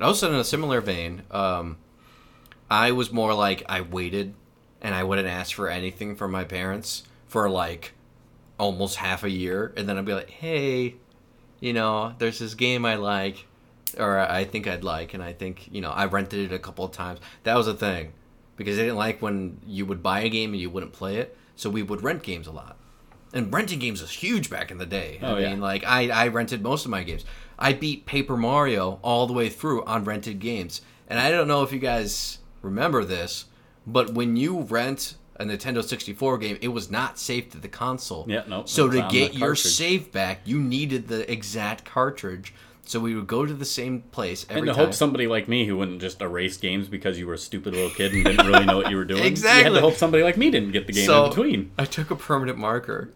Also, 0.00 0.28
in 0.32 0.34
a 0.34 0.44
similar 0.44 0.80
vein, 0.80 1.24
um, 1.30 1.76
I 2.70 2.92
was 2.92 3.12
more 3.12 3.34
like 3.34 3.62
I 3.68 3.82
waited, 3.82 4.32
and 4.80 4.94
I 4.94 5.04
wouldn't 5.04 5.28
ask 5.28 5.54
for 5.54 5.68
anything 5.68 6.16
from 6.16 6.30
my 6.30 6.44
parents 6.44 7.02
for 7.28 7.50
like 7.50 7.92
almost 8.58 8.96
half 8.96 9.24
a 9.24 9.30
year, 9.30 9.74
and 9.76 9.86
then 9.86 9.98
I'd 9.98 10.06
be 10.06 10.14
like, 10.14 10.30
"Hey, 10.30 10.94
you 11.60 11.74
know, 11.74 12.14
there's 12.18 12.38
this 12.38 12.54
game 12.54 12.86
I 12.86 12.94
like, 12.94 13.44
or 13.98 14.18
I 14.18 14.44
think 14.44 14.66
I'd 14.66 14.84
like, 14.84 15.14
and 15.14 15.22
I 15.22 15.32
think 15.32 15.68
you 15.72 15.80
know 15.80 15.90
I 15.90 16.06
rented 16.06 16.50
it 16.50 16.54
a 16.54 16.58
couple 16.58 16.84
of 16.84 16.92
times." 16.92 17.20
That 17.44 17.56
was 17.56 17.66
a 17.68 17.74
thing 17.74 18.12
because 18.56 18.76
they 18.76 18.82
didn't 18.82 18.98
like 18.98 19.20
when 19.22 19.58
you 19.66 19.86
would 19.86 20.02
buy 20.02 20.20
a 20.20 20.28
game 20.28 20.52
and 20.52 20.60
you 20.60 20.70
wouldn't 20.70 20.92
play 20.92 21.16
it, 21.16 21.36
so 21.56 21.70
we 21.70 21.82
would 21.82 22.02
rent 22.02 22.22
games 22.22 22.46
a 22.46 22.52
lot. 22.52 22.76
And 23.32 23.52
renting 23.52 23.80
games 23.80 24.00
was 24.00 24.12
huge 24.12 24.48
back 24.48 24.70
in 24.70 24.78
the 24.78 24.86
day. 24.86 25.18
Oh, 25.20 25.34
I 25.34 25.40
yeah. 25.40 25.50
mean, 25.50 25.60
like 25.60 25.84
I, 25.84 26.08
I 26.08 26.28
rented 26.28 26.62
most 26.62 26.84
of 26.84 26.90
my 26.90 27.02
games. 27.02 27.24
I 27.58 27.72
beat 27.72 28.06
Paper 28.06 28.36
Mario 28.36 29.00
all 29.02 29.26
the 29.26 29.32
way 29.32 29.48
through 29.48 29.84
on 29.84 30.04
rented 30.04 30.38
games. 30.38 30.82
And 31.08 31.18
I 31.18 31.30
don't 31.30 31.48
know 31.48 31.62
if 31.62 31.72
you 31.72 31.80
guys 31.80 32.38
remember 32.62 33.04
this, 33.04 33.46
but 33.86 34.14
when 34.14 34.36
you 34.36 34.60
rent 34.62 35.16
a 35.36 35.44
Nintendo 35.44 35.82
64 35.82 36.38
game, 36.38 36.58
it 36.60 36.68
was 36.68 36.90
not 36.90 37.18
saved 37.18 37.52
to 37.52 37.58
the 37.58 37.68
console. 37.68 38.24
Yeah, 38.28 38.44
nope, 38.46 38.68
So 38.68 38.88
to 38.88 39.08
get 39.10 39.34
your 39.34 39.56
save 39.56 40.12
back, 40.12 40.40
you 40.44 40.60
needed 40.60 41.08
the 41.08 41.30
exact 41.30 41.84
cartridge. 41.84 42.54
So 42.86 43.00
we 43.00 43.14
would 43.14 43.26
go 43.26 43.46
to 43.46 43.54
the 43.54 43.64
same 43.64 44.02
place 44.02 44.44
every 44.48 44.60
And 44.60 44.66
to 44.68 44.74
time. 44.74 44.84
hope 44.86 44.94
somebody 44.94 45.26
like 45.26 45.48
me 45.48 45.66
who 45.66 45.76
wouldn't 45.76 46.00
just 46.00 46.20
erase 46.20 46.56
games 46.58 46.88
because 46.88 47.18
you 47.18 47.26
were 47.26 47.34
a 47.34 47.38
stupid 47.38 47.74
little 47.74 47.90
kid 47.90 48.12
and 48.12 48.24
didn't 48.24 48.46
really 48.46 48.66
know 48.66 48.76
what 48.76 48.90
you 48.90 48.96
were 48.96 49.04
doing. 49.04 49.24
Exactly. 49.24 49.58
You 49.60 49.64
had 49.64 49.74
to 49.74 49.80
hope 49.80 49.94
somebody 49.94 50.22
like 50.22 50.36
me 50.36 50.50
didn't 50.50 50.72
get 50.72 50.86
the 50.86 50.92
game 50.92 51.06
so 51.06 51.24
in 51.24 51.30
between. 51.30 51.70
I 51.78 51.86
took 51.86 52.10
a 52.10 52.16
permanent 52.16 52.58
marker, 52.58 53.10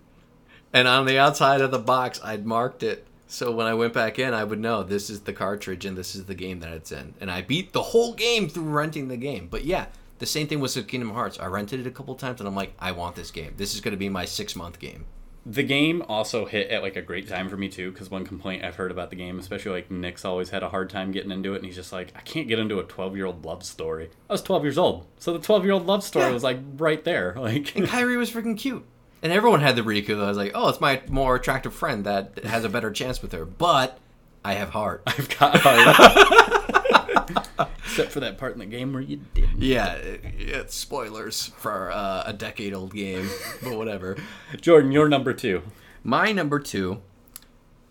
and 0.72 0.88
on 0.88 1.06
the 1.06 1.18
outside 1.18 1.60
of 1.60 1.70
the 1.70 1.78
box, 1.78 2.20
I'd 2.24 2.46
marked 2.46 2.82
it. 2.82 3.06
So 3.26 3.52
when 3.52 3.66
I 3.66 3.74
went 3.74 3.92
back 3.92 4.18
in, 4.18 4.32
I 4.32 4.42
would 4.42 4.58
know 4.58 4.82
this 4.82 5.10
is 5.10 5.20
the 5.20 5.34
cartridge 5.34 5.84
and 5.84 5.98
this 5.98 6.14
is 6.14 6.24
the 6.24 6.34
game 6.34 6.60
that 6.60 6.72
it's 6.72 6.90
in. 6.90 7.12
And 7.20 7.30
I 7.30 7.42
beat 7.42 7.74
the 7.74 7.82
whole 7.82 8.14
game 8.14 8.48
through 8.48 8.64
renting 8.64 9.08
the 9.08 9.18
game. 9.18 9.48
But 9.50 9.66
yeah, 9.66 9.86
the 10.18 10.24
same 10.24 10.46
thing 10.46 10.60
was 10.60 10.74
with 10.76 10.88
Kingdom 10.88 11.10
Hearts. 11.10 11.38
I 11.38 11.44
rented 11.44 11.80
it 11.80 11.86
a 11.86 11.90
couple 11.90 12.14
times, 12.14 12.40
and 12.40 12.48
I'm 12.48 12.56
like, 12.56 12.72
I 12.78 12.92
want 12.92 13.16
this 13.16 13.30
game. 13.30 13.52
This 13.58 13.74
is 13.74 13.82
going 13.82 13.92
to 13.92 13.98
be 13.98 14.08
my 14.08 14.24
six 14.24 14.56
month 14.56 14.78
game. 14.78 15.04
The 15.50 15.62
game 15.62 16.02
also 16.08 16.44
hit 16.44 16.68
at 16.70 16.82
like 16.82 16.96
a 16.96 17.00
great 17.00 17.26
time 17.26 17.48
for 17.48 17.56
me 17.56 17.70
too, 17.70 17.90
because 17.90 18.10
one 18.10 18.26
complaint 18.26 18.64
I've 18.64 18.76
heard 18.76 18.90
about 18.90 19.08
the 19.08 19.16
game, 19.16 19.38
especially 19.38 19.72
like 19.72 19.90
Nick's 19.90 20.26
always 20.26 20.50
had 20.50 20.62
a 20.62 20.68
hard 20.68 20.90
time 20.90 21.10
getting 21.10 21.30
into 21.30 21.54
it, 21.54 21.56
and 21.56 21.64
he's 21.64 21.74
just 21.74 21.90
like, 21.90 22.12
I 22.14 22.20
can't 22.20 22.48
get 22.48 22.58
into 22.58 22.80
a 22.80 22.84
12 22.84 23.16
year 23.16 23.24
old 23.24 23.46
love 23.46 23.64
story. 23.64 24.10
I 24.28 24.32
was 24.34 24.42
12 24.42 24.64
years 24.64 24.76
old, 24.76 25.06
so 25.18 25.32
the 25.32 25.38
12 25.38 25.64
year 25.64 25.72
old 25.72 25.86
love 25.86 26.04
story 26.04 26.26
Yeah. 26.26 26.32
was 26.32 26.42
like 26.44 26.58
right 26.76 27.02
there. 27.02 27.34
Like, 27.38 27.74
And 27.76 27.86
Kairi 27.86 28.18
was 28.18 28.30
freaking 28.30 28.58
cute. 28.58 28.84
And 29.22 29.32
everyone 29.32 29.60
had 29.60 29.74
the 29.74 29.82
Riku. 29.82 30.22
I 30.22 30.28
was 30.28 30.36
like, 30.36 30.52
oh, 30.54 30.68
it's 30.68 30.82
my 30.82 31.00
more 31.08 31.36
attractive 31.36 31.72
friend 31.72 32.04
that 32.04 32.44
has 32.44 32.64
a 32.64 32.68
better 32.68 32.90
chance 32.90 33.22
with 33.22 33.32
her. 33.32 33.46
But 33.46 33.98
I 34.44 34.52
have 34.52 34.68
heart. 34.70 35.02
I've 35.06 35.30
got 35.38 35.56
heart. 35.60 37.68
Except 37.98 38.12
for 38.12 38.20
that 38.20 38.38
part 38.38 38.52
in 38.54 38.58
the 38.60 38.66
game 38.66 38.92
where 38.92 39.02
you 39.02 39.20
didn't. 39.34 39.60
Yeah, 39.62 39.92
it- 39.94 40.24
it's 40.38 40.74
spoilers 40.74 41.46
for 41.56 41.90
uh, 41.90 42.22
a 42.26 42.32
decade 42.32 42.72
old 42.74 42.94
game, 42.94 43.28
but 43.62 43.76
whatever. 43.76 44.16
Jordan, 44.60 44.92
you're 44.92 45.08
number 45.08 45.32
two. 45.32 45.62
My 46.04 46.32
number 46.32 46.58
two, 46.60 47.02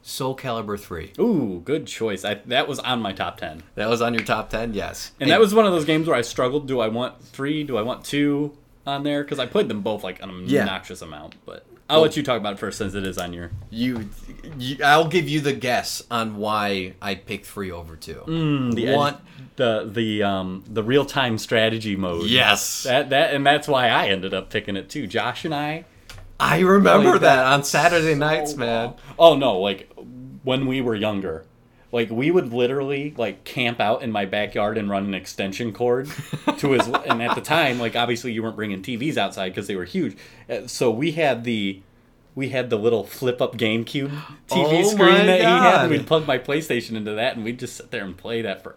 Soul 0.02 0.36
Calibur 0.38 0.80
3. 0.80 1.14
Ooh, 1.20 1.62
good 1.66 1.86
choice. 1.88 2.24
I, 2.24 2.36
that 2.46 2.68
was 2.68 2.80
on 2.80 3.02
my 3.02 3.12
top 3.12 3.38
10. 3.38 3.64
That 3.76 3.90
was 3.90 4.02
on 4.02 4.14
your 4.14 4.24
top 4.24 4.50
10? 4.50 4.74
Yes. 4.74 5.12
And 5.20 5.30
that 5.30 5.40
was 5.40 5.54
one 5.54 5.66
of 5.66 5.74
those 5.74 5.84
games 5.86 6.08
where 6.08 6.16
I 6.16 6.22
struggled. 6.22 6.68
Do 6.68 6.80
I 6.80 6.88
want 6.88 7.22
three? 7.22 7.64
Do 7.64 7.78
I 7.78 7.82
want 7.82 8.06
two? 8.06 8.58
on 8.86 9.04
there 9.04 9.22
because 9.22 9.38
I 9.38 9.46
played 9.46 9.68
them 9.68 9.82
both 9.82 10.02
like 10.02 10.24
an 10.24 10.44
Yeah. 10.48 10.62
obnoxious 10.62 11.02
amount. 11.02 11.36
But 11.46 11.66
I'll 11.90 12.02
let 12.02 12.18
you 12.18 12.24
talk 12.24 12.38
about 12.38 12.54
it 12.54 12.60
first 12.60 12.78
since 12.78 12.94
it 12.94 13.06
is 13.06 13.18
on 13.18 13.34
your. 13.34 13.52
You, 13.70 14.10
you, 14.58 14.78
I'll 14.84 15.08
give 15.08 15.30
you 15.30 15.40
the 15.40 15.54
guess 15.54 16.04
on 16.12 16.38
why 16.38 16.94
I 17.02 17.16
picked 17.16 17.46
three 17.46 17.72
over 17.72 17.96
two. 17.96 18.24
The 18.76 18.94
One, 18.94 19.18
the 19.56 19.90
the 19.92 20.24
um 20.24 20.64
the 20.68 20.84
real 20.84 21.06
time 21.06 21.38
strategy 21.38 21.96
mode. 21.96 22.28
Yes. 22.28 22.84
That 22.84 23.10
that 23.12 23.34
and 23.34 23.46
that's 23.46 23.68
why 23.68 23.90
I 23.90 24.08
ended 24.08 24.34
up 24.34 24.50
picking 24.50 24.76
it 24.76 24.90
too. 24.90 25.08
Josh 25.08 25.46
and 25.46 25.54
I. 25.56 25.86
I 26.40 26.60
remember 26.60 27.12
played 27.12 27.22
that 27.22 27.46
on 27.46 27.64
Saturday 27.64 28.14
so 28.14 28.20
nights, 28.20 28.56
man. 28.56 28.86
long. 28.86 28.98
Oh 29.18 29.36
no, 29.36 29.60
like 29.60 29.92
when 30.44 30.68
we 30.68 30.82
were 30.82 30.96
younger. 30.96 31.46
Like 31.98 32.12
we 32.12 32.30
would 32.30 32.54
literally 32.54 33.16
like 33.18 33.44
camp 33.44 33.80
out 33.80 34.04
in 34.04 34.12
my 34.12 34.26
backyard 34.26 34.78
and 34.78 34.88
run 34.88 35.06
an 35.06 35.16
extension 35.16 35.74
cord 35.74 36.08
to 36.60 36.72
his 36.74 36.88
and 37.10 37.24
at 37.24 37.34
the 37.34 37.42
time 37.42 37.80
like 37.80 37.96
obviously 37.96 38.32
you 38.34 38.44
weren't 38.44 38.56
bringing 38.56 38.84
TVs 38.84 39.18
outside 39.18 39.50
because 39.50 39.66
they 39.66 39.76
were 39.76 39.84
huge. 39.84 40.16
Uh, 40.48 40.68
So 40.68 40.92
we 40.92 41.14
had 41.14 41.44
the 41.44 41.82
we 42.36 42.50
had 42.50 42.70
the 42.70 42.76
little 42.78 43.04
flip 43.04 43.42
up 43.42 43.58
GameCube 43.58 44.12
TV 44.48 44.84
Oh 44.84 44.90
screen 44.90 45.10
my 45.10 45.26
that 45.26 45.40
he 45.40 45.46
had 45.46 45.82
and 45.82 45.90
we'd 45.90 46.06
plug 46.06 46.28
my 46.28 46.38
PlayStation 46.38 46.96
into 46.96 47.14
that 47.14 47.36
and 47.36 47.44
we'd 47.44 47.58
just 47.58 47.76
sit 47.78 47.90
there 47.90 48.04
and 48.04 48.16
play 48.16 48.44
that 48.44 48.62
for 48.62 48.76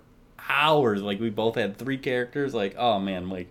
hours. 0.49 1.03
Like 1.03 1.21
we 1.21 1.29
both 1.29 1.57
had 1.57 1.77
three 1.77 1.99
characters 1.99 2.55
like 2.55 2.75
oh 2.79 2.99
man, 2.99 3.29
like 3.29 3.49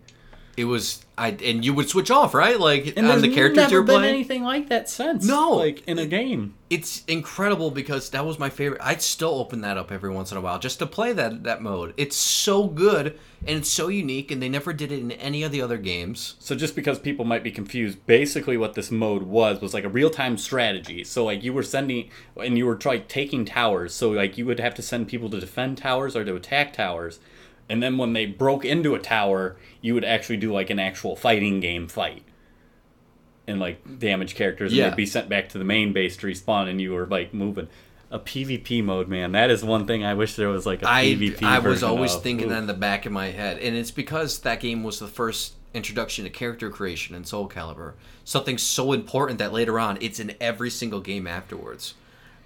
It 0.57 0.65
was 0.65 1.05
I, 1.20 1.30
and 1.43 1.65
you 1.65 1.74
would 1.74 1.89
switch 1.89 2.09
off, 2.09 2.34
right? 2.34 2.57
Like 2.59 2.93
and 2.95 3.07
on 3.07 3.22
the 3.22 3.34
characters 3.34 3.57
never 3.57 3.72
you're 3.74 3.84
been 3.84 3.99
playing. 3.99 4.15
anything 4.15 4.43
like 4.43 4.70
that 4.70 4.89
since. 4.89 5.26
No. 5.26 5.51
like 5.51 5.86
in 5.88 5.99
a 5.99 6.05
game. 6.05 6.55
It's 6.70 7.03
incredible 7.05 7.72
because 7.72 8.11
that 8.11 8.26
was 8.26 8.39
my 8.39 8.49
favorite. 8.49 8.80
I'd 8.82 9.01
still 9.01 9.36
open 9.39 9.61
that 9.61 9.76
up 9.78 9.91
every 9.91 10.11
once 10.11 10.32
in 10.32 10.38
a 10.38 10.41
while 10.41 10.59
just 10.59 10.80
to 10.80 10.86
play 10.86 11.11
that 11.13 11.43
that 11.43 11.61
mode. 11.61 11.93
It's 11.97 12.15
so 12.15 12.67
good 12.67 13.20
and 13.45 13.57
it's 13.57 13.70
so 13.70 13.88
unique, 13.88 14.32
and 14.32 14.41
they 14.41 14.49
never 14.49 14.74
did 14.74 14.91
it 14.91 14.99
in 14.99 15.11
any 15.11 15.43
of 15.43 15.51
the 15.51 15.61
other 15.61 15.78
games. 15.78 16.36
So 16.39 16.55
just 16.55 16.76
because 16.76 16.99
people 16.99 17.26
might 17.26 17.43
be 17.43 17.51
confused, 17.51 18.05
basically 18.05 18.57
what 18.57 18.74
this 18.74 18.91
mode 18.91 19.24
was 19.24 19.61
was 19.61 19.74
like 19.74 19.86
a 19.86 19.89
real-time 19.89 20.38
strategy. 20.38 21.03
So 21.03 21.26
like 21.26 21.43
you 21.43 21.53
were 21.53 21.63
sending 21.63 22.09
and 22.38 22.57
you 22.57 22.65
were 22.65 22.76
trying 22.76 23.05
taking 23.07 23.45
towers. 23.45 23.93
So 23.93 24.11
like 24.11 24.38
you 24.38 24.45
would 24.45 24.59
have 24.59 24.76
to 24.76 24.82
send 24.82 25.07
people 25.07 25.30
to 25.30 25.39
defend 25.39 25.78
towers 25.78 26.15
or 26.15 26.24
to 26.24 26.36
attack 26.36 26.74
towers. 26.74 27.20
And 27.70 27.84
then 27.84 27.97
when 27.97 28.13
they 28.13 28.26
broke 28.26 28.65
into 28.65 28.95
a 28.95 28.99
tower, 28.99 29.55
you 29.82 29.93
would 29.93 30.03
actually 30.05 30.38
do 30.38 30.51
like 30.51 30.70
an 30.70 30.80
actual 30.80 31.15
fighting 31.15 31.59
game 31.59 31.88
fight. 31.88 32.24
And 33.47 33.59
like 33.59 33.99
damage 33.99 34.36
characters 34.36 34.74
Yeah. 34.74 34.86
and 34.86 34.93
they'd 34.93 34.97
be 34.97 35.05
sent 35.05 35.28
back 35.30 35.49
to 35.49 35.57
the 35.57 35.63
main 35.63 35.91
base 35.93 36.17
to 36.17 36.28
respawn 36.28 36.67
and 36.70 36.80
you 36.80 36.93
were 36.93 37.05
like 37.07 37.34
moving. 37.34 37.67
A 38.11 38.17
PvP 38.20 38.84
mode, 38.84 39.07
man. 39.07 39.34
That 39.34 39.51
is 39.51 39.63
one 39.63 39.86
thing 39.86 40.03
I 40.03 40.15
wish 40.15 40.36
there 40.36 40.49
was 40.49 40.65
like 40.65 40.82
a 40.82 40.89
I 40.89 41.05
PvP 41.05 41.43
I 41.43 41.59
was 41.59 41.84
always 41.84 42.15
of. 42.15 42.24
thinking 42.24 42.45
Oof. 42.47 42.51
that 42.53 42.57
in 42.59 42.67
the 42.67 42.74
back 42.74 43.05
of 43.05 43.11
my 43.11 43.28
head, 43.28 43.59
and 43.59 43.76
it's 43.76 43.91
because 43.91 44.39
that 44.39 44.59
game 44.59 44.84
was 44.84 44.97
the 44.97 45.07
first 45.07 45.53
introduction 45.76 46.24
to 46.26 46.32
character 46.32 46.72
creation 46.72 47.15
in 47.15 47.24
Soul 47.24 47.47
Calibur. 47.47 47.93
Something 48.24 48.57
so 48.57 48.93
important 48.93 49.38
that 49.38 49.53
later 49.53 49.80
on 49.80 49.99
it's 50.01 50.20
in 50.20 50.36
every 50.41 50.72
single 50.72 51.01
game 51.01 51.28
afterwards. 51.28 51.93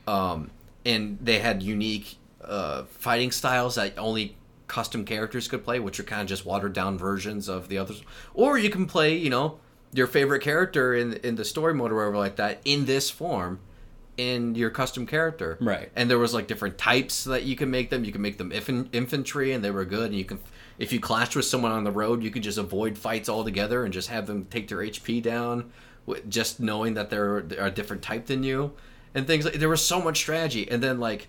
Um, 0.06 0.52
and 0.86 1.18
they 1.22 1.40
had 1.40 1.64
unique 1.64 2.16
uh, 2.44 2.84
fighting 2.84 3.32
styles 3.32 3.76
that 3.76 3.98
only 3.98 4.36
custom 4.74 5.06
characters 5.06 5.48
could 5.48 5.64
play, 5.64 5.80
which 5.80 6.00
are 6.00 6.04
kind 6.04 6.24
of 6.24 6.28
just 6.28 6.48
watered 6.48 6.74
down 6.74 6.98
versions 6.98 7.48
of 7.48 7.70
the 7.70 7.78
others. 7.78 8.02
Or 8.34 8.58
you 8.58 8.72
can 8.72 8.88
play, 8.88 9.16
you 9.16 9.30
know, 9.30 9.60
your 9.94 10.08
favorite 10.08 10.42
character 10.42 10.96
in 10.96 11.14
in 11.18 11.36
the 11.36 11.46
story 11.46 11.76
mode 11.76 11.92
or 11.92 11.96
whatever 11.98 12.18
like 12.18 12.38
that 12.38 12.60
in 12.66 12.86
this 12.86 13.12
form 13.12 13.60
in 14.18 14.56
your 14.56 14.72
custom 14.72 15.06
character. 15.06 15.58
Right. 15.62 15.92
And 15.96 16.10
there 16.10 16.18
was 16.18 16.34
like 16.34 16.48
different 16.48 16.80
types 16.80 17.24
that 17.26 17.44
you 17.44 17.56
can 17.56 17.70
make 17.70 17.92
them. 17.92 18.04
You 18.04 18.12
can 18.12 18.22
make 18.22 18.40
them 18.40 18.50
infan- 18.50 18.90
infantry, 18.94 19.52
and 19.52 19.64
they 19.64 19.70
were 19.70 19.86
good. 19.86 20.08
And 20.08 20.16
you 20.16 20.26
can, 20.26 20.40
if 20.80 20.92
you 20.92 21.00
clashed 21.00 21.36
with 21.36 21.46
someone 21.46 21.72
on 21.72 21.84
the 21.84 21.92
road, 21.92 22.24
you 22.24 22.32
could 22.32 22.44
just 22.44 22.58
avoid 22.58 22.98
fights 22.98 23.30
altogether 23.30 23.84
and 23.84 23.94
just 23.94 24.10
have 24.10 24.26
them 24.26 24.46
take 24.46 24.68
their 24.70 24.80
HP 24.80 25.22
down, 25.22 25.72
with 26.08 26.28
just 26.28 26.60
knowing 26.60 26.96
that 26.96 27.12
they're, 27.12 27.42
they're 27.42 27.68
a 27.68 27.72
different 27.72 28.02
type 28.02 28.26
than 28.26 28.44
you, 28.44 28.74
and 29.14 29.28
things 29.28 29.46
like. 29.46 29.56
There 29.56 29.70
was 29.70 29.86
so 29.86 30.02
much 30.02 30.18
strategy, 30.18 30.70
and 30.70 30.82
then 30.82 31.00
like 31.00 31.28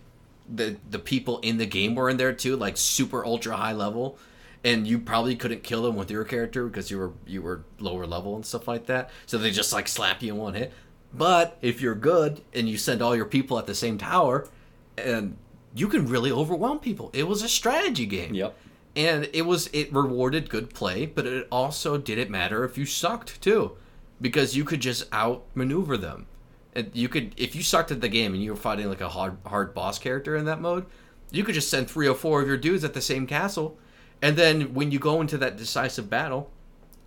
the 0.52 0.76
the 0.88 0.98
people 0.98 1.38
in 1.40 1.58
the 1.58 1.66
game 1.66 1.94
were 1.94 2.10
in 2.10 2.16
there 2.16 2.32
too, 2.32 2.56
like 2.56 2.76
super 2.76 3.24
ultra 3.24 3.56
high 3.56 3.72
level. 3.72 4.18
And 4.62 4.86
you 4.86 4.98
probably 4.98 5.36
couldn't 5.36 5.62
kill 5.62 5.82
them 5.82 5.94
with 5.94 6.10
your 6.10 6.24
character 6.24 6.66
because 6.66 6.90
you 6.90 6.98
were 6.98 7.12
you 7.26 7.42
were 7.42 7.64
lower 7.78 8.06
level 8.06 8.34
and 8.34 8.46
stuff 8.46 8.66
like 8.66 8.86
that. 8.86 9.10
So 9.26 9.36
they 9.36 9.50
just 9.50 9.72
like 9.72 9.88
slap 9.88 10.22
you 10.22 10.32
in 10.32 10.38
one 10.38 10.54
hit. 10.54 10.72
But 11.12 11.58
if 11.60 11.80
you're 11.80 11.94
good 11.94 12.40
and 12.54 12.68
you 12.68 12.78
send 12.78 13.02
all 13.02 13.14
your 13.14 13.26
people 13.26 13.58
at 13.58 13.66
the 13.66 13.74
same 13.74 13.98
tower, 13.98 14.48
and 14.96 15.36
you 15.74 15.88
can 15.88 16.06
really 16.06 16.30
overwhelm 16.32 16.78
people. 16.78 17.10
It 17.12 17.28
was 17.28 17.42
a 17.42 17.48
strategy 17.48 18.06
game. 18.06 18.34
Yep. 18.34 18.56
And 18.96 19.28
it 19.32 19.42
was 19.42 19.68
it 19.72 19.92
rewarded 19.92 20.48
good 20.48 20.72
play, 20.72 21.04
but 21.04 21.26
it 21.26 21.48
also 21.50 21.98
didn't 21.98 22.30
matter 22.30 22.64
if 22.64 22.78
you 22.78 22.86
sucked 22.86 23.42
too, 23.42 23.76
because 24.20 24.56
you 24.56 24.64
could 24.64 24.80
just 24.80 25.12
outmaneuver 25.12 25.96
them. 25.96 26.26
And 26.74 26.90
you 26.92 27.08
could 27.08 27.34
if 27.36 27.54
you 27.54 27.62
sucked 27.62 27.90
at 27.90 28.00
the 28.00 28.08
game 28.08 28.34
and 28.34 28.42
you 28.42 28.50
were 28.50 28.56
fighting 28.56 28.88
like 28.88 29.00
a 29.00 29.08
hard 29.08 29.36
hard 29.46 29.74
boss 29.74 29.98
character 29.98 30.36
in 30.36 30.44
that 30.46 30.60
mode, 30.60 30.86
you 31.30 31.44
could 31.44 31.54
just 31.54 31.70
send 31.70 31.88
three 31.88 32.08
or 32.08 32.14
four 32.14 32.40
of 32.42 32.48
your 32.48 32.56
dudes 32.56 32.84
at 32.84 32.94
the 32.94 33.00
same 33.00 33.26
castle, 33.26 33.78
and 34.20 34.36
then 34.36 34.74
when 34.74 34.90
you 34.90 34.98
go 34.98 35.20
into 35.20 35.38
that 35.38 35.56
decisive 35.56 36.10
battle, 36.10 36.50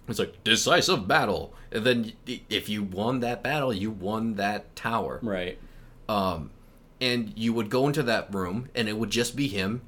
it's 0.08 0.20
like 0.20 0.44
decisive 0.44 1.08
battle, 1.08 1.54
and 1.72 1.86
then 1.86 2.14
if 2.26 2.70
you 2.70 2.84
won 2.84 3.20
that 3.20 3.44
battle, 3.44 3.74
you 3.74 3.92
won 3.92 4.36
that 4.36 4.76
tower. 4.76 5.20
Right. 5.22 5.58
um, 6.08 6.52
and 7.00 7.34
you 7.36 7.54
would 7.54 7.70
go 7.70 7.88
into 7.88 8.02
that 8.04 8.34
room 8.34 8.70
and 8.74 8.90
it 8.90 8.98
would 8.98 9.12
just 9.12 9.36
be 9.36 9.48
him 9.48 9.82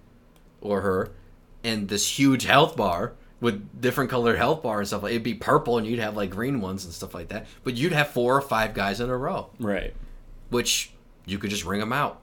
or 0.62 0.82
her 0.82 1.10
and 1.64 1.88
this 1.88 2.20
huge 2.20 2.44
health 2.44 2.76
bar 2.76 3.14
with 3.42 3.82
different 3.82 4.10
colored 4.10 4.38
health 4.38 4.62
bars 4.64 4.80
and 4.80 4.88
stuff 4.88 5.04
like 5.04 5.12
it'd 5.12 5.24
be 5.24 5.34
purple 5.34 5.78
and 5.78 5.88
you'd 5.88 6.00
have 6.00 6.16
like 6.16 6.30
green 6.30 6.60
ones 6.62 6.86
and 6.86 6.94
stuff 6.94 7.14
like 7.14 7.30
that 7.30 7.46
but 7.64 7.76
you'd 7.76 7.94
have 7.94 8.10
four 8.10 8.36
or 8.36 8.42
five 8.42 8.74
guys 8.74 9.00
in 9.00 9.10
a 9.10 9.18
row 9.18 9.50
Right. 9.60 9.94
which 10.50 10.92
you 11.26 11.38
could 11.38 11.50
just 11.50 11.66
ring 11.66 11.80
them 11.80 11.94
out 11.94 12.22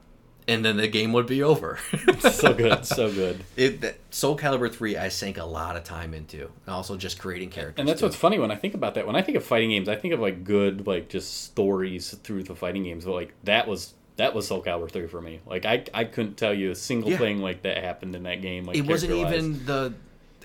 and 0.49 0.65
then 0.65 0.77
the 0.77 0.87
game 0.87 1.13
would 1.13 1.27
be 1.27 1.43
over 1.43 1.79
So 2.21 2.55
good. 2.55 2.85
so 2.87 3.11
good. 3.13 3.43
it 3.57 3.81
that, 3.81 3.97
soul 4.11 4.37
calibur 4.39 4.73
3 4.73 4.97
i 4.97 5.09
sank 5.09 5.39
a 5.39 5.45
lot 5.45 5.77
of 5.77 5.85
time 5.85 6.15
into 6.15 6.43
and 6.67 6.75
also 6.75 6.97
just 6.97 7.19
creating 7.19 7.51
characters 7.51 7.81
And 7.81 7.89
that's 7.89 8.01
too. 8.01 8.07
what's 8.07 8.17
funny 8.17 8.39
when 8.39 8.51
I 8.51 8.57
think 8.57 8.75
about 8.75 8.95
that. 8.95 9.07
When 9.07 9.17
I 9.17 9.23
think 9.23 9.37
of 9.37 9.45
fighting 9.45 9.71
games, 9.71 9.89
I 9.89 9.97
think 9.97 10.15
of 10.15 10.21
like 10.21 10.45
good, 10.45 10.87
like 10.87 11.09
just 11.09 11.45
stories 11.45 12.11
through 12.23 12.45
the 12.45 12.55
fighting 12.55 12.85
games. 12.85 13.05
But 13.05 13.13
like 13.13 13.35
that 13.45 13.67
was 13.67 13.95
that 14.17 14.35
was 14.35 14.47
Soul 14.47 14.63
Calibur 14.63 14.91
three 14.91 15.07
for 15.09 15.21
me. 15.21 15.41
Like 15.47 15.65
I 15.67 15.85
I 15.93 16.05
couldn't 16.05 16.37
tell 16.37 16.55
you 16.55 16.71
a 16.71 16.75
single 16.75 17.11
Yeah. 17.11 17.19
thing 17.19 17.39
like 17.41 17.63
that 17.63 17.83
happened 17.83 18.15
in 18.15 18.23
that 18.23 18.41
game. 18.41 18.65
Like 18.65 18.77
it 18.77 18.87
wasn't 18.87 19.13
even 19.13 19.65
the 19.67 19.93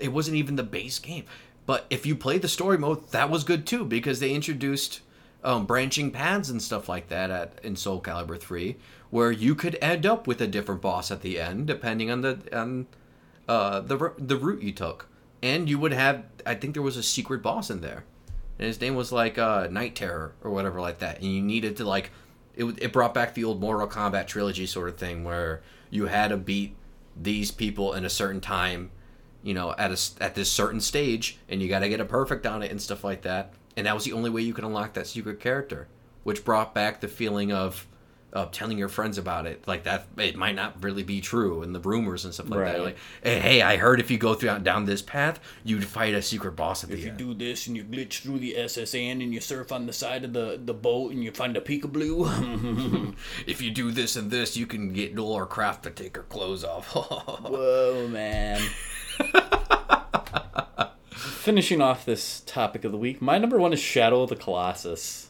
it 0.02 0.10
wasn't 0.10 0.38
even 0.38 0.56
the 0.56 0.64
base 0.64 1.00
game. 1.00 1.26
But 1.66 1.86
if 1.90 2.06
you 2.06 2.16
played 2.16 2.42
the 2.42 2.48
story 2.48 2.78
mode 2.78 3.10
that 3.12 3.30
was 3.30 3.44
good 3.44 3.66
too 3.66 3.86
because 3.86 4.20
they 4.20 4.34
introduced 4.34 5.02
um, 5.44 5.66
branching 5.66 6.12
paths 6.12 6.50
and 6.50 6.62
stuff 6.62 6.90
like 6.90 7.08
that 7.10 7.30
at 7.30 7.60
in 7.64 7.76
soul 7.76 8.02
calibur 8.02 8.40
3 8.40 8.76
where 9.10 9.32
you 9.32 9.56
could 9.56 9.78
end 9.82 10.06
up 10.06 10.28
with 10.28 10.42
a 10.42 10.48
different 10.48 10.82
boss 10.82 11.12
at 11.12 11.22
the 11.22 11.40
end 11.40 11.68
depending 11.68 12.12
on 12.12 12.22
the 12.22 12.40
on 12.52 12.88
uh, 13.48 13.80
the 13.82 14.14
the 14.18 14.38
route 14.38 14.62
you 14.62 14.72
took. 14.72 15.08
And 15.44 15.70
you 15.70 15.80
would 15.80 15.94
have 15.94 16.26
i 16.46 16.56
think 16.56 16.74
there 16.74 16.84
was 16.84 16.98
a 16.98 17.04
secret 17.04 17.42
boss 17.42 17.70
in 17.70 17.82
there. 17.82 18.04
And 18.58 18.68
his 18.68 18.80
name 18.80 18.96
was 18.96 19.12
like 19.12 19.38
uh, 19.38 19.68
night 19.72 19.96
terror 19.96 20.34
or 20.44 20.52
whatever 20.52 20.80
like 20.82 21.00
that. 21.00 21.22
And 21.22 21.26
you 21.26 21.42
needed 21.42 21.78
to 21.78 21.86
like 21.86 22.12
it, 22.56 22.66
it 22.82 22.94
brought 22.94 23.14
back 23.14 23.34
the 23.34 23.44
old 23.44 23.60
mortal 23.60 23.88
kombat 23.88 24.28
trilogy 24.28 24.66
sort 24.66 24.90
of 24.90 24.98
thing 24.98 25.24
where 25.24 25.62
you 25.90 26.08
had 26.08 26.30
to 26.30 26.38
beat 26.38 26.76
these 27.20 27.52
people 27.52 27.94
in 27.94 28.06
a 28.06 28.10
certain 28.10 28.42
time 28.42 28.92
you 29.44 29.54
know 29.54 29.74
at 29.78 29.92
a 29.92 30.24
at 30.24 30.36
this 30.36 30.52
certain 30.52 30.80
stage 30.82 31.40
and 31.50 31.62
you 31.62 31.68
got 31.70 31.80
to 31.80 31.90
get 31.90 32.00
a 32.00 32.06
perfect 32.06 32.46
on 32.46 32.64
it 32.64 32.72
and 32.72 32.82
stuff 32.82 33.04
like 33.04 33.22
that. 33.24 33.54
And 33.78 33.88
that 33.88 33.96
was 33.96 34.04
the 34.04 34.14
only 34.14 34.30
way 34.30 34.42
you 34.42 34.54
could 34.54 34.64
unlock 34.66 34.94
that 34.94 35.08
secret 35.08 35.40
character 35.40 35.88
which 36.24 36.46
brought 36.46 36.74
back 36.76 37.02
the 37.02 37.08
feeling 37.08 37.52
of 37.52 37.88
of 38.34 38.50
telling 38.52 38.78
your 38.78 38.88
friends 38.88 39.18
about 39.18 39.46
it. 39.46 39.68
Like 39.68 39.84
that 39.84 40.08
it 40.18 40.38
might 40.38 40.56
not 40.56 40.82
really 40.82 41.04
be 41.04 41.20
true 41.20 41.64
and 41.64 41.76
the 41.76 41.82
rumors 41.82 42.24
and 42.24 42.34
stuff 42.34 42.50
like 42.50 42.66
that. 42.66 42.82
Like 42.82 42.98
hey, 43.22 43.40
hey 43.40 43.62
i 43.62 43.76
heard 43.76 44.00
if 44.00 44.10
you 44.10 44.18
go 44.18 44.34
through 44.36 44.60
down 44.60 44.86
this 44.86 45.02
path 45.02 45.40
you'd 45.66 45.84
fight 45.84 46.14
a 46.14 46.22
secret 46.22 46.56
boss 46.56 46.84
at 46.84 46.90
the 46.92 46.96
If 46.96 47.04
you 47.04 47.10
end. 47.10 47.18
do 47.18 47.34
this 47.34 47.68
and 47.68 47.76
you 47.76 47.84
glitch 47.84 48.22
through 48.22 48.40
the 48.40 48.56
S.S. 48.56 48.96
Anne 48.96 49.22
and 49.22 49.34
you 49.34 49.42
surf 49.42 49.74
on 49.74 49.86
the 49.86 49.92
side 49.92 50.24
of 50.24 50.32
the, 50.32 50.58
the 50.64 50.74
boat 50.74 51.12
and 51.12 51.22
you 51.24 51.32
find 51.32 51.58
a 51.58 51.62
peekaboo. 51.62 53.16
if 53.48 53.62
you 53.62 53.70
do 53.70 53.92
this 53.92 54.16
and 54.16 54.32
this 54.32 54.56
you 54.56 54.66
can 54.66 54.94
get 54.94 55.14
Lara 55.18 55.46
Croft 55.46 55.84
to 55.84 55.90
take 55.90 56.16
her 56.16 56.24
clothes 56.24 56.64
off. 56.64 56.88
Whoa, 56.96 58.08
man. 58.08 58.62
Finishing 61.16 61.82
off 61.82 62.06
this 62.06 62.42
topic 62.46 62.84
of 62.86 62.92
the 62.92 62.98
week, 62.98 63.22
my 63.22 63.38
number 63.38 63.58
one 63.58 63.74
is 63.74 63.80
Shadow 63.80 64.22
of 64.24 64.30
the 64.30 64.36
Colossus. 64.36 65.30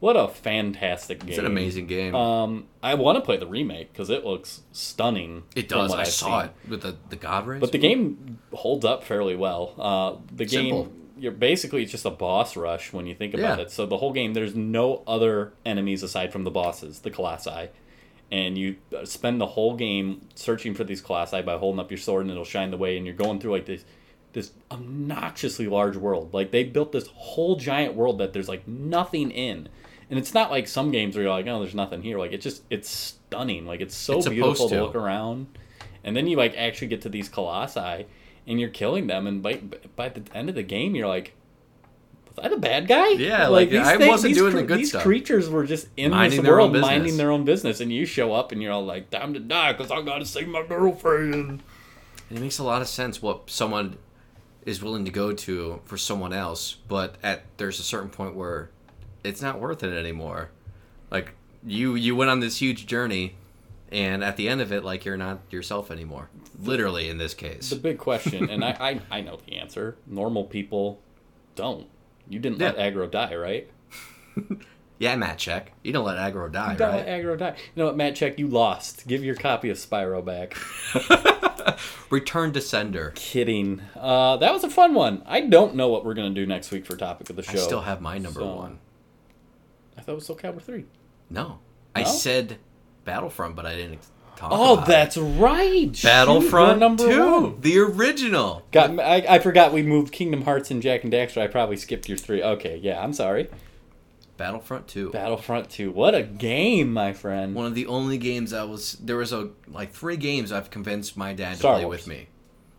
What 0.00 0.16
a 0.16 0.28
fantastic 0.28 1.20
game! 1.20 1.28
it's 1.30 1.38
an 1.38 1.46
amazing 1.46 1.86
game 1.86 2.14
Um, 2.14 2.66
I 2.82 2.94
want 2.94 3.16
to 3.16 3.22
play 3.22 3.36
the 3.38 3.46
remake 3.46 3.92
because 3.92 4.10
it 4.10 4.24
looks 4.24 4.62
stunning. 4.72 5.44
it 5.56 5.68
does 5.68 5.92
i 5.94 6.00
I've 6.00 6.08
saw 6.08 6.40
seen. 6.42 6.50
it 6.50 6.70
with 6.70 6.82
the 6.82 6.96
the 7.08 7.16
god 7.16 7.46
rays 7.46 7.60
But 7.60 7.72
the 7.72 7.78
game 7.78 8.38
holds 8.52 8.84
up 8.84 9.04
fairly 9.04 9.36
well. 9.36 9.74
Uh, 9.78 10.16
the 10.34 10.46
Simple. 10.48 10.84
game, 10.84 11.00
you're 11.16 11.32
basically 11.32 11.82
it's 11.82 11.92
just 11.92 12.04
a 12.04 12.10
boss 12.10 12.56
rush 12.56 12.92
when 12.92 13.06
you 13.06 13.14
think 13.14 13.32
about 13.34 13.58
Yeah. 13.58 13.64
it. 13.64 13.70
So 13.70 13.86
the 13.86 13.96
whole 13.98 14.12
game, 14.12 14.34
there's 14.34 14.54
no 14.54 15.02
other 15.06 15.52
enemies 15.64 16.02
aside 16.02 16.32
from 16.32 16.44
the 16.44 16.50
bosses, 16.50 16.98
the 17.00 17.10
colossi, 17.10 17.68
and 18.30 18.56
you 18.58 18.76
uh, 18.96 19.04
spend 19.04 19.40
the 19.40 19.46
whole 19.46 19.76
game 19.76 20.28
searching 20.34 20.74
for 20.74 20.84
these 20.84 21.00
colossi 21.00 21.42
by 21.42 21.56
holding 21.56 21.80
up 21.80 21.90
your 21.90 21.98
sword, 21.98 22.22
and 22.22 22.30
it'll 22.30 22.44
shine 22.44 22.70
the 22.70 22.76
way. 22.76 22.96
And 22.96 23.06
you're 23.06 23.14
going 23.14 23.40
through 23.40 23.52
like 23.52 23.66
this 23.66 23.84
this 24.32 24.50
obnoxiously 24.70 25.66
large 25.68 25.96
world. 25.96 26.34
Like 26.34 26.50
they 26.50 26.64
built 26.64 26.92
this 26.92 27.06
whole 27.08 27.56
giant 27.56 27.94
world 27.94 28.18
that 28.18 28.32
there's 28.32 28.48
like 28.48 28.66
nothing 28.66 29.30
in. 29.30 29.68
And 30.10 30.18
it's 30.18 30.34
not 30.34 30.50
like 30.50 30.68
some 30.68 30.90
games 30.90 31.14
where 31.16 31.24
you're 31.24 31.32
like, 31.32 31.46
oh, 31.46 31.60
there's 31.60 31.74
nothing 31.74 32.02
here. 32.02 32.18
Like 32.18 32.32
it's 32.32 32.42
just 32.44 32.62
it's 32.68 32.90
stunning. 32.90 33.66
Like 33.66 33.80
it's 33.80 33.94
so 33.94 34.18
It's 34.18 34.28
beautiful 34.28 34.68
to. 34.68 34.74
to. 34.74 34.82
look 34.84 34.94
around. 34.94 35.46
And 36.02 36.14
then 36.16 36.26
you 36.26 36.36
like 36.36 36.54
actually 36.56 36.88
get 36.88 37.00
to 37.02 37.08
these 37.08 37.28
colossi 37.28 38.06
and 38.46 38.60
you're 38.60 38.68
killing 38.68 39.06
them 39.06 39.26
and 39.26 39.42
by 39.42 39.54
by 39.96 40.08
the 40.08 40.22
end 40.34 40.48
of 40.48 40.54
the 40.54 40.62
game 40.62 40.94
you're 40.94 41.08
like 41.08 41.34
I 42.42 42.48
the 42.48 42.56
bad 42.56 42.88
guy? 42.88 43.10
Yeah, 43.10 43.48
like, 43.48 43.72
I 43.72 44.08
wasn't 44.08 44.34
doing 44.34 44.56
the 44.56 44.62
good 44.62 44.78
these 44.80 44.88
stuff. 44.88 45.00
These 45.00 45.06
creatures 45.06 45.48
were 45.48 45.64
just 45.64 45.88
in 45.96 46.10
Minding 46.10 46.42
this 46.42 46.50
world 46.50 46.76
minding 46.76 47.16
their 47.16 47.30
own 47.30 47.44
business, 47.44 47.80
and 47.80 47.92
you 47.92 48.04
show 48.06 48.32
up 48.32 48.50
and 48.50 48.60
you're 48.62 48.72
all 48.72 48.84
like, 48.84 49.10
"Time 49.10 49.34
to 49.34 49.40
die 49.40 49.72
because 49.72 49.90
I 49.90 50.02
gotta 50.02 50.26
save 50.26 50.48
my 50.48 50.64
girlfriend." 50.66 51.62
And 52.28 52.38
it 52.38 52.40
makes 52.40 52.58
a 52.58 52.64
lot 52.64 52.82
of 52.82 52.88
sense 52.88 53.22
what 53.22 53.50
someone 53.50 53.98
is 54.64 54.82
willing 54.82 55.04
to 55.04 55.10
go 55.10 55.32
to 55.32 55.80
for 55.84 55.96
someone 55.96 56.32
else, 56.32 56.76
but 56.88 57.16
at 57.22 57.44
there's 57.56 57.78
a 57.78 57.82
certain 57.84 58.10
point 58.10 58.34
where 58.34 58.70
it's 59.22 59.40
not 59.42 59.60
worth 59.60 59.82
it 59.82 59.96
anymore. 59.96 60.50
Like 61.10 61.32
you 61.64 61.94
you 61.94 62.16
went 62.16 62.30
on 62.30 62.40
this 62.40 62.58
huge 62.58 62.86
journey 62.86 63.36
and 63.92 64.24
at 64.24 64.36
the 64.36 64.48
end 64.48 64.60
of 64.60 64.72
it 64.72 64.84
like 64.84 65.04
you're 65.04 65.16
not 65.16 65.40
yourself 65.50 65.90
anymore. 65.90 66.30
Literally 66.60 67.08
in 67.08 67.18
this 67.18 67.34
case. 67.34 67.70
The 67.70 67.76
big 67.76 67.98
question, 67.98 68.50
and 68.50 68.64
I, 68.64 68.70
I 69.10 69.18
I 69.18 69.20
know 69.20 69.38
the 69.46 69.56
answer. 69.56 69.96
Normal 70.06 70.44
people 70.44 71.00
don't. 71.54 71.86
You 72.28 72.38
didn't 72.38 72.58
let 72.58 72.76
Agro 72.78 73.06
die, 73.06 73.34
right? 73.36 73.70
Yeah, 74.96 75.16
Matt 75.16 75.38
Check. 75.38 75.72
You 75.82 75.92
don't 75.92 76.04
let 76.04 76.18
Agro 76.18 76.48
die, 76.48 76.72
You 76.72 76.78
don't 76.78 76.88
right? 76.90 76.96
let 77.04 77.08
Agro 77.08 77.34
die. 77.36 77.56
You 77.58 77.62
know 77.82 77.86
what, 77.86 77.96
Matt? 77.96 78.14
Check. 78.14 78.38
You 78.38 78.46
lost. 78.46 79.08
Give 79.08 79.24
your 79.24 79.34
copy 79.34 79.68
of 79.68 79.76
Spyro 79.76 80.24
back. 80.24 80.56
Return 82.10 82.52
to 82.52 82.60
sender. 82.60 83.12
Kidding. 83.16 83.82
Uh, 83.96 84.36
that 84.36 84.52
was 84.52 84.62
a 84.62 84.70
fun 84.70 84.94
one. 84.94 85.22
I 85.26 85.40
don't 85.40 85.74
know 85.74 85.88
what 85.88 86.04
we're 86.04 86.14
gonna 86.14 86.30
do 86.30 86.46
next 86.46 86.70
week 86.70 86.86
for 86.86 86.96
topic 86.96 87.28
of 87.28 87.34
the 87.36 87.42
show. 87.42 87.52
I 87.52 87.56
still 87.56 87.80
have 87.82 88.00
my 88.00 88.18
number 88.18 88.40
So- 88.40 88.54
one. 88.54 88.78
I 89.98 90.00
thought 90.02 90.12
it 90.12 90.16
was 90.16 90.26
Soul 90.26 90.36
Calibur 90.36 90.62
three. 90.62 90.84
No. 91.28 91.58
I 91.94 92.04
said 92.04 92.58
Battlefront, 93.04 93.56
but 93.56 93.66
I 93.66 93.74
didn't 93.74 93.98
talk 94.36 94.50
Oh, 94.52 94.74
about 94.74 94.84
it. 94.84 94.86
that's 94.88 95.16
right. 95.16 96.00
Battlefront 96.02 96.68
you're 96.70 96.76
number 96.78 97.08
2, 97.08 97.30
one. 97.42 97.60
the 97.60 97.78
original. 97.78 98.62
Got 98.72 98.98
I, 99.00 99.24
I 99.28 99.38
forgot 99.38 99.72
we 99.72 99.82
moved 99.82 100.12
Kingdom 100.12 100.42
Hearts 100.42 100.70
and 100.70 100.82
Jak 100.82 101.04
and 101.04 101.12
Daxter. 101.12 101.42
I 101.42 101.46
probably 101.46 101.76
skipped 101.76 102.08
your 102.08 102.18
three. 102.18 102.42
Okay, 102.42 102.76
yeah, 102.82 103.00
I'm 103.02 103.12
sorry. 103.12 103.48
Battlefront 104.36 104.88
2. 104.88 105.10
Battlefront 105.10 105.70
2. 105.70 105.92
What 105.92 106.14
a 106.14 106.22
game, 106.22 106.92
my 106.92 107.12
friend. 107.12 107.54
One 107.54 107.66
of 107.66 107.74
the 107.76 107.86
only 107.86 108.18
games 108.18 108.52
I 108.52 108.64
was 108.64 108.94
there 108.94 109.16
was 109.16 109.32
a 109.32 109.50
like 109.68 109.92
three 109.92 110.16
games 110.16 110.50
I've 110.50 110.70
convinced 110.70 111.16
my 111.16 111.32
dad 111.32 111.56
Star 111.58 111.74
to 111.74 111.78
play 111.78 111.84
Wars. 111.86 111.98
with 112.00 112.06
me. 112.08 112.26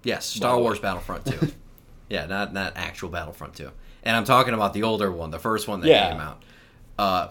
Yes, 0.04 0.26
Star 0.26 0.58
the 0.58 0.62
Wars. 0.62 0.80
Battlefront 0.80 1.26
2. 1.26 1.52
yeah, 2.10 2.26
not 2.26 2.54
not 2.54 2.74
actual 2.76 3.10
Battlefront 3.10 3.54
2. 3.56 3.72
And 4.04 4.16
I'm 4.18 4.26
talking 4.26 4.54
about 4.54 4.74
the 4.74 4.84
older 4.84 5.10
one, 5.12 5.32
the 5.32 5.40
first 5.40 5.68
one 5.68 5.80
that 5.80 5.88
Yeah. 5.88 6.12
came 6.12 6.20
out. 6.20 6.44
Uh 7.00 7.30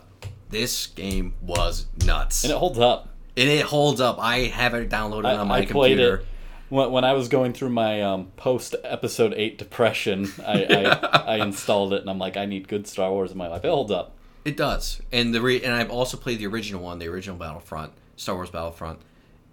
this 0.48 0.86
game 0.86 1.34
was 1.42 1.86
nuts. 2.06 2.44
And 2.44 2.52
it 2.52 2.56
holds 2.56 2.78
up. 2.78 3.08
And 3.36 3.48
it 3.48 3.64
holds 3.64 4.00
up. 4.00 4.18
I 4.20 4.40
have 4.40 4.74
it 4.74 4.88
downloaded 4.88 5.26
I, 5.26 5.36
on 5.36 5.48
my 5.48 5.58
I 5.58 5.66
played 5.66 5.98
computer. 5.98 6.16
it 6.16 6.26
when, 6.68 6.90
when 6.92 7.04
I 7.04 7.12
was 7.12 7.28
going 7.28 7.52
through 7.52 7.70
my 7.70 8.02
um, 8.02 8.26
post 8.36 8.74
episode 8.84 9.34
8 9.36 9.58
depression. 9.58 10.30
I, 10.44 10.64
I, 10.64 11.34
I 11.36 11.36
installed 11.38 11.92
it 11.92 12.00
and 12.00 12.10
I'm 12.10 12.18
like, 12.18 12.36
I 12.36 12.46
need 12.46 12.68
good 12.68 12.86
Star 12.86 13.10
Wars 13.10 13.32
in 13.32 13.38
my 13.38 13.48
life. 13.48 13.64
It 13.64 13.68
holds 13.68 13.90
up. 13.92 14.12
It 14.44 14.58
does, 14.58 15.00
and 15.10 15.34
the 15.34 15.40
re- 15.40 15.62
and 15.62 15.72
I've 15.72 15.90
also 15.90 16.18
played 16.18 16.38
the 16.38 16.46
original 16.46 16.82
one, 16.82 16.98
the 16.98 17.08
original 17.08 17.38
Battlefront, 17.38 17.92
Star 18.16 18.34
Wars 18.34 18.50
Battlefront, 18.50 18.98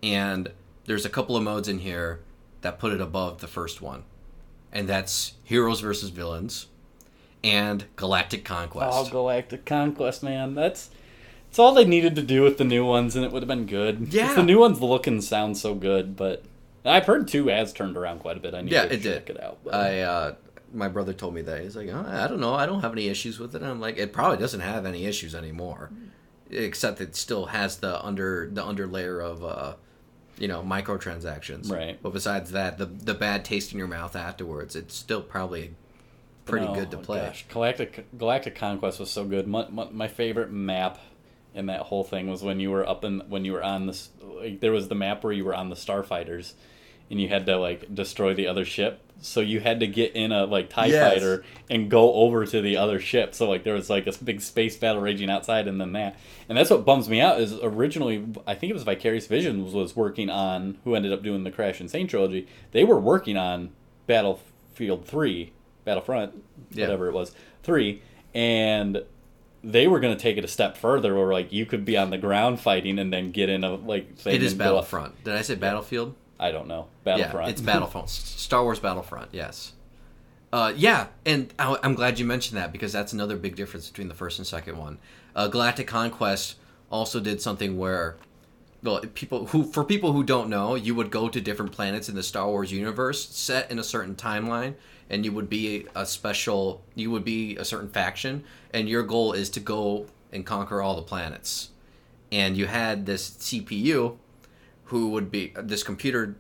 and 0.04 0.52
there's 0.84 1.06
a 1.06 1.10
couple 1.10 1.38
of 1.38 1.44
modes 1.44 1.70
in 1.70 1.80
here 1.80 2.20
that 2.60 2.78
put 2.78 2.92
it 2.92 3.00
above 3.00 3.40
the 3.40 3.48
first 3.48 3.82
one, 3.82 4.04
and 4.70 4.90
that's 4.90 5.36
Heroes 5.46 5.80
versus 5.80 6.10
Villains, 6.10 6.68
and 7.42 7.86
Galactic 7.96 8.44
Conquest. 8.44 8.92
Oh, 8.92 9.10
Galactic 9.10 9.64
Conquest, 9.66 10.24
man. 10.24 10.56
That's. 10.56 10.90
It's 11.52 11.60
all 11.60 11.74
they 11.74 11.84
needed 11.86 12.16
to 12.16 12.22
do 12.24 12.42
with 12.44 12.58
the 12.58 12.64
new 12.64 12.86
ones, 12.86 13.16
and 13.16 13.24
it 13.26 13.32
would 13.32 13.44
have 13.44 13.48
been 13.48 13.66
good. 13.66 14.08
Yeah. 14.14 14.34
The 14.36 14.42
new 14.44 14.58
ones 14.60 14.82
look 14.82 15.06
and 15.06 15.22
sound 15.22 15.58
so 15.58 15.76
good, 15.76 16.16
but 16.16 16.44
I've 16.86 17.06
heard 17.06 17.28
two 17.28 17.48
has 17.50 17.74
turned 17.74 17.98
around 17.98 18.20
quite 18.20 18.38
a 18.38 18.40
bit. 18.40 18.54
I 18.56 18.62
need 18.62 18.72
Yeah, 18.72 18.86
to 18.86 18.94
it 18.94 19.04
check 19.04 19.26
did. 19.26 19.36
it 19.36 19.44
out. 19.44 19.60
but- 19.64 19.74
I 19.74 20.00
uh, 20.00 20.36
my 20.74 20.88
brother 20.88 21.12
told 21.12 21.34
me 21.36 21.42
that 21.42 21.62
he's 21.62 21.76
like, 21.76 21.90
oh, 21.90 22.06
I 22.08 22.28
don't 22.30 22.40
know, 22.40 22.54
I 22.54 22.66
don't 22.66 22.80
have 22.80 22.94
any 22.94 23.10
issues 23.10 23.38
with 23.38 23.54
it. 23.54 23.62
And 23.62 23.70
I'm 23.70 23.82
like, 23.82 23.98
it 23.98 24.14
probably 24.14 24.38
doesn't 24.38 24.62
have 24.62 24.86
any 24.86 25.06
issues 25.06 25.36
anymore, 25.36 25.92
except 26.50 27.02
it 27.02 27.18
still 27.18 27.48
has 27.48 27.78
the 27.80 28.02
under 28.04 28.50
the 28.50 28.64
underlayer 28.64 29.22
of 29.22 29.44
uh, 29.44 29.74
you 30.40 30.48
know, 30.48 30.64
microtransactions. 30.64 31.70
Right. 31.70 32.00
But 32.02 32.14
besides 32.14 32.52
that, 32.52 32.78
the 32.78 32.86
the 32.86 33.14
bad 33.14 33.44
taste 33.44 33.74
in 33.74 33.78
your 33.78 33.90
mouth 33.90 34.16
afterwards, 34.16 34.78
it's 34.78 34.96
still 34.96 35.22
probably 35.22 35.76
pretty 36.46 36.66
No, 36.68 36.74
good 36.76 36.92
to 36.92 36.98
oh 36.98 37.02
play. 37.02 37.20
Gosh, 37.20 37.46
Galactic 37.50 38.06
Galactic 38.18 38.56
Conquest 38.56 39.02
was 39.02 39.12
so 39.12 39.26
good. 39.26 39.48
My, 39.48 39.68
my, 39.70 39.90
my 39.92 40.08
favorite 40.08 40.52
map 40.52 40.98
in 41.54 41.66
that 41.68 41.82
whole 41.82 42.04
thing 42.04 42.30
was 42.30 42.42
when 42.44 42.60
you 42.60 42.72
were 42.72 42.88
up 42.88 43.04
in 43.04 43.22
when 43.30 43.46
you 43.46 43.54
were 43.54 43.64
on 43.64 43.88
this. 43.88 44.10
Like, 44.22 44.60
there 44.60 44.72
was 44.72 44.88
the 44.88 44.96
map 44.96 45.24
where 45.24 45.34
you 45.34 45.46
were 45.46 45.56
on 45.56 45.70
the 45.70 45.76
starfighters, 45.76 46.54
and 47.10 47.20
you 47.22 47.28
had 47.30 47.46
to 47.48 47.58
like 47.58 47.94
destroy 47.94 48.34
the 48.34 48.48
other 48.48 48.66
ship. 48.66 49.02
So 49.24 49.40
you 49.40 49.60
had 49.60 49.82
to 49.82 49.88
get 49.88 50.16
in 50.16 50.32
a 50.32 50.46
like 50.46 50.70
Tie 50.70 50.88
Yes. 50.88 51.14
fighter 51.14 51.44
and 51.70 51.92
go 51.92 52.12
over 52.14 52.44
to 52.46 52.60
the 52.62 52.78
other 52.78 53.00
ship. 53.00 53.36
So 53.36 53.48
like 53.48 53.64
there 53.64 53.76
was 53.76 53.88
like 53.90 54.08
a 54.08 54.14
big 54.24 54.42
space 54.42 54.76
battle 54.78 55.02
raging 55.02 55.30
outside, 55.30 55.68
and 55.68 55.80
then 55.80 55.94
that. 55.94 56.18
And 56.50 56.58
that's 56.58 56.70
what 56.72 56.86
bums 56.86 57.08
me 57.08 57.22
out. 57.22 57.40
Is 57.40 57.54
originally 57.62 58.26
I 58.48 58.56
think 58.56 58.72
it 58.72 58.74
was 58.74 58.84
Vicarious 58.84 59.28
Visions 59.28 59.74
was 59.74 59.96
working 59.96 60.30
on 60.32 60.80
who 60.86 60.96
ended 60.96 61.14
up 61.14 61.22
doing 61.22 61.44
the 61.44 61.52
Crash 61.52 61.80
N. 61.82 61.88
Sane 61.88 62.08
trilogy. 62.08 62.48
They 62.72 62.84
were 62.84 63.00
working 63.00 63.38
on 63.38 63.70
Battlefield 64.08 65.06
Three, 65.06 65.52
Battlefront, 65.86 66.34
Yeah. 66.72 66.86
whatever 66.86 67.08
it 67.08 67.14
was, 67.14 67.34
three, 67.64 68.02
and 68.34 69.04
they 69.64 69.88
were 69.88 70.00
going 70.00 70.16
to 70.16 70.22
take 70.22 70.38
it 70.38 70.44
a 70.44 70.48
step 70.48 70.76
further, 70.78 71.16
where 71.16 71.32
like 71.32 71.52
you 71.54 71.66
could 71.66 71.86
be 71.86 71.98
on 71.98 72.10
the 72.10 72.18
ground 72.18 72.60
fighting 72.60 72.98
and 73.00 73.12
then 73.14 73.32
get 73.32 73.50
in 73.50 73.64
a 73.64 73.76
like. 73.76 74.16
thing 74.18 74.36
It 74.36 74.44
is 74.44 74.54
and 74.54 74.60
go 74.60 74.66
up- 74.66 74.70
Battlefront. 74.72 75.24
Did 75.24 75.36
I 75.36 75.42
say 75.42 75.56
Battlefield? 75.56 76.16
I 76.40 76.52
don't 76.52 76.68
know 76.68 76.88
Battlefront. 77.04 77.46
Yeah, 77.48 77.52
it's 77.52 77.62
Battlefront. 77.72 78.10
Star 78.10 78.64
Wars 78.64 78.80
Battlefront. 78.80 79.30
Yes. 79.32 79.74
Uh, 80.54 80.74
yeah, 80.76 81.08
and 81.26 81.54
I- 81.60 81.78
I'm 81.84 81.94
glad 81.96 82.20
you 82.20 82.26
mentioned 82.26 82.58
that 82.58 82.72
because 82.72 82.92
that's 82.92 83.14
another 83.14 83.38
big 83.38 83.56
difference 83.56 83.88
between 83.90 84.08
the 84.10 84.14
first 84.16 84.38
and 84.40 84.46
second 84.48 84.78
one. 84.78 84.98
Uh, 85.36 85.48
Galactic 85.48 85.88
Conquest 85.88 86.56
also 86.92 87.20
did 87.22 87.40
something 87.42 87.78
where, 87.78 88.18
well, 88.84 89.00
people 89.14 89.46
who 89.48 89.64
for 89.64 89.84
people 89.86 90.12
who 90.12 90.24
don't 90.24 90.50
know, 90.50 90.76
you 90.76 90.94
would 90.96 91.10
go 91.12 91.30
to 91.30 91.40
different 91.40 91.72
planets 91.72 92.10
in 92.10 92.16
the 92.16 92.24
Star 92.24 92.48
Wars 92.48 92.72
universe 92.72 93.30
set 93.30 93.72
in 93.72 93.80
a 93.80 93.84
certain 93.84 94.16
timeline, 94.16 94.74
and 95.12 95.26
you 95.26 95.32
would 95.34 95.50
be 95.50 95.86
a 95.94 96.06
special, 96.06 96.82
you 96.96 97.12
would 97.12 97.26
be 97.26 97.58
a 97.58 97.66
certain 97.66 97.90
faction, 97.90 98.44
and 98.74 98.88
your 98.88 99.04
goal 99.04 99.34
is 99.34 99.50
to 99.52 99.60
go 99.60 100.08
and 100.32 100.46
conquer 100.46 100.82
all 100.82 100.96
the 100.96 101.02
planets. 101.02 101.70
And 102.32 102.56
you 102.56 102.66
had 102.66 103.06
this 103.06 103.30
CPU 103.32 104.18
who 104.86 105.10
would 105.10 105.30
be 105.30 105.54
this 105.56 105.84
computer 105.84 106.38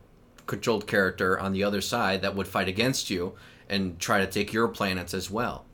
controlled 0.48 0.88
character 0.88 1.38
on 1.38 1.52
the 1.52 1.66
other 1.66 1.82
side 1.82 2.22
that 2.22 2.34
would 2.34 2.48
fight 2.48 2.70
against 2.70 3.10
you 3.10 3.34
and 3.70 4.00
try 4.00 4.20
to 4.20 4.28
take 4.28 4.54
your 4.54 4.70
planets 4.70 5.14
as 5.14 5.30
well. 5.30 5.66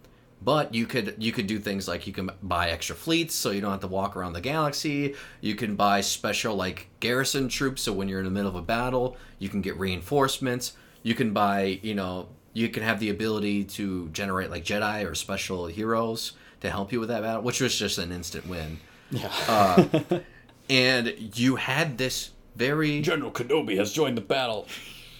But 0.41 0.73
you 0.73 0.87
could 0.87 1.15
you 1.19 1.31
could 1.31 1.47
do 1.47 1.59
things 1.59 1.87
like 1.87 2.07
you 2.07 2.13
can 2.13 2.31
buy 2.41 2.69
extra 2.69 2.95
fleets 2.95 3.35
so 3.35 3.51
you 3.51 3.61
don't 3.61 3.71
have 3.71 3.81
to 3.81 3.87
walk 3.87 4.15
around 4.15 4.33
the 4.33 4.41
galaxy. 4.41 5.15
You 5.41 5.53
can 5.53 5.75
buy 5.75 6.01
special 6.01 6.55
like 6.55 6.89
garrison 6.99 7.47
troops 7.47 7.83
so 7.83 7.93
when 7.93 8.07
you're 8.07 8.19
in 8.19 8.25
the 8.25 8.31
middle 8.31 8.49
of 8.49 8.55
a 8.55 8.61
battle, 8.61 9.17
you 9.37 9.49
can 9.49 9.61
get 9.61 9.77
reinforcements. 9.77 10.73
You 11.03 11.15
can 11.15 11.31
buy, 11.31 11.79
you 11.81 11.95
know, 11.95 12.27
you 12.57 12.69
can 12.69 12.81
have 12.81 12.99
the 12.99 13.09
ability 13.09 13.63
to 13.63 14.09
generate 14.09 14.49
like 14.49 14.65
Jedi 14.65 15.09
or 15.09 15.13
special 15.13 15.67
heroes 15.67 16.33
to 16.61 16.71
help 16.71 16.91
you 16.91 16.99
with 16.99 17.09
that 17.09 17.21
battle, 17.21 17.43
which 17.43 17.61
was 17.61 17.77
just 17.77 17.99
an 17.99 18.11
instant 18.11 18.47
win. 18.47 18.79
yeah. 19.11 19.31
Uh, 19.47 20.19
and 20.69 21.13
you 21.37 21.57
had 21.57 21.97
this 21.97 22.31
very 22.55 23.01
General 23.01 23.31
Kenobi 23.31 23.77
has 23.77 23.93
joined 23.93 24.17
the 24.17 24.21
battle. 24.21 24.67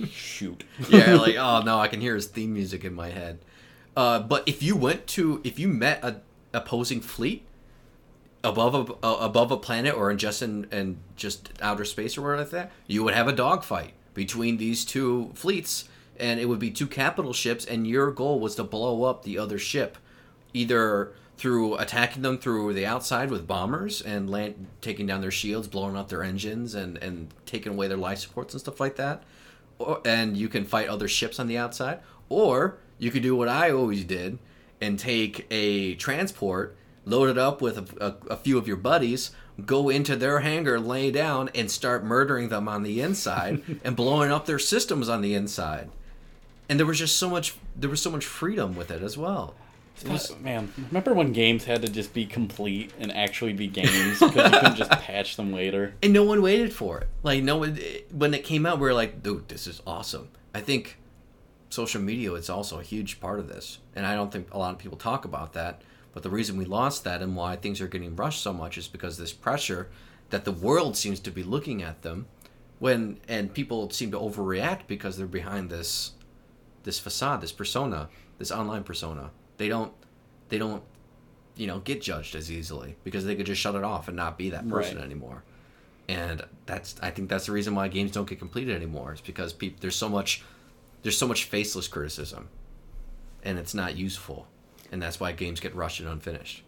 Shoot. 0.09 0.63
yeah, 0.89 1.15
like 1.15 1.35
oh 1.35 1.61
no, 1.61 1.79
I 1.79 1.87
can 1.87 2.01
hear 2.01 2.15
his 2.15 2.25
theme 2.25 2.53
music 2.53 2.83
in 2.83 2.93
my 2.93 3.09
head. 3.09 3.39
Uh, 3.95 4.19
but 4.19 4.47
if 4.47 4.61
you 4.61 4.75
went 4.75 5.07
to 5.07 5.41
if 5.43 5.59
you 5.59 5.67
met 5.67 6.03
a 6.03 6.21
opposing 6.53 7.01
fleet 7.01 7.43
above 8.43 8.73
a 8.73 9.05
uh, 9.05 9.17
above 9.19 9.51
a 9.51 9.57
planet 9.57 9.93
or 9.93 10.09
in 10.09 10.17
just 10.17 10.41
in, 10.41 10.65
in 10.71 10.97
just 11.15 11.51
outer 11.61 11.85
space 11.85 12.17
or 12.17 12.21
whatever 12.21 12.41
like 12.41 12.49
that, 12.51 12.71
you 12.87 13.03
would 13.03 13.13
have 13.13 13.27
a 13.27 13.33
dogfight 13.33 13.93
between 14.13 14.57
these 14.57 14.83
two 14.83 15.31
fleets, 15.35 15.87
and 16.19 16.39
it 16.39 16.45
would 16.45 16.59
be 16.59 16.71
two 16.71 16.87
capital 16.87 17.33
ships, 17.33 17.65
and 17.65 17.87
your 17.87 18.11
goal 18.11 18.39
was 18.39 18.55
to 18.55 18.63
blow 18.63 19.03
up 19.03 19.23
the 19.23 19.37
other 19.37 19.59
ship, 19.59 19.97
either 20.53 21.13
through 21.37 21.75
attacking 21.75 22.23
them 22.23 22.37
through 22.37 22.73
the 22.73 22.85
outside 22.85 23.29
with 23.29 23.45
bombers 23.45 24.01
and 24.01 24.29
land, 24.29 24.67
taking 24.81 25.05
down 25.05 25.21
their 25.21 25.31
shields, 25.31 25.67
blowing 25.67 25.95
up 25.95 26.09
their 26.09 26.23
engines, 26.23 26.73
and 26.75 26.97
and 26.97 27.33
taking 27.45 27.73
away 27.73 27.87
their 27.87 27.97
life 27.97 28.19
supports 28.19 28.53
and 28.53 28.61
stuff 28.61 28.79
like 28.79 28.95
that 28.95 29.23
or, 29.79 30.01
and 30.05 30.37
you 30.37 30.49
can 30.49 30.65
fight 30.65 30.87
other 30.87 31.07
ships 31.07 31.39
on 31.39 31.47
the 31.47 31.57
outside, 31.57 31.99
or 32.29 32.77
you 32.97 33.11
could 33.11 33.23
do 33.23 33.35
what 33.35 33.47
I 33.47 33.71
always 33.71 34.03
did 34.03 34.37
and 34.81 34.97
take 34.99 35.47
a 35.51 35.95
transport, 35.95 36.75
load 37.05 37.29
it 37.29 37.37
up 37.37 37.61
with 37.61 37.77
a, 37.77 38.05
a, 38.05 38.33
a 38.33 38.37
few 38.37 38.57
of 38.57 38.67
your 38.67 38.77
buddies, 38.77 39.31
go 39.65 39.89
into 39.89 40.15
their 40.15 40.39
hangar, 40.39 40.79
lay 40.79 41.11
down, 41.11 41.49
and 41.55 41.69
start 41.71 42.03
murdering 42.03 42.49
them 42.49 42.67
on 42.67 42.83
the 42.83 43.01
inside 43.01 43.61
and 43.83 43.95
blowing 43.95 44.31
up 44.31 44.45
their 44.45 44.59
systems 44.59 45.09
on 45.09 45.21
the 45.21 45.33
inside. 45.33 45.89
And 46.69 46.79
there 46.79 46.85
was 46.85 46.99
just 46.99 47.17
so 47.17 47.29
much 47.29 47.55
there 47.75 47.89
was 47.89 48.01
so 48.01 48.09
much 48.11 48.25
freedom 48.25 48.75
with 48.75 48.91
it 48.91 49.01
as 49.01 49.17
well. 49.17 49.55
It 49.99 50.09
was, 50.09 50.37
Man, 50.41 50.71
remember 50.89 51.15
when 51.15 51.33
games 51.33 51.65
had 51.65 51.81
to 51.81 51.89
just 51.89 52.13
be 52.13 52.27
complete 52.27 52.93
and 52.99 53.11
actually 53.11 53.53
be 53.53 53.65
games 53.65 54.19
because 54.19 54.35
you 54.35 54.59
couldn't 54.59 54.75
just 54.75 54.91
patch 55.01 55.37
them 55.37 55.51
later? 55.51 55.95
and 56.03 56.13
no 56.13 56.23
one 56.23 56.43
waited 56.43 56.71
for 56.71 56.99
it. 56.99 57.07
Like 57.23 57.43
no 57.43 57.57
one 57.57 57.79
when 58.11 58.33
it 58.35 58.43
came 58.43 58.65
out, 58.67 58.77
we 58.77 58.87
were 58.87 58.93
like, 58.93 59.23
dude, 59.23 59.47
this 59.47 59.65
is 59.65 59.81
awesome. 59.87 60.29
I 60.53 60.61
think 60.61 60.97
social 61.69 62.01
media 62.01 62.31
is 62.33 62.49
also 62.49 62.79
a 62.79 62.83
huge 62.83 63.19
part 63.19 63.39
of 63.39 63.47
this, 63.47 63.79
and 63.95 64.05
I 64.05 64.13
don't 64.15 64.31
think 64.31 64.53
a 64.53 64.59
lot 64.59 64.71
of 64.71 64.77
people 64.77 64.97
talk 64.97 65.25
about 65.25 65.53
that. 65.53 65.81
But 66.13 66.23
the 66.23 66.29
reason 66.29 66.57
we 66.57 66.65
lost 66.65 67.03
that 67.03 67.21
and 67.21 67.35
why 67.35 67.55
things 67.55 67.81
are 67.81 67.87
getting 67.87 68.15
rushed 68.15 68.41
so 68.41 68.51
much 68.53 68.77
is 68.77 68.87
because 68.87 69.17
this 69.17 69.33
pressure 69.33 69.89
that 70.29 70.45
the 70.45 70.51
world 70.51 70.95
seems 70.97 71.19
to 71.21 71.31
be 71.31 71.43
looking 71.43 71.81
at 71.83 72.01
them 72.01 72.27
when 72.79 73.19
and 73.27 73.53
people 73.53 73.89
seem 73.89 74.11
to 74.11 74.17
overreact 74.19 74.81
because 74.87 75.17
they're 75.17 75.27
behind 75.27 75.69
this 75.69 76.11
this 76.87 76.99
facade, 76.99 77.41
this 77.41 77.51
persona, 77.51 78.07
this 78.37 78.49
online 78.49 78.83
persona. 78.83 79.29
They 79.57 79.67
don't 79.67 79.91
they 80.49 80.57
don't 80.57 80.81
you 81.57 81.67
know 81.67 81.79
get 81.79 82.01
judged 82.01 82.33
as 82.33 82.49
easily 82.49 82.95
because 83.03 83.25
they 83.25 83.35
could 83.35 83.45
just 83.45 83.59
shut 83.59 83.75
it 83.75 83.83
off 83.83 84.07
and 84.07 84.15
not 84.15 84.37
be 84.37 84.49
that 84.51 84.67
person 84.69 84.95
Right. 84.95 85.05
anymore. 85.05 85.43
And 86.07 86.45
that's 86.65 86.95
I 87.01 87.11
think 87.11 87.27
that's 87.29 87.45
the 87.47 87.51
reason 87.51 87.75
why 87.75 87.89
games 87.89 88.11
don't 88.11 88.27
get 88.29 88.39
completed 88.39 88.73
anymore. 88.73 89.13
Is 89.13 89.19
because 89.21 89.51
peop, 89.51 89.81
there's 89.81 89.97
so 89.97 90.07
much 90.07 90.43
there's 91.03 91.17
so 91.17 91.27
much 91.27 91.43
faceless 91.43 91.89
criticism, 91.89 92.47
and 93.43 93.59
it's 93.59 93.73
not 93.73 93.97
useful, 93.97 94.47
and 94.91 95.01
that's 95.03 95.19
why 95.19 95.33
games 95.33 95.59
get 95.59 95.75
rushed 95.75 95.99
and 95.99 96.07
unfinished. 96.07 96.63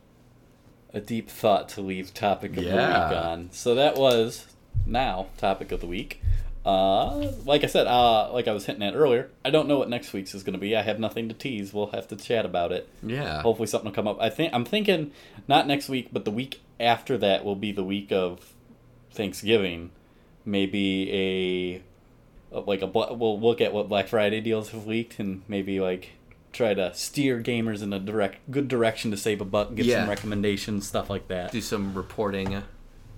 A 0.93 0.99
deep 0.99 1.29
thought 1.29 1.69
to 1.69 1.81
leave 1.81 2.13
topic 2.13 2.51
of 2.57 2.63
the 2.65 2.71
week 2.71 2.77
on. 2.79 3.49
So 3.51 3.75
that 3.75 3.95
was 3.95 4.47
now 4.85 5.27
topic 5.37 5.71
of 5.71 5.79
the 5.79 5.87
week. 5.87 6.21
Uh, 6.65 7.31
like 7.45 7.63
I 7.63 7.67
said, 7.67 7.87
uh, 7.87 8.31
like 8.33 8.47
I 8.47 8.51
was 8.53 8.65
hinting 8.65 8.87
at 8.87 8.93
earlier, 8.95 9.29
I 9.45 9.49
don't 9.49 9.67
know 9.67 9.79
what 9.79 9.89
next 9.89 10.11
week's 10.13 10.35
is 10.35 10.43
going 10.43 10.53
to 10.53 10.59
be. 10.59 10.75
I 10.75 10.81
have 10.81 10.99
nothing 10.99 11.27
to 11.29 11.33
tease. 11.33 11.73
We'll 11.73 11.87
have 11.91 12.07
to 12.09 12.15
chat 12.15 12.45
about 12.45 12.71
it. 12.71 12.87
Yeah. 13.01 13.41
Hopefully 13.41 13.67
something 13.67 13.89
will 13.89 13.95
come 13.95 14.07
up. 14.07 14.17
I 14.21 14.29
think 14.29 14.53
I'm 14.53 14.65
thinking 14.65 15.11
not 15.47 15.67
next 15.67 15.87
week, 15.89 16.09
but 16.11 16.25
the 16.25 16.31
week 16.31 16.61
after 16.79 17.17
that 17.17 17.45
will 17.45 17.55
be 17.55 17.71
the 17.71 17.83
week 17.83 18.11
of 18.11 18.53
Thanksgiving. 19.11 19.91
Maybe 20.45 21.81
a 22.51 22.59
like 22.61 22.81
a 22.81 22.87
we'll 22.87 23.39
look 23.39 23.61
at 23.61 23.73
what 23.73 23.87
Black 23.89 24.07
Friday 24.07 24.41
deals 24.41 24.71
have 24.71 24.87
leaked 24.87 25.19
and 25.19 25.43
maybe 25.47 25.79
like 25.79 26.11
try 26.51 26.73
to 26.73 26.93
steer 26.95 27.39
gamers 27.41 27.83
in 27.83 27.93
a 27.93 27.99
direct 27.99 28.49
good 28.49 28.67
direction 28.67 29.11
to 29.11 29.17
save 29.17 29.39
a 29.39 29.45
buck, 29.45 29.75
give 29.75 29.85
Yeah. 29.85 30.01
some 30.01 30.09
recommendations, 30.09 30.87
stuff 30.87 31.09
like 31.09 31.27
that. 31.27 31.51
Do 31.51 31.61
some 31.61 31.93
reporting. 31.93 32.63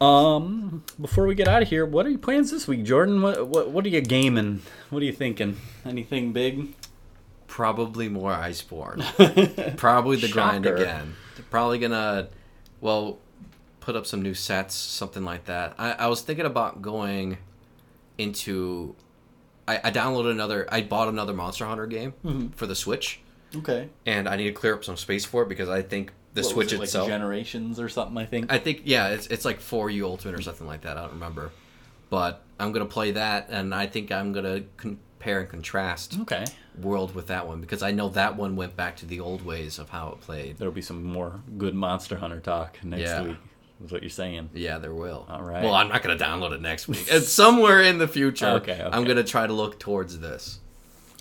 Um, 0.02 0.84
before 1.00 1.28
we 1.28 1.36
get 1.36 1.48
out 1.48 1.62
of 1.62 1.68
here, 1.70 1.86
what 1.86 2.06
are 2.06 2.10
your 2.10 2.20
plans 2.20 2.50
this 2.52 2.68
week, 2.68 2.84
Jordan? 2.84 3.22
What 3.22 3.48
what 3.48 3.70
what 3.70 3.86
are 3.86 3.90
you 3.90 4.02
gaming? 4.02 4.62
What 4.90 5.02
are 5.02 5.06
you 5.06 5.14
thinking? 5.14 5.58
Anything 5.86 6.34
big? 6.34 6.74
Probably 7.48 8.10
more 8.10 8.32
Iceborne. 8.34 9.76
Probably 9.78 10.18
the 10.18 10.30
grind 10.30 10.66
Shocker. 10.66 10.78
again. 10.78 11.16
Probably 11.50 11.80
gonna, 11.80 12.30
well, 12.80 13.20
put 13.82 13.96
up 13.98 14.06
some 14.06 14.22
new 14.22 14.34
sets, 14.34 14.74
something 14.74 15.24
like 15.26 15.46
that. 15.46 15.76
I, 15.78 15.92
I 15.94 16.08
was 16.08 16.22
thinking 16.22 16.46
about 16.46 16.82
going 16.82 17.38
into. 18.18 18.96
I, 19.68 19.80
I 19.84 19.92
downloaded 19.92 20.32
another. 20.32 20.68
I 20.72 20.82
bought 20.82 21.10
another 21.10 21.34
Monster 21.34 21.66
Hunter 21.66 21.86
game 21.88 22.14
Mm-hmm. 22.26 22.48
for 22.50 22.66
the 22.68 22.76
Switch, 22.76 23.20
Okay. 23.56 23.90
and 24.06 24.28
I 24.30 24.36
need 24.38 24.46
to 24.46 24.54
clear 24.54 24.74
up 24.74 24.84
some 24.84 24.98
space 24.98 25.26
for 25.26 25.44
it 25.44 25.50
because 25.50 25.70
I 25.70 25.82
think 25.82 26.12
the 26.34 26.44
Switch 26.44 26.72
it, 26.72 26.78
like 26.78 26.86
itself. 26.86 27.08
Generations 27.08 27.80
or 27.80 27.90
something. 27.90 28.18
I 28.18 28.26
think. 28.26 28.52
I 28.52 28.58
think 28.58 28.82
yeah, 28.86 29.10
it's 29.10 29.28
it's 29.28 29.46
like 29.46 29.60
for 29.60 29.90
you 29.90 30.06
ultimate 30.06 30.36
or 30.36 30.42
something 30.42 30.68
like 30.68 30.82
that. 30.82 30.98
I 30.98 31.02
don't 31.02 31.14
remember, 31.14 31.52
but 32.10 32.44
I'm 32.60 32.72
gonna 32.72 32.86
play 32.86 33.12
that, 33.12 33.48
and 33.50 33.74
I 33.74 33.88
think 33.88 34.12
I'm 34.12 34.32
gonna 34.32 34.64
compare 34.78 35.42
and 35.42 35.50
contrast 35.50 36.18
okay. 36.22 36.46
world 36.80 37.14
with 37.14 37.28
that 37.28 37.48
one 37.48 37.62
because 37.62 37.84
I 37.84 37.92
know 37.92 38.10
that 38.10 38.38
one 38.38 38.56
went 38.56 38.76
back 38.76 38.98
to 38.98 39.06
the 39.06 39.20
old 39.20 39.46
ways 39.46 39.78
of 39.78 39.90
how 39.90 40.10
it 40.10 40.22
played. 40.22 40.58
There'll 40.58 40.74
be 40.74 40.82
some 40.82 41.04
more 41.04 41.42
good 41.58 41.76
Monster 41.76 42.18
Hunter 42.18 42.40
talk 42.40 42.84
next 42.84 43.02
Yeah. 43.02 43.22
week. 43.24 43.38
Is 43.84 43.92
what 43.92 44.04
you're 44.04 44.12
saying. 44.12 44.52
Yeah, 44.54 44.78
there 44.78 44.94
will. 44.94 45.26
All 45.28 45.42
right. 45.42 45.64
Well, 45.64 45.74
I'm 45.74 45.90
not 45.90 46.04
gonna 46.04 46.18
download 46.18 46.54
it 46.54 46.62
next 46.62 46.88
week. 46.88 47.06
It's 47.08 47.30
somewhere 47.30 47.82
in 47.82 47.98
the 47.98 48.08
future. 48.08 48.48
Okay, 48.48 48.74
okay. 48.74 48.90
I'm 48.92 49.04
gonna 49.06 49.24
try 49.24 49.48
to 49.48 49.54
look 49.54 49.80
towards 49.80 50.20
this. 50.20 50.60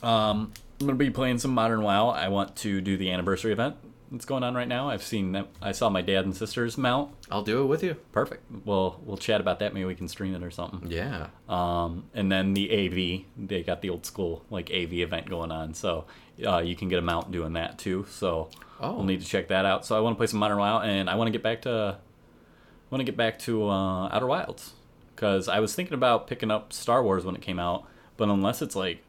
Um, 0.03 0.53
I'm 0.79 0.87
gonna 0.87 0.99
be 0.99 1.11
playing 1.11 1.39
some 1.39 1.53
Modern 1.53 1.83
WoW. 1.83 2.11
I 2.11 2.29
want 2.29 2.57
to 2.57 2.81
do 2.81 2.97
the 2.97 3.11
anniversary 3.11 3.53
event 3.53 3.77
that's 4.11 4.25
going 4.25 4.43
on 4.43 4.55
right 4.55 4.67
now. 4.69 4.89
I've 4.91 5.03
seen 5.03 5.33
that. 5.33 5.49
I 5.63 5.73
saw 5.73 5.89
my 5.89 6.03
dad 6.03 6.25
and 6.25 6.35
sisters 6.37 6.77
mount. 6.77 7.13
I'll 7.31 7.43
do 7.43 7.63
it 7.63 7.67
with 7.67 7.83
you. 7.83 7.95
Perfect. 8.13 8.43
Well, 8.65 9.01
we'll 9.05 9.17
chat 9.17 9.41
about 9.41 9.59
that. 9.61 9.73
Maybe 9.73 9.85
we 9.85 9.95
can 9.95 10.09
stream 10.09 10.35
it 10.35 10.43
or 10.43 10.51
something. 10.51 10.91
Yeah. 10.91 11.29
Um, 11.49 12.05
and 12.15 12.31
then 12.31 12.55
the 12.55 12.71
AV, 12.71 13.25
they 13.49 13.63
got 13.63 13.83
the 13.83 13.91
old 13.91 14.05
school 14.07 14.45
like 14.51 14.71
AV 14.71 14.95
event 14.95 15.29
going 15.31 15.53
on, 15.53 15.75
so 15.75 16.07
uh, 16.45 16.59
you 16.59 16.75
can 16.75 16.89
get 16.89 16.99
a 16.99 17.03
mount 17.03 17.31
doing 17.31 17.53
that 17.55 17.79
too. 17.79 18.07
So 18.11 18.49
Oh. 18.83 18.95
we'll 18.95 19.05
need 19.05 19.21
to 19.21 19.27
check 19.27 19.49
that 19.49 19.65
out. 19.67 19.85
So 19.85 19.97
I 19.97 20.01
want 20.01 20.15
to 20.15 20.19
play 20.19 20.27
some 20.27 20.41
Modern 20.41 20.59
WoW, 20.59 20.81
and 20.81 21.09
I 21.11 21.15
want 21.15 21.29
to 21.29 21.33
get 21.33 21.43
back 21.43 21.63
to, 21.63 21.99
I 22.01 22.87
want 22.95 23.01
to 23.01 23.05
get 23.05 23.17
back 23.17 23.39
to 23.41 23.69
uh, 23.69 24.09
Outer 24.09 24.27
Wilds, 24.27 24.73
because 25.15 25.49
I 25.49 25.61
was 25.61 25.75
thinking 25.75 25.95
about 25.95 26.27
picking 26.27 26.51
up 26.51 26.73
Star 26.73 27.03
Wars 27.03 27.25
when 27.25 27.35
it 27.35 27.43
came 27.43 27.59
out, 27.59 27.85
but 28.17 28.29
unless 28.31 28.63
it's 28.63 28.75
like, 28.75 29.03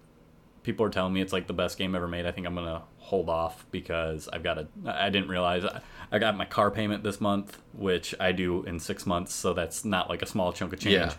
people 0.64 0.86
are 0.86 0.90
telling 0.90 1.14
me 1.14 1.22
it's 1.22 1.34
like 1.34 1.48
the 1.48 1.54
best 1.54 1.78
game 1.78 1.96
ever 1.96 2.08
made, 2.08 2.26
I 2.26 2.32
think 2.32 2.48
I'm 2.48 2.56
gonna 2.56 2.84
hold 2.98 3.30
off 3.30 3.66
because 3.72 4.30
I've 4.32 4.44
got 4.44 4.58
a. 4.58 4.68
I 4.86 5.10
didn't 5.10 5.30
realize 5.30 5.66
I, 5.66 5.82
I 6.12 6.20
got 6.20 6.38
my 6.38 6.46
car 6.46 6.72
payment 6.72 7.04
this 7.04 7.20
month, 7.22 7.58
which 7.74 8.14
I 8.20 8.32
do 8.32 8.64
in 8.64 8.80
six 8.80 9.06
months, 9.06 9.34
so 9.34 9.54
that's 9.54 9.84
not 9.86 10.10
like 10.10 10.22
a 10.22 10.26
small 10.26 10.54
chunk 10.54 10.74
of 10.74 10.80
change 10.80 10.94
Yeah. 10.96 11.14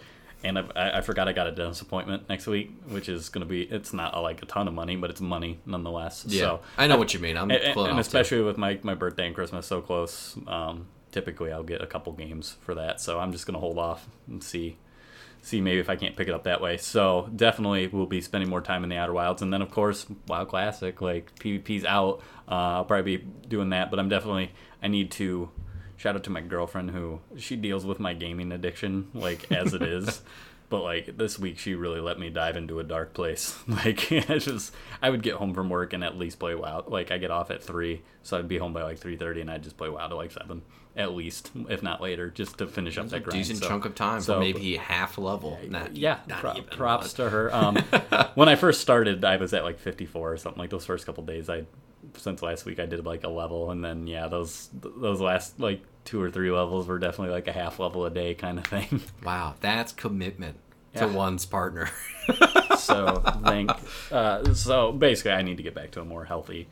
and 0.45 0.59
I, 0.59 0.65
I 0.77 0.99
I 0.99 1.01
forgot 1.01 1.29
I 1.29 1.33
got 1.33 1.47
a 1.47 1.53
dentist 1.53 1.83
appointment 1.83 2.29
next 2.29 2.47
week, 2.47 2.73
which 2.89 3.09
is 3.09 3.29
going 3.29 3.47
to 3.47 3.49
be 3.49 3.63
it's 3.63 3.93
not 3.93 4.15
a, 4.17 4.21
like 4.21 4.43
a 4.43 4.47
ton 4.47 4.69
of 4.69 4.75
money, 4.75 4.97
but 4.97 5.11
it's 5.11 5.21
money 5.21 5.61
nonetheless. 5.67 6.25
Yeah. 6.29 6.41
So 6.41 6.61
I 6.79 6.87
know 6.87 6.97
what 6.97 7.15
you 7.15 7.21
mean. 7.21 7.37
I'm 7.37 7.51
and, 7.51 7.63
and 7.63 7.75
too. 7.75 7.99
especially 7.99 8.43
with 8.43 8.59
my 8.59 8.79
my 8.83 8.95
birthday 8.95 9.27
and 9.27 9.35
Christmas 9.35 9.67
so 9.67 9.81
close, 9.81 10.37
um, 10.47 10.87
typically 11.11 11.53
I'll 11.53 11.63
get 11.63 11.83
a 11.83 11.87
couple 11.87 12.13
games 12.13 12.57
for 12.61 12.75
that. 12.75 13.01
So 13.01 13.19
I'm 13.19 13.33
just 13.33 13.47
going 13.47 13.55
to 13.55 13.61
hold 13.61 13.79
off 13.79 14.07
and 14.29 14.43
see 14.43 14.79
see 15.43 15.61
maybe 15.61 15.81
if 15.81 15.91
I 15.91 15.97
can't 15.97 16.17
pick 16.17 16.29
it 16.29 16.35
up 16.35 16.45
that 16.45 16.61
way. 16.61 16.79
So 16.79 17.29
definitely 17.35 17.89
we'll 17.89 18.07
be 18.07 18.21
spending 18.21 18.49
more 18.49 18.63
time 18.63 18.85
in 18.85 18.89
the 18.89 18.97
Outer 18.97 19.13
Wilds, 19.13 19.43
and 19.43 19.53
then 19.53 19.61
of 19.61 19.71
course 19.71 20.07
WoW 20.27 20.45
Classic 20.47 21.01
like 21.03 21.35
PvP's 21.39 21.85
out. 21.85 22.23
Uh, 22.49 22.79
I'll 22.79 22.85
probably 22.85 23.19
be 23.19 23.25
doing 23.49 23.71
that, 23.71 23.91
but 23.91 23.99
I'm 23.99 24.09
definitely 24.09 24.53
I 24.83 24.89
need 24.89 25.11
to. 25.13 25.51
Shout 25.97 26.17
out 26.17 26.25
to 26.25 26.31
my 26.31 26.41
girlfriend 26.41 26.91
who 26.91 27.21
she 27.37 27.55
deals 27.55 27.85
with 27.87 28.01
my 28.01 28.13
gaming 28.13 28.51
addiction 28.51 29.09
like 29.15 29.53
as 29.53 29.75
it 29.75 29.83
is. 29.83 30.23
But 30.73 30.85
like 30.85 31.19
this 31.19 31.39
week, 31.39 31.59
she 31.59 31.75
really 31.75 32.01
let 32.01 32.19
me 32.19 32.31
dive 32.31 32.57
into 32.57 32.81
a 32.81 32.83
dark 32.83 33.13
place. 33.13 33.59
Like 33.69 34.11
I 34.31 34.39
just, 34.39 34.73
I 35.03 35.11
would 35.11 35.23
get 35.23 35.35
home 35.35 35.53
from 35.53 35.69
work 35.69 35.93
and 35.93 36.03
at 36.03 36.17
least 36.17 36.39
play 36.39 36.55
WoW. 36.55 36.87
Like 36.89 37.11
I 37.11 37.19
get 37.19 37.31
off 37.31 37.51
at 37.51 37.63
three, 37.63 38.01
so 38.23 38.39
I'd 38.39 38.49
be 38.49 38.57
home 38.57 38.73
by 38.73 38.83
like 38.83 38.99
three 38.99 39.19
thirty, 39.19 39.43
and 39.43 39.51
I'd 39.51 39.63
just 39.63 39.77
play 39.77 39.91
WoW 39.91 40.09
to 40.09 40.17
like 40.17 40.31
seven, 40.31 40.63
at 40.97 41.15
least, 41.15 41.51
if 41.71 41.83
not 41.83 42.01
later, 42.03 42.29
just 42.31 42.59
to 42.59 42.67
finish 42.67 42.99
up 42.99 43.09
that 43.09 43.23
grind. 43.25 43.39
decent 43.41 43.59
So- 43.61 43.69
chunk 43.69 43.85
of 43.85 43.95
time 43.95 44.21
so- 44.21 44.39
maybe 44.39 44.77
half 44.77 45.17
level. 45.19 45.59
Not 45.69 45.97
yeah, 45.97 46.19
not 46.27 46.41
pro- 46.41 46.63
props 46.63 47.15
to 47.15 47.31
her. 47.31 47.51
Um, 47.55 47.77
when 48.35 48.49
I 48.49 48.57
first 48.57 48.81
started, 48.81 49.25
I 49.25 49.37
was 49.37 49.53
at 49.55 49.65
like 49.65 49.79
54 49.79 50.33
or 50.33 50.37
something. 50.37 50.61
Like 50.61 50.71
those 50.71 50.85
first 50.87 51.07
couple 51.07 51.25
days, 51.25 51.49
I 51.49 51.65
since 52.17 52.43
last 52.43 52.65
week 52.67 52.79
I 52.81 52.87
did 52.87 53.07
like 53.07 53.25
a 53.25 53.29
level, 53.29 53.71
and 53.71 53.83
then 53.85 54.07
yeah, 54.07 54.29
those 54.29 54.69
those 54.75 55.21
last 55.21 55.59
like 55.61 55.81
two 56.05 56.21
or 56.21 56.31
three 56.31 56.51
levels 56.51 56.87
were 56.89 56.99
definitely 56.99 57.33
like 57.33 57.47
a 57.49 57.53
half 57.53 57.79
level 57.79 58.05
a 58.05 58.11
day 58.11 58.35
kind 58.35 58.59
of 58.59 58.65
thing. 58.67 59.01
Wow, 59.25 59.55
that's 59.61 59.93
commitment 59.93 60.57
to 60.97 61.07
one's 61.09 61.47
partner. 61.47 61.89
so 62.79 63.23
thank. 63.45 63.71
Uh, 64.11 64.53
so 64.55 64.93
basically, 64.93 65.31
I 65.33 65.43
need 65.43 65.57
to 65.59 65.63
get 65.63 65.75
back 65.75 65.93
to 65.93 66.01
a 66.01 66.05
more 66.05 66.25
healthy 66.25 66.69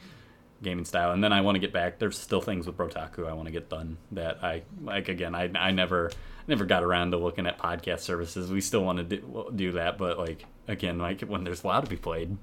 gaming 0.63 0.85
style, 0.85 1.13
and 1.13 1.23
then 1.23 1.33
I 1.33 1.41
want 1.41 1.57
to 1.57 1.61
get 1.61 1.73
back. 1.73 1.99
There's 1.99 2.19
still 2.19 2.41
things 2.41 2.67
with 2.67 2.77
Brotaku 2.77 3.27
I 3.29 3.33
want 3.33 3.47
to 3.47 3.53
get 3.53 3.69
done 3.69 3.97
that 4.13 4.43
I 4.43 4.63
like. 4.83 5.09
Again, 5.09 5.35
I 5.35 5.51
I 5.55 5.71
never 5.71 6.11
never 6.47 6.65
got 6.65 6.83
around 6.83 7.13
to 7.13 7.17
looking 7.17 7.47
at 7.47 7.59
podcast 7.59 8.01
services. 8.01 8.51
We 8.51 8.61
still 8.61 8.85
want 8.85 8.99
to 8.99 9.05
do, 9.05 9.51
do 9.55 9.73
that, 9.73 9.99
but 9.99 10.19
like 10.19 10.45
again, 10.69 10.99
like 10.99 11.23
when 11.23 11.45
there's 11.45 11.65
WoW 11.65 11.81
to 11.81 11.89
be 11.89 11.97
played. 11.97 12.37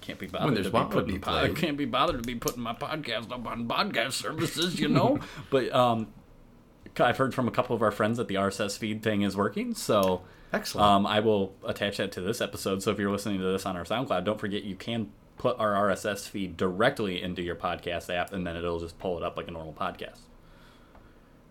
Can't 0.00 0.18
be 0.18 0.26
bothered 0.26 0.46
when 0.46 0.54
there's 0.54 0.66
to 0.66 0.72
be 0.72 0.78
WoW 0.78 0.84
to 0.84 0.90
putting 0.90 1.14
be 1.14 1.18
played. 1.20 1.56
can't 1.56 1.76
be 1.76 1.84
bothered 1.84 2.22
to 2.22 2.26
be 2.26 2.34
putting 2.34 2.62
my 2.62 2.74
podcast 2.74 3.30
up 3.30 3.46
on 3.46 3.68
podcast 3.68 4.12
services, 4.12 4.80
you 4.80 4.88
know. 4.88 5.20
but 5.50 5.72
um, 5.72 6.08
I've 6.98 7.18
heard 7.18 7.34
from 7.34 7.46
a 7.46 7.52
couple 7.52 7.76
of 7.76 7.82
our 7.82 7.92
friends 7.92 8.18
that 8.18 8.26
the 8.26 8.34
RSS 8.34 8.76
feed 8.78 9.02
thing 9.02 9.22
is 9.22 9.36
working, 9.36 9.74
so 9.74 10.22
Excellent. 10.52 10.84
um, 10.84 11.06
I 11.06 11.20
will 11.20 11.54
attach 11.64 11.98
that 11.98 12.10
to 12.12 12.20
this 12.20 12.40
episode. 12.40 12.82
So 12.82 12.90
if 12.90 12.98
you're 12.98 13.12
listening 13.12 13.38
to 13.38 13.44
this 13.44 13.64
on 13.64 13.76
our 13.76 13.84
SoundCloud, 13.84 14.24
don't 14.24 14.40
forget 14.40 14.64
you 14.64 14.74
can 14.74 15.12
put 15.42 15.58
our 15.58 15.72
RSS 15.72 16.28
feed 16.28 16.56
directly 16.56 17.20
into 17.20 17.42
your 17.42 17.56
podcast 17.56 18.14
app, 18.14 18.32
and 18.32 18.46
then 18.46 18.56
it'll 18.56 18.78
just 18.78 18.96
pull 19.00 19.16
it 19.16 19.24
up 19.24 19.36
like 19.36 19.48
a 19.48 19.50
normal 19.50 19.72
podcast. 19.72 20.20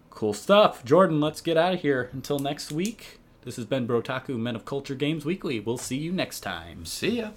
Cool 0.09 0.33
stuff. 0.33 0.85
Jordan, 0.85 1.19
let's 1.19 1.41
get 1.41 1.57
out 1.57 1.73
of 1.73 1.81
here. 1.81 2.09
Until 2.13 2.39
next 2.39 2.71
week, 2.71 3.19
this 3.41 3.57
has 3.57 3.65
been 3.65 3.85
Brotaku 3.85 4.39
Men 4.39 4.55
of 4.55 4.63
Culture 4.63 4.95
Games 4.95 5.25
Weekly. 5.25 5.59
We'll 5.59 5.77
see 5.77 5.97
you 5.97 6.13
next 6.13 6.39
time. 6.39 6.85
See 6.85 7.17
ya. 7.17 7.31